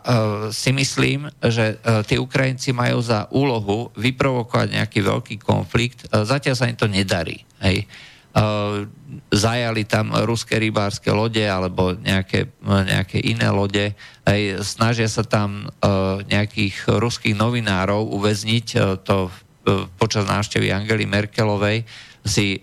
si 0.52 0.68
myslím, 0.76 1.32
že 1.40 1.80
tí 2.04 2.20
Ukrajinci 2.20 2.76
majú 2.76 3.00
za 3.00 3.24
úlohu 3.32 3.88
vyprovokovať 3.96 4.68
nejaký 4.68 5.00
veľký 5.00 5.36
konflikt. 5.40 6.04
Zatiaľ 6.12 6.54
sa 6.60 6.68
im 6.68 6.76
to 6.76 6.84
nedarí. 6.84 7.40
Hej. 7.64 7.88
Uh, 8.36 8.84
zajali 9.32 9.88
tam 9.88 10.12
ruské 10.12 10.60
rybárske 10.60 11.08
lode 11.08 11.40
alebo 11.40 11.96
nejaké, 11.96 12.52
nejaké 12.60 13.16
iné 13.24 13.48
lode. 13.48 13.96
Hej. 14.28 14.60
Snažia 14.60 15.08
sa 15.08 15.24
tam 15.24 15.64
uh, 15.64 16.20
nejakých 16.28 17.00
ruských 17.00 17.32
novinárov 17.32 18.12
uväzniť. 18.12 18.66
To 19.08 19.32
počas 19.96 20.28
návštevy 20.28 20.68
Angely 20.70 21.10
Merkelovej 21.10 21.82
si 22.22 22.62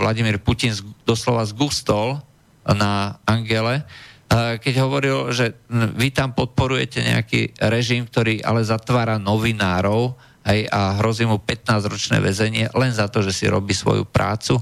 Vladimír 0.00 0.40
Putin 0.40 0.72
doslova 1.04 1.44
zgustol 1.44 2.24
na 2.64 3.20
Angele, 3.28 3.84
Eh, 4.28 4.60
keď 4.60 4.84
hovoril, 4.84 5.32
že 5.32 5.56
hm, 5.72 5.96
vy 5.96 6.12
tam 6.12 6.36
podporujete 6.36 7.00
nejaký 7.00 7.56
režim, 7.72 8.04
ktorý 8.04 8.44
ale 8.44 8.60
zatvára 8.60 9.16
novinárov 9.16 10.12
aj, 10.48 10.58
a 10.72 10.80
hrozí 11.04 11.28
mu 11.28 11.36
15-ročné 11.36 12.24
väzenie 12.24 12.72
len 12.72 12.88
za 12.88 13.04
to, 13.12 13.20
že 13.20 13.36
si 13.36 13.44
robí 13.44 13.76
svoju 13.76 14.08
prácu, 14.08 14.56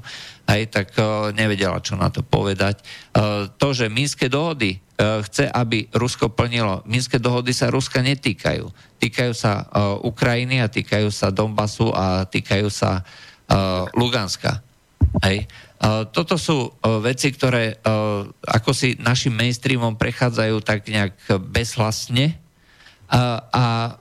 aj, 0.46 0.60
tak 0.70 0.88
uh, 0.98 1.30
nevedela, 1.30 1.78
čo 1.78 1.94
na 1.94 2.10
to 2.10 2.26
povedať. 2.26 2.82
Uh, 3.14 3.46
to, 3.54 3.70
že 3.70 3.86
Minské 3.86 4.26
dohody 4.26 4.82
uh, 4.98 5.22
chce, 5.22 5.46
aby 5.46 5.86
Rusko 5.94 6.34
plnilo, 6.34 6.82
Minské 6.90 7.22
dohody 7.22 7.54
sa 7.54 7.70
Ruska 7.70 8.02
netýkajú. 8.02 8.66
Týkajú 8.96 9.32
sa 9.36 9.68
Ukrajiny 10.00 10.64
a 10.64 10.72
týkajú 10.72 11.12
sa 11.12 11.28
Donbasu 11.28 11.92
a 11.92 12.24
týkajú 12.24 12.72
sa 12.72 13.04
Luganska. 13.92 14.64
Hej. 15.20 15.44
Toto 16.16 16.40
sú 16.40 16.72
veci, 17.04 17.28
ktoré 17.28 17.76
ako 18.40 18.72
si 18.72 18.96
našim 18.96 19.36
mainstreamom 19.36 20.00
prechádzajú 20.00 20.56
tak 20.64 20.88
nejak 20.88 21.12
bezhlasne 21.44 22.40
a, 23.12 24.00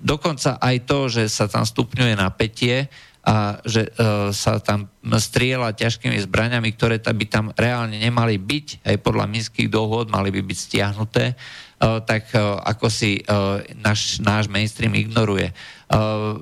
dokonca 0.00 0.56
aj 0.58 0.76
to, 0.88 0.98
že 1.12 1.28
sa 1.28 1.46
tam 1.46 1.62
stupňuje 1.62 2.16
napätie 2.16 2.88
a 3.20 3.60
že 3.68 3.92
uh, 4.00 4.32
sa 4.32 4.56
tam 4.64 4.88
strieľa 5.04 5.76
ťažkými 5.76 6.16
zbraňami, 6.24 6.72
ktoré 6.72 6.96
by 7.04 7.26
tam 7.28 7.52
reálne 7.52 8.00
nemali 8.00 8.40
byť, 8.40 8.80
aj 8.80 8.96
podľa 9.04 9.28
minských 9.28 9.68
dohôd 9.68 10.08
mali 10.08 10.32
by 10.32 10.40
byť 10.40 10.58
stiahnuté, 10.58 11.36
uh, 11.36 12.00
tak 12.00 12.32
uh, 12.32 12.56
ako 12.64 12.88
si 12.88 13.20
uh, 13.20 13.60
náš, 13.76 14.24
náš 14.24 14.48
mainstream 14.48 14.96
ignoruje. 14.96 15.52
Uh, 15.92 16.40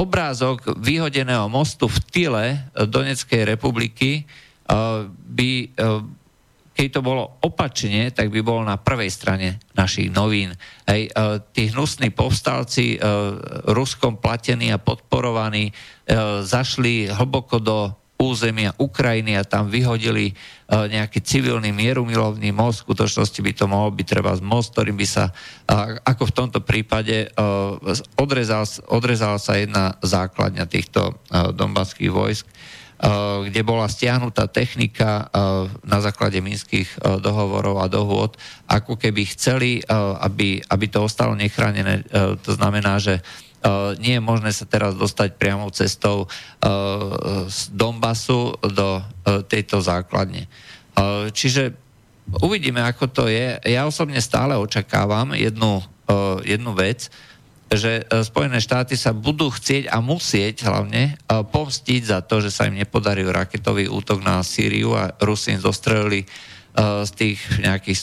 obrázok 0.00 0.80
vyhodeného 0.80 1.44
mostu 1.52 1.84
v 1.84 1.98
tyle 2.08 2.46
e, 2.56 2.58
Doneckej 2.88 3.44
republiky 3.44 4.10
e, 4.16 4.22
by, 5.06 5.50
e, 6.80 6.88
keď 6.88 6.96
to 6.96 7.04
bolo 7.04 7.36
opačne, 7.44 8.08
tak 8.08 8.32
by 8.32 8.40
bolo 8.40 8.64
na 8.64 8.80
prvej 8.80 9.12
strane 9.12 9.60
našich 9.76 10.08
novín. 10.08 10.56
Hej, 10.88 11.12
tí 11.52 11.68
hnusní 11.68 12.08
povstalci, 12.08 12.96
ruskom 13.68 14.16
platení 14.16 14.72
a 14.72 14.80
podporovaní, 14.80 15.76
zašli 16.40 17.12
hlboko 17.12 17.60
do 17.60 17.92
územia 18.20 18.72
Ukrajiny 18.76 19.36
a 19.36 19.44
tam 19.44 19.68
vyhodili 19.68 20.32
nejaký 20.68 21.24
civilný 21.24 21.72
mierumilovný 21.72 22.52
most. 22.52 22.84
V 22.84 22.92
skutočnosti 22.92 23.40
by 23.40 23.52
to 23.52 23.64
mohol 23.68 23.92
byť 23.92 24.06
treba 24.08 24.32
z 24.36 24.44
most, 24.44 24.72
ktorým 24.72 24.96
by 24.96 25.08
sa, 25.08 25.32
ako 26.04 26.28
v 26.28 26.36
tomto 26.36 26.60
prípade, 26.60 27.32
uh, 27.32 27.76
odrezal, 28.20 28.68
odrezala 28.92 29.40
sa 29.40 29.56
jedna 29.56 29.96
základňa 30.04 30.64
týchto 30.68 31.16
donbaských 31.32 32.12
vojsk, 32.12 32.44
kde 33.48 33.60
bola 33.64 33.88
stiahnutá 33.88 34.44
technika 34.44 35.24
uh, 35.32 35.64
na 35.88 36.04
základe 36.04 36.36
minských 36.44 36.84
uh, 37.00 37.16
dohovorov 37.16 37.80
a 37.80 37.88
dohôd, 37.88 38.36
ako 38.68 39.00
keby 39.00 39.24
chceli, 39.32 39.80
aby, 40.20 40.60
aby 40.68 40.86
to 40.86 41.00
ostalo 41.02 41.32
nechránené. 41.32 42.04
To 42.44 42.50
znamená, 42.54 43.00
že 43.00 43.24
nie 43.98 44.16
je 44.16 44.22
možné 44.22 44.54
sa 44.54 44.64
teraz 44.64 44.96
dostať 44.96 45.36
priamou 45.36 45.68
cestou 45.74 46.30
z 47.50 47.60
Donbasu 47.74 48.56
do 48.62 49.04
tejto 49.50 49.82
základne. 49.82 50.48
Čiže 51.34 51.74
uvidíme, 52.40 52.80
ako 52.80 53.04
to 53.10 53.24
je. 53.26 53.58
Ja 53.66 53.84
osobne 53.90 54.22
stále 54.22 54.54
očakávam 54.54 55.34
jednu, 55.34 55.82
jednu 56.46 56.72
vec, 56.78 57.10
že 57.70 58.02
uh, 58.02 58.26
Spojené 58.26 58.58
štáty 58.58 58.98
sa 58.98 59.14
budú 59.14 59.46
chcieť 59.46 59.86
a 59.86 60.02
musieť 60.02 60.66
hlavne 60.66 61.14
uh, 61.14 61.46
pomstiť 61.46 62.02
za 62.02 62.18
to, 62.26 62.42
že 62.42 62.50
sa 62.50 62.66
im 62.66 62.74
nepodaril 62.74 63.30
raketový 63.30 63.86
útok 63.86 64.26
na 64.26 64.42
Sýriu 64.42 64.98
a 64.98 65.14
Rusi 65.22 65.54
im 65.54 65.62
zostrelili 65.62 66.26
uh, 66.26 67.06
z 67.06 67.10
tých 67.14 67.38
nejakých 67.62 67.98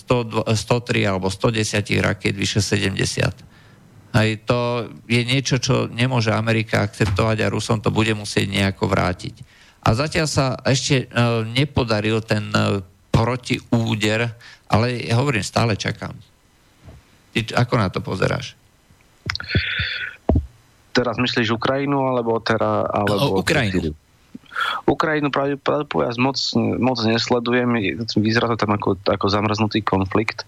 100, 0.48 0.56
103 0.56 1.03
alebo 1.11 1.27
110 1.27 1.84
raket 1.99 2.31
vyše 2.31 2.64
70. 2.64 4.15
Aj 4.15 4.30
to 4.48 4.88
je 5.03 5.22
niečo, 5.27 5.60
čo 5.60 5.91
nemôže 5.91 6.31
Amerika 6.31 6.80
akceptovať 6.80 7.44
a 7.44 7.52
Rusom 7.52 7.84
to 7.84 7.91
bude 7.91 8.15
musieť 8.15 8.48
nejako 8.48 8.88
vrátiť. 8.88 9.35
A 9.84 9.94
zatiaľ 9.94 10.27
sa 10.31 10.56
ešte 10.64 11.07
nepodaril 11.53 12.19
ten 12.19 12.49
protiúder, 13.14 14.31
ale 14.68 15.06
hovorím, 15.15 15.45
stále 15.45 15.80
čakám. 15.80 16.15
Ty, 17.31 17.39
ako 17.56 17.73
na 17.77 17.88
to 17.88 17.99
pozeráš? 18.03 18.57
Teraz 20.95 21.16
myslíš 21.22 21.54
Ukrajinu, 21.54 22.10
alebo 22.10 22.41
teda... 22.41 22.90
Alebo 22.90 23.41
Ukrajinu. 23.41 23.94
Ukrajinu 24.88 25.29
pravde 25.29 25.59
povedať 25.59 26.15
moc, 26.21 26.38
moc 26.55 26.97
nesledujem, 27.03 27.99
vyzerá 28.17 28.47
to 28.53 28.57
tam 28.57 28.75
ako, 28.75 28.97
ako 29.03 29.25
zamrznutý 29.27 29.84
konflikt, 29.84 30.47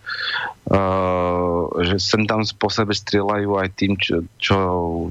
uh, 0.71 1.67
že 1.83 1.99
sem 1.99 2.23
tam 2.23 2.41
po 2.57 2.71
sebe 2.71 2.95
strieľajú 2.95 3.49
aj 3.59 3.67
tým, 3.75 3.93
čo, 3.99 4.23
čo 4.39 4.57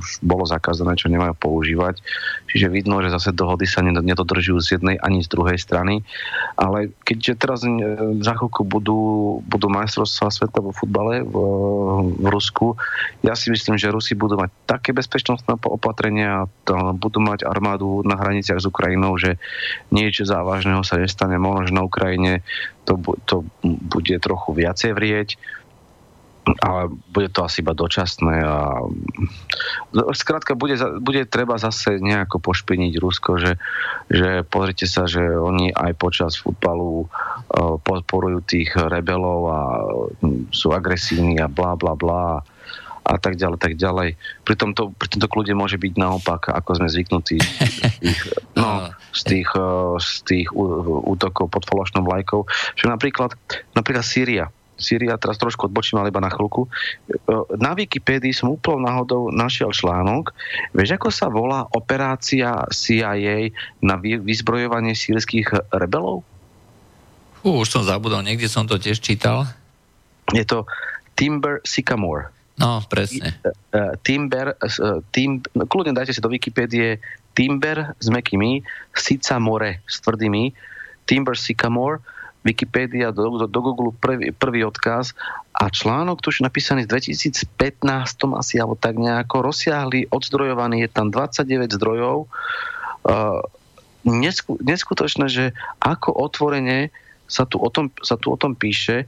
už 0.00 0.24
bolo 0.24 0.48
zakázané, 0.48 0.96
čo 0.96 1.12
nemajú 1.12 1.34
používať. 1.36 2.00
Čiže 2.48 2.72
vidno, 2.72 2.98
že 3.04 3.12
zase 3.12 3.36
dohody 3.36 3.68
sa 3.68 3.84
ned- 3.84 4.00
nedodržujú 4.00 4.58
z 4.64 4.68
jednej 4.80 4.96
ani 4.98 5.20
z 5.20 5.28
druhej 5.28 5.60
strany. 5.60 6.00
Ale 6.56 6.90
keďže 7.04 7.32
teraz 7.36 7.60
eh, 7.62 7.76
za 8.24 8.32
chvíľku 8.34 8.64
budú, 8.64 9.00
budú 9.44 9.68
majstrovstvá 9.68 10.32
sveta 10.32 10.58
vo 10.64 10.72
futbale 10.72 11.20
v, 11.22 11.34
v 12.16 12.26
Rusku, 12.26 12.74
ja 13.20 13.36
si 13.36 13.52
myslím, 13.52 13.76
že 13.76 13.92
Rusi 13.92 14.16
budú 14.16 14.40
mať 14.40 14.50
také 14.64 14.96
bezpečnostné 14.96 15.60
opatrenia, 15.68 16.48
budú 16.96 17.20
mať 17.20 17.44
armádu 17.44 18.00
na 18.02 18.16
hraniciach 18.16 18.58
s 18.62 18.66
Ukrajinou, 18.66 18.87
že 19.20 19.36
niečo 19.92 20.24
závažného 20.24 20.80
sa 20.86 20.96
nestane. 20.96 21.36
Možno, 21.36 21.68
že 21.68 21.76
na 21.76 21.84
Ukrajine 21.84 22.46
to, 22.88 22.96
to 23.28 23.44
bude 23.64 24.14
trochu 24.24 24.50
viacej 24.56 24.96
vrieť, 24.96 25.28
ale 26.64 26.88
bude 27.12 27.28
to 27.28 27.44
asi 27.44 27.60
iba 27.60 27.76
dočasné 27.76 28.40
a 28.40 28.80
skrátka 30.16 30.56
bude, 30.56 30.80
bude 31.02 31.28
treba 31.28 31.60
zase 31.60 32.00
nejako 32.00 32.40
pošpiniť 32.40 32.92
Rusko, 32.96 33.30
že, 33.36 33.52
že 34.08 34.46
pozrite 34.48 34.88
sa, 34.88 35.04
že 35.04 35.20
oni 35.20 35.74
aj 35.74 35.92
počas 36.00 36.40
futbalu 36.40 37.04
uh, 37.04 37.76
podporujú 37.82 38.40
tých 38.48 38.72
rebelov 38.76 39.40
a 39.52 39.60
sú 40.48 40.72
agresívni 40.72 41.36
a 41.36 41.50
bla 41.50 41.76
bla 41.76 41.92
bla 41.92 42.40
a 43.08 43.16
tak 43.16 43.40
ďalej, 43.40 43.56
tak 43.56 43.74
ďalej. 43.80 44.20
Pritom 44.44 44.76
to, 44.76 44.92
pritom 44.92 45.18
to 45.24 45.28
kľudne 45.32 45.56
môže 45.56 45.80
byť 45.80 45.94
naopak, 45.96 46.52
ako 46.52 46.76
sme 46.76 46.92
zvyknutí 46.92 47.40
z 47.40 47.94
tých, 48.04 48.20
no, 48.60 48.92
z 49.16 49.22
tých, 49.24 49.48
uh, 49.56 49.96
z 49.96 50.12
tých 50.28 50.48
ú- 50.52 51.08
útokov 51.08 51.48
pod 51.48 51.64
falošnou 51.64 52.04
vlajkou. 52.04 52.44
Že 52.76 52.92
napríklad, 52.92 53.32
napríklad 53.72 54.04
Sýria. 54.04 54.52
Sýria, 54.78 55.18
teraz 55.18 55.42
trošku 55.42 55.66
odbočím, 55.66 55.98
ale 55.98 56.14
iba 56.14 56.22
na 56.22 56.30
chvíľku. 56.30 56.68
Uh, 57.26 57.48
Na 57.56 57.72
Wikipédii 57.72 58.36
som 58.36 58.52
úplnou 58.52 58.84
náhodou 58.84 59.32
našiel 59.32 59.72
článok. 59.72 60.36
Vieš, 60.76 61.00
ako 61.00 61.08
sa 61.08 61.32
volá 61.32 61.64
operácia 61.72 62.52
CIA 62.70 63.50
na 63.80 63.96
vy- 63.96 64.20
vyzbrojovanie 64.20 64.92
sírskych 64.92 65.72
rebelov? 65.72 66.22
Fú, 67.40 67.64
už 67.64 67.72
som 67.72 67.82
zabudol, 67.86 68.20
niekde 68.20 68.52
som 68.52 68.68
to 68.68 68.76
tiež 68.76 69.00
čítal. 69.00 69.48
Je 70.36 70.44
to 70.44 70.68
Timber 71.16 71.64
Sycamore. 71.64 72.37
No, 72.58 72.82
presne. 72.90 73.38
uh, 73.46 73.94
Timber, 74.02 74.58
uh, 74.58 74.98
tim, 75.14 75.38
no, 75.54 75.64
kľudne 75.64 75.94
dajte 75.94 76.18
si 76.18 76.20
do 76.20 76.30
Wikipédie 76.30 76.98
Timber 77.38 77.94
s 78.02 78.10
mekými, 78.10 78.66
Sica 78.90 79.38
More 79.38 79.86
s 79.86 80.02
tvrdými, 80.02 80.50
Timber 81.06 81.38
Sycamore, 81.38 82.02
Wikipédia 82.42 83.14
do, 83.14 83.38
do, 83.38 83.46
do 83.46 83.60
Google 83.62 83.94
prvý, 83.94 84.30
prvý 84.34 84.66
odkaz 84.66 85.14
a 85.54 85.70
článok 85.70 86.22
tu 86.22 86.30
už 86.30 86.42
napísaný 86.42 86.86
z 86.86 87.14
2015 87.50 87.82
asi 88.38 88.54
alebo 88.62 88.78
tak 88.78 88.98
nejako 88.98 89.50
rozsiahli, 89.50 90.10
odzdrojovaný, 90.10 90.86
je 90.86 90.90
tam 90.90 91.10
29 91.10 91.78
zdrojov. 91.78 92.26
Uh, 93.06 93.42
nesku, 94.06 94.58
neskutočné, 94.62 95.26
že 95.30 95.44
ako 95.82 96.14
otvorene 96.14 96.94
sa 97.28 97.44
tu 97.44 97.60
o 97.60 97.68
tom, 97.68 97.90
sa 98.02 98.18
tu 98.18 98.32
o 98.32 98.36
tom 98.38 98.54
píše. 98.54 99.06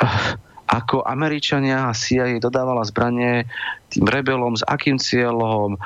Uh, 0.00 0.36
ako 0.66 1.04
Američania 1.04 1.90
a 1.90 1.96
CIA 1.96 2.40
dodávala 2.40 2.86
zbranie 2.86 3.44
tým 3.92 4.08
rebelom, 4.08 4.56
s 4.56 4.64
akým 4.64 4.96
cieľom, 4.96 5.76
e, 5.76 5.78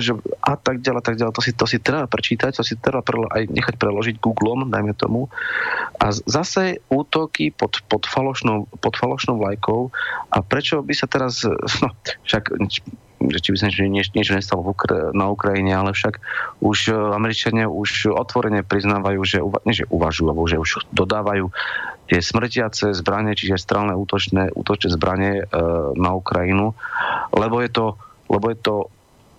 že 0.00 0.16
a 0.40 0.56
tak 0.56 0.80
ďalej, 0.80 1.02
tak 1.04 1.16
ďalej. 1.20 1.34
To 1.36 1.42
si, 1.44 1.52
to 1.52 1.66
si 1.68 1.78
treba 1.82 2.08
prečítať, 2.08 2.56
to 2.56 2.64
si 2.64 2.80
treba 2.80 3.04
prelo- 3.04 3.28
aj 3.28 3.44
nechať 3.52 3.76
preložiť 3.76 4.16
Googlom, 4.16 4.72
dajme 4.72 4.96
tomu. 4.96 5.28
A 6.00 6.16
zase 6.16 6.80
útoky 6.88 7.52
pod, 7.52 7.84
pod, 7.92 8.08
falošnou, 8.08 8.72
pod 8.80 8.94
falošnou 8.96 9.36
vlajkou. 9.36 9.92
A 10.32 10.40
prečo 10.40 10.80
by 10.80 10.94
sa 10.96 11.04
teraz, 11.10 11.44
no, 11.84 11.92
však 12.24 12.56
že 13.16 13.38
či 13.40 13.48
by 13.52 13.58
sa 13.58 13.66
niečo, 13.72 14.12
niečo 14.12 14.36
nestalo 14.36 14.60
v 14.60 14.76
Ukra- 14.76 15.10
na 15.16 15.32
Ukrajine, 15.32 15.72
ale 15.72 15.96
však 15.96 16.20
už 16.60 16.78
e, 16.88 16.96
Američania 17.16 17.64
už 17.64 18.12
otvorene 18.12 18.60
priznávajú, 18.60 19.20
že, 19.24 19.38
uva- 19.40 19.64
nie, 19.64 19.72
že 19.72 19.88
uvažujú, 19.88 20.26
alebo 20.28 20.44
že 20.44 20.60
už 20.60 20.84
dodávajú 20.92 21.48
tie 22.06 22.22
smrtiace 22.22 22.94
zbranie, 22.94 23.34
čiže 23.34 23.58
strelné 23.58 23.94
útočné, 23.94 24.54
útočné 24.54 24.94
zbranie 24.94 25.42
e, 25.42 25.44
na 25.98 26.10
Ukrajinu, 26.14 26.72
lebo 27.34 27.58
je 27.62 27.70
to, 27.70 27.86
lebo 28.30 28.46
je 28.50 28.58
to 28.58 28.76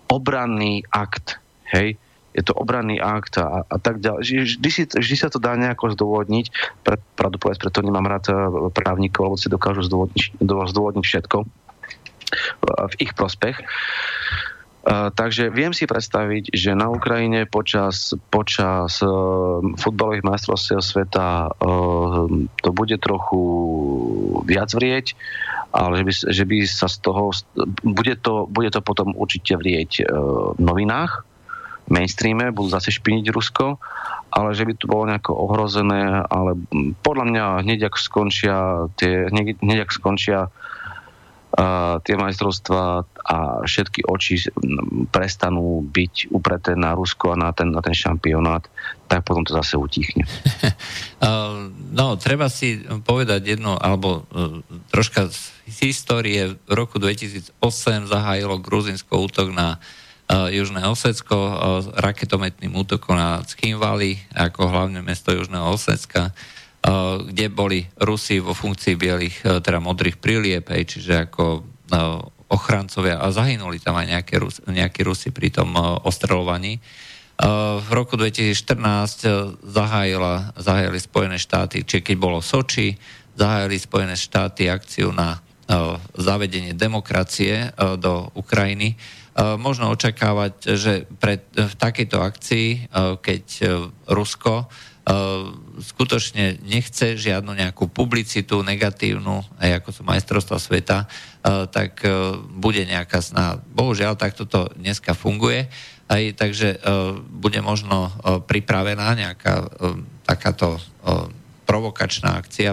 obranný 0.08 0.84
akt, 0.92 1.40
hej, 1.72 1.96
je 2.36 2.42
to 2.44 2.54
obranný 2.54 3.00
akt 3.00 3.40
a, 3.40 3.64
a 3.66 3.76
tak 3.80 3.98
ďalej. 3.98 4.20
Vždy, 4.60 4.70
si, 4.70 4.82
vždy 4.86 5.16
sa 5.16 5.28
to 5.32 5.40
dá 5.40 5.56
nejako 5.56 5.96
zdôvodniť, 5.96 6.46
pre, 6.84 7.00
pravdu 7.16 7.40
povedať, 7.40 7.58
preto 7.66 7.80
nemám 7.80 8.06
rád 8.06 8.24
e, 8.30 8.34
právnikov, 8.72 9.32
lebo 9.32 9.36
si 9.40 9.48
dokážu 9.48 9.82
zdôvodniť, 9.88 10.40
zdôvodniť 10.44 11.04
všetko 11.04 11.38
v 12.68 12.94
ich 13.00 13.16
prospech. 13.16 13.56
Takže 14.88 15.52
viem 15.52 15.76
si 15.76 15.84
predstaviť, 15.84 16.48
že 16.56 16.72
na 16.72 16.88
Ukrajine 16.88 17.44
počas, 17.44 18.16
počas 18.32 19.04
uh, 19.04 19.60
futbalových 19.76 20.24
majstrovstiev 20.24 20.80
sveta 20.80 21.52
uh, 21.52 22.24
to 22.64 22.70
bude 22.72 22.96
trochu 23.04 23.42
viac 24.48 24.72
vrieť, 24.72 25.12
ale 25.76 26.00
že 26.00 26.04
by, 26.04 26.12
že 26.32 26.44
by 26.48 26.56
sa 26.64 26.88
z 26.88 26.96
toho... 27.04 27.36
Bude 27.84 28.16
to, 28.16 28.48
bude 28.48 28.72
to 28.72 28.80
potom 28.80 29.12
určite 29.12 29.60
vrieť 29.60 30.08
uh, 30.08 30.56
v 30.56 30.60
novinách, 30.64 31.20
mainstreame, 31.92 32.48
budú 32.48 32.72
zase 32.72 32.88
špiniť 32.88 33.28
Rusko, 33.28 33.76
ale 34.32 34.56
že 34.56 34.64
by 34.64 34.72
to 34.72 34.88
bolo 34.88 35.04
nejako 35.04 35.36
ohrozené, 35.36 36.24
ale 36.32 36.56
podľa 37.04 37.24
mňa 37.28 37.44
hneď 37.60 37.92
ak 37.92 38.00
skončia 38.00 38.88
tie, 38.96 39.28
hneď, 39.28 39.60
hneď 39.60 39.84
ak 39.84 39.92
skončia 39.92 40.48
uh, 40.48 40.67
tie 42.06 42.14
majstrovstvá 42.14 43.02
a 43.28 43.36
všetky 43.66 44.06
oči 44.06 44.46
prestanú 45.10 45.82
byť 45.82 46.30
upreté 46.30 46.78
na 46.78 46.94
Rusko 46.94 47.34
a 47.34 47.40
na 47.40 47.50
ten, 47.50 47.74
na 47.74 47.82
ten 47.82 47.92
šampionát, 47.92 48.62
tak 49.10 49.26
potom 49.26 49.42
to 49.42 49.56
zase 49.58 49.74
utichne. 49.74 50.24
No, 51.88 52.14
treba 52.14 52.46
si 52.46 52.78
povedať 53.02 53.58
jedno, 53.58 53.74
alebo 53.74 54.22
uh, 54.30 54.62
troška 54.94 55.26
z 55.26 55.50
histórie. 55.82 56.54
V 56.54 56.72
roku 56.78 57.02
2008 57.02 57.58
zahájilo 58.06 58.62
Gruzinsko 58.62 59.26
útok 59.26 59.50
na 59.50 59.82
uh, 60.30 60.46
Južné 60.46 60.86
Osecko 60.86 61.34
uh, 61.34 61.56
raketometným 61.98 62.70
útokom 62.70 63.18
na 63.18 63.42
Ckhinvali, 63.42 64.22
ako 64.30 64.70
hlavné 64.70 65.02
mesto 65.02 65.34
Južného 65.34 65.74
Osecka 65.74 66.30
kde 67.28 67.50
boli 67.50 67.82
Rusi 67.98 68.38
vo 68.38 68.54
funkcii 68.54 68.94
bielých, 68.94 69.36
uh, 69.44 69.58
teda 69.58 69.82
modrých 69.82 70.16
prilieb, 70.22 70.64
hej, 70.70 70.86
čiže 70.86 71.28
ako 71.28 71.44
uh, 71.62 72.22
ochrancovia 72.48 73.20
a 73.20 73.28
zahynuli 73.34 73.82
tam 73.82 73.98
aj 73.98 74.06
nejaké 74.08 74.34
Rus, 74.40 74.62
nejakí 74.64 75.04
Rusi 75.04 75.34
pri 75.34 75.52
tom 75.52 75.74
ostrelovaní. 76.06 76.78
Uh, 77.38 77.78
v 77.82 77.90
roku 77.94 78.14
2014 78.18 78.78
uh, 78.78 79.54
zahájila, 79.62 80.54
zahájili 80.58 80.98
Spojené 80.98 81.38
štáty, 81.38 81.82
čiže 81.82 82.02
keď 82.02 82.16
bolo 82.18 82.38
Soči, 82.40 82.94
zahájili 83.38 83.76
Spojené 83.78 84.14
štáty 84.18 84.66
akciu 84.66 85.14
na 85.14 85.38
zavedenie 86.16 86.72
demokracie 86.72 87.76
do 88.00 88.32
Ukrajiny. 88.32 88.96
Možno 89.36 89.92
očakávať, 89.92 90.80
že 90.80 91.04
pre, 91.20 91.44
v 91.52 91.74
takejto 91.76 92.24
akcii, 92.24 92.88
keď 93.20 93.44
Rusko 94.08 94.64
skutočne 95.78 96.58
nechce 96.66 97.14
žiadnu 97.14 97.54
nejakú 97.54 97.86
publicitu 97.90 98.62
negatívnu, 98.66 99.42
aj 99.62 99.82
ako 99.82 99.88
sú 99.94 100.02
majstrovstva 100.02 100.58
sveta, 100.58 100.98
tak 101.70 102.02
bude 102.58 102.82
nejaká 102.84 103.22
snaha. 103.22 103.62
Bohužiaľ, 103.72 104.18
takto 104.18 104.44
to 104.44 104.68
dneska 104.74 105.14
funguje, 105.14 105.70
aj 106.08 106.22
takže 106.36 106.82
bude 107.30 107.60
možno 107.62 108.10
pripravená 108.48 109.14
nejaká 109.16 109.70
takáto 110.26 110.80
provokačná 111.68 112.40
akcia 112.40 112.72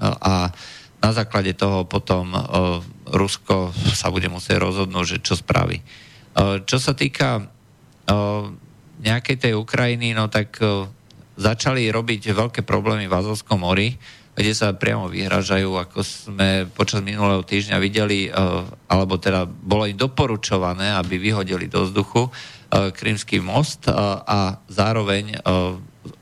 a 0.00 0.48
na 0.96 1.10
základe 1.12 1.52
toho 1.54 1.84
potom 1.84 2.32
Rusko 3.10 3.70
sa 3.94 4.08
bude 4.10 4.32
musieť 4.32 4.58
rozhodnúť, 4.58 5.06
že 5.06 5.18
čo 5.22 5.34
spraví. 5.36 5.82
Čo 6.64 6.78
sa 6.80 6.96
týka 6.96 7.46
nejakej 8.96 9.36
tej 9.36 9.52
Ukrajiny, 9.58 10.16
no 10.16 10.32
tak 10.32 10.56
začali 11.36 11.92
robiť 11.92 12.32
veľké 12.32 12.60
problémy 12.64 13.06
v 13.06 13.16
Azovskom 13.16 13.62
mori, 13.62 13.94
kde 14.36 14.52
sa 14.52 14.76
priamo 14.76 15.08
vyhražajú, 15.08 15.80
ako 15.80 15.98
sme 16.04 16.68
počas 16.68 17.00
minulého 17.00 17.40
týždňa 17.40 17.76
videli, 17.80 18.28
eh, 18.28 18.32
alebo 18.92 19.16
teda 19.16 19.48
bolo 19.48 19.88
im 19.88 19.96
doporučované, 19.96 20.92
aby 20.92 21.16
vyhodili 21.16 21.72
do 21.72 21.88
vzduchu 21.88 22.28
eh, 22.28 22.92
Krymský 22.92 23.40
most 23.40 23.88
eh, 23.88 23.96
a 23.96 24.60
zároveň 24.68 25.40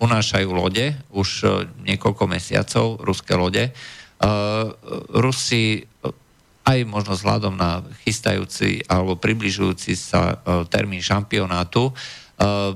unášajú 0.01 0.49
lode 0.49 0.97
už 1.13 1.45
niekoľko 1.85 2.25
mesiacov, 2.25 3.05
ruské 3.05 3.37
lode. 3.37 3.69
Rusi 5.13 5.85
aj 6.65 6.79
možno 6.89 7.13
vzhľadom 7.13 7.53
na 7.53 7.85
chystajúci 8.01 8.81
alebo 8.89 9.21
približujúci 9.21 9.93
sa 9.93 10.41
termín 10.73 11.05
šampionátu 11.05 11.93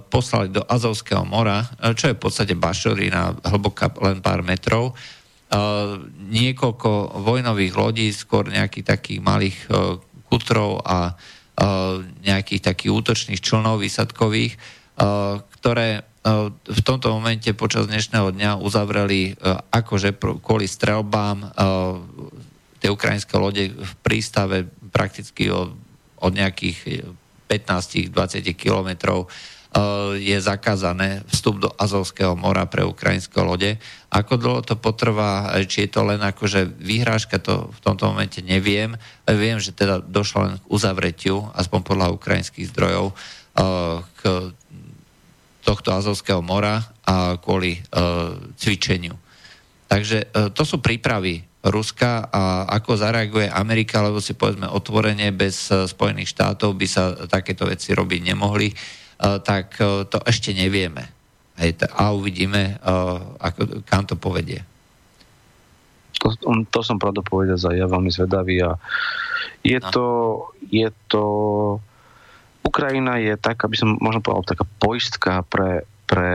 poslali 0.08 0.54
do 0.54 0.62
Azovského 0.62 1.26
mora, 1.26 1.66
eh, 1.66 1.94
čo 1.94 2.10
je 2.10 2.16
v 2.16 2.22
podstate 2.22 2.54
bašorina, 2.54 3.34
hlboká 3.42 3.90
len 4.02 4.22
pár 4.22 4.46
metrov, 4.46 4.94
eh, 4.94 5.56
niekoľko 6.30 7.18
vojnových 7.26 7.74
lodí, 7.74 8.06
skôr 8.14 8.46
nejakých 8.46 8.86
takých 8.86 9.20
malých 9.22 9.58
kutrov 10.28 10.84
a 10.84 11.16
nejakých 12.22 12.70
takých 12.70 12.92
útočných 12.94 13.42
člnov 13.42 13.82
výsadkových, 13.82 14.54
ktoré 15.58 16.06
v 16.62 16.80
tomto 16.86 17.10
momente 17.10 17.50
počas 17.56 17.90
dnešného 17.90 18.30
dňa 18.30 18.62
uzavreli 18.62 19.34
akože 19.72 20.14
kvôli 20.38 20.70
strelbám 20.70 21.50
tie 22.78 22.88
ukrajinské 22.94 23.34
lode 23.40 23.74
v 23.74 23.92
prístave 24.06 24.70
prakticky 24.94 25.50
od, 25.50 25.74
od 26.22 26.32
nejakých 26.36 27.08
15-20 27.48 28.44
kilometrov 28.52 29.24
e, 29.24 29.28
je 30.20 30.36
zakázané 30.36 31.24
vstup 31.32 31.64
do 31.64 31.68
Azovského 31.80 32.36
mora 32.36 32.68
pre 32.68 32.84
ukrajinské 32.84 33.40
lode. 33.40 33.80
Ako 34.12 34.36
dlho 34.36 34.60
to 34.60 34.76
potrvá, 34.76 35.56
či 35.64 35.88
je 35.88 35.90
to 35.96 36.04
len 36.04 36.20
akože 36.20 36.68
výhrážka, 36.76 37.40
to 37.40 37.72
v 37.72 37.80
tomto 37.80 38.12
momente 38.12 38.44
neviem. 38.44 38.94
Viem, 39.24 39.56
že 39.58 39.72
teda 39.72 40.04
došlo 40.04 40.38
len 40.44 40.54
k 40.60 40.68
uzavretiu, 40.68 41.48
aspoň 41.56 41.80
podľa 41.80 42.12
ukrajinských 42.12 42.68
zdrojov, 42.68 43.10
e, 43.10 43.14
k 44.04 44.20
tohto 45.64 45.88
Azovského 45.92 46.44
mora 46.44 46.80
a 47.04 47.36
kvôli 47.36 47.76
cvičeniu. 48.56 49.12
Takže 49.84 50.32
to 50.56 50.62
sú 50.64 50.80
prípravy 50.80 51.47
Ruska 51.68 52.28
a 52.32 52.64
ako 52.68 52.96
zareaguje 52.96 53.48
Amerika, 53.48 54.00
lebo 54.00 54.18
si 54.18 54.34
povedzme 54.34 54.68
otvorene, 54.68 55.32
bez 55.32 55.68
eh, 55.70 55.84
Spojených 55.84 56.32
štátov 56.34 56.74
by 56.74 56.86
sa 56.88 57.14
takéto 57.28 57.68
veci 57.68 57.92
robiť 57.92 58.20
nemohli, 58.32 58.68
eh, 58.72 59.38
tak 59.40 59.78
eh, 59.80 60.04
to 60.08 60.18
ešte 60.24 60.56
nevieme. 60.56 61.16
A 61.98 62.14
uvidíme, 62.14 62.78
ako, 63.42 63.82
kam 63.82 64.06
to 64.06 64.14
povedie. 64.14 64.62
To, 66.22 66.30
to 66.70 66.80
som 66.86 67.02
pravdu 67.02 67.26
povedať 67.26 67.58
za 67.58 67.74
ja 67.74 67.90
veľmi 67.90 68.14
zvedavý 68.14 68.62
a 68.62 68.78
je 69.66 69.82
no. 69.82 69.90
to, 69.90 70.06
je 70.70 70.86
to 71.10 71.24
Ukrajina 72.62 73.18
je 73.18 73.34
tak, 73.34 73.58
aby 73.64 73.74
som 73.74 73.96
možno 73.98 74.22
povedal, 74.22 74.54
taká 74.54 74.64
poistka 74.78 75.42
pre, 75.50 75.88
pre 76.06 76.28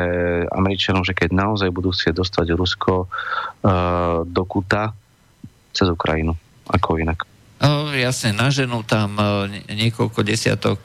Američanov, 0.49 1.05
že 1.05 1.13
keď 1.13 1.29
naozaj 1.31 1.69
budú 1.69 1.93
chcieť 1.93 2.19
dostať 2.19 2.57
Rusko 2.57 3.05
uh, 3.05 4.25
do 4.25 4.43
kuta, 4.43 4.97
cez 5.73 5.89
Ukrajinu. 5.89 6.37
Ako 6.69 7.01
inak. 7.01 7.27
No, 7.63 7.95
jasne, 7.95 8.35
naženú 8.35 8.83
tam 8.83 9.15
niekoľko 9.71 10.19
desiatok 10.27 10.83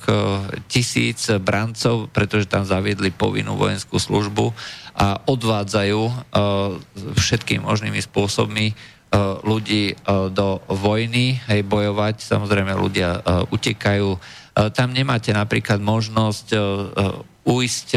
tisíc 0.71 1.27
brancov, 1.43 2.07
pretože 2.15 2.47
tam 2.47 2.63
zaviedli 2.63 3.11
povinnú 3.11 3.59
vojenskú 3.59 3.99
službu 3.99 4.55
a 4.95 5.19
odvádzajú 5.27 6.03
všetkými 7.19 7.67
možnými 7.67 7.99
spôsobmi 7.99 8.79
ľudí 9.43 9.99
do 10.31 10.63
vojny, 10.71 11.43
hej, 11.51 11.67
bojovať. 11.67 12.23
Samozrejme, 12.23 12.71
ľudia 12.79 13.27
utekajú. 13.51 14.09
Tam 14.71 14.95
nemáte 14.95 15.35
napríklad 15.35 15.83
možnosť 15.83 16.55
uísť 17.43 17.89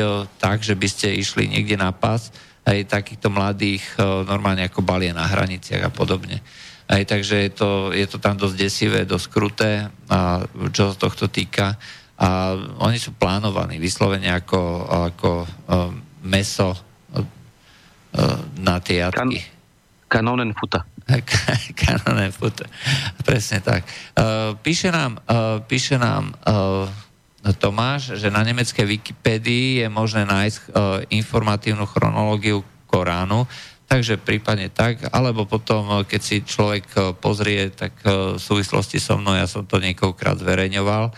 tak, 0.42 0.66
že 0.66 0.74
by 0.74 0.88
ste 0.90 1.22
išli 1.22 1.46
niekde 1.46 1.78
na 1.78 1.94
pás, 1.94 2.34
aj 2.66 2.90
takýchto 2.90 3.30
mladých 3.30 3.86
normálne 4.26 4.66
ako 4.66 4.82
balie 4.82 5.14
na 5.14 5.30
hraniciach 5.30 5.86
a 5.86 5.94
podobne. 5.94 6.42
Aj, 6.92 7.04
takže 7.08 7.48
je 7.48 7.52
to, 7.56 7.70
je 7.96 8.04
to 8.04 8.20
tam 8.20 8.36
dosť 8.36 8.56
desivé, 8.60 9.00
dosť 9.08 9.28
kruté, 9.32 9.88
a 10.12 10.44
čo 10.76 10.92
sa 10.92 10.96
tohto 11.00 11.32
týka. 11.32 11.80
A 12.20 12.52
oni 12.84 13.00
sú 13.00 13.16
plánovaní 13.16 13.80
vyslovene 13.80 14.28
ako, 14.28 14.62
ako 15.08 15.30
um, 15.42 15.48
meso 16.28 16.76
uh, 16.76 17.24
na 18.60 18.84
tie 18.84 19.08
jatky. 19.08 19.40
Kanonen 20.12 20.52
futa. 20.52 20.84
Kanonen 21.80 22.36
futa. 22.36 22.68
Presne 23.24 23.64
tak. 23.64 23.88
Uh, 24.12 24.60
píše 24.60 24.92
nám, 24.92 25.24
píše 25.72 25.96
nám 25.96 26.36
Tomáš, 27.58 28.20
že 28.20 28.28
na 28.28 28.44
nemeckej 28.44 28.86
Wikipédii 28.86 29.82
je 29.82 29.88
možné 29.90 30.28
nájsť 30.30 30.76
informatívnu 31.10 31.90
chronológiu 31.90 32.62
Koránu, 32.86 33.48
takže 33.92 34.16
prípadne 34.16 34.72
tak, 34.72 35.12
alebo 35.12 35.44
potom, 35.44 35.84
uh, 35.92 36.08
keď 36.08 36.22
si 36.24 36.48
človek 36.48 36.86
uh, 36.96 37.12
pozrie, 37.12 37.68
tak 37.76 37.92
uh, 38.08 38.40
v 38.40 38.42
súvislosti 38.42 39.04
so 39.04 39.20
mnou, 39.20 39.36
ja 39.36 39.44
som 39.52 39.68
to 39.68 39.84
niekoľkrát 39.84 40.40
zverejňoval, 40.40 41.12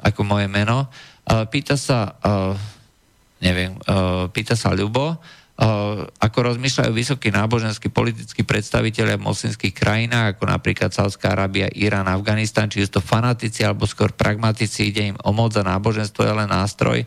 ako 0.00 0.20
moje 0.24 0.48
meno. 0.48 0.88
Pýta 1.28 1.76
sa, 1.76 2.16
neviem, 3.44 3.76
pýta 4.32 4.56
sa 4.56 4.72
Ľubo, 4.72 5.20
ako 6.16 6.38
rozmýšľajú 6.40 6.88
vysokí 6.88 7.28
náboženskí 7.28 7.92
politickí 7.92 8.48
predstavitelia 8.48 9.20
v 9.20 9.28
moslimských 9.28 9.76
krajinách, 9.76 10.40
ako 10.40 10.48
napríklad 10.48 10.88
Saudská 10.88 11.36
Arábia, 11.36 11.68
Irán, 11.76 12.08
Afganistan, 12.08 12.72
či 12.72 12.80
sú 12.80 12.96
to 12.96 13.04
fanatici 13.04 13.60
alebo 13.60 13.84
skôr 13.84 14.08
pragmatici, 14.16 14.88
ide 14.88 15.12
im 15.12 15.20
o 15.20 15.36
moc 15.36 15.52
a 15.52 15.68
náboženstvo 15.68 16.24
je 16.24 16.32
len 16.32 16.48
nástroj. 16.48 17.04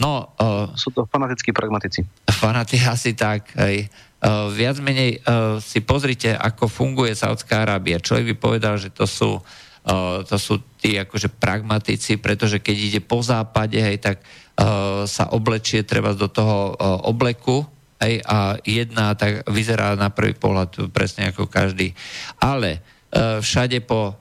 No, 0.00 0.32
uh, 0.40 0.72
Sú 0.74 0.88
to 0.90 1.04
fanatickí 1.04 1.52
pragmatici. 1.52 2.08
fanati 2.26 2.80
asi 2.94 3.12
tak. 3.12 3.52
Hej. 3.54 3.92
Uh, 4.20 4.52
viac 4.52 4.80
menej 4.80 5.20
uh, 5.24 5.60
si 5.60 5.84
pozrite, 5.84 6.32
ako 6.32 6.68
funguje 6.68 7.12
Saudská 7.12 7.64
Arábia. 7.64 8.00
Človek 8.00 8.32
by 8.32 8.36
povedal, 8.36 8.74
že 8.80 8.88
to 8.88 9.04
sú, 9.04 9.40
uh, 9.40 10.20
to 10.24 10.36
sú 10.36 10.60
tí 10.80 10.96
akože 10.96 11.32
pragmatici, 11.36 12.16
pretože 12.16 12.60
keď 12.60 12.76
ide 12.76 13.00
po 13.04 13.20
západe, 13.20 13.80
hej, 13.80 14.00
tak 14.00 14.20
uh, 14.20 15.04
sa 15.04 15.32
oblečie 15.32 15.84
treba 15.84 16.16
do 16.16 16.28
toho 16.28 16.76
uh, 16.76 17.04
obleku, 17.08 17.64
hej, 18.00 18.24
a 18.24 18.56
jedna 18.64 19.12
tak 19.14 19.44
vyzerá 19.46 19.94
na 19.94 20.08
prvý 20.08 20.32
pohľad 20.32 20.90
presne 20.90 21.28
ako 21.28 21.46
každý. 21.46 21.92
Ale 22.40 22.80
e, 23.12 23.38
všade 23.44 23.84
po 23.84 24.16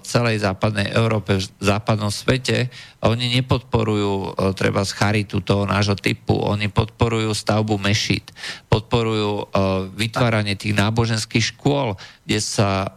celej 0.00 0.40
západnej 0.40 0.88
Európe, 0.96 1.36
v 1.36 1.44
západnom 1.60 2.08
svete, 2.08 2.72
oni 3.04 3.28
nepodporujú 3.40 4.12
e, 4.12 4.28
treba 4.56 4.84
z 4.88 4.92
charitu 4.96 5.44
toho 5.44 5.68
nášho 5.68 5.96
typu, 6.00 6.32
oni 6.32 6.72
podporujú 6.72 7.32
stavbu 7.36 7.76
mešít, 7.76 8.32
podporujú 8.72 9.52
vytváranie 9.96 10.56
tých 10.56 10.76
náboženských 10.76 11.54
škôl, 11.54 11.96
kde, 12.24 12.38
sa, 12.38 12.94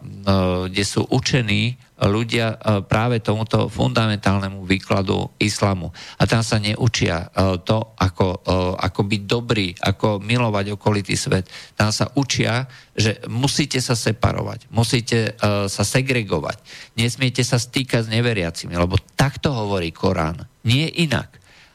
kde 0.70 0.84
sú 0.86 1.04
učení 1.10 1.76
ľudia 1.98 2.58
práve 2.90 3.22
tomuto 3.22 3.70
fundamentálnemu 3.70 4.66
výkladu 4.66 5.30
islamu. 5.38 5.94
A 6.18 6.26
tam 6.26 6.42
sa 6.42 6.58
neučia 6.58 7.30
to, 7.62 7.94
ako, 7.98 8.44
ako 8.76 9.00
byť 9.06 9.22
dobrý, 9.24 9.72
ako 9.78 10.18
milovať 10.18 10.74
okolitý 10.74 11.14
svet. 11.14 11.46
Tam 11.78 11.94
sa 11.94 12.10
učia, 12.18 12.66
že 12.94 13.22
musíte 13.30 13.78
sa 13.78 13.94
separovať, 13.94 14.70
musíte 14.74 15.38
sa 15.70 15.82
segregovať, 15.86 16.53
nesmiete 16.98 17.42
sa 17.42 17.60
stýkať 17.60 18.06
s 18.06 18.12
neveriacimi, 18.12 18.74
lebo 18.74 18.98
takto 19.14 19.54
hovorí 19.54 19.90
Korán, 19.94 20.44
nie 20.66 20.88
inak. 21.04 21.30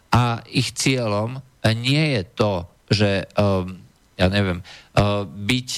A 0.09 0.41
ich 0.49 0.73
cieľom 0.73 1.41
nie 1.63 2.17
je 2.17 2.21
to, 2.33 2.53
že 2.89 3.29
ja 4.19 4.27
neviem, 4.27 4.59
byť, 5.31 5.69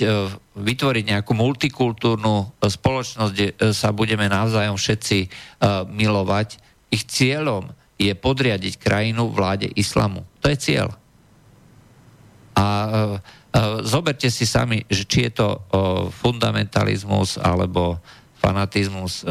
vytvoriť 0.58 1.06
nejakú 1.14 1.34
multikultúrnu 1.38 2.58
spoločnosť, 2.58 3.32
kde 3.36 3.48
sa 3.70 3.94
budeme 3.94 4.26
navzájom 4.26 4.80
všetci 4.80 5.30
milovať. 5.94 6.58
Ich 6.90 7.06
cieľom 7.06 7.70
je 8.02 8.18
podriadiť 8.18 8.82
krajinu 8.82 9.30
vláde 9.30 9.70
islamu. 9.78 10.26
To 10.42 10.50
je 10.50 10.58
cieľ. 10.58 10.90
A 12.58 12.66
zoberte 13.86 14.32
si 14.34 14.50
sami, 14.50 14.82
že 14.90 15.06
či 15.06 15.30
je 15.30 15.38
to 15.38 15.48
fundamentalizmus 16.24 17.38
alebo 17.38 18.02
fanatizmus. 18.42 19.22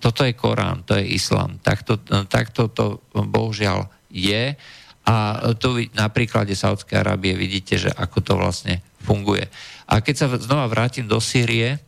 Toto 0.00 0.24
je 0.24 0.32
Korán, 0.32 0.88
to 0.88 0.96
je 0.96 1.04
islam. 1.12 1.60
Takto, 1.60 2.00
takto 2.32 2.72
to 2.72 3.04
bohužiaľ 3.12 3.92
je. 4.08 4.56
A 5.08 5.16
tu 5.60 5.76
na 5.92 6.08
príklade 6.08 6.56
Saudskej 6.56 7.04
Arábie 7.04 7.36
vidíte, 7.36 7.76
že 7.76 7.92
ako 7.92 8.18
to 8.24 8.32
vlastne 8.40 8.80
funguje. 9.04 9.44
A 9.88 10.00
keď 10.00 10.14
sa 10.16 10.26
znova 10.36 10.68
vrátim 10.68 11.08
do 11.08 11.16
Sýrie, 11.16 11.80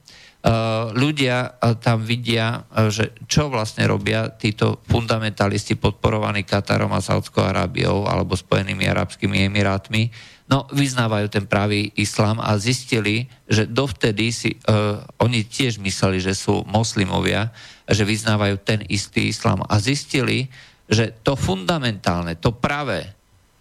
ľudia 0.96 1.60
tam 1.84 2.00
vidia, 2.00 2.64
že 2.88 3.12
čo 3.28 3.52
vlastne 3.52 3.84
robia 3.84 4.32
títo 4.32 4.80
fundamentalisti 4.88 5.76
podporovaní 5.76 6.48
Katarom 6.48 6.96
a 6.96 7.04
Saudskou 7.04 7.44
Arábiou 7.44 8.08
alebo 8.08 8.32
Spojenými 8.40 8.88
arabskými 8.88 9.44
emirátmi. 9.52 10.08
No, 10.50 10.66
vyznávajú 10.74 11.30
ten 11.30 11.46
pravý 11.46 11.94
islám 11.94 12.42
a 12.42 12.58
zistili, 12.58 13.30
že 13.46 13.70
dovtedy 13.70 14.34
si 14.34 14.58
uh, 14.66 14.98
oni 15.22 15.46
tiež 15.46 15.78
mysleli, 15.78 16.18
že 16.18 16.34
sú 16.34 16.66
moslimovia, 16.66 17.54
že 17.86 18.02
vyznávajú 18.02 18.58
ten 18.66 18.82
istý 18.90 19.30
islám 19.30 19.62
a 19.62 19.78
zistili, 19.78 20.50
že 20.90 21.14
to 21.22 21.38
fundamentálne, 21.38 22.34
to 22.34 22.50
pravé, 22.50 23.14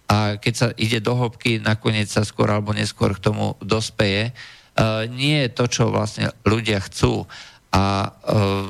a 0.10 0.42
keď 0.42 0.54
sa 0.58 0.68
ide 0.74 0.98
do 0.98 1.14
hĺbky, 1.14 1.62
nakoniec 1.62 2.10
sa 2.10 2.26
skôr 2.26 2.50
alebo 2.50 2.74
neskôr 2.74 3.14
k 3.14 3.22
tomu 3.22 3.54
dospeje, 3.62 4.34
uh, 4.34 5.06
nie 5.06 5.46
je 5.46 5.50
to, 5.54 5.70
čo 5.70 5.94
vlastne 5.94 6.34
ľudia 6.42 6.82
chcú. 6.82 7.30
A 7.70 8.10
uh, 8.10 8.66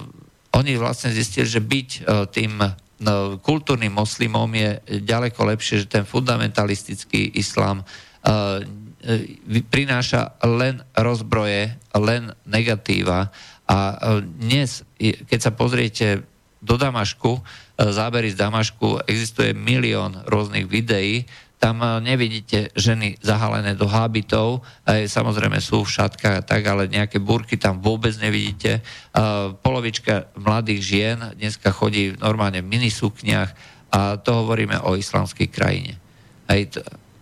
oni 0.59 0.75
vlastne 0.75 1.15
zistili, 1.15 1.47
že 1.47 1.63
byť 1.63 1.89
uh, 2.03 2.27
tým 2.27 2.59
kultúrnym 3.39 3.95
moslimom 3.95 4.51
je 4.51 5.01
ďaleko 5.03 5.39
lepšie, 5.55 5.85
že 5.85 5.91
ten 5.91 6.03
fundamentalistický 6.03 7.31
islám 7.39 7.83
uh, 7.83 8.59
prináša 9.71 10.35
len 10.43 10.83
rozbroje, 10.91 11.79
len 11.95 12.35
negatíva. 12.43 13.31
A 13.69 13.77
uh, 13.95 14.19
dnes, 14.19 14.83
keď 14.99 15.39
sa 15.39 15.51
pozriete 15.55 16.27
do 16.59 16.75
Damašku, 16.75 17.39
zábery 17.79 18.35
z 18.35 18.35
Damašku, 18.35 19.07
existuje 19.07 19.55
milión 19.55 20.19
rôznych 20.27 20.67
videí, 20.67 21.23
tam 21.59 21.83
nevidíte 21.99 22.71
ženy 22.71 23.19
zahalené 23.19 23.75
do 23.75 23.83
hábitov, 23.83 24.63
aj 24.87 25.11
samozrejme 25.11 25.59
sú 25.59 25.83
v 25.83 25.91
šatkách 25.91 26.35
a 26.39 26.45
tak, 26.47 26.63
ale 26.63 26.87
nejaké 26.87 27.19
burky 27.19 27.59
tam 27.59 27.83
vôbec 27.83 28.15
nevidíte. 28.15 28.79
Polovička 29.59 30.31
mladých 30.39 30.81
žien 30.81 31.19
dneska 31.35 31.75
chodí 31.75 32.15
normálne 32.15 32.63
v 32.63 32.71
minisukniach 32.79 33.51
a 33.91 34.15
to 34.15 34.39
hovoríme 34.39 34.79
o 34.87 34.95
islamskej 34.95 35.51
krajine. 35.51 35.99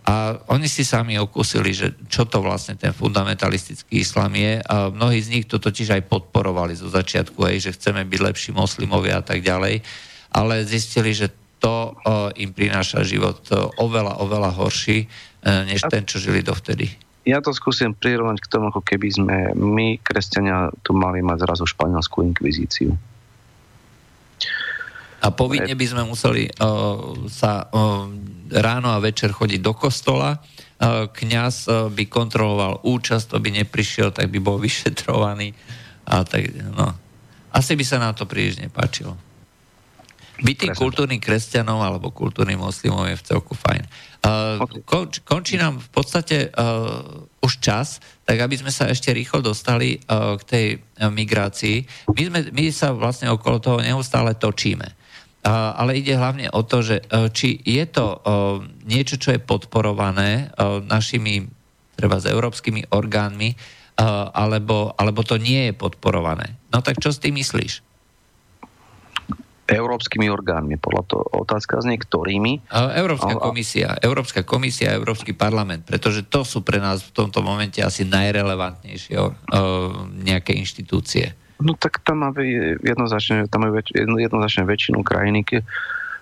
A 0.08 0.40
oni 0.48 0.70
si 0.72 0.88
sami 0.88 1.20
okúsili, 1.20 1.74
že 1.76 1.92
čo 2.08 2.24
to 2.24 2.40
vlastne 2.40 2.78
ten 2.78 2.96
fundamentalistický 2.96 4.00
islam 4.00 4.32
je. 4.32 4.56
A 4.64 4.88
mnohí 4.88 5.20
z 5.20 5.36
nich 5.36 5.44
to 5.44 5.60
totiž 5.60 6.00
aj 6.00 6.08
podporovali 6.08 6.72
zo 6.72 6.88
začiatku, 6.88 7.36
aj, 7.44 7.56
že 7.60 7.76
chceme 7.76 8.08
byť 8.08 8.20
lepší 8.22 8.50
moslimovia 8.56 9.20
a 9.20 9.24
tak 9.26 9.44
ďalej. 9.44 9.84
Ale 10.32 10.64
zistili, 10.64 11.12
že 11.12 11.28
to 11.58 11.94
im 12.38 12.54
prináša 12.54 13.02
život 13.02 13.42
oveľa, 13.82 14.22
oveľa 14.22 14.50
horší, 14.54 15.06
uh, 15.06 15.66
než 15.66 15.82
ten, 15.86 16.06
čo 16.06 16.22
žili 16.22 16.42
dovtedy. 16.42 16.90
Ja 17.28 17.44
to 17.44 17.52
skúsim 17.52 17.92
prirovnať 17.92 18.40
k 18.40 18.50
tomu, 18.50 18.72
ako 18.72 18.80
keby 18.80 19.08
sme 19.12 19.36
my, 19.52 20.00
kresťania, 20.00 20.72
tu 20.80 20.96
mali 20.96 21.20
mať 21.20 21.44
zrazu 21.44 21.68
španielskú 21.68 22.24
inkvizíciu. 22.24 22.96
A 25.18 25.34
povinne 25.34 25.74
by 25.74 25.86
sme 25.86 26.08
museli 26.08 26.48
uh, 26.48 27.26
sa 27.28 27.68
uh, 27.68 28.06
ráno 28.48 28.88
a 28.94 29.02
večer 29.02 29.34
chodiť 29.34 29.60
do 29.60 29.74
kostola. 29.74 30.40
Uh, 30.78 31.10
kňaz 31.10 31.54
uh, 31.68 31.74
by 31.90 32.06
kontroloval 32.06 32.80
účasť, 32.86 33.34
to 33.34 33.36
by 33.42 33.50
neprišiel, 33.50 34.14
tak 34.14 34.30
by 34.30 34.38
bol 34.40 34.56
vyšetrovaný. 34.64 35.52
A 36.08 36.24
tak, 36.24 36.48
no. 36.54 36.96
Asi 37.52 37.76
by 37.76 37.84
sa 37.84 38.00
nám 38.00 38.16
to 38.16 38.24
príliš 38.24 38.62
nepáčilo. 38.62 39.27
Byť 40.38 40.56
tým 40.56 40.74
kultúrnym 40.74 41.18
kresťanom 41.18 41.82
alebo 41.82 42.14
kultúrnym 42.14 42.62
moslimom 42.62 43.06
je 43.10 43.18
v 43.18 43.26
celku 43.26 43.58
fajn. 43.58 43.82
Uh, 44.18 44.58
konč, 44.82 45.22
končí 45.22 45.54
nám 45.58 45.78
v 45.78 45.88
podstate 45.94 46.50
uh, 46.50 47.26
už 47.42 47.62
čas, 47.62 48.02
tak 48.26 48.42
aby 48.42 48.58
sme 48.58 48.70
sa 48.74 48.90
ešte 48.90 49.14
rýchlo 49.14 49.42
dostali 49.42 49.98
uh, 49.98 50.34
k 50.38 50.42
tej 50.42 50.66
uh, 50.78 51.10
migrácii. 51.10 51.86
My, 52.14 52.22
sme, 52.26 52.40
my 52.50 52.64
sa 52.74 52.90
vlastne 52.94 53.30
okolo 53.30 53.62
toho 53.62 53.78
neustále 53.78 54.34
točíme 54.34 54.98
ale 55.48 55.98
ide 55.98 56.18
hlavne 56.18 56.50
o 56.52 56.62
to, 56.66 56.82
že 56.82 56.96
e, 57.00 57.30
či 57.30 57.62
je 57.62 57.84
to 57.88 58.06
e, 58.06 58.18
niečo, 58.90 59.16
čo 59.16 59.32
je 59.34 59.40
podporované 59.40 60.30
e, 60.50 60.82
našimi 60.84 61.46
treba 61.98 62.22
s 62.22 62.30
európskymi 62.30 62.94
orgánmi, 62.94 63.58
alebo, 64.30 64.94
alebo 64.94 65.26
to 65.26 65.42
nie 65.42 65.66
je 65.66 65.74
podporované. 65.74 66.54
No 66.70 66.78
tak 66.78 67.02
čo 67.02 67.10
s 67.10 67.18
tým 67.18 67.34
myslíš? 67.34 67.82
Európskymi 69.68 70.32
orgánmi. 70.32 70.80
Podľa 70.80 71.02
toho 71.04 71.24
otázka 71.44 71.84
znie, 71.84 72.00
ktorými. 72.00 72.72
A 72.72 72.96
Európska 72.96 73.36
A- 73.36 73.42
komisia, 73.42 73.88
Európska 74.00 74.40
komisia 74.42 74.96
Európsky 74.96 75.36
parlament, 75.36 75.84
pretože 75.84 76.24
to 76.24 76.42
sú 76.42 76.64
pre 76.64 76.80
nás 76.80 77.04
v 77.04 77.12
tomto 77.12 77.44
momente 77.44 77.84
asi 77.84 78.08
najrelevantnejšie 78.08 79.14
uh, 79.20 79.30
nejaké 80.24 80.56
inštitúcie. 80.56 81.36
No 81.58 81.74
tak 81.76 82.00
tam 82.06 82.24
máme 82.24 82.42
jednoznačne, 82.80 83.50
tam 83.50 83.66
máme 83.66 83.82
väč, 83.82 83.90
jedno, 83.90 84.16
jednoznačne 84.16 84.62
väčšinu 84.62 85.02
krajiny, 85.02 85.42
ke- 85.42 85.66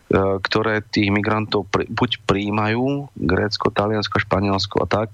e, 0.08 0.40
ktoré 0.40 0.80
tých 0.80 1.12
migrantov 1.12 1.68
pri, 1.68 1.84
buď 1.92 2.24
prijímajú, 2.24 3.12
Grécko, 3.20 3.68
Taliansko, 3.68 4.16
Španielsko 4.16 4.80
a 4.80 4.88
tak, 4.88 5.12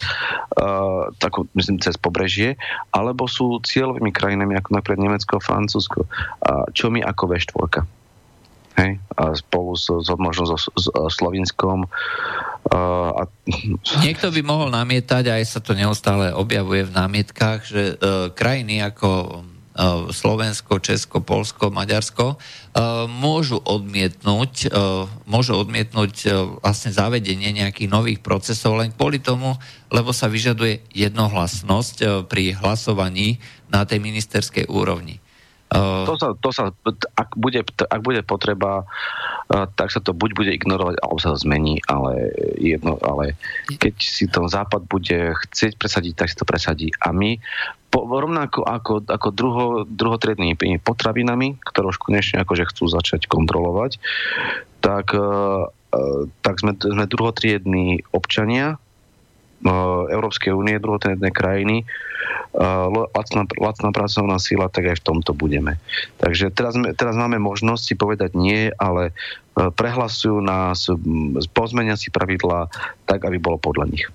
uh, 0.63 1.11
tak 1.19 1.43
myslím 1.59 1.83
cez 1.83 1.99
pobrežie, 1.99 2.55
alebo 2.95 3.27
sú 3.27 3.59
cieľovými 3.67 4.15
krajinami 4.15 4.55
ako 4.63 4.79
napríklad 4.79 5.03
Nemecko, 5.03 5.43
Francúzsko. 5.43 6.07
A 6.39 6.71
čo 6.71 6.95
my 6.95 7.03
ako 7.03 7.27
V4? 7.27 7.83
Hej? 8.79 8.97
A 9.17 9.37
spolu 9.37 9.77
s, 9.77 9.89
s 9.89 10.09
možno 10.17 10.49
so, 10.49 10.57
s, 10.57 10.69
s 10.73 10.87
Slovinskom. 11.17 11.85
Uh, 12.73 13.11
a, 13.13 13.23
Niekto 14.01 14.33
by 14.33 14.41
mohol 14.41 14.73
namietať, 14.73 15.29
aj 15.29 15.45
sa 15.45 15.61
to 15.61 15.77
neustále 15.77 16.33
objavuje 16.33 16.89
v 16.89 16.95
námietkách, 16.95 17.61
že 17.67 17.83
uh, 17.95 18.31
krajiny 18.33 18.81
ako 18.81 19.09
uh, 19.43 20.09
Slovensko, 20.09 20.81
Česko, 20.81 21.21
Polsko, 21.21 21.69
Maďarsko 21.69 22.37
uh, 22.37 23.05
môžu 23.11 23.61
odmietnúť, 23.61 24.73
uh, 24.73 25.05
môžu 25.29 25.59
odmietnúť 25.59 26.15
uh, 26.25 26.33
vlastne 26.63 26.95
zavedenie 26.95 27.53
nejakých 27.53 27.91
nových 27.91 28.21
procesov 28.25 28.81
len 28.81 28.95
kvôli 28.95 29.21
tomu, 29.21 29.59
lebo 29.93 30.15
sa 30.15 30.31
vyžaduje 30.31 30.87
jednohlasnosť 30.97 31.97
uh, 32.01 32.09
pri 32.25 32.57
hlasovaní 32.57 33.43
na 33.69 33.85
tej 33.85 34.01
ministerskej 34.01 34.71
úrovni. 34.71 35.21
Uh, 35.73 36.05
to 36.05 36.15
sa, 36.21 36.29
to 36.37 36.51
sa, 36.53 36.63
ak, 37.17 37.33
bude, 37.41 37.65
ak 37.65 38.01
bude 38.05 38.21
potreba, 38.21 38.85
uh, 38.85 39.67
tak 39.73 39.89
sa 39.89 40.05
to 40.05 40.13
buď 40.13 40.31
bude 40.37 40.53
ignorovať, 40.53 41.01
alebo 41.01 41.17
sa 41.17 41.33
to 41.33 41.41
zmení, 41.41 41.81
ale, 41.89 42.29
jedno, 42.61 43.01
ale 43.01 43.41
keď 43.81 43.95
si 43.97 44.29
to 44.29 44.45
Západ 44.53 44.85
bude 44.85 45.33
chcieť 45.33 45.81
presadiť, 45.81 46.13
tak 46.13 46.29
si 46.29 46.37
to 46.37 46.45
presadí. 46.45 46.93
A 47.01 47.17
my 47.17 47.41
po, 47.89 48.05
rovnako 48.05 48.69
ako, 48.69 49.09
ako 49.09 49.29
druho, 49.33 49.67
druhotriednými 49.89 50.81
potravinami, 50.85 51.57
ktoré 51.65 51.89
už 51.89 52.01
konečne 52.05 52.45
akože 52.45 52.69
chcú 52.69 52.93
začať 52.93 53.25
kontrolovať, 53.33 53.97
tak, 54.85 55.17
uh, 55.17 55.73
tak 56.45 56.55
sme, 56.61 56.77
sme 56.77 57.09
druhotriední 57.09 58.05
občania 58.13 58.82
Európskej 60.11 60.51
únie, 60.51 60.83
druhotriedné 60.83 61.31
krajiny, 61.31 61.87
uh, 62.55 62.91
lacná, 63.15 63.47
lacná 63.47 63.91
pracovná 63.95 64.37
síla, 64.43 64.73
tak 64.73 64.91
aj 64.91 64.97
v 64.99 65.07
tomto 65.07 65.33
budeme. 65.35 65.79
Takže 66.19 66.51
teraz, 66.51 66.75
teraz 66.99 67.15
máme 67.15 67.39
možnosť 67.39 67.83
si 67.83 67.95
povedať 67.95 68.35
nie, 68.35 68.75
ale 68.75 69.15
uh, 69.15 69.71
prehlasujú 69.71 70.43
nás, 70.43 70.91
pozmenia 71.55 71.95
si 71.95 72.11
pravidlá 72.11 72.67
tak, 73.07 73.23
aby 73.23 73.39
bolo 73.39 73.59
podľa 73.63 73.87
nich. 73.91 74.07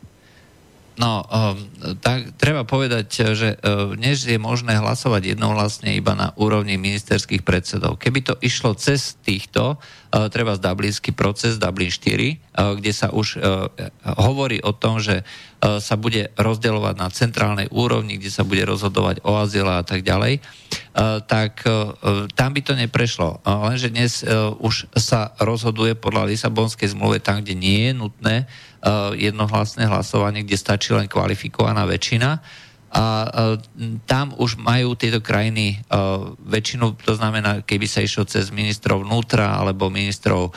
No, 0.97 1.21
um, 1.21 1.53
tak 2.01 2.33
treba 2.41 2.65
povedať, 2.65 3.05
že 3.37 3.53
uh, 3.53 3.93
dnes 3.93 4.17
je 4.25 4.41
možné 4.41 4.81
hlasovať 4.81 5.37
jednohlasne 5.37 5.93
iba 5.93 6.17
na 6.17 6.33
úrovni 6.33 6.73
ministerských 6.81 7.45
predsedov. 7.45 8.01
Keby 8.01 8.25
to 8.25 8.33
išlo 8.41 8.73
cez 8.73 9.13
týchto, 9.21 9.77
uh, 9.77 10.25
treba 10.33 10.57
z 10.57 10.65
Dublinský 10.65 11.13
proces, 11.13 11.61
Dublin 11.61 11.93
4, 11.93 12.01
uh, 12.01 12.73
kde 12.81 12.91
sa 12.97 13.13
už 13.13 13.37
hovorí 14.17 14.57
o 14.65 14.73
tom, 14.73 14.97
že 14.97 15.21
sa 15.57 15.97
bude 15.97 16.29
rozdeľovať 16.37 16.95
na 17.01 17.09
centrálnej 17.09 17.67
úrovni, 17.73 18.21
kde 18.21 18.29
sa 18.29 18.45
bude 18.45 18.61
rozhodovať 18.61 19.25
o 19.25 19.41
azyle 19.41 19.73
a 19.73 19.81
tak 19.81 20.05
ďalej, 20.05 20.37
tak 21.25 21.65
tam 22.37 22.49
by 22.53 22.61
to 22.61 22.77
neprešlo. 22.77 23.41
Lenže 23.41 23.89
dnes 23.89 24.21
už 24.61 24.85
sa 24.93 25.33
rozhoduje 25.41 25.97
podľa 25.97 26.29
Lisabonskej 26.29 26.93
zmluvy 26.93 27.25
tam, 27.25 27.41
kde 27.41 27.57
nie 27.57 27.89
je 27.89 27.93
nutné 27.97 28.35
jednohlasné 29.17 29.85
hlasovanie, 29.89 30.45
kde 30.45 30.57
stačí 30.57 30.93
len 30.93 31.09
kvalifikovaná 31.09 31.83
väčšina. 31.89 32.39
A 32.87 33.03
uh, 33.27 33.59
tam 34.07 34.31
už 34.39 34.55
majú 34.57 34.95
tieto 34.95 35.19
krajiny 35.19 35.83
uh, 35.91 36.31
väčšinu, 36.39 36.95
to 37.03 37.19
znamená, 37.19 37.61
keby 37.67 37.83
sa 37.83 37.99
išlo 37.99 38.23
cez 38.23 38.47
ministrov 38.49 39.03
vnútra 39.03 39.59
alebo 39.59 39.91
ministrov 39.91 40.55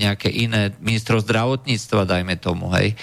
nejaké 0.00 0.32
iné, 0.32 0.72
ministrov 0.80 1.28
zdravotníctva, 1.28 2.08
dajme 2.08 2.40
tomu, 2.40 2.72
hej. 2.72 2.96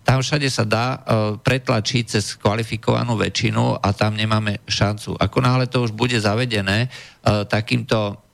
Tam 0.00 0.18
všade 0.24 0.48
sa 0.48 0.64
dá 0.64 1.04
pretlačiť 1.44 2.16
cez 2.16 2.32
kvalifikovanú 2.40 3.12
väčšinu 3.12 3.76
a 3.76 3.88
tam 3.92 4.16
nemáme 4.16 4.64
šancu. 4.64 5.20
Ako 5.20 5.38
náhle 5.44 5.68
to 5.68 5.84
už 5.84 5.92
bude 5.92 6.16
zavedené 6.16 6.88
takýmto 7.22 8.24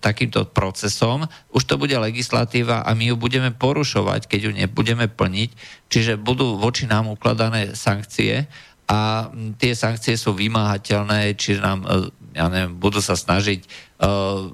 takýmto 0.00 0.48
procesom, 0.48 1.28
už 1.52 1.62
to 1.68 1.76
bude 1.76 1.92
legislatíva 1.92 2.82
a 2.82 2.90
my 2.96 3.12
ju 3.12 3.16
budeme 3.20 3.52
porušovať, 3.52 4.24
keď 4.24 4.40
ju 4.48 4.52
nebudeme 4.56 5.06
plniť, 5.12 5.50
čiže 5.92 6.16
budú 6.16 6.56
voči 6.56 6.88
nám 6.88 7.12
ukladané 7.12 7.76
sankcie 7.76 8.48
a 8.88 9.28
tie 9.60 9.72
sankcie 9.76 10.16
sú 10.16 10.32
vymáhateľné, 10.32 11.36
čiže 11.36 11.60
nám, 11.60 11.84
uh, 11.84 12.08
ja 12.32 12.48
neviem, 12.48 12.80
budú 12.80 13.04
sa 13.04 13.12
snažiť 13.12 13.60
uh, 14.00 14.48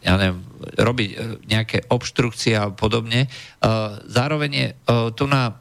ja 0.00 0.16
neviem, 0.16 0.40
robiť 0.80 1.10
e, 1.12 1.16
nejaké 1.44 1.84
obštrukcie 1.92 2.56
a 2.56 2.72
podobne. 2.72 3.26
E, 3.26 3.28
Zároveň 4.08 4.50
je 4.50 4.68
e, 4.68 4.74
tu 5.14 5.24
na 5.28 5.60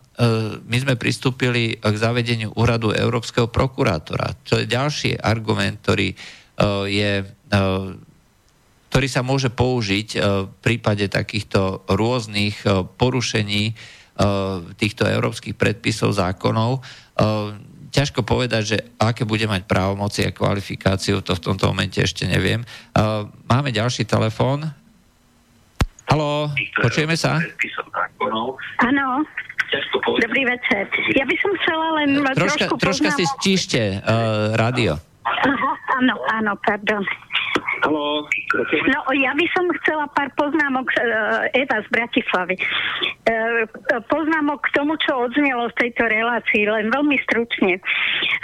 my 0.68 0.78
sme 0.84 1.00
pristúpili 1.00 1.80
k 1.80 1.96
zavedeniu 1.96 2.52
úradu 2.60 2.92
Európskeho 2.92 3.48
prokurátora. 3.48 4.36
To 4.52 4.60
je 4.60 4.68
ďalší 4.68 5.16
argument, 5.16 5.80
ktorý 5.80 6.12
je 6.92 7.24
ktorý 8.90 9.08
sa 9.08 9.22
môže 9.22 9.54
použiť 9.54 10.18
v 10.18 10.54
prípade 10.66 11.06
takýchto 11.08 11.86
rôznych 11.86 12.66
porušení 12.98 13.78
týchto 14.76 15.04
európskych 15.08 15.56
predpisov, 15.56 16.18
zákonov. 16.18 16.84
Ťažko 17.90 18.22
povedať, 18.22 18.64
že 18.66 18.78
aké 19.02 19.26
bude 19.26 19.46
mať 19.50 19.66
právomoci 19.66 20.26
a 20.26 20.34
kvalifikáciu, 20.34 21.26
to 21.26 21.34
v 21.38 21.42
tomto 21.42 21.70
momente 21.70 22.02
ešte 22.02 22.26
neviem. 22.26 22.66
Máme 23.50 23.70
ďalší 23.70 24.06
telefón. 24.10 24.68
Haló, 26.10 26.50
počujeme 26.82 27.14
sa? 27.14 27.38
Áno. 28.82 29.06
Dobrý 30.02 30.44
večer. 30.50 30.90
Ja 31.14 31.30
by 31.30 31.36
som 31.38 31.52
chcela 31.62 31.88
len 32.02 32.18
Troška, 32.34 32.66
trošku 32.74 32.76
troška 32.82 33.10
si 33.14 33.24
stíšte 33.38 34.02
uh, 34.02 34.58
rádio. 34.58 34.98
Aha, 35.30 35.72
áno, 36.02 36.18
áno, 36.34 36.58
pardon. 36.66 37.06
Haló, 37.82 38.28
No, 38.90 39.00
ja 39.14 39.32
by 39.38 39.46
som 39.54 39.66
chcela 39.82 40.06
pár 40.12 40.30
poznámok, 40.34 40.90
eh, 40.98 41.64
Eva 41.64 41.78
z 41.86 41.88
Bratislavy. 41.94 42.58
Eh, 42.60 43.66
Poznámok 44.10 44.66
k 44.66 44.74
tomu, 44.74 44.98
čo 44.98 45.30
odznelo 45.30 45.70
v 45.70 45.78
tejto 45.78 46.10
relácii, 46.10 46.66
len 46.66 46.90
veľmi 46.90 47.18
stručne. 47.26 47.78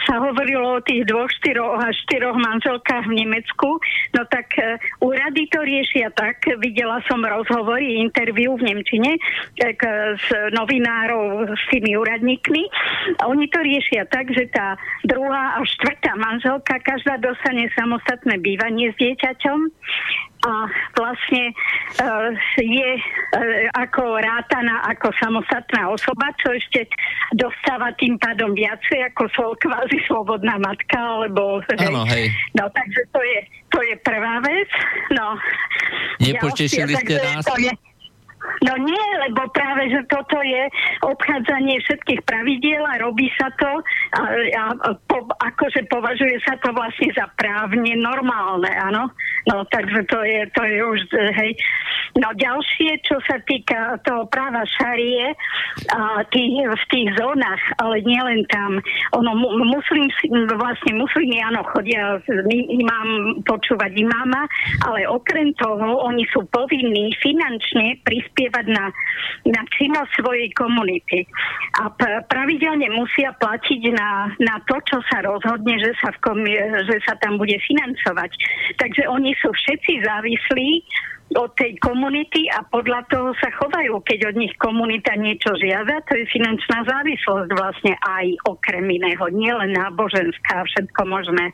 Sa 0.06 0.22
hovorilo 0.22 0.77
o 0.77 0.86
tých 0.86 1.10
dvoch, 1.10 1.30
štyroch 1.41 1.82
a 1.82 1.90
štyroch 2.06 2.38
manželkách 2.38 3.10
v 3.10 3.18
Nemecku. 3.26 3.82
No 4.14 4.22
tak 4.30 4.53
úrady 5.02 5.49
to 5.49 5.65
riešia 5.65 6.14
tak, 6.14 6.45
videla 6.61 7.02
som 7.10 7.26
rozhovory, 7.26 7.98
interviu 8.06 8.56
v 8.56 8.72
Nemčine 8.72 9.18
s 10.15 10.27
novinárov, 10.53 11.49
s 11.52 11.64
tými 11.73 11.98
úradníkmi. 11.98 12.64
Oni 13.26 13.45
to 13.49 13.60
riešia 13.65 14.06
tak, 14.07 14.30
že 14.32 14.48
tá 14.53 14.77
druhá 15.03 15.57
a 15.57 15.65
štvrtá 15.65 16.14
manželka, 16.15 16.77
každá 16.86 17.18
dostane 17.18 17.68
samostatné 17.73 18.38
bývanie 18.40 18.95
dieťaťom 18.98 19.60
a 20.46 20.54
vlastne 20.94 21.44
uh, 22.06 22.30
je 22.62 22.92
uh, 23.02 23.66
ako 23.74 24.22
rátaná 24.22 24.86
ako 24.94 25.10
samostatná 25.18 25.90
osoba, 25.90 26.30
čo 26.38 26.54
ešte 26.54 26.86
dostáva 27.34 27.96
tým 27.98 28.22
pádom 28.22 28.54
viacej 28.54 29.10
ako 29.14 29.26
svoj 29.34 29.56
kvázi 29.58 29.98
slobodná 30.06 30.62
matka, 30.62 30.98
alebo... 31.02 31.66
Áno, 31.82 32.06
hej. 32.14 32.30
No, 32.54 32.70
takže 32.70 33.02
to 33.10 33.22
je, 33.26 33.40
to 33.74 33.80
je 33.82 33.96
prvá 34.06 34.38
vec. 34.46 34.70
No. 35.18 35.34
Nepotešili 36.22 36.94
Ďalšia, 36.94 37.06
ste 37.06 37.16
nás? 37.26 37.44
To 37.50 37.56
je, 37.58 37.72
No 38.66 38.74
nie, 38.82 39.08
lebo 39.28 39.46
práve, 39.54 39.90
že 39.92 40.02
toto 40.10 40.42
je 40.42 40.64
obchádzanie 41.06 41.82
všetkých 41.86 42.22
pravidiel 42.26 42.82
a 42.82 43.02
robí 43.02 43.30
sa 43.38 43.52
to 43.60 43.72
a, 44.16 44.22
a 44.56 44.64
po, 45.06 45.28
akože 45.38 45.86
považuje 45.92 46.40
sa 46.44 46.58
to 46.62 46.74
vlastne 46.74 47.10
za 47.14 47.30
právne 47.38 47.94
normálne, 48.00 48.70
áno. 48.70 49.12
No 49.46 49.62
takže 49.70 50.02
to 50.10 50.20
je, 50.26 50.42
to 50.58 50.62
je 50.66 50.78
už, 50.82 51.00
hej. 51.38 51.52
No 52.16 52.32
ďalšie, 52.34 53.04
čo 53.06 53.20
sa 53.28 53.38
týka 53.44 54.00
toho 54.08 54.26
práva 54.32 54.64
šarie 54.66 55.36
a 55.92 56.24
tých, 56.32 56.64
v 56.64 56.86
tých 56.90 57.10
zónach, 57.20 57.60
ale 57.78 58.02
nielen 58.02 58.48
tam. 58.50 58.80
Ono, 59.20 59.32
mu- 59.36 59.56
muslim, 59.68 60.08
vlastne 60.56 60.96
muslimy, 60.96 61.44
áno, 61.44 61.62
chodia 61.76 62.18
im- 62.50 62.70
imám 62.82 63.10
počúvať 63.44 63.92
imáma, 64.00 64.48
ale 64.88 65.06
okrem 65.12 65.52
toho 65.60 66.08
oni 66.08 66.24
sú 66.32 66.48
povinní 66.50 67.12
finančne 67.20 68.00
prispievať 68.36 68.66
na, 68.68 68.91
na 69.48 69.62
činnosť 69.80 70.12
svojej 70.20 70.52
komunity. 70.60 71.24
A 71.80 71.88
pravidelne 72.28 72.91
musia 72.91 73.32
platiť 73.40 73.82
na, 73.95 74.36
na 74.44 74.60
to, 74.68 74.76
čo 74.84 74.99
sa 75.07 75.24
rozhodne, 75.24 75.80
že 75.80 75.95
sa, 76.03 76.12
v 76.12 76.20
komi- 76.20 76.60
že 76.84 76.99
sa 77.07 77.16
tam 77.24 77.40
bude 77.40 77.56
financovať. 77.64 78.32
Takže 78.76 79.07
oni 79.07 79.32
sú 79.40 79.56
všetci 79.56 80.03
závislí 80.03 80.70
od 81.34 81.49
tej 81.57 81.74
komunity 81.82 82.45
a 82.53 82.62
podľa 82.68 83.02
toho 83.10 83.34
sa 83.41 83.49
chovajú. 83.56 83.98
Keď 84.03 84.30
od 84.30 84.36
nich 84.38 84.53
komunita 84.62 85.18
niečo 85.18 85.57
žiada, 85.57 86.03
to 86.06 86.20
je 86.20 86.30
finančná 86.30 86.86
závislosť 86.86 87.49
vlastne 87.56 87.94
aj 87.98 88.26
okrem 88.45 88.86
iného, 88.86 89.26
nielen 89.34 89.74
náboženská, 89.74 90.68
všetko 90.70 91.02
možné. 91.07 91.49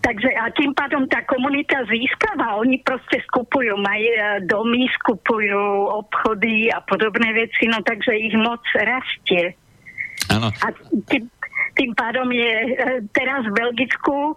Takže 0.00 0.30
a 0.38 0.50
tým 0.54 0.70
pádom 0.70 1.08
tá 1.10 1.22
komunita 1.26 1.82
získava. 1.90 2.58
Oni 2.62 2.78
proste 2.84 3.18
skupujú 3.26 3.74
maj, 3.80 3.98
e, 3.98 4.46
domy, 4.46 4.86
skupujú 5.02 5.90
obchody 6.04 6.70
a 6.70 6.78
podobné 6.84 7.34
veci, 7.34 7.66
no 7.66 7.82
takže 7.82 8.14
ich 8.14 8.36
moc 8.38 8.62
rastie. 8.76 9.56
Áno. 10.30 10.50
A 10.62 10.66
tým, 11.10 11.26
tým 11.76 11.92
pádom 11.92 12.32
je 12.32 12.52
e, 12.56 12.70
teraz 13.12 13.44
v 13.44 13.52
Belgicku 13.52 14.34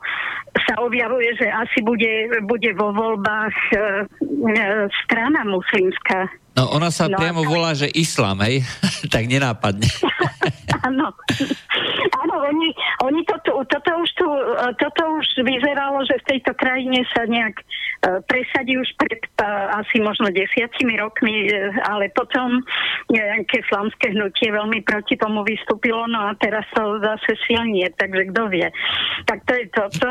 sa 0.68 0.76
objavuje, 0.84 1.32
že 1.40 1.48
asi 1.48 1.80
bude, 1.80 2.28
bude 2.44 2.72
vo 2.76 2.92
voľbách 2.92 3.56
e, 3.72 3.76
e, 3.78 4.64
strana 5.08 5.48
muslimská. 5.48 6.28
No 6.60 6.76
ona 6.76 6.92
sa 6.92 7.08
No, 7.08 7.16
priamo 7.16 7.48
tak- 7.48 7.52
volá, 7.56 7.72
že 7.72 7.88
islám, 7.88 8.44
hej? 8.44 8.68
tak 9.16 9.32
nenápadne. 9.32 9.88
Áno. 10.88 11.08
Áno, 12.20 12.36
oni, 12.44 12.70
oni 13.04 13.22
toto, 13.24 13.64
toto, 13.64 13.92
už 13.96 14.10
tu, 14.16 14.28
toto 14.76 15.02
už 15.16 15.28
vyzeralo, 15.40 16.04
že 16.04 16.20
v 16.20 16.28
tejto 16.36 16.52
krajine 16.56 17.04
sa 17.16 17.24
nejak 17.24 17.56
e, 17.60 17.64
presadí 18.28 18.76
už 18.76 18.88
pred 19.00 19.24
e, 19.24 19.44
asi 19.76 20.04
možno 20.04 20.28
desiatimi 20.32 21.00
rokmi, 21.00 21.48
e, 21.48 21.72
ale 21.84 22.12
potom 22.12 22.60
nejaké 23.08 23.64
slamské 23.72 24.12
hnutie 24.12 24.52
veľmi 24.52 24.84
proti 24.84 25.16
tomu 25.16 25.48
vystúpilo, 25.48 26.08
no 26.12 26.28
a 26.28 26.36
teraz 26.36 26.68
to 26.76 27.00
zase 27.00 27.40
silnie, 27.48 27.88
takže 27.96 28.32
kto 28.36 28.42
vie. 28.52 28.68
Tak 29.28 29.40
to 29.48 29.54
je 29.56 29.66
toto. 29.72 30.10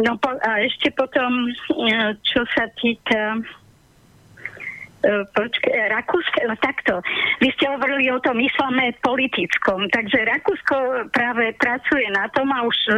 No 0.00 0.16
po, 0.20 0.32
a 0.36 0.50
ešte 0.60 0.92
potom, 0.92 1.48
čo 2.24 2.44
sa 2.52 2.68
týka 2.76 3.40
E, 5.00 5.24
Počkaj, 5.32 5.96
Rakúske, 5.96 6.44
no 6.44 6.56
takto. 6.60 7.00
Vy 7.40 7.48
ste 7.56 7.72
hovorili 7.72 8.12
o 8.12 8.20
tom 8.20 8.36
islame 8.36 8.92
politickom, 9.00 9.88
takže 9.88 10.28
Rakúsko 10.28 11.08
práve 11.08 11.56
pracuje 11.56 12.04
na 12.12 12.28
tom 12.36 12.52
a 12.52 12.68
už 12.68 12.76
e, 12.84 12.92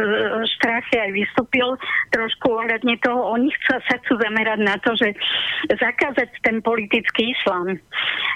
Štrache 0.59 0.99
aj 0.99 1.11
vystúpil 1.15 1.79
trošku 2.11 2.59
ohľadne 2.59 2.99
toho. 2.99 3.39
Oni 3.39 3.47
chcú, 3.55 3.79
sa 3.87 3.95
chcú 4.03 4.19
zamerať 4.19 4.59
na 4.67 4.75
to, 4.83 4.91
že 4.99 5.15
zakázať 5.79 6.27
ten 6.43 6.59
politický 6.59 7.31
islám 7.39 7.79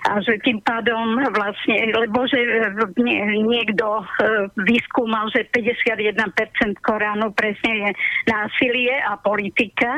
a 0.08 0.24
že 0.24 0.40
tým 0.48 0.64
pádom 0.64 1.20
vlastne, 1.36 1.92
lebo 1.92 2.24
že 2.24 2.40
e, 2.40 2.72
nie, 3.04 3.20
niekto 3.44 4.08
vyskúmal, 4.64 5.28
že 5.36 5.44
51% 5.52 6.24
Koránu 6.80 7.36
presne 7.36 7.72
je 7.84 7.90
násilie 8.32 8.96
a 9.04 9.20
politika 9.20 9.92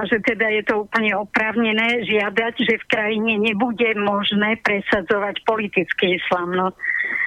a 0.00 0.08
že 0.08 0.24
teda 0.24 0.48
je 0.56 0.62
to 0.64 0.88
úplne 0.88 1.12
oprávnené 1.20 2.00
žiadať, 2.08 2.54
že 2.64 2.80
v 2.80 2.88
krajine 3.10 3.42
nebude 3.42 3.90
možné 3.98 4.54
presadzovať 4.62 5.42
politický 5.42 6.14
islám. 6.22 6.54
No. 6.54 6.66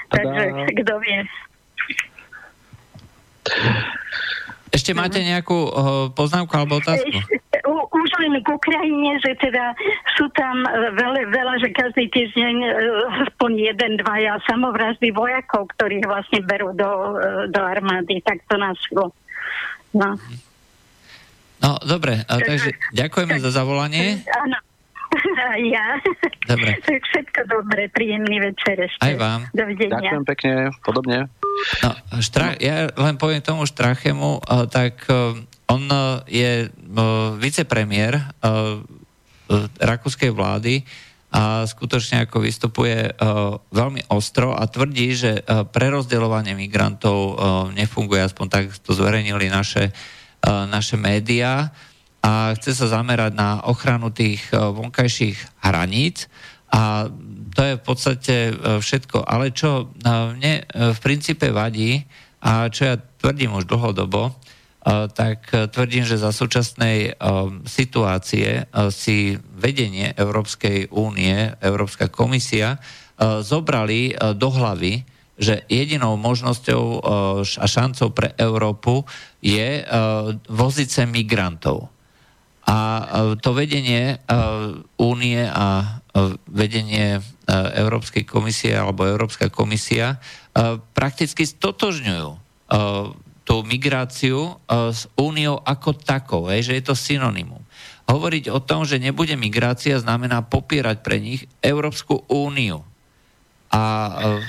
Takže 0.08 0.72
kto 0.80 0.94
vie. 1.04 1.20
Ešte 4.72 4.96
máte 4.96 5.20
nejakú 5.20 5.60
uh, 5.68 5.72
poznámku 6.16 6.56
alebo 6.56 6.80
otázku? 6.80 7.20
Už 7.92 8.10
len 8.24 8.40
k 8.40 8.48
Ukrajine, 8.48 9.20
že 9.20 9.36
teda 9.40 9.76
sú 10.20 10.28
tam 10.36 10.64
e, 10.68 10.92
veľa, 10.92 11.32
veľa 11.32 11.56
že 11.64 11.72
každý 11.72 12.12
týždeň 12.12 12.56
e, 12.60 12.70
aspoň 13.24 13.52
jeden, 13.72 13.92
dvaja 14.04 14.44
samovraždy 14.44 15.16
vojakov, 15.16 15.72
ktorých 15.78 16.04
vlastne 16.04 16.44
berú 16.44 16.76
do, 16.76 17.16
do 17.48 17.62
armády. 17.64 18.20
Tak 18.20 18.44
to 18.52 18.60
nás 18.60 18.76
šlo. 18.92 19.16
No. 19.96 20.20
No, 21.64 21.80
dobre, 21.80 22.28
takže 22.28 22.76
ďakujeme 22.92 23.40
za 23.40 23.56
zavolanie. 23.56 24.20
Áno. 24.28 24.58
Ja. 25.74 26.00
Dobre. 26.48 26.78
Tak 26.84 27.02
všetko 27.10 27.42
dobre, 27.48 27.88
príjemný 27.90 28.44
večer 28.44 28.76
ešte. 28.76 29.02
Aj 29.02 29.16
vám. 29.16 29.48
Dovidenia. 29.56 29.98
Ďakujem 29.98 30.24
pekne, 30.28 30.52
podobne. 30.84 31.18
No, 31.82 31.90
štra- 32.20 32.58
ja 32.60 32.90
len 32.92 33.16
poviem 33.16 33.40
tomu 33.40 33.64
Štrachemu, 33.64 34.42
uh, 34.42 34.66
tak 34.68 35.06
uh, 35.08 35.38
on 35.70 35.84
uh, 35.88 36.22
je 36.28 36.68
vicepremiér 37.40 38.20
rakúskej 39.80 40.30
vlády 40.34 40.84
a 41.34 41.66
skutočne 41.66 42.30
ako 42.30 42.46
vystupuje 42.46 43.10
veľmi 43.74 44.06
ostro 44.14 44.54
a 44.54 44.70
tvrdí, 44.70 45.18
že 45.18 45.42
prerozdeľovanie 45.46 46.54
migrantov 46.54 47.42
nefunguje, 47.74 48.22
aspoň 48.22 48.46
tak 48.50 48.64
to 48.86 48.94
zverejnili 48.94 49.50
naše, 49.50 49.90
naše 50.46 50.96
médiá 51.02 51.74
a 52.24 52.56
chce 52.56 52.72
sa 52.72 52.88
zamerať 52.88 53.36
na 53.36 53.60
ochranu 53.68 54.08
tých 54.10 54.48
uh, 54.56 54.72
vonkajších 54.72 55.60
hraníc 55.60 56.32
a 56.74 57.06
to 57.54 57.62
je 57.62 57.74
v 57.78 57.84
podstate 57.86 58.36
e, 58.50 58.54
všetko. 58.82 59.22
Ale 59.22 59.54
čo 59.54 59.86
e, 59.86 60.10
mne 60.10 60.54
e, 60.58 60.64
v 60.98 61.00
princípe 61.00 61.54
vadí, 61.54 62.02
a 62.44 62.68
čo 62.68 62.92
ja 62.92 62.96
tvrdím 62.98 63.56
už 63.56 63.72
dlhodobo, 63.72 64.36
tak 65.16 65.48
tvrdím, 65.48 66.04
že 66.04 66.20
za 66.20 66.36
súčasnej 66.36 67.16
situácie 67.64 68.68
si 68.92 69.40
vedenie 69.56 70.12
Európskej 70.12 70.92
únie, 70.92 71.56
Európska 71.64 72.12
komisia 72.12 72.84
zobrali 73.48 74.12
do 74.36 74.52
hlavy, 74.52 75.08
že 75.40 75.64
jedinou 75.72 76.20
možnosťou 76.20 76.84
a 77.40 77.64
šancou 77.64 78.12
pre 78.12 78.36
Európu 78.36 79.08
je 79.40 79.88
voziť 80.52 81.08
migrantov. 81.08 81.93
A 82.64 82.80
e, 82.80 83.06
to 83.44 83.52
vedenie 83.52 84.16
e, 84.16 84.18
únie 84.96 85.44
a 85.44 86.00
e, 86.16 86.40
vedenie 86.48 87.20
Európskej 87.44 88.24
komisie 88.24 88.72
alebo 88.72 89.04
Európska 89.04 89.52
komisia 89.52 90.16
prakticky 90.96 91.44
stotožňujú 91.44 92.30
tú 93.44 93.56
migráciu 93.68 94.64
s 94.72 95.12
úniou 95.20 95.60
ako 95.60 95.92
takou, 95.92 96.48
že 96.56 96.80
je 96.80 96.84
to 96.88 96.96
synonymum. 96.96 97.60
Hovoriť 98.08 98.48
o 98.48 98.64
tom, 98.64 98.88
že 98.88 98.96
nebude 98.96 99.36
migrácia, 99.36 100.00
znamená 100.00 100.40
popierať 100.40 101.04
pre 101.04 101.20
nich 101.20 101.44
Európsku 101.60 102.24
úniu. 102.32 102.88
A 103.76 103.84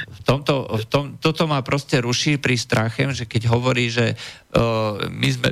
v 0.06 0.20
tomto, 0.22 0.70
v 0.70 0.86
tom, 0.86 1.04
toto 1.18 1.50
ma 1.50 1.66
proste 1.66 1.98
ruší 1.98 2.38
pri 2.38 2.54
strachem, 2.54 3.10
že 3.10 3.26
keď 3.26 3.50
hovorí, 3.50 3.90
že 3.90 4.14
uh, 4.14 5.10
my 5.10 5.28
sme 5.34 5.50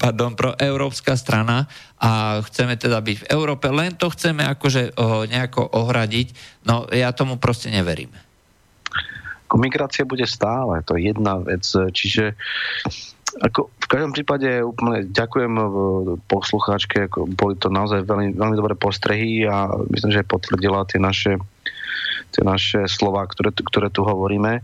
pardon, 0.00 0.32
proeurópska 0.34 1.14
strana 1.14 1.68
a 2.00 2.40
chceme 2.44 2.74
teda 2.76 3.00
byť 3.00 3.16
v 3.24 3.28
Európe, 3.30 3.68
len 3.68 3.94
to 3.94 4.08
chceme 4.10 4.44
akože 4.44 4.96
uh, 4.96 5.24
nejako 5.28 5.64
ohradiť, 5.64 6.32
no 6.64 6.88
ja 6.90 7.12
tomu 7.12 7.36
proste 7.36 7.68
neverím. 7.68 8.12
Migrácia 9.54 10.02
bude 10.02 10.26
stále, 10.26 10.82
to 10.82 10.98
je 10.98 11.14
jedna 11.14 11.38
vec. 11.38 11.62
Čiže 11.62 12.34
ako 13.38 13.70
v 13.70 13.86
každom 13.86 14.12
prípade 14.14 14.46
úplne 14.62 15.06
ďakujem 15.10 15.52
e, 15.58 15.64
poslucháčke, 16.26 17.10
ako 17.10 17.30
boli 17.30 17.54
to 17.58 17.70
naozaj 17.70 18.06
veľmi, 18.06 18.34
veľmi 18.34 18.56
dobré 18.58 18.74
postrehy 18.78 19.46
a 19.46 19.70
myslím, 19.94 20.10
že 20.14 20.26
potvrdila 20.26 20.86
tie 20.86 20.98
naše, 21.02 21.38
tie 22.34 22.42
naše 22.42 22.86
slova, 22.86 23.26
ktoré, 23.26 23.50
tu- 23.50 23.66
ktoré 23.66 23.90
tu 23.90 24.06
hovoríme. 24.06 24.62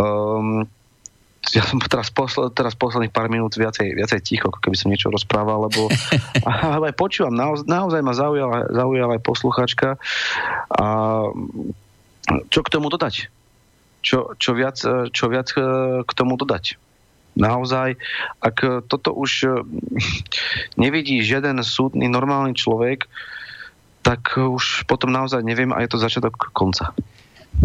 Um, 0.00 0.64
ja 1.56 1.64
som 1.64 1.80
teraz, 1.80 2.12
posl- 2.12 2.52
teraz 2.52 2.76
posledných 2.76 3.12
pár 3.12 3.32
minút 3.32 3.56
viacej, 3.56 3.96
viacej 3.96 4.20
ticho, 4.20 4.52
ako 4.52 4.60
keby 4.60 4.76
som 4.76 4.92
niečo 4.92 5.08
rozprával, 5.08 5.68
lebo 5.68 5.88
ale 6.76 6.92
aj 6.92 6.96
počúvam, 6.96 7.32
naoz, 7.32 7.64
naozaj 7.64 8.00
ma 8.04 8.12
zaujala, 8.12 8.68
zaujala 8.68 9.16
aj 9.16 9.22
posluchačka. 9.24 9.88
A 10.76 10.86
čo 12.52 12.60
k 12.60 12.72
tomu 12.72 12.92
dodať? 12.92 13.32
Čo, 14.00 14.32
čo, 14.36 14.56
viac, 14.56 14.80
e, 14.84 15.12
čo 15.12 15.28
viac 15.28 15.52
e, 15.56 15.60
k 16.04 16.10
tomu 16.12 16.36
dodať? 16.36 16.76
Naozaj, 17.36 17.96
ak 18.40 18.86
toto 18.88 19.12
už 19.16 19.30
e, 19.44 19.48
nevidí 20.82 21.24
žiaden 21.24 21.60
súdny, 21.64 22.08
normálny 22.08 22.52
človek, 22.52 23.08
tak 24.00 24.36
už 24.36 24.88
potom 24.88 25.12
naozaj 25.12 25.44
neviem, 25.44 25.72
a 25.76 25.84
je 25.84 25.92
to 25.92 26.00
začiatok 26.00 26.52
konca. 26.56 26.96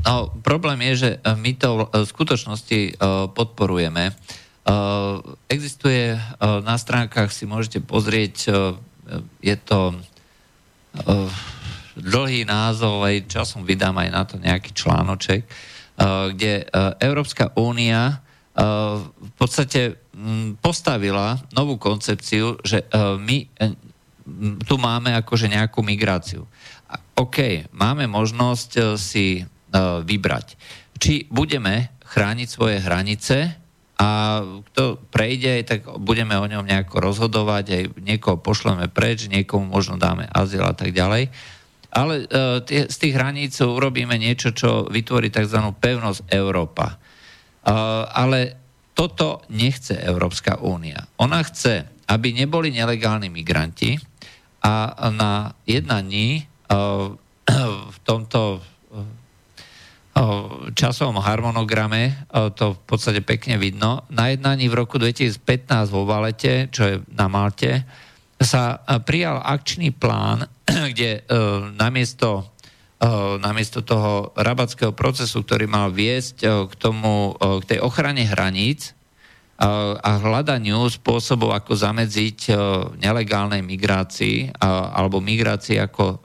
No, 0.05 0.29
problém 0.45 0.81
je, 0.91 0.93
že 0.95 1.09
e, 1.15 1.17
my 1.33 1.51
to 1.57 1.89
v 1.89 2.05
skutočnosti 2.05 2.79
e, 2.79 2.91
podporujeme. 3.33 4.13
Existuje 5.45 6.17
na 6.41 6.73
stránkach, 6.73 7.29
si 7.29 7.45
môžete 7.45 7.85
pozrieť, 7.85 8.49
je 9.37 9.55
to 9.61 9.93
dlhý 11.93 12.49
názov, 12.49 13.05
aj 13.05 13.29
časom 13.29 13.61
vydám 13.61 13.93
aj 14.01 14.09
na 14.09 14.23
to 14.25 14.41
nejaký 14.41 14.73
článoček, 14.73 15.45
kde 16.33 16.65
Európska 16.97 17.53
únia 17.61 18.25
v 18.57 19.31
podstate 19.37 20.01
postavila 20.65 21.37
novú 21.53 21.77
koncepciu, 21.77 22.57
že 22.65 22.89
my 23.21 23.37
tu 24.65 24.75
máme 24.81 25.13
akože 25.13 25.45
nejakú 25.45 25.85
migráciu. 25.85 26.49
OK, 27.21 27.69
máme 27.69 28.09
možnosť 28.09 28.97
si 28.97 29.45
vybrať. 30.07 30.55
Či 30.95 31.27
budeme 31.27 31.91
chrániť 32.07 32.47
svoje 32.47 32.79
hranice 32.79 33.59
a 33.95 34.39
kto 34.71 34.99
prejde, 35.11 35.63
tak 35.67 35.87
budeme 35.99 36.35
o 36.35 36.47
ňom 36.47 36.67
nejako 36.67 36.99
rozhodovať, 36.99 37.65
aj 37.71 37.83
niekoho 38.03 38.39
pošleme 38.39 38.87
preč, 38.91 39.27
niekomu 39.27 39.67
možno 39.67 39.95
dáme 39.95 40.27
azyl 40.31 40.63
a 40.63 40.75
tak 40.75 40.91
ďalej. 40.95 41.31
Ale 41.95 42.27
uh, 42.27 42.59
tie, 42.59 42.91
z 42.91 42.95
tých 42.99 43.15
hraníc 43.15 43.55
urobíme 43.63 44.19
niečo, 44.19 44.51
čo 44.51 44.87
vytvorí 44.91 45.31
tzv. 45.31 45.59
pevnosť 45.79 46.27
Európa. 46.27 46.99
Uh, 47.63 48.03
ale 48.11 48.59
toto 48.95 49.43
nechce 49.51 49.95
Európska 49.95 50.59
únia. 50.59 51.07
Ona 51.19 51.39
chce, 51.43 51.87
aby 52.11 52.31
neboli 52.35 52.71
nelegálni 52.71 53.27
migranti 53.27 53.99
a 54.63 54.95
na 55.11 55.51
jednaní 55.67 56.47
v 57.91 57.97
tomto 58.07 58.63
časovom 60.71 61.19
harmonograme, 61.19 62.15
to 62.55 62.79
v 62.79 62.81
podstate 62.87 63.19
pekne 63.19 63.59
vidno. 63.59 64.07
Na 64.07 64.31
jednaní 64.31 64.71
v 64.71 64.79
roku 64.79 64.95
2015 64.95 65.91
vo 65.91 66.07
Valete, 66.07 66.71
čo 66.71 66.83
je 66.87 66.95
na 67.11 67.27
Malte, 67.27 67.83
sa 68.39 68.79
prijal 69.03 69.43
akčný 69.43 69.91
plán, 69.91 70.47
kde 70.95 71.27
namiesto, 71.75 72.47
namiesto 73.43 73.83
toho 73.83 74.31
rabatského 74.39 74.95
procesu, 74.95 75.43
ktorý 75.43 75.67
mal 75.67 75.91
viesť 75.91 76.67
k, 76.71 76.73
tomu, 76.79 77.35
k 77.35 77.75
tej 77.75 77.79
ochrane 77.83 78.23
hraníc 78.23 78.95
a 79.59 80.19
hľadaniu 80.19 80.83
spôsobov, 80.91 81.55
ako 81.55 81.75
zamedziť 81.79 82.51
nelegálnej 82.99 83.63
migrácii 83.63 84.51
alebo 84.63 85.23
migrácii 85.23 85.79
ako 85.79 86.23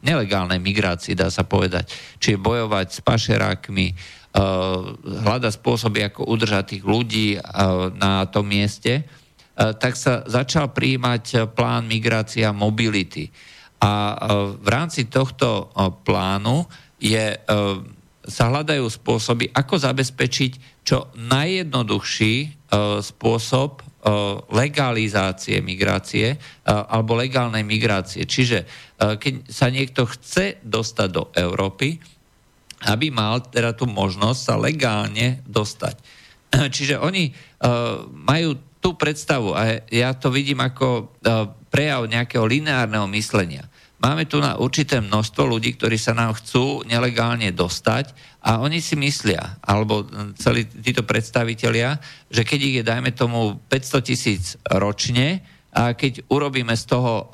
nelegálnej 0.00 0.60
migrácii, 0.60 1.16
dá 1.16 1.28
sa 1.28 1.44
povedať. 1.44 1.92
Čiže 2.20 2.40
bojovať 2.40 2.86
s 2.88 3.00
pašerákmi, 3.04 3.86
uh, 3.92 4.96
hľadať 5.00 5.52
spôsoby, 5.56 6.08
ako 6.08 6.28
udržať 6.28 6.64
tých 6.76 6.84
ľudí 6.84 7.36
uh, 7.36 7.92
na 7.92 8.24
tom 8.28 8.48
mieste, 8.48 9.04
uh, 9.04 9.76
tak 9.76 9.96
sa 9.96 10.24
začal 10.24 10.72
prijímať 10.72 11.52
plán 11.52 11.84
migrácia 11.88 12.52
mobility. 12.52 13.28
A 13.80 14.12
v 14.60 14.68
rámci 14.68 15.08
tohto 15.08 15.72
plánu 16.04 16.68
je, 17.00 17.32
sa 18.28 18.44
hľadajú 18.52 18.84
spôsoby, 18.84 19.48
ako 19.56 19.80
zabezpečiť 19.80 20.84
čo 20.84 21.08
najjednoduchší 21.16 22.68
spôsob 23.00 23.80
legalizácie 24.48 25.60
migrácie 25.60 26.40
alebo 26.64 27.20
legálnej 27.20 27.60
migrácie. 27.60 28.24
Čiže 28.24 28.64
keď 28.96 29.52
sa 29.52 29.68
niekto 29.68 30.08
chce 30.08 30.56
dostať 30.64 31.08
do 31.12 31.28
Európy, 31.36 32.00
aby 32.88 33.12
mal 33.12 33.44
teda 33.44 33.76
tú 33.76 33.84
možnosť 33.84 34.40
sa 34.40 34.54
legálne 34.56 35.44
dostať. 35.44 36.00
Čiže 36.76 36.96
oni 36.96 37.28
majú 38.24 38.56
tú 38.80 38.96
predstavu, 38.96 39.52
a 39.52 39.84
ja 39.92 40.16
to 40.16 40.32
vidím 40.32 40.64
ako 40.64 41.12
prejav 41.68 42.08
nejakého 42.08 42.48
lineárneho 42.48 43.04
myslenia. 43.12 43.68
Máme 44.00 44.24
tu 44.24 44.40
na 44.40 44.56
určité 44.56 44.96
množstvo 44.96 45.44
ľudí, 45.44 45.76
ktorí 45.76 46.00
sa 46.00 46.16
nám 46.16 46.32
chcú 46.40 46.80
nelegálne 46.88 47.52
dostať 47.52 48.16
a 48.40 48.64
oni 48.64 48.80
si 48.80 48.96
myslia, 48.96 49.60
alebo 49.60 50.08
celí 50.40 50.64
títo 50.64 51.04
predstavitelia, 51.04 52.00
že 52.32 52.40
keď 52.40 52.60
ich 52.64 52.74
je, 52.80 52.82
dajme 52.82 53.12
tomu, 53.12 53.60
500 53.68 54.08
tisíc 54.08 54.56
ročne, 54.72 55.44
a 55.70 55.94
keď 55.94 56.26
urobíme 56.26 56.74
z 56.74 56.84
toho 56.90 57.12
uh, 57.14 57.26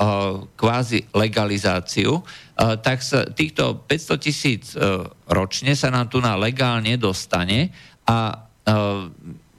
kvázi 0.61 1.09
legalizáciu, 1.17 2.21
uh, 2.21 2.77
tak 2.77 3.01
sa 3.01 3.25
týchto 3.25 3.89
500 3.89 4.21
tisíc 4.21 4.77
uh, 4.77 5.09
ročne 5.25 5.73
sa 5.73 5.89
nám 5.89 6.13
tu 6.13 6.21
na 6.21 6.37
legálne 6.37 7.01
dostane 7.01 7.73
a 8.05 8.37
uh, 8.37 9.09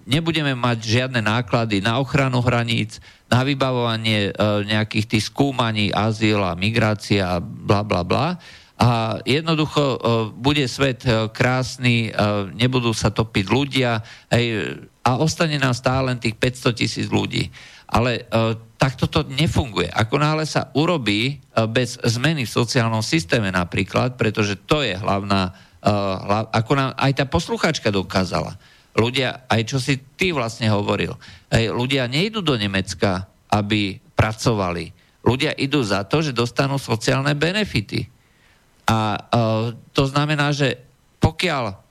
nebudeme 0.08 0.56
mať 0.56 0.88
žiadne 0.88 1.20
náklady 1.20 1.84
na 1.84 2.00
ochranu 2.00 2.40
hraníc, 2.40 3.04
na 3.28 3.44
vybavovanie 3.44 4.32
uh, 4.32 4.64
nejakých 4.64 5.06
tých 5.06 5.28
skúmaní, 5.28 5.92
azyl 5.92 6.40
a 6.48 6.56
migrácia 6.56 7.44
bla 7.44 7.84
bla 7.84 8.08
bla. 8.08 8.40
A 8.80 9.20
jednoducho 9.28 9.84
uh, 9.84 9.98
bude 10.32 10.64
svet 10.72 11.04
uh, 11.04 11.28
krásny, 11.28 12.16
uh, 12.16 12.48
nebudú 12.56 12.96
sa 12.96 13.12
topiť 13.12 13.46
ľudia 13.52 14.00
hej, 14.32 14.80
a 15.04 15.20
ostane 15.20 15.60
nám 15.60 15.76
stále 15.76 16.14
len 16.14 16.20
tých 16.24 16.40
500 16.40 16.80
tisíc 16.80 17.08
ľudí. 17.12 17.52
Ale 17.88 18.24
uh, 18.32 18.56
takto 18.80 19.12
to 19.12 19.28
nefunguje. 19.28 19.92
Ako 19.92 20.20
náhle 20.20 20.48
sa 20.48 20.72
urobí 20.72 21.40
uh, 21.40 21.68
bez 21.68 22.00
zmeny 22.00 22.48
v 22.48 22.56
sociálnom 22.56 23.04
systéme 23.04 23.52
napríklad, 23.52 24.16
pretože 24.16 24.56
to 24.68 24.86
je 24.86 24.96
hlavná, 24.96 25.52
uh, 25.84 26.16
hlav, 26.24 26.44
ako 26.56 26.72
nám 26.76 26.92
aj 26.96 27.12
tá 27.18 27.26
posluchačka 27.28 27.92
dokázala. 27.92 28.56
Ľudia, 28.98 29.46
aj 29.46 29.62
čo 29.70 29.78
si 29.78 30.02
ty 30.18 30.34
vlastne 30.34 30.74
hovoril, 30.74 31.14
aj 31.54 31.70
ľudia 31.70 32.10
nejdú 32.10 32.42
do 32.42 32.58
Nemecka, 32.58 33.30
aby 33.54 34.02
pracovali. 34.18 34.90
Ľudia 35.22 35.54
idú 35.54 35.86
za 35.86 36.02
to, 36.02 36.26
že 36.26 36.34
dostanú 36.34 36.82
sociálne 36.82 37.38
benefity. 37.38 38.10
A 38.90 39.20
uh, 39.20 39.76
to 39.94 40.10
znamená, 40.10 40.50
že 40.50 40.82
pokiaľ 41.22 41.88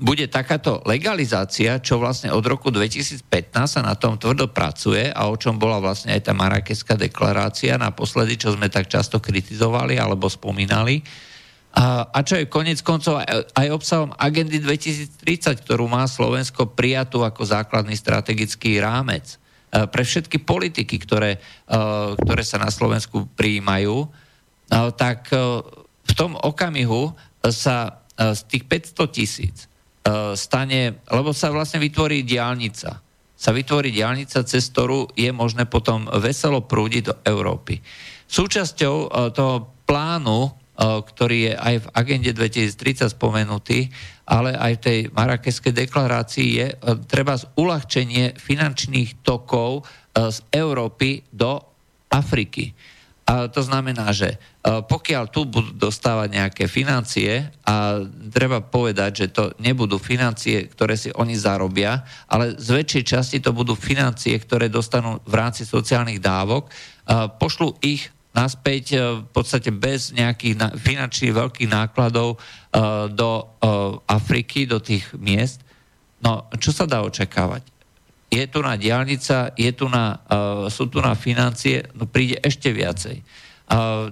bude 0.00 0.24
takáto 0.32 0.80
legalizácia, 0.88 1.76
čo 1.82 2.00
vlastne 2.00 2.32
od 2.32 2.40
roku 2.46 2.72
2015 2.72 3.26
sa 3.68 3.80
na 3.84 3.92
tom 3.92 4.16
tvrdo 4.16 4.48
pracuje 4.48 5.12
a 5.12 5.28
o 5.28 5.36
čom 5.36 5.60
bola 5.60 5.76
vlastne 5.76 6.16
aj 6.16 6.24
tá 6.24 6.32
Marrakeská 6.32 6.96
deklarácia 6.96 7.76
naposledy, 7.76 8.40
čo 8.40 8.56
sme 8.56 8.72
tak 8.72 8.88
často 8.88 9.20
kritizovali 9.20 10.00
alebo 10.00 10.32
spomínali. 10.32 11.04
A, 11.70 12.10
a 12.10 12.18
čo 12.26 12.34
je 12.34 12.50
konec 12.50 12.82
koncov 12.82 13.22
aj, 13.22 13.54
aj 13.54 13.68
obsahom 13.70 14.10
agendy 14.18 14.58
2030, 14.58 15.62
ktorú 15.62 15.86
má 15.86 16.02
Slovensko 16.10 16.74
prijatú 16.74 17.22
ako 17.22 17.46
základný 17.46 17.94
strategický 17.94 18.82
rámec 18.82 19.38
e, 19.70 19.86
pre 19.86 20.02
všetky 20.02 20.42
politiky, 20.42 20.98
ktoré, 20.98 21.38
e, 21.38 21.40
ktoré 22.18 22.42
sa 22.42 22.58
na 22.58 22.74
Slovensku 22.74 23.30
prijímajú, 23.38 24.02
e, 24.02 24.08
tak 24.98 25.30
v 26.10 26.12
tom 26.18 26.34
okamihu 26.34 27.14
sa 27.46 28.02
z 28.18 28.40
tých 28.50 28.66
500 28.66 29.16
tisíc 29.16 29.56
stane, 30.34 31.00
lebo 31.08 31.30
sa 31.30 31.54
vlastne 31.54 31.78
vytvorí 31.78 32.26
diálnica. 32.26 32.98
Sa 33.32 33.50
vytvorí 33.54 33.94
diálnica, 33.94 34.42
cez 34.44 34.68
ktorú 34.74 35.14
je 35.14 35.30
možné 35.30 35.70
potom 35.70 36.04
veselo 36.18 36.66
prúdiť 36.66 37.02
do 37.06 37.14
Európy. 37.24 37.80
Súčasťou 38.26 38.96
toho 39.32 39.54
plánu, 39.86 40.52
ktorý 40.80 41.52
je 41.52 41.54
aj 41.60 41.74
v 41.84 41.90
agende 41.92 42.32
2030 42.32 43.12
spomenutý, 43.12 43.92
ale 44.24 44.56
aj 44.56 44.72
v 44.80 44.84
tej 44.84 44.98
marakeskej 45.12 45.76
deklarácii 45.76 46.48
je 46.56 46.66
treba 47.04 47.36
uľahčenie 47.36 48.40
finančných 48.40 49.20
tokov 49.20 49.84
z 50.16 50.40
Európy 50.48 51.20
do 51.28 51.60
Afriky. 52.08 52.72
A 53.30 53.46
to 53.46 53.62
znamená, 53.62 54.10
že 54.10 54.40
pokiaľ 54.64 55.30
tu 55.30 55.46
budú 55.46 55.70
dostávať 55.70 56.28
nejaké 56.34 56.64
financie 56.66 57.46
a 57.62 58.02
treba 58.32 58.58
povedať, 58.58 59.10
že 59.14 59.26
to 59.30 59.54
nebudú 59.62 60.02
financie, 60.02 60.66
ktoré 60.66 60.98
si 60.98 61.14
oni 61.14 61.38
zarobia, 61.38 62.02
ale 62.26 62.58
z 62.58 62.82
väčšej 62.82 63.04
časti 63.06 63.38
to 63.38 63.54
budú 63.54 63.78
financie, 63.78 64.34
ktoré 64.34 64.66
dostanú 64.66 65.22
v 65.22 65.34
rámci 65.38 65.62
sociálnych 65.62 66.18
dávok, 66.18 66.72
pošlu 67.38 67.78
ich 67.86 68.10
naspäť 68.30 68.84
e, 68.92 68.98
v 69.22 69.28
podstate 69.30 69.74
bez 69.74 70.14
nejakých 70.14 70.78
finančných 70.78 71.34
veľkých 71.34 71.70
nákladov 71.70 72.38
do 73.10 73.30
Afriky, 74.06 74.62
do 74.62 74.78
tých 74.78 75.10
miest. 75.18 75.66
No, 76.22 76.46
čo 76.54 76.70
sa 76.70 76.86
dá 76.86 77.02
očakávať? 77.02 77.66
je 78.30 78.44
tu 78.46 78.62
na 78.62 78.78
diálnica, 78.78 79.50
je 79.58 79.70
tu 79.74 79.90
na, 79.90 80.22
sú 80.70 80.86
tu 80.86 81.02
na 81.02 81.18
financie, 81.18 81.82
no 81.98 82.06
príde 82.06 82.38
ešte 82.38 82.70
viacej. 82.70 83.26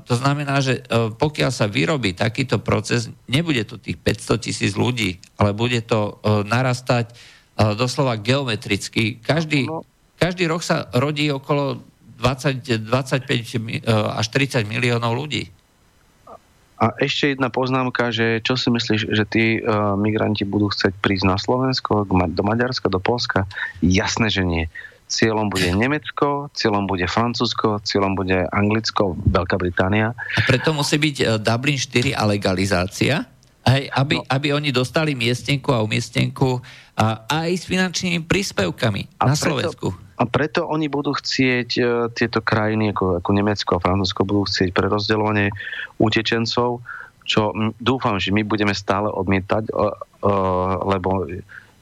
To 0.07 0.15
znamená, 0.15 0.59
že 0.59 0.83
pokiaľ 1.19 1.51
sa 1.55 1.71
vyrobí 1.71 2.15
takýto 2.15 2.59
proces, 2.59 3.11
nebude 3.31 3.63
to 3.67 3.79
tých 3.79 3.99
500 3.99 4.39
tisíc 4.43 4.73
ľudí, 4.75 5.19
ale 5.39 5.55
bude 5.55 5.83
to 5.87 6.19
narastať 6.47 7.15
doslova 7.79 8.19
geometricky. 8.19 9.19
Každý, 9.19 9.67
každý 10.19 10.47
rok 10.47 10.63
sa 10.63 10.87
rodí 10.95 11.31
okolo 11.31 11.83
20, 12.19 12.91
25 12.91 13.87
uh, 13.87 14.19
až 14.19 14.27
30 14.35 14.67
miliónov 14.67 15.15
ľudí. 15.15 15.55
A 16.79 16.95
ešte 17.03 17.35
jedna 17.35 17.51
poznámka, 17.51 18.15
že 18.15 18.39
čo 18.39 18.55
si 18.55 18.71
myslíš, 18.71 19.11
že 19.11 19.25
tí 19.27 19.59
uh, 19.59 19.99
migranti 19.99 20.47
budú 20.47 20.71
chcieť 20.71 20.95
prísť 21.03 21.27
na 21.27 21.35
Slovensko, 21.35 22.07
do 22.07 22.43
Maďarska, 22.47 22.87
do 22.87 23.03
Polska? 23.03 23.51
Jasné, 23.83 24.31
že 24.31 24.47
nie. 24.47 24.71
cieľom 25.09 25.49
bude 25.49 25.73
Nemecko, 25.75 26.53
cieľom 26.55 26.85
bude 26.87 27.09
Francúzsko, 27.09 27.81
cieľom 27.83 28.15
bude 28.15 28.45
Anglicko, 28.53 29.17
Veľká 29.17 29.57
Británia. 29.57 30.13
A 30.13 30.41
preto 30.45 30.77
musí 30.77 31.01
byť 31.01 31.17
e, 31.19 31.25
Dublin 31.41 31.81
4 31.81 32.13
a 32.13 32.23
legalizácia, 32.29 33.25
hej, 33.65 33.89
aby, 33.89 34.21
no. 34.21 34.29
aby 34.29 34.53
oni 34.53 34.69
dostali 34.69 35.17
miestenku 35.17 35.73
a 35.73 35.81
umiestnenku 35.81 36.61
a 36.95 37.25
aj 37.27 37.51
s 37.57 37.65
finančnými 37.65 38.23
príspevkami 38.29 39.19
A 39.19 39.33
na 39.33 39.35
preto- 39.35 39.49
Slovensku. 39.49 40.08
A 40.19 40.27
preto 40.27 40.67
oni 40.67 40.91
budú 40.91 41.15
chcieť 41.15 41.71
e, 41.79 41.83
tieto 42.11 42.43
krajiny, 42.43 42.91
ako, 42.91 43.23
ako 43.23 43.31
Nemecko 43.31 43.79
a 43.79 43.83
Francúzsko, 43.83 44.27
budú 44.27 44.43
chcieť 44.51 44.75
prerozdeľovanie 44.75 45.55
utečencov, 46.03 46.83
čo 47.23 47.55
dúfam, 47.79 48.19
že 48.19 48.35
my 48.35 48.43
budeme 48.43 48.75
stále 48.75 49.07
odmietať, 49.07 49.71
e, 49.71 49.73
e, 49.73 50.33
lebo, 50.91 51.31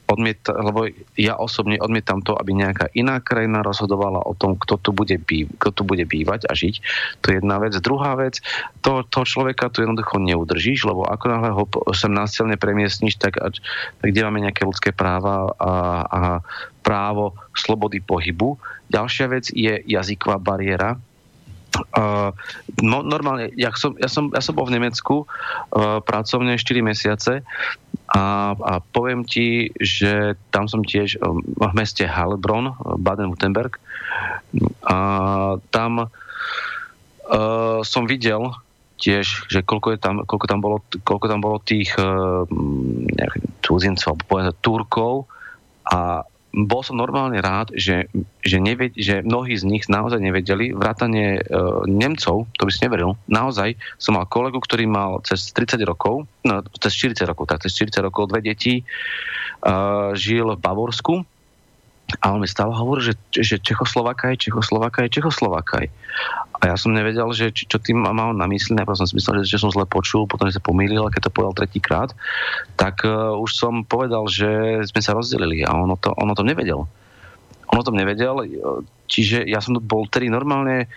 odmiet, 0.07 0.39
lebo 0.47 0.87
ja 1.19 1.35
osobne 1.35 1.75
odmietam 1.77 2.23
to, 2.23 2.31
aby 2.33 2.55
nejaká 2.55 2.87
iná 2.95 3.19
krajina 3.19 3.59
rozhodovala 3.59 4.23
o 4.23 4.33
tom, 4.33 4.55
kto 4.55 4.79
tu 4.79 4.95
bude, 4.95 5.19
býv, 5.19 5.51
kto 5.59 5.71
tu 5.71 5.81
bude 5.83 6.07
bývať 6.07 6.47
a 6.47 6.55
žiť. 6.55 6.75
To 7.21 7.25
je 7.27 7.35
jedna 7.43 7.59
vec. 7.59 7.75
Druhá 7.83 8.15
vec, 8.15 8.39
to, 8.79 9.03
toho 9.03 9.25
človeka 9.27 9.67
tu 9.67 9.83
jednoducho 9.83 10.23
neudržíš, 10.23 10.87
lebo 10.87 11.03
ako 11.03 11.25
náhle 11.27 11.51
ho 11.51 11.63
sem 11.91 12.11
násilne 12.11 12.55
premiestniš, 12.55 13.19
tak, 13.19 13.35
tak 13.37 14.07
kde 14.07 14.23
máme 14.23 14.47
nejaké 14.47 14.63
ľudské 14.63 14.95
práva 14.95 15.51
a, 15.59 15.71
a 16.07 16.19
právo 16.79 17.35
slobody 17.51 17.99
pohybu. 17.99 18.55
Ďalšia 18.87 19.25
vec 19.27 19.51
je 19.51 19.83
jazyková 19.83 20.39
bariéra. 20.39 20.95
Uh, 21.93 22.33
no, 22.81 23.05
normálne, 23.05 23.53
ja 23.53 23.69
som, 23.75 23.93
ja, 24.01 24.09
som, 24.09 24.33
ja 24.33 24.41
som 24.41 24.57
bol 24.57 24.65
v 24.65 24.81
Nemecku 24.81 25.27
uh, 25.27 25.99
pracovne 26.01 26.57
4 26.57 26.81
mesiace 26.81 27.45
a, 28.07 28.55
a 28.55 28.73
poviem 28.79 29.27
ti, 29.27 29.69
že 29.77 30.39
tam 30.49 30.71
som 30.71 30.81
tiež 30.81 31.19
um, 31.19 31.43
v 31.43 31.73
meste 31.75 32.07
Heilbronn, 32.07 32.71
Baden-Württemberg. 33.03 33.77
A 34.87 34.97
tam 35.69 36.07
uh, 36.07 37.79
som 37.83 38.03
videl 38.07 38.55
tiež, 38.97 39.51
že 39.51 39.61
koľko, 39.61 39.93
je 39.93 39.99
tam, 40.01 40.15
koľko, 40.25 40.45
tam, 40.49 40.59
bolo, 40.63 40.77
koľko 41.03 41.25
tam 41.29 41.39
bolo 41.43 41.61
tých 41.61 41.93
uh, 41.99 42.47
cudzincov, 43.61 44.17
povedzme 44.25 44.55
Turkov 44.63 45.29
a 45.85 46.23
bol 46.55 46.81
som 46.81 46.95
normálne 46.97 47.37
rád, 47.43 47.75
že, 47.75 48.07
že, 48.41 48.57
neved, 48.57 48.95
že 48.95 49.21
mnohí 49.21 49.53
z 49.59 49.67
nich 49.67 49.85
naozaj 49.91 50.17
nevedeli, 50.17 50.71
vrátane 50.71 51.37
e, 51.37 51.41
Nemcov, 51.85 52.47
to 52.55 52.63
by 52.63 52.71
si 52.71 52.81
neveril, 52.87 53.19
naozaj 53.27 53.75
som 53.99 54.15
mal 54.15 54.25
kolegu, 54.25 54.57
ktorý 54.63 54.87
mal 54.87 55.19
cez 55.27 55.51
30 55.51 55.83
rokov, 55.83 56.25
no 56.47 56.63
cez 56.79 56.95
40 56.95 57.29
rokov, 57.29 57.51
tak 57.51 57.61
cez 57.67 57.75
40 57.75 58.07
rokov, 58.07 58.31
dve 58.31 58.41
deti, 58.41 58.79
e, 58.79 58.83
žil 60.15 60.55
v 60.55 60.63
Bavorsku 60.63 61.36
a 62.23 62.31
on 62.31 62.39
mi 62.39 62.47
stále 62.47 62.71
hovoril, 62.71 63.11
že, 63.11 63.13
že 63.35 63.59
Čechoslovákaj, 63.59 64.39
Čechoslovákaj, 64.39 65.11
Čechoslovákaj. 65.11 65.85
A 66.57 66.61
ja 66.71 66.75
som 66.79 66.95
nevedel, 66.95 67.27
že 67.35 67.51
či, 67.51 67.67
čo 67.67 67.83
tým 67.83 67.99
mal 67.99 68.31
na 68.31 68.47
mysli, 68.47 68.79
najprv 68.79 68.95
som 68.95 69.05
si 69.05 69.19
myslel, 69.19 69.43
že, 69.43 69.59
že 69.59 69.61
som 69.61 69.69
zle 69.69 69.83
počul, 69.83 70.23
potom 70.23 70.47
sa 70.47 70.63
pomýlil, 70.63 71.03
a 71.03 71.11
keď 71.11 71.27
to 71.27 71.35
povedal 71.35 71.53
tretíkrát, 71.59 72.15
tak 72.79 73.03
uh, 73.03 73.35
už 73.35 73.51
som 73.51 73.83
povedal, 73.83 74.23
že 74.31 74.81
sme 74.87 75.03
sa 75.03 75.13
rozdelili 75.13 75.67
a 75.67 75.75
ono 75.75 75.99
to, 75.99 76.15
ono 76.15 76.31
to 76.31 76.47
nevedel. 76.47 76.87
Ono 77.75 77.81
to 77.83 77.91
nevedel, 77.91 78.47
e, 78.47 78.47
čiže 79.11 79.43
ja 79.43 79.59
som 79.59 79.75
bol 79.75 80.07
tedy 80.07 80.31
normálne 80.31 80.87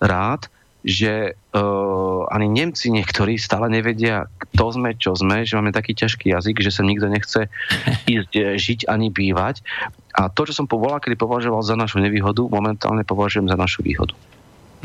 rád, 0.00 0.48
že 0.84 1.32
uh, 1.32 2.28
ani 2.28 2.44
Nemci 2.52 2.92
niektorí 2.92 3.40
stále 3.40 3.72
nevedia, 3.72 4.28
kto 4.36 4.76
sme, 4.76 4.92
čo 5.00 5.16
sme, 5.16 5.48
že 5.48 5.56
máme 5.56 5.72
taký 5.72 5.96
ťažký 5.96 6.36
jazyk, 6.36 6.60
že 6.60 6.68
sa 6.68 6.84
nikto 6.84 7.08
nechce 7.08 7.48
ísť 8.14 8.32
e, 8.36 8.42
žiť 8.60 8.80
ani 8.92 9.08
bývať. 9.08 9.64
A 10.12 10.28
to, 10.28 10.44
čo 10.44 10.52
som 10.52 10.68
povolal, 10.68 11.00
kedy 11.00 11.16
považoval 11.16 11.64
za 11.64 11.72
našu 11.74 12.04
nevýhodu, 12.04 12.44
momentálne 12.52 13.00
považujem 13.02 13.48
za 13.48 13.56
našu 13.56 13.80
výhodu. 13.80 14.12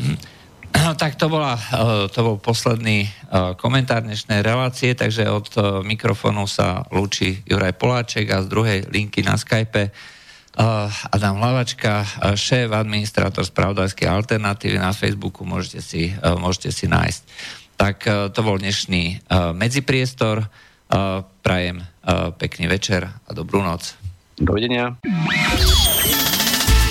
Tak 0.80 1.18
to, 1.18 1.26
bola, 1.26 1.58
eh, 1.58 2.06
to 2.08 2.22
bol 2.22 2.36
posledný 2.38 3.10
komentár 3.58 4.06
dnešnej 4.06 4.40
relácie, 4.40 4.94
takže 4.94 5.26
od 5.26 5.50
mikrofónu 5.82 6.46
sa 6.46 6.86
lúči 6.94 7.42
Juraj 7.42 7.74
Poláček 7.74 8.30
a 8.30 8.40
z 8.40 8.46
druhej 8.48 8.78
linky 8.88 9.20
na 9.26 9.34
Skype 9.34 9.90
Adam 11.10 11.34
Hlavačka, 11.38 12.02
šéf, 12.34 12.74
administrátor 12.74 13.46
spravodajskej 13.46 14.10
alternatívy 14.10 14.82
na 14.82 14.90
Facebooku, 14.90 15.46
môžete 15.46 15.78
si, 15.78 16.10
môžete 16.18 16.74
si 16.74 16.90
nájsť. 16.90 17.22
Tak 17.78 17.96
to 18.34 18.40
bol 18.42 18.58
dnešný 18.58 19.30
medzipriestor. 19.54 20.50
Prajem 21.40 21.86
pekný 22.36 22.66
večer 22.66 23.06
a 23.08 23.30
dobrú 23.30 23.62
noc. 23.62 23.94
Dovidenia. 24.36 24.98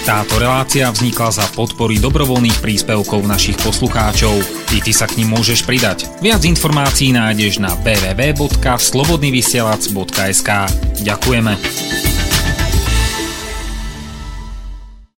Táto 0.10 0.42
relácia 0.42 0.90
vznikla 0.90 1.30
za 1.30 1.46
podpory 1.54 2.02
dobrovoľných 2.02 2.66
príspevkov 2.66 3.30
našich 3.30 3.62
poslucháčov. 3.62 4.42
I 4.74 4.82
ty 4.82 4.90
sa 4.90 5.06
k 5.06 5.22
ním 5.22 5.38
môžeš 5.38 5.70
pridať. 5.70 6.10
Viac 6.18 6.42
informácií 6.50 7.14
nájdeš 7.14 7.62
na 7.62 7.78
www.slobodnyvysielac.sk 7.86 10.50
Ďakujeme. 11.06 12.19